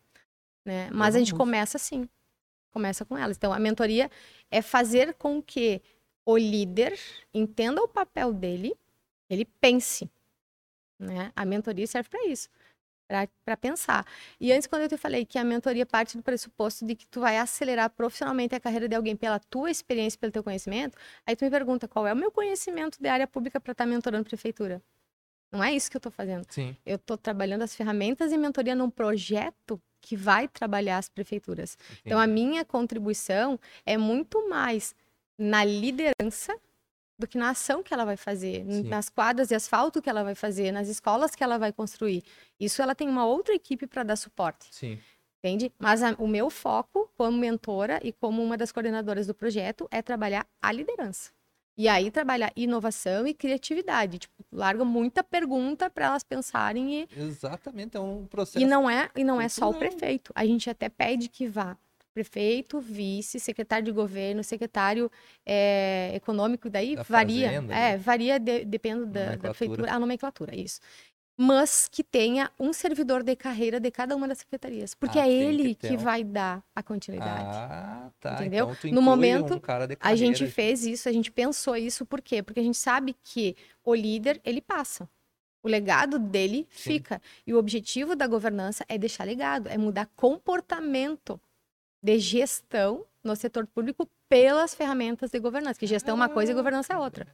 né? 0.65 0.89
Mas 0.91 1.15
a 1.15 1.19
gente 1.19 1.33
começa 1.33 1.77
assim, 1.77 2.09
começa 2.73 3.05
com 3.05 3.17
elas. 3.17 3.37
Então 3.37 3.53
a 3.53 3.59
mentoria 3.59 4.11
é 4.51 4.61
fazer 4.61 5.13
com 5.13 5.41
que 5.41 5.81
o 6.25 6.37
líder 6.37 6.99
entenda 7.33 7.81
o 7.81 7.87
papel 7.87 8.33
dele 8.33 8.75
ele 9.29 9.45
pense. 9.59 10.09
Né? 10.99 11.31
A 11.35 11.45
mentoria 11.45 11.85
serve 11.85 12.09
para 12.09 12.25
isso, 12.27 12.49
para 13.43 13.57
pensar. 13.57 14.05
E 14.39 14.51
antes, 14.51 14.67
quando 14.67 14.83
eu 14.83 14.89
te 14.89 14.97
falei 14.97 15.25
que 15.25 15.37
a 15.37 15.43
mentoria 15.43 15.85
parte 15.85 16.15
do 16.15 16.23
pressuposto 16.23 16.85
de 16.85 16.95
que 16.95 17.05
tu 17.07 17.19
vai 17.19 17.37
acelerar 17.37 17.89
profissionalmente 17.89 18.55
a 18.55 18.59
carreira 18.59 18.87
de 18.87 18.95
alguém 18.95 19.15
pela 19.15 19.39
tua 19.39 19.69
experiência, 19.69 20.19
pelo 20.19 20.31
teu 20.31 20.43
conhecimento, 20.43 20.97
aí 21.25 21.35
tu 21.35 21.43
me 21.43 21.51
pergunta 21.51 21.87
qual 21.87 22.07
é 22.07 22.13
o 22.13 22.15
meu 22.15 22.31
conhecimento 22.31 22.97
de 23.01 23.07
área 23.07 23.27
pública 23.27 23.59
para 23.59 23.71
estar 23.73 23.83
tá 23.83 23.89
mentorando 23.89 24.23
prefeitura. 24.23 24.81
Não 25.51 25.63
é 25.63 25.73
isso 25.73 25.89
que 25.89 25.97
eu 25.97 25.99
estou 25.99 26.11
fazendo. 26.11 26.45
Sim. 26.49 26.75
Eu 26.85 26.95
estou 26.95 27.17
trabalhando 27.17 27.61
as 27.61 27.75
ferramentas 27.75 28.31
e 28.31 28.37
mentoria 28.37 28.75
num 28.75 28.89
projeto 28.89 29.81
que 30.01 30.15
vai 30.15 30.47
trabalhar 30.47 30.97
as 30.97 31.09
prefeituras. 31.09 31.77
Entendi. 31.81 32.01
Então, 32.05 32.19
a 32.19 32.27
minha 32.27 32.63
contribuição 32.63 33.59
é 33.85 33.97
muito 33.97 34.47
mais 34.49 34.93
na 35.37 35.63
liderança 35.63 36.55
do 37.17 37.27
que 37.27 37.37
na 37.37 37.51
ação 37.51 37.81
que 37.81 37.93
ela 37.93 38.05
vai 38.05 38.17
fazer, 38.17 38.65
Sim. 38.69 38.83
nas 38.83 39.09
quadras 39.09 39.47
de 39.47 39.55
asfalto 39.55 40.01
que 40.01 40.09
ela 40.09 40.23
vai 40.23 40.35
fazer, 40.35 40.71
nas 40.71 40.87
escolas 40.87 41.33
que 41.35 41.43
ela 41.43 41.57
vai 41.57 41.71
construir. 41.71 42.23
Isso 42.59 42.81
ela 42.81 42.93
tem 42.93 43.07
uma 43.07 43.25
outra 43.25 43.53
equipe 43.53 43.87
para 43.87 44.03
dar 44.03 44.15
suporte. 44.15 44.67
Sim. 44.71 44.99
Entende? 45.43 45.71
Mas 45.77 46.01
a, 46.01 46.15
o 46.17 46.27
meu 46.27 46.49
foco 46.49 47.09
como 47.15 47.37
mentora 47.37 47.99
e 48.03 48.11
como 48.11 48.43
uma 48.43 48.57
das 48.57 48.71
coordenadoras 48.71 49.27
do 49.27 49.33
projeto 49.33 49.87
é 49.91 50.01
trabalhar 50.01 50.45
a 50.61 50.71
liderança. 50.71 51.31
E 51.77 51.89
aí 51.89 52.09
trabalhar 52.09 52.51
inovação 52.55 53.27
e 53.27 53.33
criatividade. 53.33 54.19
Tipo, 54.19 54.45
larga 54.51 54.85
muita 54.85 55.23
pergunta 55.23 55.89
para 55.89 56.05
elas 56.05 56.23
pensarem 56.23 57.01
e. 57.01 57.07
Exatamente, 57.15 57.97
é 57.97 57.99
um 57.99 58.25
processo. 58.25 58.63
E 58.63 58.67
não 58.67 58.89
é, 58.89 59.09
e 59.15 59.23
não 59.23 59.39
é 59.39 59.49
só 59.49 59.69
o 59.69 59.73
prefeito. 59.73 60.31
A 60.33 60.45
gente 60.45 60.69
até 60.69 60.87
pede 60.87 61.27
que 61.27 61.47
vá 61.47 61.77
prefeito, 62.15 62.79
vice, 62.79 63.39
secretário 63.41 63.83
de 63.85 63.91
governo, 63.91 64.41
secretário 64.43 65.11
é, 65.45 66.11
econômico, 66.15 66.69
daí 66.69 66.95
Da 66.95 67.03
varia. 67.03 67.47
fazenda, 67.49 67.73
é, 67.75 67.91
né? 67.91 67.97
varia 67.97 68.39
de, 68.39 68.63
dependendo 68.63 69.05
da, 69.05 69.11
da 69.11 69.25
Nomenclatura. 69.25 69.53
feitura, 69.53 69.91
a 69.93 69.99
nomenclatura, 69.99 70.55
isso. 70.55 70.79
Mas 71.37 71.89
que 71.91 72.01
tenha 72.01 72.49
um 72.57 72.71
servidor 72.71 73.21
de 73.21 73.35
carreira 73.35 73.77
de 73.77 73.91
cada 73.91 74.15
uma 74.15 74.25
das 74.25 74.37
secretarias. 74.37 74.95
Porque 74.95 75.19
Ah, 75.19 75.23
é 75.23 75.29
que 75.29 75.33
ele 75.33 75.75
que 75.75 75.91
um- 75.91 75.97
vai 75.97 76.23
dar 76.23 76.63
a 76.73 76.81
continuidade. 76.81 77.43
Ah, 77.57 78.09
tá. 78.21 78.35
Entendeu? 78.35 78.71
Então, 78.71 78.91
No 78.93 79.01
momento, 79.01 79.55
um 79.55 79.61
A 79.99 80.15
gente 80.15 80.47
fez 80.47 80.85
isso, 80.85 81.09
a 81.09 81.11
gente 81.11 81.29
pensou 81.33 81.75
isso, 81.75 82.05
por 82.05 82.21
quê? 82.21 82.41
Porque 82.41 82.61
a 82.61 82.63
gente 82.63 82.77
sabe 82.77 83.13
que 83.21 83.53
o 83.83 83.93
líder, 83.93 84.39
ele 84.45 84.61
passa. 84.61 85.09
O 85.61 85.67
legado 85.67 86.17
dele 86.17 86.65
Sim. 86.71 86.91
fica. 86.93 87.21
E 87.45 87.53
o 87.53 87.57
objetivo 87.57 88.15
da 88.15 88.27
governança 88.27 88.85
é 88.87 88.97
deixar 88.97 89.25
legado, 89.25 89.67
é 89.67 89.77
mudar 89.77 90.07
comportamento 90.15 91.37
de 92.05 92.19
gestão 92.19 93.03
no 93.23 93.35
setor 93.35 93.65
público 93.65 94.07
pelas 94.29 94.75
ferramentas 94.75 95.31
de 95.31 95.39
governança. 95.39 95.79
Que 95.79 95.87
gestão 95.87 96.13
é 96.13 96.15
uma 96.15 96.29
coisa 96.29 96.51
e 96.51 96.55
governança 96.55 96.93
é 96.93 96.97
outra. 96.97 97.27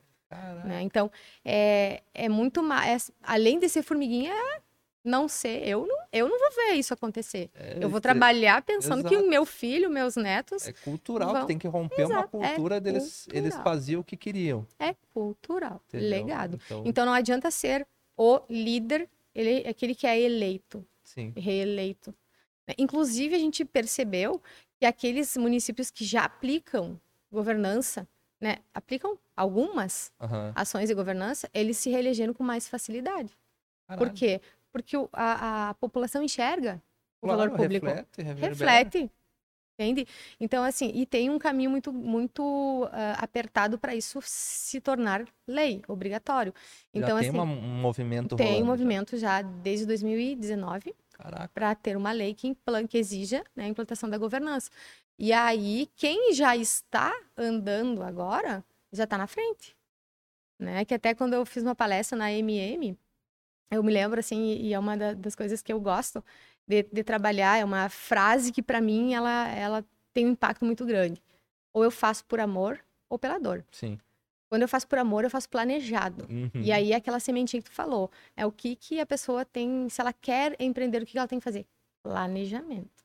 Né? 0.63 0.81
Então, 0.83 1.11
é, 1.43 2.01
é 2.13 2.29
muito 2.29 2.63
mais. 2.63 3.11
Além 3.21 3.59
de 3.59 3.67
ser 3.67 3.81
formiguinha, 3.83 4.31
é 4.33 4.61
não 5.03 5.27
ser. 5.27 5.67
Eu 5.67 5.85
não, 5.85 5.97
eu 6.13 6.29
não 6.29 6.39
vou 6.39 6.49
ver 6.55 6.75
isso 6.75 6.93
acontecer. 6.93 7.49
É, 7.53 7.73
Eu 7.81 7.89
vou 7.89 7.97
isso 7.97 8.01
trabalhar 8.01 8.61
pensando 8.61 9.03
que 9.05 9.13
exato. 9.13 9.27
o 9.27 9.29
meu 9.29 9.45
filho, 9.45 9.89
meus 9.89 10.15
netos, 10.15 10.65
É 10.65 10.71
cultural, 10.71 11.33
Vão- 11.33 11.45
tem 11.47 11.57
que 11.57 11.67
romper 11.67 12.05
uma 12.05 12.19
Exato, 12.19 12.41
é 12.41 12.47
cultura 12.53 12.79
deles. 12.79 13.27
Eles 13.27 13.55
cultural. 13.55 13.63
faziam 13.63 13.99
o 13.99 14.03
que 14.05 14.15
queriam. 14.15 14.65
é 14.79 14.95
cultural, 15.13 15.81
entendeu? 15.89 16.09
legado. 16.09 16.59
Então, 16.65 16.83
Então 16.85 17.05
não 17.05 17.13
adianta 17.13 17.51
ser 17.51 17.85
o 18.15 18.39
líder, 18.49 19.09
ele, 19.35 19.67
aquele 19.67 19.93
que 19.93 20.07
é 20.07 20.17
eleito, 20.17 20.85
sim. 21.03 21.33
reeleito. 21.35 22.15
Né? 22.71 22.75
Inclusive, 22.77 23.35
a 23.35 23.39
gente 23.39 23.65
percebeu 23.65 24.41
que 24.79 24.85
aqueles 24.85 25.35
municípios 25.37 25.91
que 25.91 26.03
já 26.05 26.23
aplicam 26.25 26.99
governança, 27.31 28.07
né, 28.39 28.57
aplicam 28.73 29.17
algumas 29.35 30.11
Aham. 30.19 30.51
ações 30.55 30.89
de 30.89 30.95
governança, 30.95 31.49
eles 31.53 31.77
se 31.77 31.89
reelegeram 31.89 32.33
com 32.33 32.43
mais 32.43 32.67
facilidade. 32.67 33.37
Por 33.87 33.97
Caralho. 33.97 34.17
quê? 34.17 34.41
Porque 34.71 34.95
a, 35.13 35.69
a 35.69 35.73
população 35.75 36.23
enxerga 36.23 36.81
o 37.21 37.27
Claro, 37.27 37.41
valor 37.41 37.57
público. 37.57 37.85
Reflete, 37.85 38.21
reverbera. 38.21 38.49
reflete. 38.49 39.11
Entende? 39.79 40.07
Então, 40.39 40.63
assim, 40.63 40.91
e 40.93 41.05
tem 41.05 41.29
um 41.29 41.39
caminho 41.39 41.69
muito, 41.71 41.91
muito 41.91 42.87
ah, 42.91 43.13
apertado 43.19 43.79
para 43.79 43.95
isso 43.95 44.19
se 44.21 44.79
tornar 44.79 45.25
lei, 45.47 45.81
obrigatório. 45.87 46.53
Já 46.93 47.01
Então, 47.01 47.17
tem 47.17 47.29
assim, 47.29 47.37
uma- 47.37 47.43
um 47.43 47.81
movimento 47.81 48.35
tem 48.35 48.47
rolando 48.47 48.61
um 48.61 48.65
já. 48.65 48.71
movimento 48.71 49.17
já 49.17 49.41
desde 49.41 49.85
2019 49.85 50.83
Caraca. 50.91 51.00
Para 51.53 51.75
ter 51.75 51.95
uma 51.97 52.11
lei 52.11 52.33
que, 52.33 52.47
implan- 52.47 52.87
que 52.87 52.97
exija 52.97 53.43
né, 53.55 53.65
a 53.65 53.67
implantação 53.67 54.09
da 54.09 54.17
governança. 54.17 54.69
E 55.17 55.31
aí, 55.31 55.89
quem 55.95 56.33
já 56.33 56.55
está 56.57 57.13
andando 57.37 58.01
agora, 58.03 58.63
já 58.91 59.03
está 59.03 59.17
na 59.17 59.27
frente. 59.27 59.75
Né? 60.59 60.85
Que 60.85 60.93
até 60.93 61.13
quando 61.13 61.33
eu 61.33 61.45
fiz 61.45 61.63
uma 61.63 61.75
palestra 61.75 62.17
na 62.17 62.31
MM, 62.31 62.97
eu 63.71 63.83
me 63.83 63.91
lembro, 63.91 64.19
assim, 64.19 64.55
e 64.57 64.73
é 64.73 64.79
uma 64.79 64.97
da- 64.97 65.13
das 65.13 65.35
coisas 65.35 65.61
que 65.61 65.71
eu 65.71 65.79
gosto 65.79 66.23
de, 66.67 66.83
de 66.83 67.03
trabalhar, 67.03 67.57
é 67.57 67.65
uma 67.65 67.89
frase 67.89 68.51
que, 68.51 68.61
para 68.61 68.81
mim, 68.81 69.13
ela, 69.13 69.47
ela 69.49 69.85
tem 70.13 70.25
um 70.25 70.31
impacto 70.31 70.65
muito 70.65 70.85
grande. 70.85 71.21
Ou 71.73 71.83
eu 71.83 71.91
faço 71.91 72.25
por 72.25 72.39
amor, 72.39 72.79
ou 73.09 73.17
pela 73.17 73.39
dor. 73.39 73.65
Sim. 73.71 73.97
Quando 74.51 74.63
eu 74.63 74.67
faço 74.67 74.85
por 74.85 74.99
amor, 74.99 75.23
eu 75.23 75.29
faço 75.29 75.47
planejado. 75.47 76.27
Uhum. 76.29 76.51
E 76.61 76.73
aí, 76.73 76.93
aquela 76.93 77.21
sementinha 77.21 77.61
que 77.61 77.69
tu 77.69 77.73
falou, 77.73 78.11
é 78.35 78.45
o 78.45 78.51
que, 78.51 78.75
que 78.75 78.99
a 78.99 79.05
pessoa 79.05 79.45
tem, 79.45 79.87
se 79.87 80.01
ela 80.01 80.11
quer 80.11 80.57
empreender, 80.59 81.01
o 81.01 81.05
que 81.05 81.13
que 81.13 81.17
ela 81.17 81.27
tem 81.27 81.39
que 81.39 81.43
fazer? 81.43 81.65
Planejamento. 82.03 83.01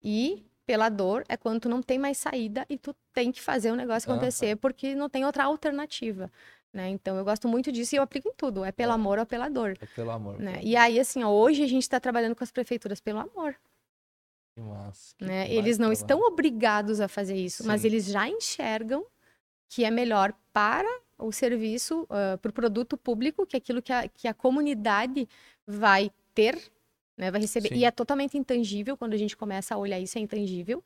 E 0.00 0.46
pela 0.64 0.88
dor 0.88 1.24
é 1.28 1.36
quando 1.36 1.62
tu 1.62 1.68
não 1.68 1.82
tem 1.82 1.98
mais 1.98 2.16
saída 2.16 2.64
e 2.70 2.78
tu 2.78 2.94
tem 3.12 3.32
que 3.32 3.40
fazer 3.40 3.72
o 3.72 3.74
negócio 3.74 4.08
acontecer 4.08 4.54
porque 4.58 4.94
não 4.94 5.08
tem 5.08 5.24
outra 5.24 5.42
alternativa, 5.46 6.30
né? 6.72 6.88
Então 6.90 7.16
eu 7.16 7.24
gosto 7.24 7.48
muito 7.48 7.72
disso 7.72 7.96
e 7.96 7.98
eu 7.98 8.02
aplico 8.04 8.28
em 8.28 8.34
tudo, 8.36 8.64
é 8.64 8.70
pelo 8.70 8.92
É. 8.92 8.94
amor 8.94 9.18
ou 9.18 9.26
pela 9.26 9.48
dor, 9.48 9.76
É 9.80 9.86
pelo 9.86 10.12
amor. 10.12 10.38
né? 10.38 10.60
E 10.62 10.76
aí 10.76 11.00
assim, 11.00 11.24
ó, 11.24 11.30
hoje 11.32 11.64
a 11.64 11.66
gente 11.66 11.82
está 11.82 11.98
trabalhando 11.98 12.36
com 12.36 12.44
as 12.44 12.52
prefeituras 12.52 13.00
pelo 13.00 13.18
amor, 13.18 13.56
Que 14.54 14.60
massa. 14.60 15.16
que 15.18 15.24
né? 15.24 15.52
Eles 15.52 15.76
não 15.76 15.90
estão 15.90 16.20
obrigados 16.20 17.00
a 17.00 17.08
fazer 17.08 17.34
isso, 17.34 17.66
mas 17.66 17.80
Sim. 17.80 17.88
eles 17.88 18.04
já 18.06 18.28
enxergam 18.28 19.04
que 19.68 19.84
é 19.84 19.90
melhor 19.90 20.32
para 20.52 20.88
o 21.18 21.30
serviço, 21.32 22.06
para 22.40 22.48
o 22.48 22.52
produto 22.52 22.96
público, 22.96 23.46
que 23.46 23.56
é 23.56 23.58
aquilo 23.58 23.82
que 23.82 23.92
a, 23.92 24.08
que 24.08 24.26
a 24.28 24.34
comunidade 24.34 25.28
vai 25.66 26.10
ter, 26.34 26.56
né, 27.16 27.30
vai 27.30 27.40
receber. 27.40 27.68
Sim. 27.70 27.74
E 27.76 27.84
é 27.84 27.90
totalmente 27.90 28.38
intangível, 28.38 28.96
quando 28.96 29.14
a 29.14 29.16
gente 29.16 29.36
começa 29.36 29.74
a 29.74 29.78
olhar 29.78 29.98
isso, 29.98 30.16
é 30.18 30.20
intangível. 30.20 30.82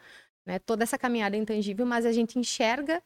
Né? 0.47 0.59
Toda 0.59 0.83
essa 0.83 0.97
caminhada 0.99 1.37
é 1.37 1.39
intangível, 1.39 1.85
mas 1.87 2.05
a 2.07 2.13
gente 2.13 2.39
enxerga 2.39 3.03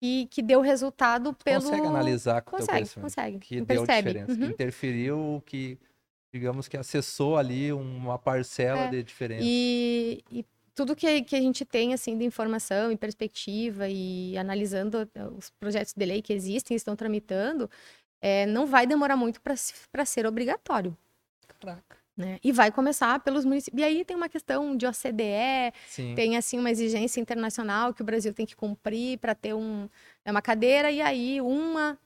que, 0.00 0.26
que 0.26 0.42
deu 0.42 0.60
resultado 0.60 1.34
pelo... 1.44 1.62
Consegue 1.64 1.86
analisar 1.86 2.42
com 2.42 2.56
o 2.56 2.58
teu 2.58 2.66
Consegue, 2.66 3.00
consegue. 3.00 3.38
Que 3.38 3.56
deu 3.62 3.66
percebe. 3.84 4.08
diferença. 4.12 4.36
Que 4.36 4.44
Uhum. 4.44 4.50
interferiu, 4.50 5.42
que, 5.46 5.78
digamos 6.32 6.68
que 6.68 6.76
acessou 6.76 7.36
ali 7.36 7.72
uma 7.72 8.18
parcela 8.18 8.82
É. 8.82 8.88
de 8.90 9.02
diferença. 9.02 9.42
E, 9.44 10.22
e 10.30 10.44
tudo 10.80 10.96
que, 10.96 11.20
que 11.24 11.36
a 11.36 11.40
gente 11.40 11.62
tem 11.62 11.92
assim 11.92 12.16
de 12.16 12.24
informação 12.24 12.90
e 12.90 12.96
perspectiva 12.96 13.86
e 13.86 14.34
analisando 14.38 15.06
eh, 15.14 15.24
os 15.26 15.50
projetos 15.50 15.92
de 15.92 16.06
lei 16.06 16.22
que 16.22 16.32
existem 16.32 16.74
e 16.74 16.78
estão 16.78 16.96
tramitando, 16.96 17.70
eh, 18.22 18.46
não 18.46 18.64
vai 18.66 18.86
demorar 18.86 19.14
muito 19.14 19.42
para 19.42 20.04
ser 20.06 20.24
obrigatório. 20.24 20.96
Caraca. 21.60 21.98
Né? 22.16 22.38
E 22.42 22.50
vai 22.50 22.72
começar 22.72 23.20
pelos 23.20 23.44
municípios. 23.44 23.78
E 23.78 23.84
aí 23.84 24.06
tem 24.06 24.16
uma 24.16 24.30
questão 24.30 24.74
de 24.74 24.86
OCDE, 24.86 25.74
Sim. 25.86 26.14
tem 26.14 26.38
assim 26.38 26.58
uma 26.58 26.70
exigência 26.70 27.20
internacional 27.20 27.92
que 27.92 28.00
o 28.00 28.04
Brasil 28.04 28.32
tem 28.32 28.46
que 28.46 28.56
cumprir 28.56 29.18
para 29.18 29.34
ter 29.34 29.52
um, 29.52 29.86
é 30.24 30.30
uma 30.30 30.40
cadeira, 30.40 30.90
e 30.90 31.02
aí 31.02 31.42
uma, 31.42 31.98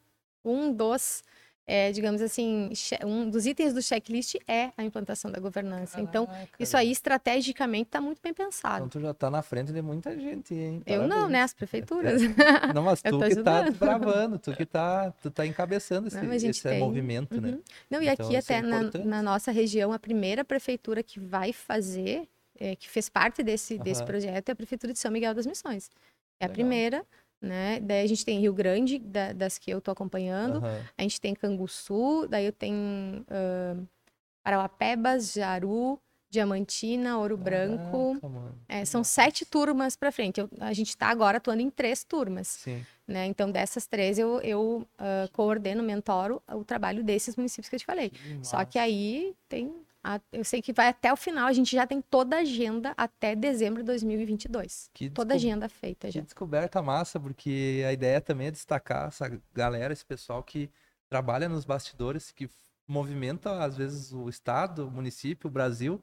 um 0.45 0.73
dos, 0.73 1.23
eh, 1.67 1.93
digamos 1.93 2.21
assim, 2.21 2.71
um 3.05 3.29
dos 3.31 3.47
itens 3.47 3.73
do 3.73 3.81
checklist 3.83 4.37
é 4.47 4.71
a 4.77 4.85
implantação 4.85 5.31
da 5.31 5.41
governança. 5.41 6.01
Então, 6.01 6.27
Caraca, 6.27 6.49
isso 6.59 6.77
aí, 6.77 6.91
estrategicamente, 6.91 7.89
está 7.89 8.01
muito 8.01 8.21
bem 8.23 8.35
pensado. 8.35 8.77
Então 8.87 8.89
tu 8.89 9.01
já 9.01 9.15
tá 9.15 9.31
na 9.31 9.43
frente 9.43 9.73
de 9.73 9.81
muita 9.81 10.19
gente, 10.19 10.55
hein? 10.55 10.83
Eu 10.87 11.03
não, 11.03 11.09
Parabéns. 11.09 11.31
né? 11.33 11.43
As 11.43 11.55
prefeituras. 11.55 12.21
Não, 12.75 12.83
mas 12.83 13.01
Eu 13.05 13.13
tu 13.13 13.19
que 13.19 13.37
tá 13.43 13.59
ajudando. 13.59 13.79
travando, 13.79 14.39
tu 14.39 14.53
que 14.55 14.67
tá, 14.67 15.11
tu 15.23 15.31
tá 15.31 15.47
encabeçando 15.47 16.09
esse, 16.09 16.17
Não, 16.23 16.31
a 16.31 16.37
esse 16.37 16.63
tem. 16.63 16.79
movimento, 16.81 17.41
né? 17.41 17.51
Uhum. 17.51 17.63
Não, 17.91 18.03
e 18.03 18.09
Então, 18.09 18.27
aqui 18.27 18.37
é 18.37 18.39
até 18.39 18.61
na, 18.63 18.81
importante. 18.81 19.07
na 19.07 19.23
nossa 19.23 19.51
região, 19.53 19.93
a 19.93 19.99
primeira 19.99 20.45
prefeitura 20.45 21.03
que 21.03 21.19
vai 21.21 21.53
fazer, 21.53 22.29
é, 22.59 22.77
que 22.77 22.89
fez 22.89 23.09
parte 23.09 23.43
desse, 23.43 23.79
desse 23.79 24.01
Aham. 24.01 24.07
projeto, 24.07 24.49
é 24.49 24.53
a 24.53 24.57
prefeitura 24.57 24.93
de 24.93 24.99
São 24.99 25.11
Miguel 25.11 25.35
das 25.35 25.47
Missões. 25.47 25.91
É 26.41 26.45
a 26.45 26.49
Legal. 26.49 26.55
primeira, 26.55 27.07
né? 27.45 27.79
Daí 27.81 28.03
a 28.03 28.07
gente 28.09 28.25
tem 28.25 28.41
Rio 28.41 28.53
Grande, 28.55 28.99
da- 28.99 29.33
das 29.33 29.59
que 29.59 29.71
eu 29.71 29.81
tô 29.81 29.91
acompanhando. 29.91 30.59
Aham. 30.59 30.81
A 30.97 31.03
gente 31.03 31.21
tem 31.21 31.35
Canguçu, 31.35 32.27
daí 32.29 32.47
eu 32.47 32.53
tenho 32.53 33.25
ah, 33.31 33.77
Parauapebas, 34.43 35.33
Jaru, 35.33 35.99
Diamantina, 36.31 37.19
Ouro 37.19 37.37
Branco. 37.37 38.15
Caraca, 38.21 38.29
mano. 38.29 38.55
É, 38.69 38.85
são 38.85 39.05
sete 39.05 39.45
turmas 39.45 39.95
para 39.97 40.11
frente. 40.11 40.41
Eu- 40.41 40.49
a 40.61 40.73
gente 40.73 40.89
está 40.89 41.09
agora 41.09 41.37
atuando 41.39 41.63
em 41.63 41.71
três 41.71 42.03
turmas. 42.05 42.49
Sim. 42.49 42.85
né? 43.07 43.27
Então, 43.27 43.51
dessas 43.51 43.87
três, 43.87 44.19
eu, 44.19 44.41
eu 44.41 44.87
ah, 44.99 45.29
coordeno, 45.33 45.83
mentoro 45.83 46.43
o 46.51 46.65
trabalho 46.65 47.05
desses 47.05 47.37
municípios 47.37 47.69
que 47.69 47.75
eu 47.77 47.81
te 47.81 47.85
falei. 47.85 48.11
Só 48.43 48.65
que 48.65 48.79
aí 48.79 49.35
tem. 49.49 49.75
A- 50.05 50.21
eu 50.33 50.45
sei 50.45 50.61
que 50.63 50.73
vai 50.73 50.89
até 50.89 51.13
o 51.13 51.17
final, 51.17 51.47
a 51.47 51.53
gente 51.53 51.75
já 51.75 51.87
tem 51.87 52.01
toda 52.03 52.37
a 52.37 52.41
agenda 52.41 52.93
até 52.97 53.35
dezembro 53.35 53.83
de 53.83 53.87
2022. 53.87 54.91
Que 54.93 55.09
Toda 55.11 55.35
a 55.35 55.37
agenda 55.37 55.69
feita 55.69 56.09
Que 56.09 56.13
já. 56.15 56.21
descoberta 56.21 56.83
massa, 56.83 57.19
porque 57.19 57.83
a 57.89 57.93
ideia 57.93 58.21
também 58.21 58.49
é 58.49 58.51
destacar 58.51 59.09
essa 59.09 59.41
galera, 59.53 59.93
esse 59.93 60.05
pessoal 60.05 60.43
que 60.43 60.71
trabalha 61.09 61.49
nos 61.49 61.65
bastidores, 61.65 62.31
que 62.31 62.49
movimenta, 62.87 63.65
às 63.65 63.77
vezes, 63.77 64.13
o 64.13 64.29
estado, 64.29 64.87
o 64.87 64.91
município, 64.91 65.49
o 65.49 65.51
Brasil, 65.51 66.01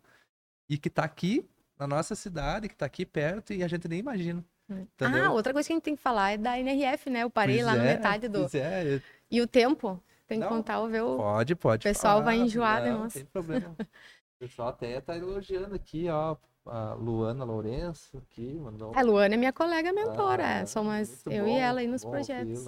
e 0.68 0.78
que 0.78 0.90
tá 0.90 1.04
aqui 1.04 1.48
na 1.78 1.86
nossa 1.86 2.16
cidade, 2.16 2.68
que 2.68 2.76
tá 2.76 2.86
aqui 2.86 3.06
perto 3.06 3.54
e 3.54 3.64
a 3.64 3.68
gente 3.68 3.88
nem 3.88 4.00
imagina. 4.00 4.44
Entendeu? 4.70 5.26
Ah, 5.26 5.32
outra 5.32 5.52
coisa 5.52 5.68
que 5.68 5.74
a 5.74 5.76
gente 5.76 5.84
tem 5.84 5.96
que 5.96 6.02
falar 6.02 6.32
é 6.32 6.38
da 6.38 6.58
NRF, 6.58 7.10
né? 7.10 7.24
Eu 7.24 7.30
parei 7.30 7.58
Pois 7.58 7.66
lá 7.68 7.76
na 7.76 7.84
é, 7.84 7.96
metade 7.98 8.28
do. 8.30 8.40
pois 8.40 8.56
é, 8.56 8.96
eu- 8.96 9.02
E 9.30 9.42
o 9.42 9.48
tempo? 9.48 10.02
Tem 10.32 10.40
que 10.40 10.46
Não, 10.46 10.56
contar 10.56 10.80
o 10.80 10.88
ver 10.88 11.02
o. 11.04 11.18
Pode, 11.18 11.56
pode. 11.58 11.86
O 11.86 11.92
pessoal 11.92 12.24
vai 12.24 12.36
falar, 12.36 12.46
enjoar, 12.46 12.82
né, 12.82 12.92
não, 12.92 13.10
tem 13.10 13.26
problema. 13.26 13.76
O 13.78 14.40
pessoal 14.40 14.70
até 14.70 15.02
tá 15.02 15.18
elogiando 15.18 15.76
aqui, 15.76 16.08
ó. 16.08 16.38
A 16.66 16.94
Luana 16.94 17.44
Lourenço 17.44 18.18
aqui, 18.18 18.54
mandou. 18.54 18.96
A 18.96 19.02
Luana 19.02 19.34
é 19.36 19.38
minha 19.38 19.52
colega 19.52 19.92
mentora, 19.92 20.62
Ah, 20.62 20.66
somos 20.66 21.22
eu 21.26 21.44
bom, 21.44 21.50
e 21.50 21.58
ela 21.60 21.82
aí 21.82 21.88
nos 21.88 22.06
projetos. 22.06 22.66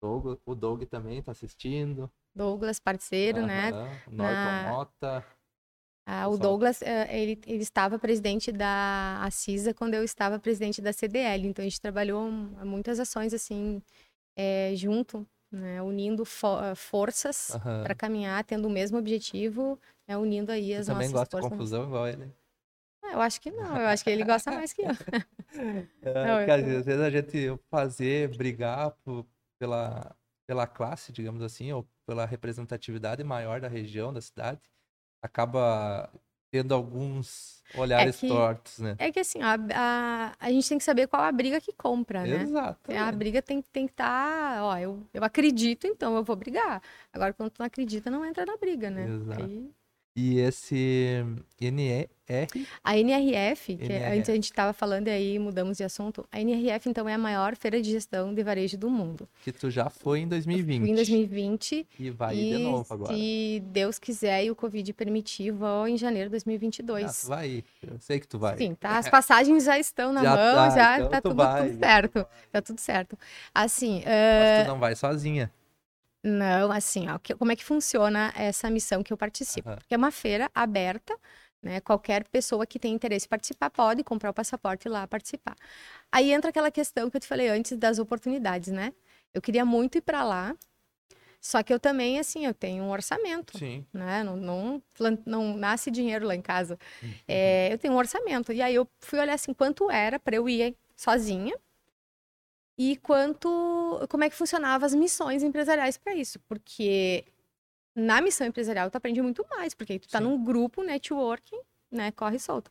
o 0.00 0.54
Doug 0.54 0.82
também 0.84 1.22
tá 1.22 1.32
assistindo. 1.32 2.10
Douglas, 2.34 2.80
parceiro, 2.80 3.44
né? 3.44 3.70
Aham, 3.70 3.88
Norton 4.10 4.34
Na- 4.34 4.70
Mota. 4.70 5.26
Ah, 6.06 6.28
o 6.28 6.38
Douglas, 6.38 6.80
eh, 6.80 7.06
ele, 7.22 7.38
ele 7.46 7.62
estava 7.62 7.98
presidente 7.98 8.50
da 8.50 9.28
CISA 9.30 9.74
quando 9.74 9.92
eu 9.92 10.02
estava 10.02 10.38
presidente 10.38 10.80
da 10.80 10.90
CDL. 10.92 11.46
Então, 11.48 11.62
a 11.62 11.68
gente 11.68 11.80
trabalhou 11.80 12.30
muitas 12.30 12.98
ações, 12.98 13.34
assim, 13.34 13.82
é, 14.34 14.72
junto, 14.74 15.26
né, 15.52 15.82
unindo 15.82 16.24
fo 16.24 16.58
eh, 16.62 16.74
forças 16.74 17.50
uhum. 17.50 17.82
para 17.82 17.94
caminhar, 17.94 18.42
tendo 18.44 18.66
o 18.66 18.70
mesmo 18.70 18.98
objetivo, 18.98 19.78
né, 20.08 20.16
unindo 20.16 20.50
aí 20.50 20.74
as 20.74 20.86
Você 20.86 20.92
nossas 20.92 21.06
também 21.06 21.20
gosta 21.20 21.40
de 21.40 21.48
confusão 21.48 21.84
igual 21.84 22.08
ele? 22.08 22.32
Eu 23.12 23.20
acho 23.20 23.40
que 23.40 23.50
não, 23.50 23.76
eu 23.76 23.86
acho 23.88 24.02
que 24.02 24.10
ele 24.10 24.24
gosta 24.24 24.50
mais 24.50 24.72
que 24.72 24.82
eu. 24.82 24.88
É, 26.00 26.26
não, 26.26 26.40
eu... 26.40 26.54
Às 26.54 26.86
vezes 26.86 27.02
a 27.02 27.10
gente 27.10 27.58
fazer, 27.70 28.34
brigar 28.38 28.92
por, 29.04 29.26
pela, 29.58 30.16
pela 30.46 30.66
classe, 30.66 31.12
digamos 31.12 31.42
assim, 31.42 31.70
ou 31.72 31.86
pela 32.06 32.24
representatividade 32.24 33.22
maior 33.22 33.60
da 33.60 33.68
região, 33.68 34.14
da 34.14 34.20
cidade, 34.22 34.62
acaba 35.20 36.10
tendo 36.52 36.74
alguns 36.74 37.62
olhares 37.74 38.16
é 38.16 38.20
que, 38.20 38.28
tortos, 38.28 38.78
né? 38.78 38.94
É 38.98 39.10
que 39.10 39.18
assim, 39.18 39.40
a, 39.40 39.56
a, 39.74 40.36
a, 40.38 40.50
gente 40.50 40.68
tem 40.68 40.76
que 40.76 40.84
saber 40.84 41.06
qual 41.06 41.22
a 41.22 41.32
briga 41.32 41.58
que 41.62 41.72
compra, 41.72 42.24
né? 42.24 42.42
Exato. 42.42 42.92
A 42.92 43.10
briga 43.10 43.40
tem, 43.40 43.62
tem 43.62 43.86
que 43.86 43.94
estar, 43.94 44.56
tá, 44.56 44.64
ó, 44.66 44.76
eu, 44.76 45.02
eu 45.14 45.24
acredito, 45.24 45.86
então 45.86 46.14
eu 46.14 46.22
vou 46.22 46.36
brigar. 46.36 46.82
Agora, 47.10 47.32
quando 47.32 47.48
tu 47.48 47.58
não 47.60 47.66
acredita, 47.66 48.10
não 48.10 48.22
entra 48.22 48.44
na 48.44 48.58
briga, 48.58 48.90
né? 48.90 49.06
Exato. 49.06 49.42
Aí... 49.42 49.70
E 50.14 50.38
esse 50.40 51.24
NR? 51.58 52.08
A 52.84 52.98
NRF, 52.98 53.76
que 53.76 53.84
NRF. 53.84 54.18
antes 54.18 54.30
a 54.30 54.34
gente 54.34 54.44
estava 54.44 54.72
falando 54.72 55.08
e 55.08 55.10
aí 55.10 55.38
mudamos 55.38 55.78
de 55.78 55.84
assunto. 55.84 56.26
A 56.30 56.40
NRF, 56.40 56.88
então, 56.88 57.08
é 57.08 57.14
a 57.14 57.18
maior 57.18 57.56
feira 57.56 57.80
de 57.80 57.90
gestão 57.90 58.32
de 58.34 58.42
varejo 58.42 58.76
do 58.76 58.90
mundo. 58.90 59.26
Que 59.42 59.50
tu 59.52 59.70
já 59.70 59.88
foi 59.88 60.20
em 60.20 60.28
2020. 60.28 60.80
fui 60.80 60.90
em 60.90 60.94
2020. 60.94 61.86
E 61.98 62.10
vai 62.10 62.36
e, 62.36 62.56
de 62.56 62.58
novo 62.58 62.92
agora. 62.92 63.14
Se 63.14 63.62
Deus 63.66 63.98
quiser 63.98 64.44
e 64.44 64.50
o 64.50 64.56
Covid 64.56 64.92
permitir, 64.92 65.50
vou 65.50 65.88
em 65.88 65.96
janeiro 65.96 66.28
de 66.28 66.32
2022. 66.32 67.24
Ah, 67.24 67.28
vai, 67.28 67.64
eu 67.82 67.98
sei 67.98 68.20
que 68.20 68.28
tu 68.28 68.38
vai. 68.38 68.56
Sim, 68.58 68.74
tá? 68.74 68.98
As 68.98 69.08
passagens 69.10 69.64
já 69.64 69.78
estão 69.78 70.12
na 70.12 70.22
já 70.22 70.36
mão, 70.36 70.54
tá, 70.54 70.70
já 70.70 70.96
então 70.96 71.08
tá 71.08 71.20
tudo, 71.22 71.42
tudo, 71.42 71.78
certo. 71.78 72.26
Tá 72.50 72.62
tudo 72.62 72.78
certo. 72.80 73.18
Assim. 73.54 74.00
Uh... 74.00 74.04
Mas 74.04 74.64
tu 74.64 74.68
não 74.68 74.78
vai 74.78 74.94
sozinha. 74.94 75.50
Não, 76.22 76.70
assim, 76.70 77.08
ó, 77.08 77.18
que, 77.18 77.34
como 77.34 77.50
é 77.50 77.56
que 77.56 77.64
funciona 77.64 78.32
essa 78.36 78.70
missão 78.70 79.02
que 79.02 79.12
eu 79.12 79.16
participo? 79.16 79.68
Uhum. 79.68 79.76
Porque 79.76 79.94
é 79.94 79.96
uma 79.96 80.12
feira 80.12 80.50
aberta, 80.54 81.18
né? 81.60 81.80
Qualquer 81.80 82.24
pessoa 82.28 82.66
que 82.66 82.78
tem 82.78 82.94
interesse 82.94 83.26
em 83.26 83.28
participar 83.28 83.70
pode 83.70 84.04
comprar 84.04 84.30
o 84.30 84.34
passaporte 84.34 84.86
e 84.86 84.90
lá 84.90 85.06
participar. 85.06 85.56
Aí 86.10 86.32
entra 86.32 86.50
aquela 86.50 86.70
questão 86.70 87.10
que 87.10 87.16
eu 87.16 87.20
te 87.20 87.26
falei 87.26 87.48
antes 87.48 87.76
das 87.76 87.98
oportunidades, 87.98 88.72
né? 88.72 88.92
Eu 89.34 89.42
queria 89.42 89.64
muito 89.64 89.98
ir 89.98 90.02
para 90.02 90.22
lá, 90.22 90.54
só 91.40 91.60
que 91.60 91.74
eu 91.74 91.80
também, 91.80 92.20
assim, 92.20 92.46
eu 92.46 92.54
tenho 92.54 92.84
um 92.84 92.90
orçamento, 92.90 93.58
Sim. 93.58 93.84
né? 93.92 94.22
Não, 94.22 94.36
não, 94.36 94.82
não 95.26 95.56
nasce 95.56 95.90
dinheiro 95.90 96.24
lá 96.24 96.36
em 96.36 96.40
casa. 96.40 96.78
Uhum. 97.02 97.14
É, 97.26 97.72
eu 97.72 97.78
tenho 97.78 97.94
um 97.94 97.96
orçamento. 97.96 98.52
E 98.52 98.62
aí 98.62 98.76
eu 98.76 98.88
fui 99.00 99.18
olhar 99.18 99.34
assim, 99.34 99.52
quanto 99.52 99.90
era 99.90 100.20
para 100.20 100.36
eu 100.36 100.48
ir 100.48 100.76
sozinha, 100.94 101.56
e 102.76 102.96
quanto 102.96 103.48
como 104.08 104.24
é 104.24 104.30
que 104.30 104.36
funcionavam 104.36 104.86
as 104.86 104.94
missões 104.94 105.42
empresariais 105.42 105.96
para 105.96 106.14
isso, 106.14 106.38
porque 106.40 107.24
na 107.94 108.20
missão 108.20 108.46
empresarial 108.46 108.90
tu 108.90 108.96
aprende 108.96 109.20
muito 109.20 109.44
mais, 109.50 109.74
porque 109.74 109.98
tu 109.98 110.08
tá 110.08 110.18
Sim. 110.18 110.24
num 110.24 110.42
grupo 110.42 110.82
networking, 110.82 111.60
né, 111.90 112.10
corre 112.12 112.38
solto. 112.38 112.70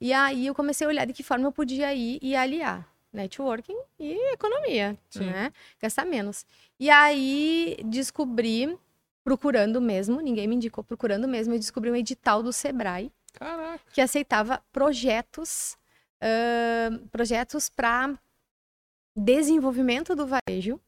E 0.00 0.12
aí 0.12 0.46
eu 0.46 0.54
comecei 0.54 0.86
a 0.86 0.90
olhar 0.90 1.06
de 1.06 1.12
que 1.12 1.22
forma 1.22 1.46
eu 1.46 1.52
podia 1.52 1.94
ir 1.94 2.18
e 2.20 2.34
aliar 2.34 2.88
networking 3.12 3.78
e 3.98 4.32
economia, 4.32 4.98
Sim. 5.08 5.26
né? 5.26 5.52
Gastar 5.80 6.04
menos. 6.04 6.44
E 6.78 6.90
aí 6.90 7.76
descobri 7.84 8.76
procurando 9.24 9.80
mesmo, 9.80 10.20
ninguém 10.20 10.46
me 10.46 10.54
indicou, 10.56 10.84
procurando 10.84 11.26
mesmo, 11.26 11.54
eu 11.54 11.58
descobri 11.58 11.90
um 11.90 11.96
edital 11.96 12.42
do 12.42 12.52
Sebrae 12.52 13.10
Caraca. 13.32 13.80
que 13.92 14.00
aceitava 14.00 14.62
projetos 14.72 15.76
uh, 16.22 17.08
projetos 17.08 17.68
para 17.68 18.16
desenvolvimento 19.16 20.14
do 20.14 20.26
varejo, 20.26 20.78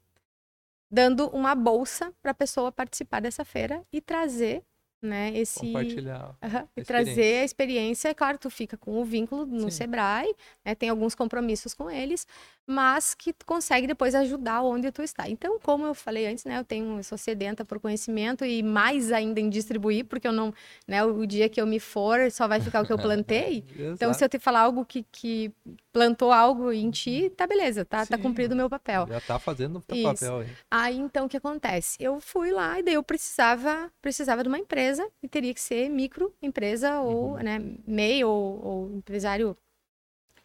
dando 0.90 1.28
uma 1.28 1.54
bolsa 1.54 2.12
para 2.20 2.32
a 2.32 2.34
pessoa 2.34 2.70
participar 2.70 3.20
dessa 3.20 3.44
feira 3.44 3.82
e 3.92 4.00
trazer 4.00 4.62
né, 5.00 5.32
esse 5.36 5.60
compartilhar 5.60 6.36
uhum, 6.42 6.68
e 6.76 6.82
trazer 6.82 7.40
a 7.40 7.44
experiência, 7.44 8.14
claro, 8.14 8.36
tu 8.36 8.50
fica 8.50 8.76
com 8.76 9.00
o 9.00 9.04
vínculo 9.04 9.46
no 9.46 9.70
Sim. 9.70 9.70
Sebrae, 9.70 10.34
né, 10.64 10.74
tem 10.74 10.88
alguns 10.88 11.14
compromissos 11.14 11.72
com 11.72 11.90
eles, 11.90 12.26
mas 12.68 13.14
que 13.14 13.32
tu 13.32 13.46
consegue 13.46 13.86
depois 13.86 14.14
ajudar 14.14 14.60
onde 14.60 14.92
tu 14.92 15.02
está. 15.02 15.26
Então, 15.26 15.58
como 15.58 15.86
eu 15.86 15.94
falei 15.94 16.26
antes, 16.26 16.44
né, 16.44 16.58
eu 16.58 16.64
tenho, 16.64 16.98
eu 16.98 17.02
sou 17.02 17.16
sedenta 17.16 17.64
por 17.64 17.80
conhecimento 17.80 18.44
e 18.44 18.62
mais 18.62 19.10
ainda 19.10 19.40
em 19.40 19.48
distribuir, 19.48 20.04
porque 20.04 20.28
eu 20.28 20.32
não, 20.32 20.52
né, 20.86 21.02
o 21.02 21.24
dia 21.24 21.48
que 21.48 21.58
eu 21.58 21.66
me 21.66 21.80
for, 21.80 22.30
só 22.30 22.46
vai 22.46 22.60
ficar 22.60 22.82
o 22.82 22.86
que 22.86 22.92
eu 22.92 22.98
plantei. 22.98 23.64
então, 23.94 24.12
se 24.12 24.22
eu 24.22 24.28
te 24.28 24.38
falar 24.38 24.60
algo 24.60 24.84
que, 24.84 25.02
que 25.10 25.50
plantou 25.90 26.30
algo 26.30 26.70
em 26.70 26.90
ti, 26.90 27.32
tá 27.34 27.46
beleza, 27.46 27.86
tá, 27.86 28.04
tá 28.04 28.18
cumprido 28.18 28.52
o 28.52 28.56
meu 28.56 28.68
papel. 28.68 29.06
Já 29.08 29.20
tá 29.22 29.38
fazendo 29.38 29.78
o 29.78 29.80
teu 29.80 30.02
papel 30.02 30.40
aí. 30.40 30.48
Aí, 30.70 30.98
então, 30.98 31.24
o 31.24 31.28
que 31.28 31.38
acontece? 31.38 31.96
Eu 31.98 32.20
fui 32.20 32.50
lá 32.50 32.78
e 32.78 32.82
daí 32.82 32.94
eu 32.94 33.02
precisava, 33.02 33.90
precisava 34.02 34.42
de 34.42 34.48
uma 34.48 34.58
empresa 34.58 35.08
e 35.22 35.28
teria 35.28 35.54
que 35.54 35.60
ser 35.60 35.88
microempresa 35.88 37.00
ou, 37.00 37.30
uhum. 37.30 37.42
né, 37.42 37.62
MEI 37.86 38.24
ou, 38.24 38.60
ou 38.62 38.90
empresário 38.90 39.56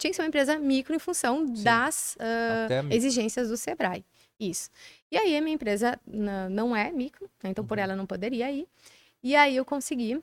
tinha 0.03 0.11
que 0.11 0.15
ser 0.17 0.21
uma 0.21 0.27
empresa 0.27 0.59
micro 0.59 0.93
em 0.93 0.99
função 0.99 1.47
Sim. 1.47 1.63
das 1.63 2.17
uh, 2.19 2.93
exigências 2.93 3.47
do 3.47 3.55
Sebrae. 3.55 4.03
Isso. 4.37 4.69
E 5.09 5.17
aí 5.17 5.37
a 5.37 5.41
minha 5.41 5.55
empresa 5.55 5.97
não 6.51 6.75
é 6.75 6.91
micro, 6.91 7.29
né? 7.41 7.51
então 7.51 7.63
uhum. 7.63 7.67
por 7.67 7.77
ela 7.77 7.95
não 7.95 8.05
poderia 8.05 8.51
ir. 8.51 8.67
E 9.21 9.35
aí 9.35 9.55
eu 9.55 9.63
consegui. 9.63 10.21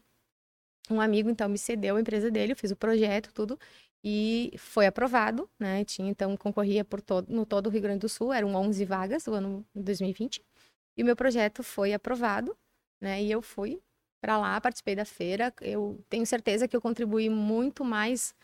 Um 0.91 1.01
amigo 1.01 1.31
então 1.31 1.49
me 1.49 1.57
cedeu 1.57 1.97
a 1.97 2.01
empresa 2.01 2.31
dele, 2.31 2.53
eu 2.53 2.57
fiz 2.57 2.73
o 2.73 2.77
projeto, 2.77 3.33
tudo, 3.33 3.59
e 4.05 4.53
foi 4.59 4.87
aprovado, 4.87 5.49
né? 5.59 5.85
Tinha 5.85 6.11
então 6.11 6.37
concorria 6.37 6.85
por 6.85 7.01
todo 7.01 7.33
no 7.33 7.47
todo 7.47 7.69
o 7.69 7.71
Rio 7.71 7.81
Grande 7.81 8.01
do 8.01 8.09
Sul, 8.09 8.33
eram 8.33 8.53
11 8.55 8.85
vagas 8.85 9.25
do 9.25 9.33
ano 9.33 9.65
2020. 9.75 10.43
E 10.97 11.03
o 11.03 11.07
meu 11.07 11.15
projeto 11.15 11.63
foi 11.63 11.95
aprovado, 11.95 12.57
né? 13.01 13.23
E 13.23 13.31
eu 13.31 13.41
fui 13.41 13.81
para 14.21 14.37
lá, 14.37 14.61
participei 14.61 14.97
da 14.97 15.05
feira. 15.05 15.55
Eu 15.61 15.99
tenho 16.09 16.27
certeza 16.27 16.67
que 16.67 16.77
eu 16.77 16.81
contribuí 16.81 17.31
muito 17.31 17.85
mais 17.85 18.35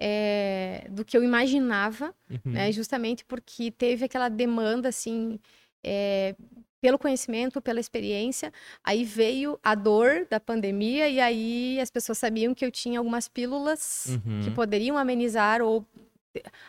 é, 0.00 0.86
do 0.90 1.04
que 1.04 1.14
eu 1.14 1.22
imaginava, 1.22 2.14
uhum. 2.30 2.52
né? 2.52 2.72
Justamente 2.72 3.22
porque 3.24 3.70
teve 3.70 4.06
aquela 4.06 4.30
demanda, 4.30 4.88
assim, 4.88 5.38
é, 5.84 6.34
pelo 6.80 6.98
conhecimento, 6.98 7.60
pela 7.60 7.78
experiência. 7.78 8.50
Aí 8.82 9.04
veio 9.04 9.60
a 9.62 9.74
dor 9.74 10.26
da 10.30 10.40
pandemia 10.40 11.06
e 11.08 11.20
aí 11.20 11.78
as 11.78 11.90
pessoas 11.90 12.16
sabiam 12.16 12.54
que 12.54 12.64
eu 12.64 12.70
tinha 12.70 12.98
algumas 12.98 13.28
pílulas 13.28 14.06
uhum. 14.08 14.40
que 14.42 14.50
poderiam 14.50 14.96
amenizar 14.96 15.60
ou 15.60 15.86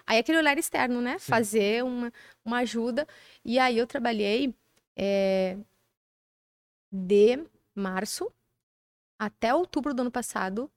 aí 0.06 0.18
aquele 0.18 0.38
olhar 0.38 0.58
externo, 0.58 1.02
né? 1.02 1.18
Sim. 1.18 1.32
Fazer 1.32 1.84
uma, 1.86 2.12
uma 2.44 2.58
ajuda. 2.58 3.08
E 3.46 3.58
aí 3.58 3.78
eu 3.78 3.88
trabalhei 3.88 4.54
é, 4.98 5.58
de 6.92 7.40
março 7.74 8.30
até 9.18 9.54
outubro 9.54 9.94
do 9.94 10.02
ano 10.02 10.12
passado 10.12 10.70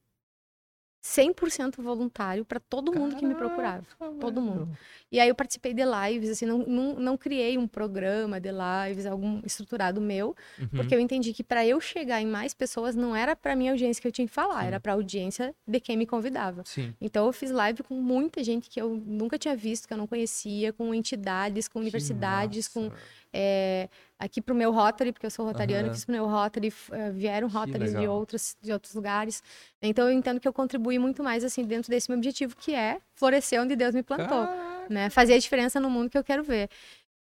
100% 1.04 1.82
voluntário 1.82 2.46
para 2.46 2.58
todo 2.58 2.86
mundo 2.90 3.14
Caraca, 3.14 3.18
que 3.18 3.26
me 3.26 3.34
procurava. 3.34 3.84
Todo 4.18 4.40
mundo. 4.40 4.70
E 5.12 5.20
aí 5.20 5.28
eu 5.28 5.34
participei 5.34 5.74
de 5.74 5.82
lives, 5.84 6.30
assim, 6.30 6.46
não, 6.46 6.58
não, 6.58 6.94
não 6.94 7.16
criei 7.16 7.58
um 7.58 7.68
programa 7.68 8.40
de 8.40 8.48
lives, 8.50 9.04
algum 9.04 9.42
estruturado 9.44 10.00
meu, 10.00 10.34
uhum. 10.58 10.68
porque 10.68 10.94
eu 10.94 10.98
entendi 10.98 11.34
que 11.34 11.44
para 11.44 11.64
eu 11.66 11.78
chegar 11.78 12.22
em 12.22 12.26
mais 12.26 12.54
pessoas 12.54 12.96
não 12.96 13.14
era 13.14 13.36
para 13.36 13.54
minha 13.54 13.72
audiência 13.72 14.00
que 14.00 14.08
eu 14.08 14.12
tinha 14.12 14.26
que 14.26 14.32
falar, 14.32 14.62
Sim. 14.62 14.66
era 14.66 14.80
para 14.80 14.92
a 14.92 14.94
audiência 14.94 15.54
de 15.68 15.78
quem 15.78 15.94
me 15.94 16.06
convidava. 16.06 16.62
Sim. 16.64 16.94
Então 16.98 17.26
eu 17.26 17.32
fiz 17.34 17.50
live 17.50 17.82
com 17.82 17.94
muita 17.94 18.42
gente 18.42 18.70
que 18.70 18.80
eu 18.80 18.96
nunca 19.04 19.38
tinha 19.38 19.54
visto, 19.54 19.86
que 19.86 19.92
eu 19.92 19.98
não 19.98 20.06
conhecia, 20.06 20.72
com 20.72 20.94
entidades, 20.94 21.68
com 21.68 21.80
universidades, 21.80 22.66
com 22.66 22.90
é, 23.30 23.90
aqui 24.24 24.40
para 24.40 24.54
o 24.54 24.56
meu 24.56 24.72
Rotary, 24.72 25.12
porque 25.12 25.26
eu 25.26 25.30
sou 25.30 25.44
rotariana, 25.44 25.88
uhum. 25.88 25.94
fiz 25.94 26.04
para 26.04 26.12
o 26.12 26.16
meu 26.16 26.26
Rotary, 26.26 26.68
uh, 26.68 27.12
vieram 27.12 27.46
Rotarys 27.46 27.92
de 27.94 28.08
outros, 28.08 28.56
de 28.62 28.72
outros 28.72 28.94
lugares. 28.94 29.42
Então 29.82 30.08
eu 30.08 30.16
entendo 30.16 30.40
que 30.40 30.48
eu 30.48 30.52
contribuí 30.52 30.98
muito 30.98 31.22
mais 31.22 31.44
assim 31.44 31.64
dentro 31.64 31.90
desse 31.90 32.10
meu 32.10 32.16
objetivo, 32.16 32.56
que 32.56 32.74
é 32.74 33.00
florescer 33.14 33.60
onde 33.60 33.76
Deus 33.76 33.94
me 33.94 34.02
plantou, 34.02 34.48
né? 34.88 35.10
Fazer 35.10 35.34
a 35.34 35.38
diferença 35.38 35.78
no 35.78 35.90
mundo 35.90 36.08
que 36.08 36.16
eu 36.16 36.24
quero 36.24 36.42
ver. 36.42 36.70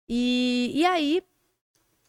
E, 0.07 0.71
e 0.73 0.85
aí 0.85 1.23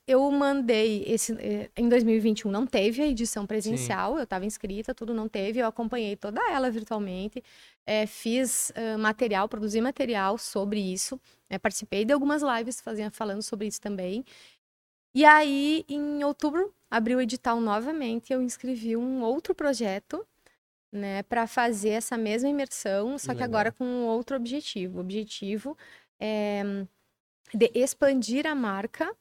eu 0.06 0.30
mandei 0.30 1.02
esse 1.06 1.32
eh, 1.38 1.70
em 1.76 1.88
2021 1.88 2.50
não 2.50 2.66
teve 2.66 3.02
a 3.02 3.06
edição 3.06 3.46
presencial, 3.46 4.12
Sim. 4.12 4.18
eu 4.18 4.24
estava 4.24 4.44
inscrita, 4.44 4.94
tudo 4.94 5.14
não 5.14 5.28
teve, 5.28 5.60
eu 5.60 5.66
acompanhei 5.66 6.14
toda 6.14 6.40
ela 6.50 6.70
virtualmente, 6.70 7.42
é, 7.86 8.06
fiz 8.06 8.70
uh, 8.70 8.98
material, 8.98 9.48
produzi 9.48 9.80
material 9.80 10.36
sobre 10.36 10.78
isso, 10.78 11.18
né, 11.48 11.58
participei 11.58 12.04
de 12.04 12.12
algumas 12.12 12.42
lives 12.42 12.80
fazendo, 12.80 13.12
falando 13.12 13.42
sobre 13.42 13.66
isso 13.66 13.80
também. 13.80 14.24
E 15.14 15.24
aí, 15.24 15.84
em 15.88 16.24
outubro, 16.24 16.74
abriu 16.90 17.18
o 17.18 17.20
edital 17.20 17.60
novamente, 17.60 18.32
eu 18.32 18.42
inscrevi 18.42 18.96
um 18.96 19.22
outro 19.22 19.54
projeto, 19.54 20.26
né, 20.90 21.22
para 21.24 21.46
fazer 21.46 21.90
essa 21.90 22.16
mesma 22.16 22.48
imersão, 22.48 23.18
só 23.18 23.34
que, 23.34 23.42
agora 23.42 23.72
com 23.72 23.84
um 23.84 24.06
outro 24.06 24.36
objetivo. 24.36 24.98
O 24.98 25.00
objetivo 25.00 25.76
é 26.20 26.62
de 27.52 27.70
expandir 27.74 28.46
a 28.46 28.54
marca 28.54 29.14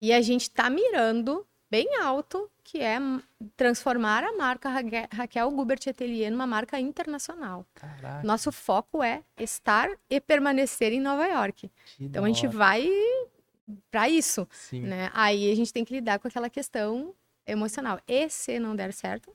e 0.00 0.12
a 0.12 0.20
gente 0.20 0.42
está 0.42 0.68
mirando 0.70 1.46
bem 1.70 1.96
alto, 2.00 2.50
que 2.62 2.78
é 2.80 2.98
transformar 3.56 4.24
a 4.24 4.32
marca 4.32 4.68
Raquel 5.12 5.50
Gubert 5.50 5.80
Atelier 5.88 6.30
numa 6.30 6.46
marca 6.46 6.78
internacional. 6.78 7.66
Caraca. 7.74 8.22
Nosso 8.24 8.50
foco 8.52 9.02
é 9.02 9.22
estar 9.38 9.88
e 10.08 10.20
permanecer 10.20 10.92
em 10.92 11.00
Nova 11.00 11.26
York. 11.26 11.70
Que 11.96 12.04
então 12.04 12.24
a 12.24 12.28
gente 12.28 12.46
vai 12.46 12.88
para 13.90 14.08
isso, 14.08 14.46
Sim. 14.50 14.82
né? 14.82 15.10
Aí 15.12 15.50
a 15.50 15.54
gente 15.54 15.72
tem 15.72 15.84
que 15.84 15.94
lidar 15.94 16.18
com 16.18 16.28
aquela 16.28 16.48
questão 16.48 17.14
emocional. 17.46 18.00
E 18.06 18.28
se 18.28 18.58
não 18.58 18.74
der 18.74 18.92
certo, 18.92 19.32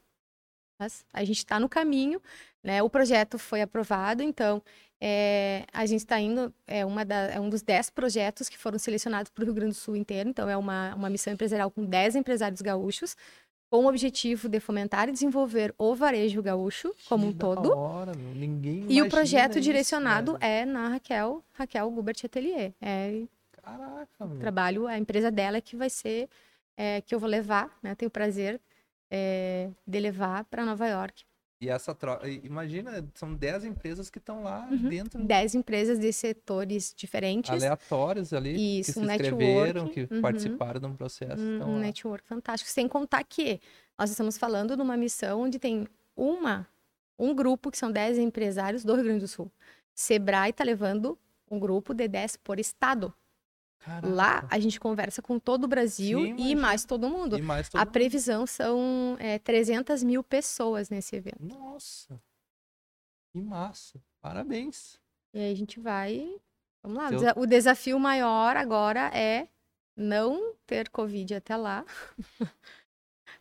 mas 0.79 1.05
a 1.13 1.23
gente 1.23 1.37
está 1.37 1.59
no 1.59 1.69
caminho, 1.69 2.21
né? 2.63 2.81
O 2.81 2.89
projeto 2.89 3.37
foi 3.37 3.61
aprovado, 3.61 4.23
então 4.23 4.61
é, 4.99 5.65
a 5.73 5.85
gente 5.85 6.01
está 6.01 6.19
indo, 6.19 6.53
é, 6.67 6.85
uma 6.85 7.03
da, 7.03 7.15
é 7.27 7.39
um 7.39 7.49
dos 7.49 7.61
10 7.61 7.89
projetos 7.89 8.47
que 8.47 8.57
foram 8.57 8.77
selecionados 8.77 9.31
para 9.31 9.41
o 9.41 9.45
Rio 9.45 9.53
Grande 9.53 9.71
do 9.71 9.77
Sul 9.77 9.95
inteiro, 9.95 10.29
então 10.29 10.49
é 10.49 10.55
uma, 10.55 10.93
uma 10.95 11.09
missão 11.09 11.33
empresarial 11.33 11.71
com 11.71 11.85
10 11.85 12.15
empresários 12.15 12.61
gaúchos, 12.61 13.15
com 13.71 13.85
o 13.85 13.87
objetivo 13.87 14.49
de 14.49 14.59
fomentar 14.59 15.07
e 15.07 15.13
desenvolver 15.13 15.73
o 15.77 15.95
varejo 15.95 16.41
gaúcho 16.41 16.93
que 16.93 17.07
como 17.07 17.25
um 17.27 17.33
todo. 17.33 17.71
Hora, 17.71 18.11
Ninguém 18.13 18.85
e 18.89 19.01
o 19.01 19.09
projeto 19.09 19.51
isso, 19.51 19.61
direcionado 19.61 20.37
é 20.41 20.65
na 20.65 20.89
Raquel, 20.89 21.41
Raquel 21.53 21.89
Gubert 21.89 22.17
Atelier. 22.23 22.73
É, 22.81 23.23
Caraca, 23.61 24.25
meu. 24.25 24.39
trabalho, 24.39 24.87
a 24.87 24.97
empresa 24.97 25.31
dela 25.31 25.57
é 25.57 25.61
que 25.61 25.75
vai 25.75 25.89
ser, 25.89 26.29
é, 26.75 27.01
que 27.01 27.13
eu 27.13 27.19
vou 27.19 27.29
levar, 27.29 27.77
né? 27.81 27.95
Tenho 27.95 28.07
o 28.07 28.11
prazer 28.11 28.59
é, 29.09 29.69
de 29.85 29.99
levar 29.99 30.45
para 30.45 30.65
Nova 30.65 30.87
York. 30.87 31.23
E 31.61 31.69
essa 31.69 31.93
troca, 31.93 32.27
imagina, 32.27 33.07
são 33.13 33.35
10 33.35 33.65
empresas 33.65 34.09
que 34.09 34.17
estão 34.17 34.41
lá 34.41 34.67
uhum. 34.71 34.89
dentro. 34.89 35.23
10 35.23 35.53
empresas 35.53 35.99
de 35.99 36.11
setores 36.11 36.91
diferentes. 36.97 37.51
Aleatórios 37.51 38.33
ali, 38.33 38.79
Isso, 38.79 38.93
que 38.93 38.99
se 38.99 39.05
inscreveram, 39.05 39.87
que 39.87 40.07
uhum. 40.09 40.21
participaram 40.21 40.79
de 40.79 40.87
um 40.87 40.95
processo. 40.95 41.39
Um, 41.39 41.75
um 41.75 41.79
network 41.79 42.27
fantástico. 42.27 42.71
Sem 42.71 42.87
contar 42.87 43.23
que 43.23 43.61
nós 43.95 44.09
estamos 44.09 44.39
falando 44.39 44.75
de 44.75 44.81
uma 44.81 44.97
missão 44.97 45.41
onde 45.41 45.59
tem 45.59 45.87
uma, 46.15 46.67
um 47.17 47.35
grupo, 47.35 47.69
que 47.69 47.77
são 47.77 47.91
10 47.91 48.17
empresários 48.17 48.83
do 48.83 48.95
Rio 48.95 49.03
Grande 49.03 49.19
do 49.19 49.27
Sul. 49.27 49.51
Sebrae 49.93 50.49
está 50.49 50.63
levando 50.63 51.15
um 51.49 51.59
grupo 51.59 51.93
de 51.93 52.07
10 52.07 52.37
por 52.37 52.59
estado. 52.59 53.13
Caraca. 53.81 54.07
Lá 54.07 54.47
a 54.49 54.59
gente 54.59 54.79
conversa 54.79 55.21
com 55.21 55.39
todo 55.39 55.63
o 55.63 55.67
Brasil 55.67 56.19
Sim, 56.19 56.35
e 56.37 56.55
mais 56.55 56.85
todo 56.85 57.09
mundo. 57.09 57.41
Mais 57.41 57.67
todo 57.67 57.81
a 57.81 57.85
previsão 57.85 58.45
são 58.45 59.17
é, 59.19 59.39
300 59.39 60.03
mil 60.03 60.23
pessoas 60.23 60.89
nesse 60.89 61.15
evento. 61.15 61.43
Nossa, 61.43 62.21
que 63.31 63.41
massa! 63.41 63.99
Parabéns! 64.21 64.99
E 65.33 65.39
aí 65.39 65.51
a 65.51 65.55
gente 65.55 65.79
vai. 65.79 66.39
Vamos 66.83 66.97
lá. 66.97 67.09
Seu... 67.09 67.33
O 67.41 67.47
desafio 67.47 67.99
maior 67.99 68.55
agora 68.55 69.09
é 69.17 69.47
não 69.97 70.53
ter 70.67 70.89
Covid 70.89 71.33
até 71.33 71.55
lá. 71.55 71.83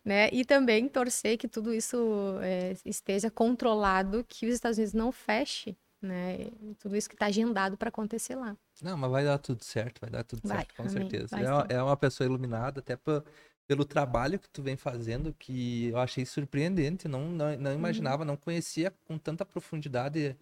né? 0.03 0.27
E 0.31 0.43
também 0.43 0.89
torcer 0.89 1.37
que 1.37 1.47
tudo 1.47 1.71
isso 1.71 1.97
é, 2.41 2.75
esteja 2.83 3.29
controlado, 3.29 4.25
que 4.27 4.47
os 4.47 4.55
Estados 4.55 4.79
Unidos 4.79 4.93
não 4.95 5.11
feche 5.11 5.77
né? 6.01 6.49
Tudo 6.79 6.95
isso 6.95 7.07
que 7.07 7.15
está 7.15 7.27
agendado 7.27 7.77
para 7.77 7.89
acontecer 7.89 8.35
lá. 8.35 8.57
Não, 8.81 8.97
mas 8.97 9.11
vai 9.11 9.23
dar 9.23 9.37
tudo 9.37 9.63
certo, 9.63 10.01
vai 10.01 10.09
dar 10.09 10.23
tudo 10.23 10.41
vai, 10.43 10.57
certo, 10.57 10.75
com 10.75 10.83
amém, 10.83 10.93
certeza. 10.93 11.39
É 11.39 11.51
uma, 11.51 11.65
é, 11.69 11.83
uma 11.83 11.97
pessoa 11.97 12.25
iluminada, 12.25 12.79
até 12.79 12.95
pra, 12.95 13.23
pelo 13.67 13.85
trabalho 13.85 14.39
que 14.39 14.49
tu 14.49 14.61
vem 14.61 14.75
fazendo, 14.75 15.33
que 15.37 15.87
eu 15.87 15.97
achei 15.99 16.25
surpreendente, 16.25 17.07
não, 17.07 17.29
não, 17.29 17.57
não 17.57 17.71
uhum. 17.71 17.77
imaginava, 17.77 18.23
uhum. 18.23 18.27
não 18.27 18.37
conhecia 18.37 18.91
com 19.05 19.17
tanta 19.17 19.45
profundidade 19.45 20.35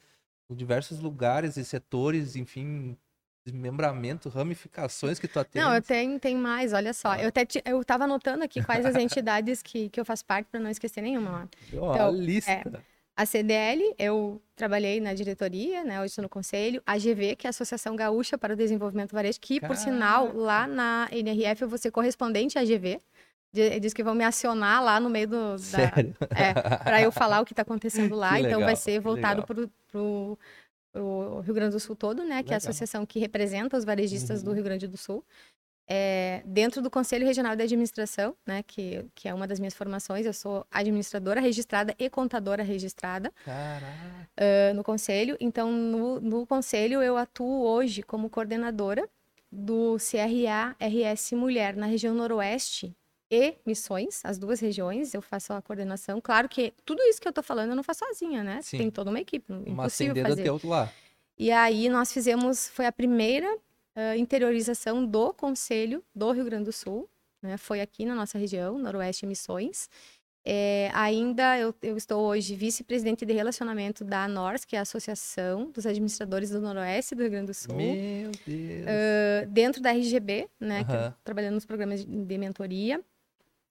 diversos 0.51 0.99
lugares 0.99 1.57
e 1.57 1.63
setores, 1.63 2.35
enfim, 2.35 2.97
desmembramento, 3.45 4.29
ramificações 4.29 5.19
que 5.19 5.27
tu 5.27 5.39
atende. 5.39 5.63
Não, 5.63 5.73
eu 5.73 5.81
tenho, 5.81 6.19
tenho 6.19 6.39
mais, 6.39 6.73
olha 6.73 6.93
só. 6.93 7.11
Ah. 7.11 7.21
Eu 7.21 7.29
até 7.29 7.45
eu 7.65 7.83
tava 7.83 8.05
anotando 8.05 8.43
aqui 8.43 8.63
quais 8.63 8.85
as 8.85 8.95
entidades 8.95 9.61
que, 9.61 9.89
que 9.89 9.99
eu 9.99 10.05
faço 10.05 10.25
parte 10.25 10.47
para 10.49 10.59
não 10.59 10.69
esquecer 10.69 11.01
nenhuma. 11.01 11.49
Então, 11.71 12.07
a 12.07 12.11
lista. 12.11 12.51
É, 12.51 12.63
a 13.19 13.25
CDL, 13.25 13.83
eu 13.99 14.41
trabalhei 14.55 15.01
na 15.01 15.13
diretoria, 15.13 15.83
né? 15.83 15.99
Hoje 15.99 16.11
estou 16.11 16.23
no 16.23 16.29
conselho. 16.29 16.81
A 16.85 16.97
GV, 16.97 17.35
que 17.35 17.45
é 17.45 17.49
a 17.49 17.51
Associação 17.51 17.93
Gaúcha 17.93 18.37
para 18.37 18.53
o 18.53 18.55
Desenvolvimento 18.55 19.11
Varejo, 19.11 19.37
que, 19.41 19.59
Caraca. 19.59 19.75
por 19.75 19.83
sinal, 19.83 20.33
lá 20.33 20.65
na 20.65 21.09
NRF 21.11 21.63
eu 21.63 21.67
vou 21.67 21.77
ser 21.77 21.91
correspondente 21.91 22.57
à 22.57 22.63
GV. 22.63 22.97
Diz 23.81 23.93
que 23.93 24.01
vão 24.01 24.15
me 24.15 24.23
acionar 24.23 24.81
lá 24.81 25.01
no 25.01 25.09
meio 25.09 25.27
do. 25.27 25.51
Da, 25.51 25.57
Sério? 25.57 26.15
É, 26.29 26.53
para 26.77 27.01
eu 27.01 27.11
falar 27.11 27.41
o 27.41 27.45
que 27.45 27.51
está 27.51 27.63
acontecendo 27.63 28.15
lá. 28.15 28.35
Que 28.35 28.37
então 28.37 28.59
legal, 28.59 28.61
vai 28.61 28.77
ser 28.77 29.01
voltado 29.01 29.43
para 29.43 29.99
o 29.99 31.41
Rio 31.41 31.53
Grande 31.53 31.73
do 31.73 31.79
Sul 31.81 31.97
todo, 31.97 32.23
né? 32.23 32.41
Que 32.41 32.51
é 32.51 32.53
a 32.53 32.57
associação 32.57 33.05
que 33.05 33.19
representa 33.19 33.75
os 33.75 33.83
varejistas 33.83 34.39
uhum. 34.39 34.45
do 34.45 34.53
Rio 34.53 34.63
Grande 34.63 34.87
do 34.87 34.95
Sul 34.95 35.25
é, 35.91 36.43
dentro 36.45 36.83
do 36.83 36.89
Conselho 36.89 37.25
Regional 37.25 37.55
de 37.55 37.63
Administração, 37.63 38.35
né, 38.45 38.61
que, 38.61 39.03
que 39.15 39.27
é 39.27 39.33
uma 39.33 39.47
das 39.47 39.59
minhas 39.59 39.73
formações, 39.73 40.23
eu 40.23 40.33
sou 40.33 40.63
administradora 40.69 41.41
registrada 41.41 41.95
e 41.97 42.07
contadora 42.11 42.61
registrada 42.61 43.33
uh, 43.47 44.73
no 44.75 44.83
Conselho. 44.83 45.35
Então, 45.39 45.71
no, 45.71 46.21
no 46.21 46.45
Conselho, 46.45 47.01
eu 47.01 47.17
atuo 47.17 47.63
hoje 47.63 48.03
como 48.03 48.29
coordenadora 48.29 49.09
do 49.51 49.97
CRA 49.97 50.75
RS 50.79 51.31
Mulher 51.31 51.75
na 51.75 51.87
região 51.87 52.13
Noroeste 52.13 52.95
e 53.31 53.55
Missões, 53.65 54.21
as 54.23 54.37
duas 54.37 54.59
regiões, 54.59 55.15
eu 55.15 55.23
faço 55.23 55.53
a 55.53 55.61
coordenação. 55.61 56.21
Claro 56.21 56.47
que 56.47 56.71
tudo 56.85 57.01
isso 57.03 57.19
que 57.19 57.27
eu 57.27 57.31
estou 57.31 57.43
falando 57.43 57.71
eu 57.71 57.75
não 57.75 57.83
faço 57.83 58.05
sozinha, 58.05 58.43
né? 58.43 58.59
Sim. 58.61 58.77
Tem 58.77 58.91
toda 58.91 59.09
uma 59.09 59.19
equipe, 59.19 59.51
uma 59.51 59.67
impossível 59.67 60.23
fazer. 60.23 60.43
Teu 60.43 60.59
lá. 60.65 60.91
E 61.37 61.51
aí 61.51 61.89
nós 61.89 62.11
fizemos, 62.11 62.67
foi 62.69 62.85
a 62.85 62.91
primeira 62.91 63.57
uh, 63.99 64.17
interiorização 64.17 65.05
do 65.05 65.34
Conselho 65.34 66.03
do 66.15 66.31
Rio 66.31 66.45
Grande 66.45 66.65
do 66.65 66.71
Sul, 66.71 67.09
né? 67.41 67.57
Foi 67.57 67.81
aqui 67.81 68.05
na 68.05 68.15
nossa 68.15 68.38
região, 68.38 68.77
Noroeste 68.77 69.26
Missões. 69.26 69.89
É, 70.45 70.89
ainda 70.93 71.59
eu, 71.59 71.76
eu, 71.81 71.97
estou 71.97 72.26
hoje 72.26 72.55
vice-presidente 72.55 73.26
de 73.26 73.34
relacionamento 73.34 74.05
da 74.05 74.23
ANORS, 74.23 74.63
que 74.63 74.76
é 74.76 74.80
a 74.80 74.84
Associação 74.84 75.69
dos 75.71 75.85
Administradores 75.85 76.49
do 76.49 76.61
Noroeste 76.61 77.13
do 77.13 77.21
Rio 77.21 77.31
Grande 77.31 77.47
do 77.47 77.53
Sul. 77.53 77.76
Meu 77.76 78.31
Deus! 78.47 78.85
Uh, 78.85 79.47
dentro 79.49 79.81
da 79.81 79.91
RGB, 79.91 80.49
né? 80.59 80.80
Uhum. 80.80 81.13
trabalhando 81.23 81.55
nos 81.55 81.65
programas 81.65 82.05
de, 82.05 82.26
de 82.26 82.38
mentoria. 82.38 83.01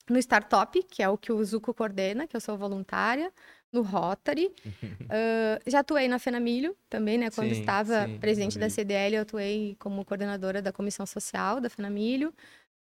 No 0.08 0.18
Startup, 0.18 0.82
que 0.84 1.02
é 1.02 1.08
o 1.08 1.18
que 1.18 1.32
o 1.32 1.44
Zuco 1.44 1.74
coordena, 1.74 2.26
que 2.26 2.34
eu 2.34 2.40
sou 2.40 2.56
voluntária 2.56 3.30
no 3.72 3.82
Rotary. 3.82 4.46
uh, 4.46 5.60
já 5.66 5.80
atuei 5.80 6.08
na 6.08 6.18
Fenamilho 6.18 6.76
também, 6.88 7.18
né? 7.18 7.30
Quando 7.30 7.54
sim, 7.54 7.60
estava 7.60 8.06
sim, 8.06 8.18
presidente 8.18 8.58
da 8.58 8.68
CDL, 8.68 9.16
eu 9.16 9.22
atuei 9.22 9.76
como 9.78 10.04
coordenadora 10.04 10.62
da 10.62 10.72
comissão 10.72 11.06
social 11.06 11.60
da 11.60 11.68
Fenamilho. 11.68 12.32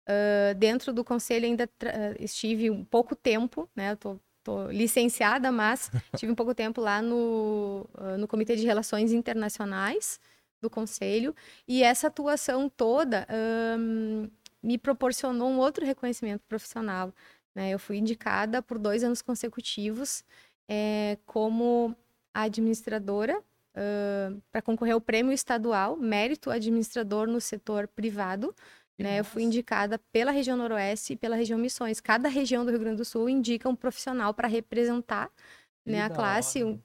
Uh, 0.07 0.55
dentro 0.55 0.91
do 0.91 1.03
conselho 1.03 1.45
ainda 1.45 1.69
estive 2.19 2.69
um 2.69 2.83
pouco 2.83 3.15
tempo, 3.15 3.69
né? 3.75 3.91
Eu 3.91 3.97
tô, 3.97 4.19
tô 4.43 4.67
licenciada, 4.71 5.51
mas 5.51 5.91
tive 6.17 6.31
um 6.31 6.35
pouco 6.35 6.55
tempo 6.55 6.81
lá 6.81 7.01
no, 7.01 7.87
uh, 7.95 8.17
no 8.17 8.27
Comitê 8.27 8.55
de 8.55 8.65
Relações 8.65 9.11
Internacionais 9.11 10.19
do 10.61 10.69
conselho. 10.69 11.35
E 11.67 11.83
essa 11.83 12.07
atuação 12.07 12.69
toda 12.69 13.27
um, 13.77 14.29
me 14.61 14.77
proporcionou 14.77 15.49
um 15.49 15.57
outro 15.57 15.85
reconhecimento 15.85 16.43
profissional. 16.47 17.13
Né? 17.55 17.71
Eu 17.71 17.79
fui 17.79 17.97
indicada 17.97 18.61
por 18.61 18.77
dois 18.77 19.03
anos 19.03 19.21
consecutivos 19.21 20.23
é, 20.69 21.17
como 21.25 21.95
administradora 22.31 23.39
uh, 23.39 24.41
para 24.51 24.61
concorrer 24.61 24.93
ao 24.93 25.01
prêmio 25.01 25.33
estadual 25.33 25.97
Mérito 25.97 26.51
Administrador 26.51 27.27
no 27.27 27.41
Setor 27.41 27.87
Privado. 27.87 28.55
Né? 28.97 29.19
Eu 29.19 29.23
fui 29.23 29.43
indicada 29.43 29.97
pela 30.11 30.29
região 30.29 30.57
Noroeste 30.57 31.13
e 31.13 31.15
pela 31.15 31.35
região 31.35 31.57
Missões. 31.57 31.99
Cada 31.99 32.27
região 32.27 32.65
do 32.65 32.71
Rio 32.71 32.81
Grande 32.81 32.97
do 32.97 33.05
Sul 33.05 33.29
indica 33.29 33.67
um 33.67 33.75
profissional 33.75 34.33
para 34.33 34.47
representar 34.47 35.31
né, 35.85 36.01
a 36.01 36.09
classe 36.09 36.61
uh, 36.61 36.79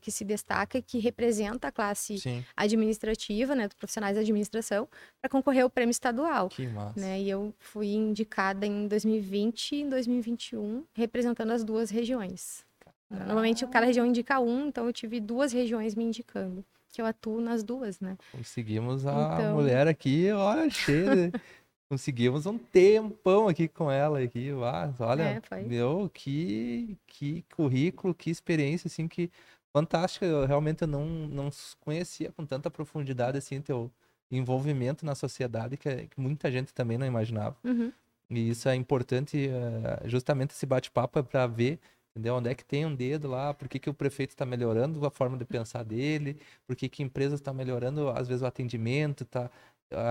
que 0.00 0.10
se 0.10 0.24
destaca, 0.24 0.80
que 0.80 0.98
representa 0.98 1.68
a 1.68 1.72
classe 1.72 2.18
Sim. 2.18 2.44
administrativa, 2.56 3.54
né, 3.54 3.68
dos 3.68 3.76
profissionais 3.76 4.16
da 4.16 4.22
administração, 4.22 4.88
para 5.20 5.28
concorrer 5.28 5.62
ao 5.62 5.70
prêmio 5.70 5.90
estadual. 5.90 6.48
Que 6.48 6.66
massa. 6.66 6.98
Né, 6.98 7.20
e 7.20 7.30
eu 7.30 7.54
fui 7.58 7.88
indicada 7.88 8.66
em 8.66 8.88
2020 8.88 9.72
e 9.72 9.80
em 9.82 9.88
2021, 9.88 10.84
representando 10.94 11.52
as 11.52 11.62
duas 11.62 11.90
regiões. 11.90 12.66
Normalmente 13.10 13.66
cada 13.66 13.86
região 13.86 14.04
indica 14.04 14.38
um, 14.38 14.66
então 14.66 14.86
eu 14.86 14.92
tive 14.92 15.20
duas 15.20 15.52
regiões 15.52 15.94
me 15.94 16.04
indicando. 16.04 16.64
Que 16.90 17.00
eu 17.02 17.06
atuo 17.06 17.40
nas 17.40 17.62
duas, 17.62 18.00
né? 18.00 18.16
Conseguimos 18.32 19.06
a 19.06 19.34
então... 19.34 19.54
mulher 19.54 19.86
aqui, 19.86 20.30
olha, 20.32 20.70
cheia. 20.70 21.32
Conseguimos 21.88 22.44
um 22.44 22.58
tempão 22.58 23.48
aqui 23.48 23.66
com 23.66 23.90
ela 23.90 24.20
aqui, 24.20 24.50
olha, 24.52 25.22
é, 25.22 25.62
meu, 25.62 26.10
que, 26.12 26.98
que 27.06 27.42
currículo, 27.56 28.14
que 28.14 28.28
experiência, 28.28 28.88
assim, 28.88 29.08
que 29.08 29.30
fantástica. 29.72 30.26
Eu, 30.26 30.44
realmente 30.44 30.84
não, 30.84 31.06
não 31.06 31.48
conhecia 31.80 32.30
com 32.32 32.44
tanta 32.44 32.70
profundidade, 32.70 33.38
assim, 33.38 33.62
teu 33.62 33.90
envolvimento 34.30 35.06
na 35.06 35.14
sociedade, 35.14 35.78
que, 35.78 36.08
que 36.08 36.20
muita 36.20 36.50
gente 36.50 36.74
também 36.74 36.98
não 36.98 37.06
imaginava. 37.06 37.56
Uhum. 37.64 37.90
E 38.28 38.50
isso 38.50 38.68
é 38.68 38.74
importante, 38.74 39.48
uh, 39.48 40.06
justamente 40.06 40.50
esse 40.50 40.66
bate-papo 40.66 41.18
é 41.18 41.22
para 41.22 41.46
ver 41.46 41.78
entendeu? 42.18 42.34
Onde 42.36 42.50
é 42.50 42.54
que 42.54 42.64
tem 42.64 42.84
um 42.84 42.94
dedo 42.94 43.28
lá? 43.28 43.54
Por 43.54 43.68
que, 43.68 43.78
que 43.78 43.88
o 43.88 43.94
prefeito 43.94 44.30
está 44.30 44.44
melhorando 44.44 45.04
a 45.06 45.10
forma 45.10 45.38
de 45.38 45.44
pensar 45.44 45.84
dele? 45.84 46.40
Por 46.66 46.74
que, 46.74 46.88
que 46.88 47.02
a 47.02 47.06
empresa 47.06 47.36
está 47.36 47.52
melhorando, 47.52 48.10
às 48.10 48.26
vezes, 48.26 48.42
o 48.42 48.46
atendimento? 48.46 49.24
Tá... 49.24 49.50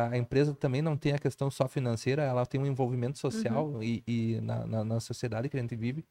a 0.09 0.17
empresa 0.17 0.53
também 0.55 0.81
não 0.81 0.97
tem 0.97 1.13
a 1.13 1.19
questão 1.19 1.51
só 1.51 1.67
financeira, 1.67 2.23
ela 2.23 2.45
tem 2.45 2.59
um 2.61 2.65
envolvimento 2.65 3.19
social 3.19 3.67
uhum. 3.67 3.83
e, 3.83 4.03
e 4.07 4.41
na, 4.41 4.65
na, 4.65 4.83
na, 4.85 4.99
sociedade 4.99 5.49
que 5.49 5.57
a 5.57 5.61
gente 5.61 5.75
vive. 5.75 6.05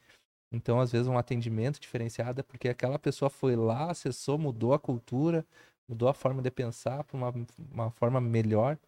Então, 0.53 0.81
às 0.81 0.93
vezes, 0.93 1.09
um 1.09 1.19
atendimento 1.19 1.81
diferenciado 1.81 2.41
é 2.41 2.43
porque 2.43 2.69
aquela 2.69 2.99
pessoa 2.99 3.31
foi 3.31 3.57
lá, 3.57 3.91
acessou, 3.91 4.39
mudou 4.39 4.75
a 4.75 4.79
cultura, 4.79 5.45
mudou 5.89 6.09
a 6.09 6.15
forma 6.15 6.43
de 6.43 6.51
pensar 6.51 7.05
para 7.05 7.17
uma, 7.17 7.35
uma 7.73 7.91
forma 7.91 8.21
melhor 8.21 8.79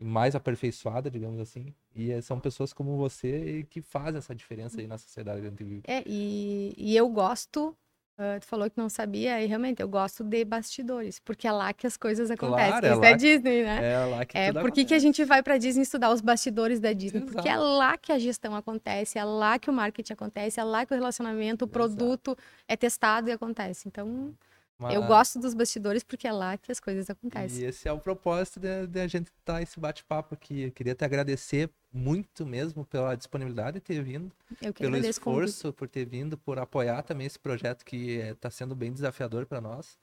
mais 0.00 0.34
aperfeiçoada, 0.34 1.10
digamos 1.10 1.38
assim. 1.38 1.74
E 1.94 2.10
é, 2.10 2.20
são 2.20 2.40
pessoas 2.40 2.72
como 2.72 2.96
você 2.96 3.66
que 3.68 3.82
fazem 3.82 4.18
essa 4.18 4.34
diferença 4.34 4.80
aí 4.80 4.86
na 4.86 4.98
sociedade 4.98 5.40
que 5.40 5.46
a 5.46 5.50
gente 5.50 5.64
vive. 5.64 5.82
É, 5.86 6.02
e, 6.06 6.74
e 6.76 6.96
eu 6.96 7.08
gosto 7.08 7.76
Uh, 8.20 8.38
tu 8.38 8.44
falou 8.44 8.68
que 8.68 8.76
não 8.76 8.90
sabia, 8.90 9.42
e 9.42 9.46
realmente 9.46 9.80
eu 9.80 9.88
gosto 9.88 10.22
de 10.22 10.44
bastidores, 10.44 11.18
porque 11.18 11.48
é 11.48 11.52
lá 11.52 11.72
que 11.72 11.86
as 11.86 11.96
coisas 11.96 12.30
acontecem. 12.30 12.68
Claro, 12.68 12.86
é 12.86 12.92
Isso 12.92 13.04
é 13.04 13.16
Disney, 13.16 13.62
né? 13.62 13.92
É 13.92 14.04
lá 14.04 14.26
que 14.26 14.36
É 14.36 14.52
por 14.52 14.70
que 14.70 14.92
a 14.92 14.98
gente 14.98 15.24
vai 15.24 15.42
para 15.42 15.56
Disney 15.56 15.84
estudar 15.84 16.12
os 16.12 16.20
bastidores 16.20 16.78
da 16.80 16.92
Disney? 16.92 17.22
Exato. 17.22 17.32
Porque 17.32 17.48
é 17.48 17.56
lá 17.56 17.96
que 17.96 18.12
a 18.12 18.18
gestão 18.18 18.54
acontece, 18.54 19.18
é 19.18 19.24
lá 19.24 19.58
que 19.58 19.70
o 19.70 19.72
marketing 19.72 20.12
acontece, 20.12 20.60
é 20.60 20.64
lá 20.64 20.84
que 20.84 20.92
o 20.92 20.96
relacionamento, 20.96 21.64
o 21.64 21.68
produto 21.68 22.32
Exato. 22.32 22.42
é 22.68 22.76
testado 22.76 23.30
e 23.30 23.32
acontece. 23.32 23.88
Então, 23.88 24.34
mas... 24.80 24.94
Eu 24.94 25.02
gosto 25.02 25.38
dos 25.38 25.52
bastidores 25.52 26.02
porque 26.02 26.26
é 26.26 26.32
lá 26.32 26.56
que 26.56 26.72
as 26.72 26.80
coisas 26.80 27.10
acontecem. 27.10 27.62
E 27.62 27.66
esse 27.66 27.86
é 27.86 27.92
o 27.92 27.98
propósito 27.98 28.58
de, 28.58 28.86
de 28.86 28.98
a 28.98 29.06
gente 29.06 29.26
estar 29.26 29.54
tá 29.54 29.62
esse 29.62 29.78
bate-papo 29.78 30.34
aqui. 30.34 30.62
Eu 30.62 30.72
queria 30.72 30.94
te 30.94 31.04
agradecer 31.04 31.68
muito 31.92 32.46
mesmo 32.46 32.84
pela 32.86 33.14
disponibilidade 33.14 33.74
de 33.74 33.80
ter 33.80 34.02
vindo, 34.02 34.32
pelo 34.78 34.96
esforço 34.96 35.70
por 35.72 35.86
ter 35.86 36.06
vindo, 36.06 36.38
por 36.38 36.58
apoiar 36.58 37.02
também 37.02 37.26
esse 37.26 37.38
projeto 37.38 37.84
que 37.84 38.20
está 38.20 38.48
é, 38.48 38.50
sendo 38.50 38.74
bem 38.74 38.90
desafiador 38.90 39.44
para 39.44 39.60
nós. 39.60 39.98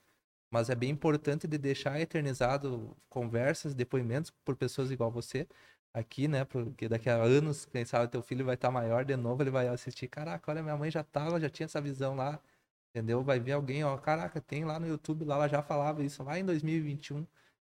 Mas 0.48 0.70
é 0.70 0.74
bem 0.76 0.90
importante 0.90 1.48
de 1.48 1.58
deixar 1.58 2.00
eternizado 2.00 2.96
conversas, 3.10 3.74
depoimentos 3.74 4.32
por 4.44 4.54
pessoas 4.54 4.90
igual 4.92 5.10
você 5.10 5.46
aqui, 5.92 6.28
né? 6.28 6.44
Porque 6.44 6.88
daqui 6.88 7.10
a 7.10 7.16
anos, 7.16 7.66
quem 7.66 7.84
sabe 7.84 8.10
teu 8.10 8.22
filho 8.22 8.44
vai 8.44 8.54
estar 8.54 8.68
tá 8.68 8.72
maior 8.72 9.04
de 9.04 9.16
novo, 9.16 9.42
ele 9.42 9.50
vai 9.50 9.66
assistir. 9.66 10.06
Caraca, 10.06 10.50
olha, 10.50 10.62
minha 10.62 10.76
mãe 10.76 10.90
já 10.90 11.02
tava, 11.02 11.40
já 11.40 11.50
tinha 11.50 11.64
essa 11.64 11.80
visão 11.80 12.14
lá 12.14 12.40
entendeu? 12.90 13.22
Vai 13.22 13.38
ver 13.38 13.52
alguém, 13.52 13.84
ó, 13.84 13.96
caraca, 13.96 14.40
tem 14.40 14.64
lá 14.64 14.78
no 14.78 14.86
YouTube, 14.86 15.24
lá 15.24 15.36
ela 15.36 15.48
já 15.48 15.62
falava 15.62 16.02
isso 16.02 16.22
lá 16.22 16.38
em 16.38 16.44
2021, 16.44 17.26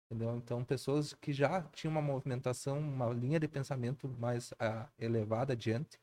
entendeu? 0.06 0.36
Então, 0.36 0.64
pessoas 0.64 1.12
que 1.14 1.32
já 1.32 1.62
tinham 1.72 1.92
uma 1.92 2.02
movimentação, 2.02 2.78
uma 2.78 3.12
linha 3.12 3.38
de 3.38 3.48
pensamento 3.48 4.08
mais 4.18 4.52
uh, 4.52 4.88
elevada 4.98 5.52
adiante. 5.52 5.98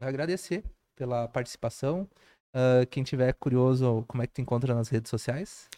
Agradecer 0.00 0.64
pela 0.96 1.28
participação. 1.28 2.08
Uh, 2.54 2.86
quem 2.90 3.02
tiver 3.02 3.32
curioso, 3.34 4.04
como 4.06 4.22
é 4.22 4.26
que 4.26 4.34
te 4.34 4.42
encontra 4.42 4.74
nas 4.74 4.88
redes 4.88 5.10
sociais? 5.10 5.68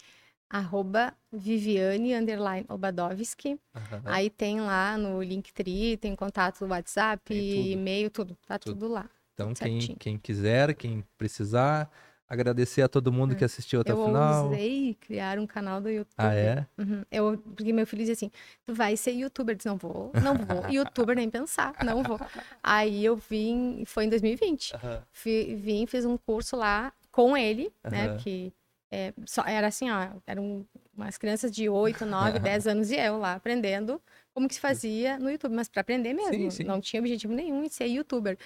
Arroba 0.49 1.13
Viviane 1.33 2.15
underline 2.15 2.65
Obadovski. 2.69 3.59
Uhum. 3.75 4.03
Aí 4.05 4.31
tem 4.31 4.61
lá 4.61 4.97
no 4.97 5.23
Linktree, 5.23 5.97
tem 5.97 6.15
contato 6.15 6.61
do 6.61 6.71
WhatsApp, 6.71 7.35
e-mail, 7.35 8.11
tudo. 8.11 8.37
Tá 8.47 8.59
tudo, 8.59 8.79
tudo 8.79 8.93
lá. 8.93 9.11
Então, 9.35 9.53
quem, 9.53 9.81
quem 9.97 10.19
quiser, 10.19 10.75
quem 10.75 11.05
precisar, 11.19 11.91
Agradecer 12.29 12.83
a 12.83 12.89
todo 12.89 13.13
mundo 13.13 13.33
é. 13.33 13.37
que 13.37 13.45
assistiu 13.45 13.81
até 13.81 13.93
eu 13.93 14.01
o 14.01 14.07
final. 14.07 14.47
Eu 14.47 14.51
usei 14.51 14.97
criar 15.01 15.39
um 15.39 15.47
canal 15.47 15.81
do 15.81 15.89
YouTube. 15.89 16.15
Ah, 16.19 16.35
é? 16.35 16.67
Uhum. 16.77 17.05
Eu, 17.11 17.39
porque 17.55 17.73
meu 17.73 17.87
filho 17.87 18.01
dizia 18.01 18.15
assim, 18.15 18.31
tu 18.65 18.75
vai 18.75 18.97
ser 18.97 19.13
youtuber. 19.13 19.53
Eu 19.53 19.57
disse, 19.57 19.69
não 19.69 19.77
vou, 19.77 20.11
não 20.23 20.35
vou. 20.35 20.67
youtuber 20.73 21.15
nem 21.15 21.31
pensar, 21.31 21.75
não 21.85 22.03
vou. 22.03 22.21
Aí 22.63 23.05
eu 23.05 23.17
vim, 23.17 23.85
foi 23.87 24.07
em 24.07 24.09
2020. 24.09 24.75
Uhum. 24.75 24.99
Fui, 25.13 25.55
vim, 25.55 25.87
fiz 25.87 26.05
um 26.05 26.17
curso 26.17 26.57
lá 26.57 26.93
com 27.13 27.37
ele, 27.37 27.73
uhum. 27.85 27.91
né, 27.91 28.17
que 28.19 28.53
é, 28.91 29.13
só, 29.25 29.43
era 29.45 29.67
assim, 29.67 29.91
ó, 29.91 30.09
eram 30.27 30.67
umas 30.97 31.19
crianças 31.19 31.51
de 31.51 31.69
8, 31.69 32.07
9, 32.07 32.39
10 32.39 32.67
anos 32.67 32.91
e 32.91 32.97
eu 32.97 33.19
lá 33.19 33.35
aprendendo 33.35 34.01
como 34.33 34.47
que 34.47 34.55
se 34.55 34.61
fazia 34.61 35.19
no 35.19 35.31
YouTube, 35.31 35.55
mas 35.55 35.69
para 35.69 35.81
aprender 35.81 36.13
mesmo. 36.13 36.35
Sim, 36.35 36.51
sim. 36.51 36.65
Não 36.65 36.81
tinha 36.81 37.01
objetivo 37.01 37.33
nenhum 37.33 37.65
em 37.65 37.69
ser 37.69 37.87
youtuber. 37.87 38.37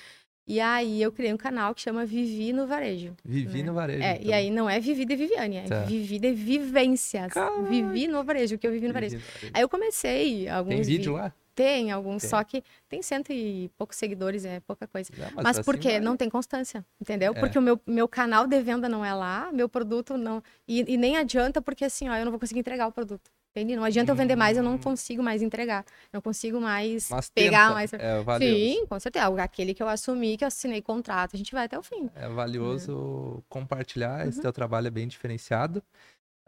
E 0.46 0.60
aí 0.60 1.00
eu 1.00 1.12
criei 1.12 1.32
um 1.32 1.36
canal 1.36 1.74
que 1.74 1.80
chama 1.80 2.04
Vivi 2.04 2.52
no 2.52 2.66
Varejo. 2.66 3.14
Vivi 3.24 3.62
né? 3.62 3.68
no 3.68 3.74
Varejo. 3.74 4.02
É, 4.02 4.16
então. 4.16 4.26
e 4.26 4.32
aí 4.32 4.50
não 4.50 4.68
é 4.68 4.80
Vivi 4.80 5.04
de 5.04 5.14
Viviane, 5.14 5.56
é 5.58 5.64
tá. 5.64 5.82
Vivi 5.82 6.18
de 6.18 6.32
Vivências. 6.32 7.32
Caraca. 7.32 7.62
Vivi 7.62 8.08
no 8.08 8.24
Varejo, 8.24 8.58
que 8.58 8.66
eu 8.66 8.72
vivi 8.72 8.88
no 8.88 8.94
varejo. 8.94 9.18
varejo. 9.18 9.52
Aí 9.54 9.62
eu 9.62 9.68
comecei 9.68 10.48
alguns 10.48 10.74
Tem 10.74 10.82
vídeo 10.82 11.12
lá? 11.12 11.32
Tem 11.54 11.90
alguns, 11.90 12.22
tem. 12.22 12.30
só 12.30 12.42
que 12.42 12.64
tem 12.88 13.02
cento 13.02 13.32
e 13.32 13.70
poucos 13.76 13.96
seguidores, 13.96 14.44
é 14.44 14.60
pouca 14.60 14.86
coisa. 14.86 15.12
Mas, 15.34 15.44
mas 15.44 15.60
por 15.60 15.76
quê? 15.76 15.92
Vale. 15.92 16.04
Não 16.04 16.16
tem 16.16 16.30
constância, 16.30 16.84
entendeu? 17.00 17.32
É. 17.36 17.38
Porque 17.38 17.58
o 17.58 17.62
meu, 17.62 17.78
meu 17.86 18.08
canal 18.08 18.46
de 18.46 18.60
venda 18.62 18.88
não 18.88 19.04
é 19.04 19.12
lá, 19.12 19.50
meu 19.52 19.68
produto 19.68 20.16
não. 20.16 20.42
E, 20.66 20.94
e 20.94 20.96
nem 20.96 21.16
adianta, 21.16 21.60
porque 21.60 21.84
assim, 21.84 22.08
ó, 22.08 22.16
eu 22.16 22.24
não 22.24 22.32
vou 22.32 22.40
conseguir 22.40 22.60
entregar 22.60 22.86
o 22.86 22.92
produto. 22.92 23.30
Entende? 23.50 23.74
Não 23.74 23.82
adianta 23.82 24.12
eu 24.12 24.16
vender 24.16 24.36
mais, 24.36 24.56
eu 24.56 24.62
não 24.62 24.74
hum. 24.74 24.78
consigo 24.78 25.22
mais 25.22 25.42
entregar. 25.42 25.84
Não 26.12 26.20
consigo 26.20 26.60
mais 26.60 27.08
Mas 27.10 27.28
pegar 27.30 27.64
tenta. 27.64 27.74
mais. 27.74 27.92
É 27.92 28.22
valioso. 28.22 28.54
Sim, 28.54 28.86
com 28.86 29.00
certeza. 29.00 29.42
Aquele 29.42 29.74
que 29.74 29.82
eu 29.82 29.88
assumi, 29.88 30.36
que 30.36 30.44
eu 30.44 30.48
assinei 30.48 30.80
contrato, 30.80 31.34
a 31.34 31.36
gente 31.36 31.52
vai 31.52 31.64
até 31.64 31.78
o 31.78 31.82
fim. 31.82 32.08
É 32.14 32.28
valioso 32.28 33.38
é. 33.38 33.42
compartilhar. 33.48 34.26
Esse 34.26 34.38
uhum. 34.38 34.42
teu 34.42 34.52
trabalho 34.52 34.86
é 34.86 34.90
bem 34.90 35.08
diferenciado. 35.08 35.82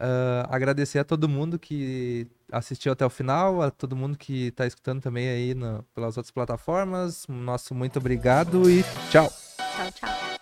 Uh, 0.01 0.47
agradecer 0.49 0.99
a 0.99 1.05
todo 1.05 1.29
mundo 1.29 1.59
que 1.59 2.27
assistiu 2.51 2.93
até 2.93 3.07
o 3.07 3.11
final, 3.11 3.63
a 3.63 3.71
todo 3.71 3.95
mundo 3.95 4.19
que 4.19 4.49
está 4.49 4.67
escutando 4.67 5.01
também 5.01 5.29
aí 5.29 5.55
no, 5.55 5.85
pelas 5.95 6.17
outras 6.17 6.31
plataformas. 6.31 7.27
Nosso 7.29 7.75
muito 7.75 7.99
obrigado 7.99 8.69
e 8.71 8.83
tchau. 9.11 9.31
Tchau, 9.57 9.91
tchau. 9.93 10.42